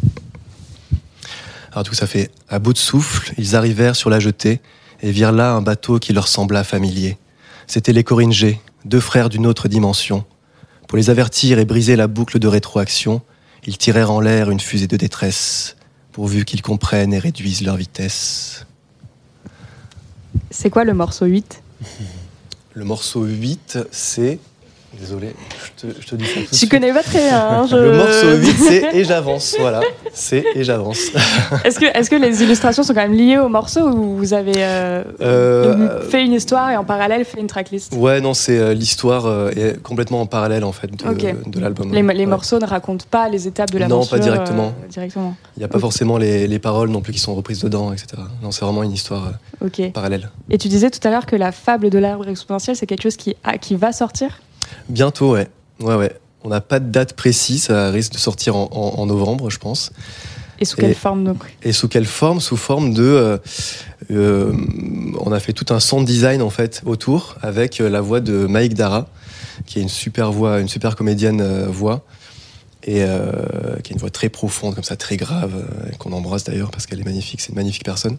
Alors 1.72 1.82
du 1.84 1.90
coup, 1.90 1.96
ça 1.96 2.06
fait 2.06 2.30
À 2.48 2.58
bout 2.58 2.72
de 2.72 2.78
souffle, 2.78 3.32
ils 3.38 3.54
arrivèrent 3.56 3.96
sur 3.96 4.08
la 4.08 4.20
jetée 4.20 4.60
et 5.02 5.10
virent 5.10 5.32
là 5.32 5.52
un 5.52 5.62
bateau 5.62 5.98
qui 5.98 6.12
leur 6.12 6.28
sembla 6.28 6.64
familier. 6.64 7.18
C'étaient 7.66 7.93
les 7.93 8.05
Coringés, 8.05 8.60
deux 8.85 9.01
frères 9.01 9.28
d'une 9.28 9.47
autre 9.47 9.68
dimension. 9.68 10.24
Pour 10.89 10.97
les 10.97 11.10
avertir 11.10 11.59
et 11.59 11.64
briser 11.64 11.97
la 11.97 12.06
boucle 12.06 12.39
de 12.39 12.47
rétroaction, 12.47 13.23
ils 13.66 13.78
tirèrent 13.78 14.12
en 14.12 14.20
l'air 14.20 14.51
une 14.51 14.60
fusée 14.60 14.86
de 14.86 14.97
détresse, 14.97 15.77
pourvu 16.12 16.44
qu'ils 16.44 16.62
comprennent 16.62 17.12
et 17.12 17.18
réduisent 17.18 17.62
leur 17.62 17.77
vitesse. 17.77 18.66
C'est 20.51 20.70
quoi 20.70 20.85
le 20.85 20.94
morceau 20.94 21.27
8 21.27 21.62
Le 22.74 22.85
morceau 22.85 23.24
8, 23.24 23.78
c'est. 23.90 24.39
Désolé, 24.98 25.35
je 25.81 25.86
te, 25.89 26.01
je 26.01 26.06
te 26.06 26.14
dis 26.16 26.24
ça 26.27 26.40
tout 26.40 26.55
suite. 26.55 26.70
connais 26.70 26.93
pas 26.93 27.02
très 27.02 27.18
bien. 27.18 27.39
hein, 27.39 27.66
je- 27.70 27.77
Le 27.77 27.93
morceau 27.97 28.36
8, 28.36 28.47
c'est 28.59 28.97
Et 28.97 29.05
j'avance. 29.05 29.56
Voilà, 29.60 29.81
c'est 30.14 30.44
Et 30.55 30.64
j'avance. 30.64 30.98
Est-ce 31.64 31.78
que, 31.78 31.85
est-ce 31.86 32.09
que 32.09 32.16
les 32.16 32.43
illustrations 32.43 32.82
sont 32.82 32.94
quand 32.94 33.02
même 33.02 33.12
liées 33.12 33.39
au 33.39 33.48
morceau 33.48 33.81
ou 33.89 34.16
vous 34.16 34.32
avez 34.32 34.52
euh, 34.56 35.02
Euh, 35.20 36.09
fait 36.09 36.24
une 36.24 36.32
histoire 36.32 36.70
et 36.70 36.77
en 36.77 36.85
parallèle 36.85 37.24
fait 37.24 37.40
une 37.40 37.47
tracklist? 37.47 37.93
Ouais, 37.94 38.20
non, 38.20 38.32
c'est 38.35 38.59
euh, 38.59 38.73
l'histoire 38.74 39.48
est 39.51 39.81
complètement 39.82 40.20
en 40.23 40.27
parallèle 40.27 40.64
en 40.64 40.73
fait 40.73 40.86
de, 40.90 41.60
l'album. 41.60 41.93
les, 41.93 42.02
les 42.02 42.24
Ouais. 42.24 42.27
morceaux 42.27 42.59
ne 42.59 42.66
racontent 42.66 43.05
pas 43.10 43.28
les 43.28 43.47
étapes 43.47 43.70
de 43.70 43.78
Non, 43.78 43.89
l'aventure 43.89 44.10
pas 44.10 44.18
directement. 44.18 44.73
directement. 44.89 45.36
Il 45.56 45.60
n'y 45.60 45.64
a 45.64 45.68
pas 45.68 45.78
forcément 45.78 46.16
les, 46.18 46.47
les 46.48 46.59
paroles 46.59 46.89
non 46.89 47.01
plus 47.02 47.12
qui 47.12 47.18
sont 47.18 47.35
reprises 47.35 47.60
dedans, 47.62 47.93
etc. 47.93 48.09
Non, 48.43 48.51
c'est 48.51 48.64
vraiment 48.64 48.82
une 48.82 48.93
histoire 48.93 49.28
euh, 49.62 49.66
Ok. 49.66 49.93
parallèle. 49.93 50.31
Et 50.51 50.59
tu 50.59 50.68
disais 50.68 50.90
tout 50.90 51.06
à 51.06 51.10
l'heure 51.10 51.27
que 51.27 51.36
la 51.36 51.52
fable 51.52 51.90
de 51.90 51.98
l'arbre 51.98 52.28
exponentiel, 52.28 52.77
c'est 52.77 52.86
quelque 52.86 53.02
chose 53.02 53.16
qui, 53.16 53.36
a- 53.44 53.59
qui 53.59 53.77
va 53.77 53.93
sortir? 53.93 54.40
Bientôt, 54.88 55.32
ouais. 55.32 55.48
Ouais, 55.80 55.94
ouais. 55.94 56.12
On 56.44 56.48
n'a 56.48 56.60
pas 56.60 56.78
de 56.80 56.90
date 56.90 57.14
précise, 57.14 57.64
ça 57.64 57.90
risque 57.90 58.12
de 58.12 58.18
sortir 58.18 58.55
en, 58.56 58.68
en- 58.72 59.01
en 59.01 59.06
novembre, 59.06 59.51
je 59.51 59.59
pense. 59.59 59.90
Et 60.60 60.64
sous 60.64 60.78
Et- 60.78 60.82
quelle 60.82 60.94
forme 60.94 61.24
donc? 61.24 61.38
Et 61.62 61.72
sous 61.72 61.88
quelle 61.88 62.06
forme? 62.06 62.40
Sous 62.40 62.56
forme 62.56 62.94
de. 62.94 63.02
euh, 63.02 63.38
euh, 64.10 64.52
on 65.20 65.32
a 65.32 65.40
fait 65.40 65.52
tout 65.52 65.66
un 65.74 65.80
sound 65.80 66.06
design 66.06 66.40
en 66.43 66.51
fait 66.51 66.82
autour 66.86 67.36
avec 67.43 67.80
euh, 67.80 67.88
la 67.90 68.01
voix 68.01 68.20
de 68.20 68.47
Mike 68.47 68.74
Dara, 68.74 69.09
qui 69.66 69.80
est 69.80 69.82
une 69.82 69.88
super 69.88 70.30
voix, 70.32 70.60
une 70.60 70.68
super 70.68 70.97
comédienne 70.97 71.40
euh, 71.40 71.66
voix, 71.68 72.05
et 72.84 73.02
qui 73.82 73.93
a 73.93 73.93
une 73.94 73.98
voix 73.98 74.10
très 74.10 74.28
profonde, 74.28 74.76
comme 74.76 74.84
ça, 74.84 74.94
très 74.97 75.16
grave, 75.16 75.52
qu'on 75.98 76.12
embrasse 76.12 76.44
d'ailleurs 76.44 76.70
parce 76.70 76.86
qu'elle 76.86 77.01
est 77.01 77.05
magnifique, 77.05 77.40
c'est 77.40 77.48
une 77.48 77.56
magnifique 77.56 77.84
personne. 77.84 78.16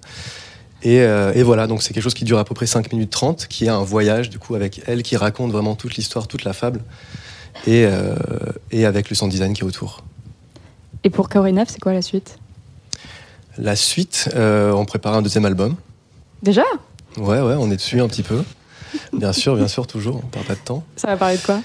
Et, 0.83 1.01
euh, 1.01 1.33
et 1.33 1.43
voilà, 1.43 1.67
donc 1.67 1.81
c'est 1.81 1.93
quelque 1.93 2.03
chose 2.03 2.13
qui 2.13 2.23
dure 2.23 2.37
à 2.37 2.45
peu 2.45 2.53
près 2.53 2.67
5 2.67 2.91
minutes 2.91 3.09
30, 3.09 3.47
qui 3.47 3.65
est 3.65 3.69
un 3.69 3.83
voyage 3.83 4.29
du 4.29 4.39
coup 4.39 4.55
avec 4.55 4.81
elle 4.85 5.03
qui 5.03 5.17
raconte 5.17 5.51
vraiment 5.51 5.75
toute 5.75 5.95
l'histoire, 5.95 6.27
toute 6.27 6.43
la 6.43 6.53
fable, 6.53 6.81
et, 7.65 7.85
euh, 7.85 8.15
et 8.71 8.85
avec 8.85 9.09
le 9.09 9.15
sound 9.15 9.31
design 9.31 9.53
qui 9.53 9.61
est 9.61 9.65
autour. 9.65 10.03
Et 11.03 11.09
pour 11.09 11.29
Kaorinaf, 11.29 11.69
c'est 11.69 11.79
quoi 11.79 11.93
la 11.93 12.01
suite? 12.01 12.37
La 13.57 13.75
suite, 13.75 14.29
euh, 14.35 14.71
on 14.71 14.85
prépare 14.85 15.15
un 15.15 15.21
deuxième 15.23 15.45
album. 15.45 15.75
Déjà? 16.43 16.63
Ouais, 17.17 17.41
ouais, 17.41 17.55
on 17.57 17.71
est 17.71 17.77
dessus 17.77 17.99
un 17.99 18.07
petit 18.07 18.23
peu. 18.23 18.43
Bien 19.13 19.33
sûr, 19.33 19.55
bien 19.55 19.67
sûr, 19.67 19.87
toujours, 19.87 20.17
on 20.23 20.27
perd 20.27 20.45
pas 20.45 20.53
de 20.53 20.59
temps. 20.59 20.83
Ça 20.95 21.07
va 21.07 21.17
parler 21.17 21.37
de 21.37 21.41
quoi? 21.41 21.59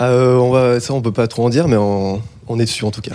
On 0.00 0.50
va, 0.50 0.80
ça, 0.80 0.94
on 0.94 1.02
peut 1.02 1.12
pas 1.12 1.28
trop 1.28 1.44
en 1.44 1.50
dire, 1.50 1.68
mais 1.68 1.76
on, 1.76 2.22
on 2.48 2.58
est 2.58 2.64
dessus 2.64 2.84
en 2.84 2.90
tout 2.90 3.02
cas. 3.02 3.14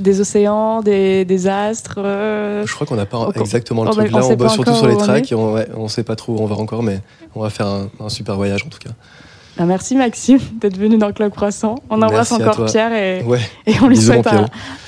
Des 0.00 0.20
océans, 0.20 0.80
des, 0.82 1.24
des 1.24 1.46
astres 1.48 1.96
euh, 1.98 2.64
Je 2.66 2.74
crois 2.74 2.86
qu'on 2.86 2.96
n'a 2.96 3.06
pas 3.06 3.28
exactement 3.34 3.84
le 3.84 3.90
on- 3.90 3.92
truc. 3.92 4.10
Là, 4.10 4.20
on 4.24 4.34
bosse 4.34 4.54
surtout 4.54 4.74
sur 4.74 4.86
les 4.86 4.96
tracks 4.96 5.30
et 5.30 5.34
on, 5.34 5.52
ouais, 5.54 5.68
on 5.76 5.88
sait 5.88 6.04
pas 6.04 6.16
trop 6.16 6.34
où 6.34 6.38
on 6.40 6.46
va 6.46 6.56
encore, 6.56 6.82
mais 6.82 7.00
on 7.34 7.40
va 7.42 7.50
faire 7.50 7.66
un, 7.66 7.88
un 8.00 8.08
super 8.08 8.36
voyage 8.36 8.64
en 8.64 8.68
tout 8.68 8.78
cas. 8.78 8.90
Ah, 9.58 9.64
Merci 9.66 9.94
Maxime 9.96 10.38
d'être 10.60 10.78
venu 10.78 10.96
dans 10.96 11.12
Club 11.12 11.30
Croissant. 11.32 11.76
On 11.90 11.96
embrasse 12.00 12.30
Merci 12.30 12.34
encore. 12.48 12.66
Pierre 12.66 12.92
et, 12.94 13.22
Ouais, 13.24 13.40
et 13.66 13.74
on 13.82 13.88
lui 13.88 13.96
souhaite 13.98 14.26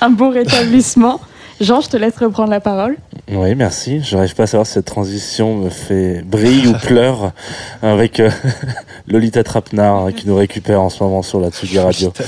un 0.01 0.09
bon 0.09 0.31
rétablissement. 0.31 1.19
Jean, 1.61 1.79
je 1.79 1.87
te 1.87 1.95
laisse 1.95 2.17
reprendre 2.17 2.49
la 2.49 2.59
parole. 2.59 2.97
Oui, 3.31 3.55
merci. 3.55 4.01
Je 4.01 4.15
n'arrive 4.15 4.35
pas 4.35 4.43
à 4.43 4.47
savoir 4.47 4.67
si 4.67 4.73
cette 4.73 4.85
transition 4.85 5.55
me 5.55 5.69
fait 5.69 6.21
brille 6.21 6.67
ou 6.67 6.73
pleure 6.73 7.31
avec 7.81 8.19
euh, 8.19 8.29
Lolita 9.07 9.43
Trapnar 9.43 10.05
hein, 10.05 10.11
qui 10.11 10.27
nous 10.27 10.35
récupère 10.35 10.81
en 10.81 10.89
ce 10.89 11.01
moment 11.01 11.21
sur 11.21 11.39
la 11.39 11.49
Tsugi 11.49 11.79
Radio. 11.79 12.11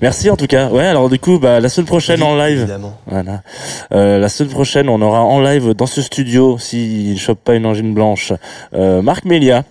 Merci 0.00 0.30
en 0.30 0.36
tout 0.36 0.46
cas. 0.46 0.68
Ouais, 0.68 0.86
alors 0.86 1.10
du 1.10 1.18
coup, 1.18 1.40
bah, 1.40 1.58
la 1.58 1.68
semaine 1.68 1.86
prochaine 1.86 2.22
en 2.22 2.36
live. 2.36 2.60
Évidemment. 2.60 2.96
Voilà. 3.06 3.42
Euh, 3.92 4.18
la 4.18 4.28
semaine 4.28 4.52
prochaine, 4.52 4.88
on 4.88 5.02
aura 5.02 5.22
en 5.22 5.40
live 5.40 5.74
dans 5.74 5.86
ce 5.86 6.02
studio, 6.02 6.56
s'il 6.58 7.14
ne 7.14 7.18
chope 7.18 7.42
pas 7.42 7.56
une 7.56 7.66
angine 7.66 7.92
blanche, 7.92 8.32
euh, 8.74 9.02
Marc 9.02 9.24
Mélia. 9.24 9.64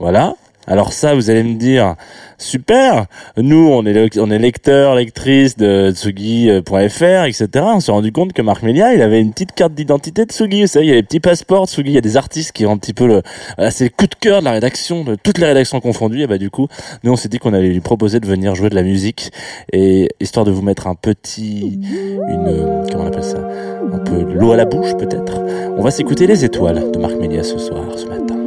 Voilà. 0.00 0.34
Alors 0.66 0.92
ça, 0.92 1.14
vous 1.14 1.30
allez 1.30 1.42
me 1.42 1.54
dire, 1.54 1.96
super, 2.42 3.06
nous, 3.36 3.68
on 3.70 3.84
est, 3.86 4.38
lecteur, 4.38 4.94
lectrice 4.94 5.56
de 5.56 5.90
Tsugi.fr, 5.92 7.24
etc. 7.24 7.48
On 7.54 7.80
s'est 7.80 7.92
rendu 7.92 8.12
compte 8.12 8.32
que 8.32 8.42
Marc 8.42 8.62
Mélia, 8.62 8.94
il 8.94 9.02
avait 9.02 9.20
une 9.20 9.32
petite 9.32 9.52
carte 9.52 9.74
d'identité 9.74 10.24
de 10.26 10.30
Tsugi. 10.30 10.62
Vous 10.62 10.66
savez, 10.66 10.86
il 10.86 10.88
y 10.88 10.92
a 10.92 10.96
les 10.96 11.02
petits 11.02 11.20
passeports 11.20 11.64
de 11.64 11.70
Tsugi, 11.70 11.90
il 11.90 11.94
y 11.94 11.98
a 11.98 12.02
des 12.02 12.16
artistes 12.16 12.52
qui 12.52 12.66
ont 12.66 12.72
un 12.72 12.76
petit 12.76 12.92
peu 12.92 13.06
le... 13.06 13.22
Voilà, 13.56 13.70
c'est 13.70 13.84
le 13.84 13.90
coup 13.90 14.06
de 14.06 14.14
cœur 14.14 14.40
de 14.40 14.44
la 14.44 14.52
rédaction, 14.52 15.04
de 15.04 15.14
toutes 15.14 15.38
les 15.38 15.46
rédactions 15.46 15.80
confondues. 15.80 16.22
Et 16.22 16.26
bah 16.26 16.38
du 16.38 16.50
coup, 16.50 16.68
nous, 17.04 17.12
on 17.12 17.16
s'est 17.16 17.28
dit 17.28 17.38
qu'on 17.38 17.54
allait 17.54 17.70
lui 17.70 17.80
proposer 17.80 18.20
de 18.20 18.26
venir 18.26 18.54
jouer 18.54 18.68
de 18.68 18.74
la 18.74 18.82
musique, 18.82 19.30
et 19.72 20.08
histoire 20.20 20.44
de 20.44 20.50
vous 20.50 20.62
mettre 20.62 20.86
un 20.86 20.94
petit... 20.94 21.80
une... 22.28 22.84
comment 22.90 23.04
on 23.04 23.06
appelle 23.06 23.24
ça? 23.24 23.38
Un 23.92 23.98
peu 23.98 24.22
l'eau 24.34 24.52
à 24.52 24.56
la 24.56 24.64
bouche, 24.64 24.94
peut-être. 24.96 25.40
On 25.76 25.82
va 25.82 25.90
s'écouter 25.90 26.26
Les 26.26 26.44
Étoiles 26.44 26.90
de 26.92 26.98
Marc 26.98 27.14
Mélia 27.16 27.42
ce 27.42 27.58
soir, 27.58 27.84
ce 27.96 28.06
matin. 28.06 28.41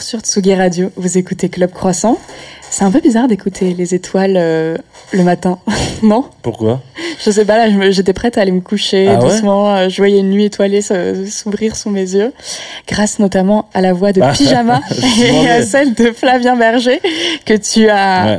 Retour 0.00 0.02
sur 0.02 0.20
Tsugi 0.20 0.54
Radio. 0.54 0.90
Vous 0.96 1.18
écoutez 1.18 1.48
Club 1.48 1.70
Croissant. 1.72 2.18
C'est 2.70 2.84
un 2.84 2.90
peu 2.90 3.00
bizarre 3.00 3.28
d'écouter 3.28 3.74
les 3.74 3.94
étoiles 3.94 4.36
euh, 4.36 4.76
le 5.12 5.22
matin, 5.24 5.58
non? 6.02 6.24
Pourquoi? 6.42 6.80
Je 7.24 7.30
sais 7.30 7.44
pas, 7.44 7.66
là, 7.66 7.90
j'étais 7.90 8.12
prête 8.12 8.38
à 8.38 8.42
aller 8.42 8.52
me 8.52 8.60
coucher 8.60 9.08
Ah 9.08 9.16
doucement. 9.16 9.74
euh, 9.74 9.88
je 9.88 9.96
voyais 9.98 10.20
une 10.20 10.30
nuit 10.30 10.44
étoilée 10.46 10.80
s'ouvrir 10.80 11.76
sous 11.76 11.90
mes 11.90 12.14
yeux, 12.14 12.32
grâce 12.88 13.18
notamment 13.18 13.68
à 13.74 13.80
la 13.80 13.92
voix 13.92 14.12
de 14.12 14.20
Ah, 14.22 14.32
Pyjama 14.36 14.80
et 15.22 15.48
à 15.48 15.62
celle 15.62 15.94
de 15.94 16.12
Flavien 16.12 16.56
Berger, 16.56 17.00
que 17.44 17.54
tu 17.54 17.88
as 17.88 18.24
Ouais. 18.24 18.38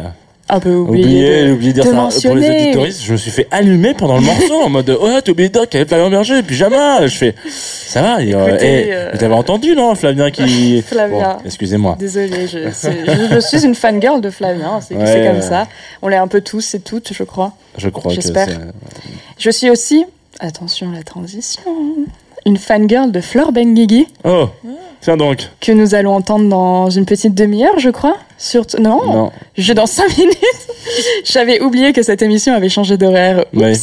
Un 0.54 0.60
peu 0.60 0.74
oublié. 0.76 1.04
Oublié, 1.06 1.30
de- 1.42 1.46
j'ai 1.48 1.52
oublié 1.54 1.74
de 1.74 1.82
dire 1.82 1.92
de 2.06 2.12
ça 2.12 2.28
pour 2.30 2.36
les 2.36 2.50
auditoristes. 2.50 3.02
Je 3.04 3.12
me 3.14 3.18
suis 3.18 3.32
fait 3.32 3.48
allumer 3.52 3.94
pendant 3.94 4.16
le 4.18 4.22
morceau 4.22 4.62
en 4.62 4.70
mode 4.70 4.96
Oh, 5.02 5.08
t'as 5.24 5.32
oublié 5.32 5.50
de 5.50 5.54
dire 5.54 5.68
qu'il 5.70 5.80
y 5.80 5.82
avait 5.82 5.88
Flavien 5.88 6.10
Berger 6.10 6.44
pyjama. 6.44 7.08
Je 7.08 7.16
fais 7.18 7.36
Ça 7.50 8.02
va 8.02 8.18
euh, 8.20 8.48
Écoutez, 8.48 8.88
eh, 8.88 8.94
euh, 8.94 9.12
Vous 9.14 9.24
avez 9.24 9.34
entendu, 9.34 9.76
non, 9.76 9.96
Flavien 9.96 10.30
qui. 10.30 10.82
Flavien. 10.86 11.36
Bon, 11.36 11.46
excusez-moi. 11.46 11.96
Désolée, 11.98 12.48
je, 12.48 12.70
c'est- 12.74 13.06
je, 13.06 13.36
je 13.36 13.40
suis 13.40 13.66
une 13.66 13.76
fangirl 13.76 14.20
de 14.22 14.30
Flavien, 14.30 14.80
c'est 14.82 14.96
Ouais, 14.96 15.26
comme 15.28 15.38
ouais. 15.38 15.42
ça. 15.42 15.68
On 16.02 16.08
l'est 16.10 16.18
un 16.18 16.28
peu 16.28 16.42
tous 16.42 16.76
et 16.76 16.80
toutes, 16.80 17.14
je 17.14 17.24
crois. 17.24 17.54
Je 17.78 17.90
crois 17.90 18.14
J'espère. 18.14 18.48
Je 19.38 19.50
suis 19.50 19.70
aussi, 19.70 20.06
attention 20.40 20.92
la 20.92 21.04
transition, 21.04 21.62
une 22.46 22.58
fangirl 22.58 23.12
de 23.12 23.22
Flore 23.22 23.52
Benguigui 23.54 24.08
Oh, 24.26 24.50
tiens 25.02 25.18
donc. 25.18 25.50
que 25.60 25.72
nous 25.72 25.96
allons 25.96 26.14
entendre 26.14 26.48
dans 26.50 26.90
une 26.90 27.06
petite 27.06 27.34
demi-heure, 27.36 27.80
je 27.80 27.90
crois. 27.90 28.18
Sur 28.38 28.66
non, 28.80 29.00
Non. 29.06 29.32
je 29.58 29.74
dans 29.74 29.86
cinq 29.86 30.18
minutes. 30.18 30.38
J'avais 31.26 31.62
oublié 31.62 31.94
que 31.94 32.02
cette 32.02 32.22
émission 32.24 32.54
avait 32.56 32.70
changé 32.70 32.98
d'horaire. 32.98 33.46
Oups. 33.54 33.62
Ouais. 33.62 33.74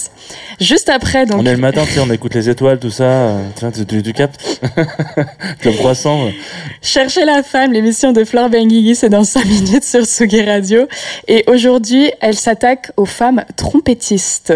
Juste 0.61 0.89
après, 0.89 1.27
donc. 1.27 1.41
On 1.41 1.47
est 1.47 1.53
le 1.53 1.59
matin, 1.59 1.85
tu 1.87 1.93
sais, 1.93 2.01
on 2.01 2.11
écoute 2.13 2.35
les 2.35 2.49
étoiles, 2.51 2.81
tout 2.81 2.91
ça. 2.91 3.05
euh, 3.05 3.43
Tiens, 3.55 3.71
tu, 3.71 3.87
tu, 3.87 4.03
tu 4.03 4.13
captes 4.13 4.41
Club 5.61 5.77
Croissant. 5.77 6.29
Cherchez 6.83 7.25
la 7.25 7.43
femme, 7.45 7.73
l'émission 7.73 8.13
de 8.13 8.25
Flore 8.25 8.51
Benguigui, 8.51 8.97
c'est 8.97 9.09
dans 9.09 9.23
5 9.25 9.45
minutes 9.45 9.85
sur 9.85 10.05
Sugi 10.05 10.43
Radio. 10.43 10.87
Et 11.29 11.45
aujourd'hui, 11.47 12.11
elle 12.21 12.35
s'attaque 12.37 12.91
aux 12.97 13.05
femmes 13.07 13.45
trompettistes. 13.57 14.53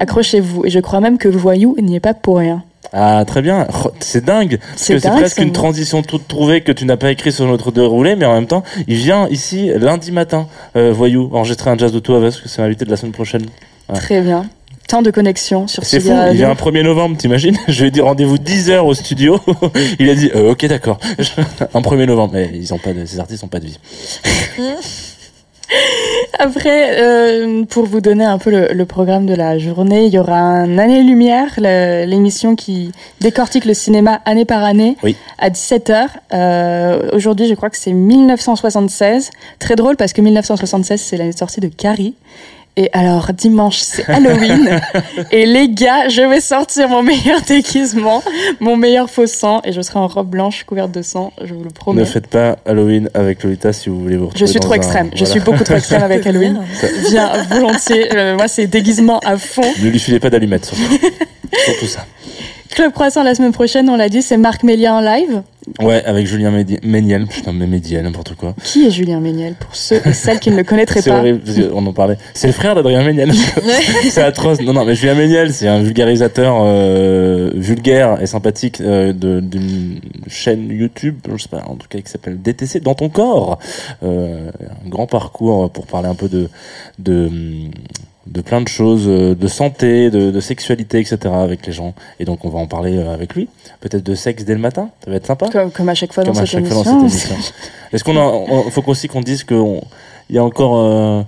Accrochez-vous. 0.00 0.66
Et 0.66 0.70
je 0.70 0.80
crois 0.80 1.00
même 1.00 1.16
que 1.18 1.28
Voyou 1.28 1.76
n'y 1.80 1.94
est 1.96 2.00
pas 2.00 2.14
pour 2.14 2.38
rien. 2.38 2.64
Ah, 2.92 3.24
très 3.26 3.42
bien. 3.42 3.66
Oh, 3.84 3.90
C'est 4.00 4.24
dingue. 4.24 4.58
Parce 4.58 4.82
C'est 4.82 4.94
que 4.94 5.00
c'est 5.00 5.10
presque 5.10 5.38
une 5.38 5.52
transition 5.52 6.02
toute 6.02 6.28
trouvée 6.28 6.60
que 6.60 6.72
tu 6.72 6.84
n'as 6.84 6.96
pas 6.96 7.10
écrit 7.10 7.32
sur 7.32 7.46
notre 7.46 7.70
déroulé, 7.72 8.16
mais 8.16 8.26
en 8.26 8.34
même 8.34 8.46
temps, 8.46 8.62
il 8.86 8.96
vient 8.96 9.28
ici 9.28 9.70
lundi 9.76 10.12
matin, 10.12 10.48
euh, 10.76 10.92
voyou, 10.92 11.30
enregistrer 11.32 11.70
un 11.70 11.78
jazz 11.78 11.92
de 11.92 11.98
toi 11.98 12.20
parce 12.20 12.40
que 12.40 12.48
c'est 12.48 12.62
l'invité 12.62 12.84
de 12.84 12.90
la 12.90 12.96
semaine 12.96 13.12
prochaine. 13.12 13.46
Ouais. 13.88 13.96
Très 13.96 14.20
bien. 14.20 14.46
Tant 14.88 15.02
de 15.02 15.10
connexions 15.10 15.66
sur 15.66 15.84
C'est 15.84 15.98
fou, 15.98 16.12
il 16.30 16.36
vient 16.36 16.50
un 16.50 16.54
1er 16.54 16.82
novembre, 16.82 17.16
t'imagines 17.16 17.56
Je 17.68 17.80
lui 17.80 17.88
ai 17.88 17.90
dit 17.90 18.00
rendez-vous 18.00 18.36
10h 18.36 18.78
au 18.78 18.94
studio. 18.94 19.40
il 19.98 20.08
a 20.08 20.14
dit 20.14 20.30
euh, 20.34 20.52
ok 20.52 20.64
d'accord. 20.66 20.98
un 21.74 21.80
1er 21.80 22.06
novembre. 22.06 22.34
Mais 22.34 22.50
ils 22.54 22.72
ont 22.72 22.78
pas 22.78 22.92
de, 22.92 23.04
ces 23.04 23.18
artistes 23.18 23.42
n'ont 23.42 23.48
pas 23.48 23.58
de 23.58 23.66
vie. 23.66 23.78
Après, 26.38 27.00
euh, 27.00 27.64
pour 27.64 27.86
vous 27.86 28.00
donner 28.00 28.24
un 28.24 28.38
peu 28.38 28.50
le, 28.50 28.68
le 28.72 28.84
programme 28.86 29.26
de 29.26 29.34
la 29.34 29.58
journée, 29.58 30.04
il 30.06 30.12
y 30.12 30.18
aura 30.18 30.38
un 30.38 30.78
année-lumière, 30.78 31.48
le- 31.58 32.04
l'émission 32.04 32.56
qui 32.56 32.92
décortique 33.20 33.64
le 33.64 33.74
cinéma 33.74 34.20
année 34.24 34.44
par 34.44 34.62
année, 34.64 34.96
Oui. 35.02 35.16
à 35.38 35.48
17h. 35.50 36.08
Euh, 36.34 37.10
Aujourd'hui, 37.12 37.48
je 37.48 37.54
crois 37.54 37.70
que 37.70 37.76
c'est 37.78 37.92
1976. 37.92 39.30
Très 39.58 39.76
drôle 39.76 39.96
parce 39.96 40.12
que 40.12 40.20
1976, 40.20 41.00
c'est 41.00 41.16
l'année 41.16 41.32
de 41.32 41.38
sortie 41.38 41.60
de 41.60 41.68
Carrie. 41.68 42.14
Et 42.78 42.90
alors, 42.92 43.32
dimanche, 43.32 43.78
c'est 43.78 44.06
Halloween. 44.06 44.80
et 45.32 45.46
les 45.46 45.70
gars, 45.70 46.08
je 46.10 46.20
vais 46.20 46.42
sortir 46.42 46.90
mon 46.90 47.02
meilleur 47.02 47.40
déguisement, 47.40 48.22
mon 48.60 48.76
meilleur 48.76 49.08
faux 49.08 49.26
sang, 49.26 49.62
et 49.64 49.72
je 49.72 49.80
serai 49.80 49.98
en 49.98 50.06
robe 50.08 50.28
blanche 50.28 50.64
couverte 50.64 50.92
de 50.92 51.00
sang, 51.00 51.32
je 51.42 51.54
vous 51.54 51.64
le 51.64 51.70
promets. 51.70 52.00
Ne 52.02 52.04
faites 52.06 52.26
pas 52.26 52.58
Halloween 52.66 53.08
avec 53.14 53.42
Lolita 53.44 53.72
si 53.72 53.88
vous 53.88 53.98
voulez 54.00 54.18
vous 54.18 54.26
Je 54.34 54.44
retrouver 54.44 54.50
suis 54.50 54.60
dans 54.60 54.64
trop 54.66 54.72
un- 54.74 54.76
extrême. 54.76 55.10
Je 55.14 55.24
suis 55.24 55.40
beaucoup 55.40 55.64
trop 55.64 55.74
extrême 55.76 56.02
avec 56.02 56.26
Halloween. 56.26 56.60
Viens 57.08 57.32
volontiers. 57.44 58.14
Euh, 58.14 58.36
moi, 58.36 58.46
c'est 58.46 58.66
déguisement 58.66 59.20
à 59.24 59.38
fond. 59.38 59.62
Ne 59.82 59.88
lui 59.88 59.98
filez 59.98 60.20
pas 60.20 60.28
d'allumettes, 60.28 60.66
surtout. 60.66 60.82
surtout 61.64 61.86
ça. 61.86 62.04
Club 62.74 62.92
Croissant 62.92 63.22
la 63.22 63.34
semaine 63.34 63.52
prochaine, 63.52 63.88
on 63.88 63.96
l'a 63.96 64.10
dit, 64.10 64.20
c'est 64.20 64.36
Marc 64.36 64.62
Mélia 64.64 64.92
en 64.92 65.00
live. 65.00 65.42
Ouais, 65.80 66.02
avec 66.04 66.26
Julien 66.26 66.50
Médi- 66.52 66.78
Méniel. 66.86 67.26
Putain, 67.26 67.52
mais 67.52 67.66
Médiel, 67.66 68.04
n'importe 68.04 68.34
quoi. 68.34 68.54
Qui 68.62 68.86
est 68.86 68.90
Julien 68.90 69.20
Méniel 69.20 69.54
pour 69.54 69.74
ceux 69.74 70.00
et 70.06 70.12
celles 70.12 70.38
qui 70.40 70.50
ne 70.50 70.56
le 70.56 70.62
connaîtraient 70.64 71.02
C'est 71.02 71.10
pas 71.10 71.18
horrible, 71.18 71.40
qu'on 71.70 71.84
en 71.86 71.92
parlait. 71.92 72.16
C'est 72.34 72.46
le 72.46 72.52
frère 72.52 72.74
d'Adrien 72.74 73.02
Méniel. 73.02 73.32
c'est 74.08 74.22
atroce. 74.22 74.60
Non, 74.60 74.72
non, 74.72 74.84
mais 74.84 74.94
Julien 74.94 75.14
Méniel, 75.14 75.52
c'est 75.52 75.66
un 75.68 75.80
vulgarisateur 75.82 76.56
euh, 76.62 77.50
vulgaire 77.54 78.22
et 78.22 78.26
sympathique 78.26 78.80
euh, 78.80 79.12
d'une 79.12 80.00
chaîne 80.28 80.68
YouTube, 80.70 81.16
je 81.36 81.42
sais 81.42 81.48
pas, 81.48 81.64
en 81.66 81.74
tout 81.74 81.88
cas, 81.88 82.00
qui 82.00 82.10
s'appelle 82.10 82.40
DTC 82.40 82.80
dans 82.80 82.94
ton 82.94 83.08
corps. 83.08 83.58
Euh, 84.04 84.50
un 84.84 84.88
grand 84.88 85.06
parcours 85.06 85.70
pour 85.70 85.86
parler 85.86 86.08
un 86.08 86.14
peu 86.14 86.28
de 86.28 86.48
de 86.98 87.28
de 88.26 88.40
plein 88.40 88.60
de 88.60 88.68
choses, 88.68 89.04
euh, 89.06 89.34
de 89.34 89.46
santé, 89.48 90.10
de, 90.10 90.30
de 90.30 90.40
sexualité, 90.40 90.98
etc. 90.98 91.18
avec 91.32 91.66
les 91.66 91.72
gens. 91.72 91.94
Et 92.18 92.24
donc, 92.24 92.44
on 92.44 92.48
va 92.48 92.58
en 92.58 92.66
parler 92.66 92.96
euh, 92.96 93.14
avec 93.14 93.34
lui. 93.34 93.48
Peut-être 93.80 94.04
de 94.04 94.14
sexe 94.14 94.44
dès 94.44 94.54
le 94.54 94.60
matin. 94.60 94.90
Ça 95.04 95.10
va 95.10 95.16
être 95.16 95.26
sympa. 95.26 95.48
comme, 95.48 95.70
comme 95.70 95.88
à 95.88 95.94
chaque 95.94 96.12
fois 96.12 96.24
dans 96.24 96.32
Comme 96.32 96.42
à 96.42 96.46
chaque 96.46 96.66
fois 96.66 96.74
dans 96.76 96.84
cette 96.84 97.00
émission. 97.00 97.36
Est-ce 97.92 98.04
qu'on 98.04 98.16
a, 98.16 98.70
faut 98.70 98.82
aussi 98.88 99.08
qu'on 99.08 99.20
dise 99.20 99.44
qu'il 99.44 99.80
y 100.30 100.38
a 100.38 100.44
encore 100.44 100.76
euh, 100.78 101.22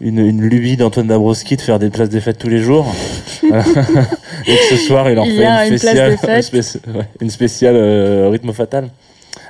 une, 0.00 0.18
une 0.20 0.42
lubie 0.42 0.76
d'Antoine 0.76 1.08
Dabrowski 1.08 1.56
de 1.56 1.62
faire 1.62 1.78
des 1.78 1.90
places 1.90 2.10
des 2.10 2.20
fêtes 2.20 2.38
tous 2.38 2.48
les 2.48 2.58
jours 2.58 2.86
et 3.42 3.48
que 3.48 4.64
ce 4.70 4.76
soir 4.76 5.10
il 5.10 5.18
en 5.18 5.24
Il 5.24 5.36
fait 5.36 5.68
une 5.68 5.78
spéciale, 5.78 6.80
une 7.20 7.30
spéciale 7.30 7.76
euh, 7.76 8.28
rythme 8.30 8.52
fatal 8.52 8.90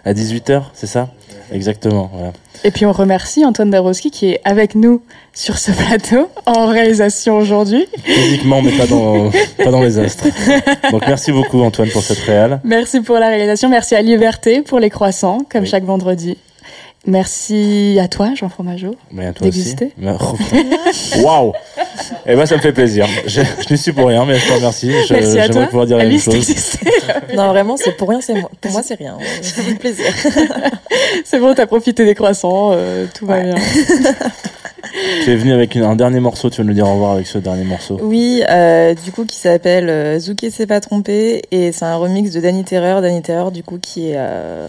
à 0.04 0.12
18h, 0.12 0.62
c'est 0.72 0.86
ça? 0.86 1.08
Exactement. 1.52 2.10
Voilà. 2.12 2.32
Et 2.64 2.70
puis 2.70 2.86
on 2.86 2.92
remercie 2.92 3.44
Antoine 3.44 3.70
Dabrowski 3.70 4.10
qui 4.10 4.30
est 4.30 4.40
avec 4.44 4.74
nous 4.74 5.02
sur 5.34 5.58
ce 5.58 5.70
plateau 5.70 6.28
en 6.46 6.66
réalisation 6.66 7.36
aujourd'hui. 7.36 7.86
Physiquement, 8.04 8.62
mais 8.62 8.72
pas 8.72 8.86
dans, 8.86 9.30
pas 9.64 9.70
dans 9.70 9.82
les 9.82 9.98
astres. 9.98 10.24
Donc 10.90 11.02
merci 11.06 11.32
beaucoup 11.32 11.60
Antoine 11.62 11.88
pour 11.90 12.02
cette 12.02 12.18
réale. 12.18 12.60
Merci 12.64 13.00
pour 13.00 13.18
la 13.18 13.28
réalisation. 13.28 13.68
Merci 13.68 13.94
à 13.94 14.02
Liberté 14.02 14.62
pour 14.62 14.80
les 14.80 14.90
croissants, 14.90 15.42
comme 15.50 15.62
Oui. 15.62 15.68
chaque 15.68 15.84
vendredi. 15.84 16.36
Merci 17.06 17.98
à 18.00 18.08
toi, 18.08 18.30
Jean 18.34 18.48
Fromageau. 18.48 18.94
Mais 19.12 19.26
à 19.26 19.32
toi 19.32 19.46
aussi. 19.48 19.58
D'exister. 19.58 19.92
Oh, 20.04 20.34
putain. 20.36 21.22
Waouh 21.22 21.52
Et 22.26 22.34
ben 22.34 22.46
ça 22.46 22.56
me 22.56 22.60
fait 22.60 22.72
plaisir. 22.72 23.06
Je, 23.26 23.40
je 23.42 23.72
n'y 23.72 23.78
suis 23.78 23.92
pour 23.92 24.08
rien, 24.08 24.24
mais 24.24 24.38
je 24.38 24.46
te 24.46 24.52
remercie. 24.52 24.90
Je- 25.08 25.14
Merci 25.14 25.38
à 25.38 25.46
J'aimerais 25.46 25.48
toi. 25.52 25.66
pouvoir 25.66 25.86
dire 25.86 25.98
la 25.98 26.04
même 26.04 26.18
chose. 26.18 26.46
Non, 27.34 27.48
vraiment, 27.48 27.76
c'est 27.76 27.96
pour 27.96 28.08
rien, 28.08 28.20
c'est 28.20 28.34
moi. 28.34 28.50
Pour 28.60 28.72
moi, 28.72 28.82
c'est 28.82 28.94
rien. 28.96 29.16
C'est 29.42 29.64
du 29.66 29.74
plaisir. 29.76 30.04
C'est 31.24 31.38
bon, 31.38 31.54
t'as 31.54 31.66
profité 31.66 32.04
des 32.04 32.14
croissants, 32.14 32.70
euh, 32.72 33.06
tout 33.14 33.26
va 33.26 33.40
bien. 33.40 33.54
Tu 35.24 35.30
es 35.32 35.36
venu 35.36 35.52
avec 35.52 35.74
une- 35.74 35.82
un 35.82 35.96
dernier 35.96 36.20
morceau, 36.20 36.48
tu 36.48 36.60
veux 36.62 36.66
nous 36.66 36.72
dire 36.72 36.86
au 36.86 36.92
revoir 36.94 37.12
avec 37.12 37.26
ce 37.26 37.38
dernier 37.38 37.64
morceau. 37.64 37.98
Oui, 38.02 38.42
euh, 38.48 38.94
du 38.94 39.12
coup, 39.12 39.24
qui 39.24 39.36
s'appelle 39.36 39.88
euh, 39.90 40.18
Zouké 40.18 40.50
s'est 40.50 40.66
pas 40.66 40.80
trompé 40.80 41.42
et 41.50 41.72
c'est 41.72 41.84
un 41.84 41.96
remix 41.96 42.30
de 42.32 42.40
Danny 42.40 42.64
Terreur. 42.64 43.02
Danny 43.02 43.20
Terreur, 43.20 43.50
du 43.50 43.62
coup, 43.62 43.78
qui 43.78 44.10
est 44.10 44.14
euh, 44.16 44.66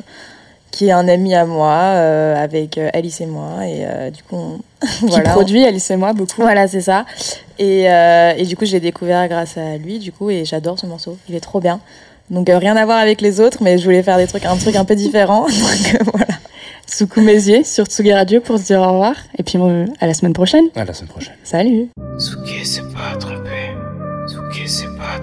qui 0.78 0.90
est 0.90 0.92
un 0.92 1.08
ami 1.08 1.34
à 1.34 1.46
moi 1.46 1.74
euh, 1.74 2.36
avec 2.36 2.78
euh, 2.78 2.90
Alice 2.94 3.20
et 3.22 3.26
moi 3.26 3.66
et 3.66 3.80
euh, 3.86 4.12
du 4.12 4.22
coup, 4.22 4.36
on- 4.36 4.60
Qui 5.00 5.06
voilà. 5.08 5.32
produit, 5.32 5.66
Alice 5.66 5.90
et 5.90 5.96
moi, 5.98 6.14
beaucoup. 6.14 6.42
Voilà, 6.42 6.68
c'est 6.68 6.82
ça. 6.82 7.04
Et, 7.58 7.90
euh, 7.92 8.34
et 8.38 8.46
du 8.46 8.56
coup, 8.56 8.64
je 8.66 8.74
l'ai 8.74 8.80
découvert 8.80 9.28
grâce 9.28 9.58
à 9.58 9.76
lui, 9.78 9.98
du 9.98 10.12
coup, 10.12 10.30
et 10.30 10.46
j'adore 10.46 10.78
ce 10.78 10.86
morceau. 10.86 11.18
Il 11.28 11.34
est 11.34 11.40
trop 11.40 11.60
bien. 11.60 11.80
Donc, 12.30 12.48
euh, 12.48 12.60
rien 12.60 12.76
à 12.78 12.86
voir 12.86 13.00
avec 13.00 13.22
les 13.22 13.42
autres, 13.42 13.58
mais 13.64 13.80
je 13.80 13.86
voulais 13.86 14.04
faire 14.04 14.18
des 14.18 14.28
trucs, 14.28 14.46
un 14.46 14.56
truc 14.56 14.76
un 14.76 14.86
peu 14.86 14.94
différent. 15.06 15.42
Donc, 15.48 15.96
euh, 15.96 16.04
voilà. 16.14 16.28
Soukou 16.86 17.22
Mézier 17.22 17.64
sur 17.64 17.86
Tsugi 17.86 18.14
Radio 18.14 18.40
pour 18.40 18.60
se 18.60 18.66
dire 18.66 18.82
au 18.82 18.92
revoir. 18.92 19.16
Et 19.40 19.44
puis 19.44 19.58
à 20.00 20.06
la 20.06 20.14
semaine 20.14 20.34
prochaine. 20.34 20.66
À 20.76 20.86
la 20.86 20.94
semaine 20.94 21.10
prochaine. 21.10 21.34
Salut. 21.44 21.90
S'est 22.20 22.36
pas 22.94 23.16
s'est 24.66 24.86
pas 24.98 25.18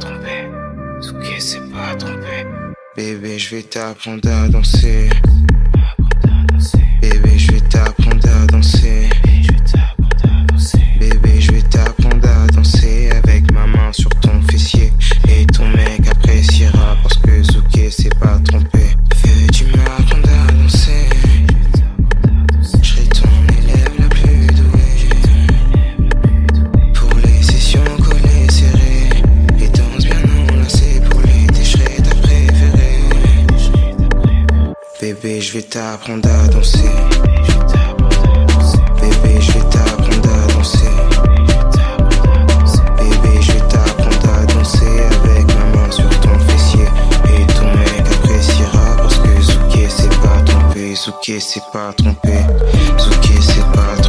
s'est 1.41 1.59
pas 1.73 1.95
trompé. 1.97 2.64
Bébé, 2.97 3.41
je 3.41 3.57
vais 3.57 3.63
t'apprendre 3.65 4.29
à 4.31 4.49
danser. 4.49 5.11
Bébé, 7.03 7.39
je 7.39 7.53
vais 7.53 7.61
t'apprendre 7.61 8.29
à 8.29 8.47
danser. 8.47 9.09
Bébé, 11.01 11.41
je 11.41 11.51
vais 11.51 11.63
t'apprendre 11.63 12.29
à 12.29 12.47
danser 12.47 13.11
avec 13.11 13.51
ma 13.51 13.67
main 13.67 13.93
sur 13.93 14.11
ton 14.21 14.41
fessier. 14.43 14.93
Et 15.29 15.45
ton 15.47 15.67
mec 15.71 16.07
appréciera 16.09 16.97
parce 17.03 17.19
que 17.19 17.43
Souké 17.43 17.91
s'est 17.91 18.11
pas 18.21 18.39
trompé. 18.45 18.95
Bébé 35.25 35.41
je 35.41 35.53
vais 35.55 35.63
t'apprendre 35.63 36.29
à 36.29 36.49
danser. 36.49 36.91
Bébé 39.01 39.41
je 39.41 39.53
vais 39.53 39.61
t'apprendre 39.71 40.29
à 40.29 40.53
danser. 40.53 40.91
Bébé 42.99 43.41
je 43.41 43.53
vais 43.53 43.61
t'apprendre 43.61 44.29
à 44.29 44.45
danser 44.53 44.85
Avec 45.25 45.47
ma 45.47 45.79
main 45.79 45.91
sur 45.91 46.11
ton 46.21 46.39
fessier. 46.41 46.85
Et 47.25 47.47
ton 47.55 47.73
mec 47.73 48.05
appréciera 48.13 48.97
Parce 48.99 49.17
que 49.17 49.41
Zouké 49.41 49.89
c'est 49.89 50.15
pas 50.21 50.43
trompé. 50.45 50.95
Zouké 50.95 51.41
c'est 51.41 51.65
pas 51.73 51.95
trompé. 51.97 52.35
Zouké, 52.99 53.35
c'est 53.41 53.61
pas 53.73 53.95
trompé, 53.97 54.04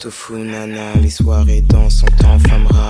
t'es 0.00 0.06
up 0.06 0.10
to 0.10 0.10
fou, 0.10 0.38
nana. 0.38 0.94
Les 1.00 1.10
soirées 1.10 1.60
dansent, 1.62 2.02
on 2.02 2.22
t'enflammera. 2.22 2.89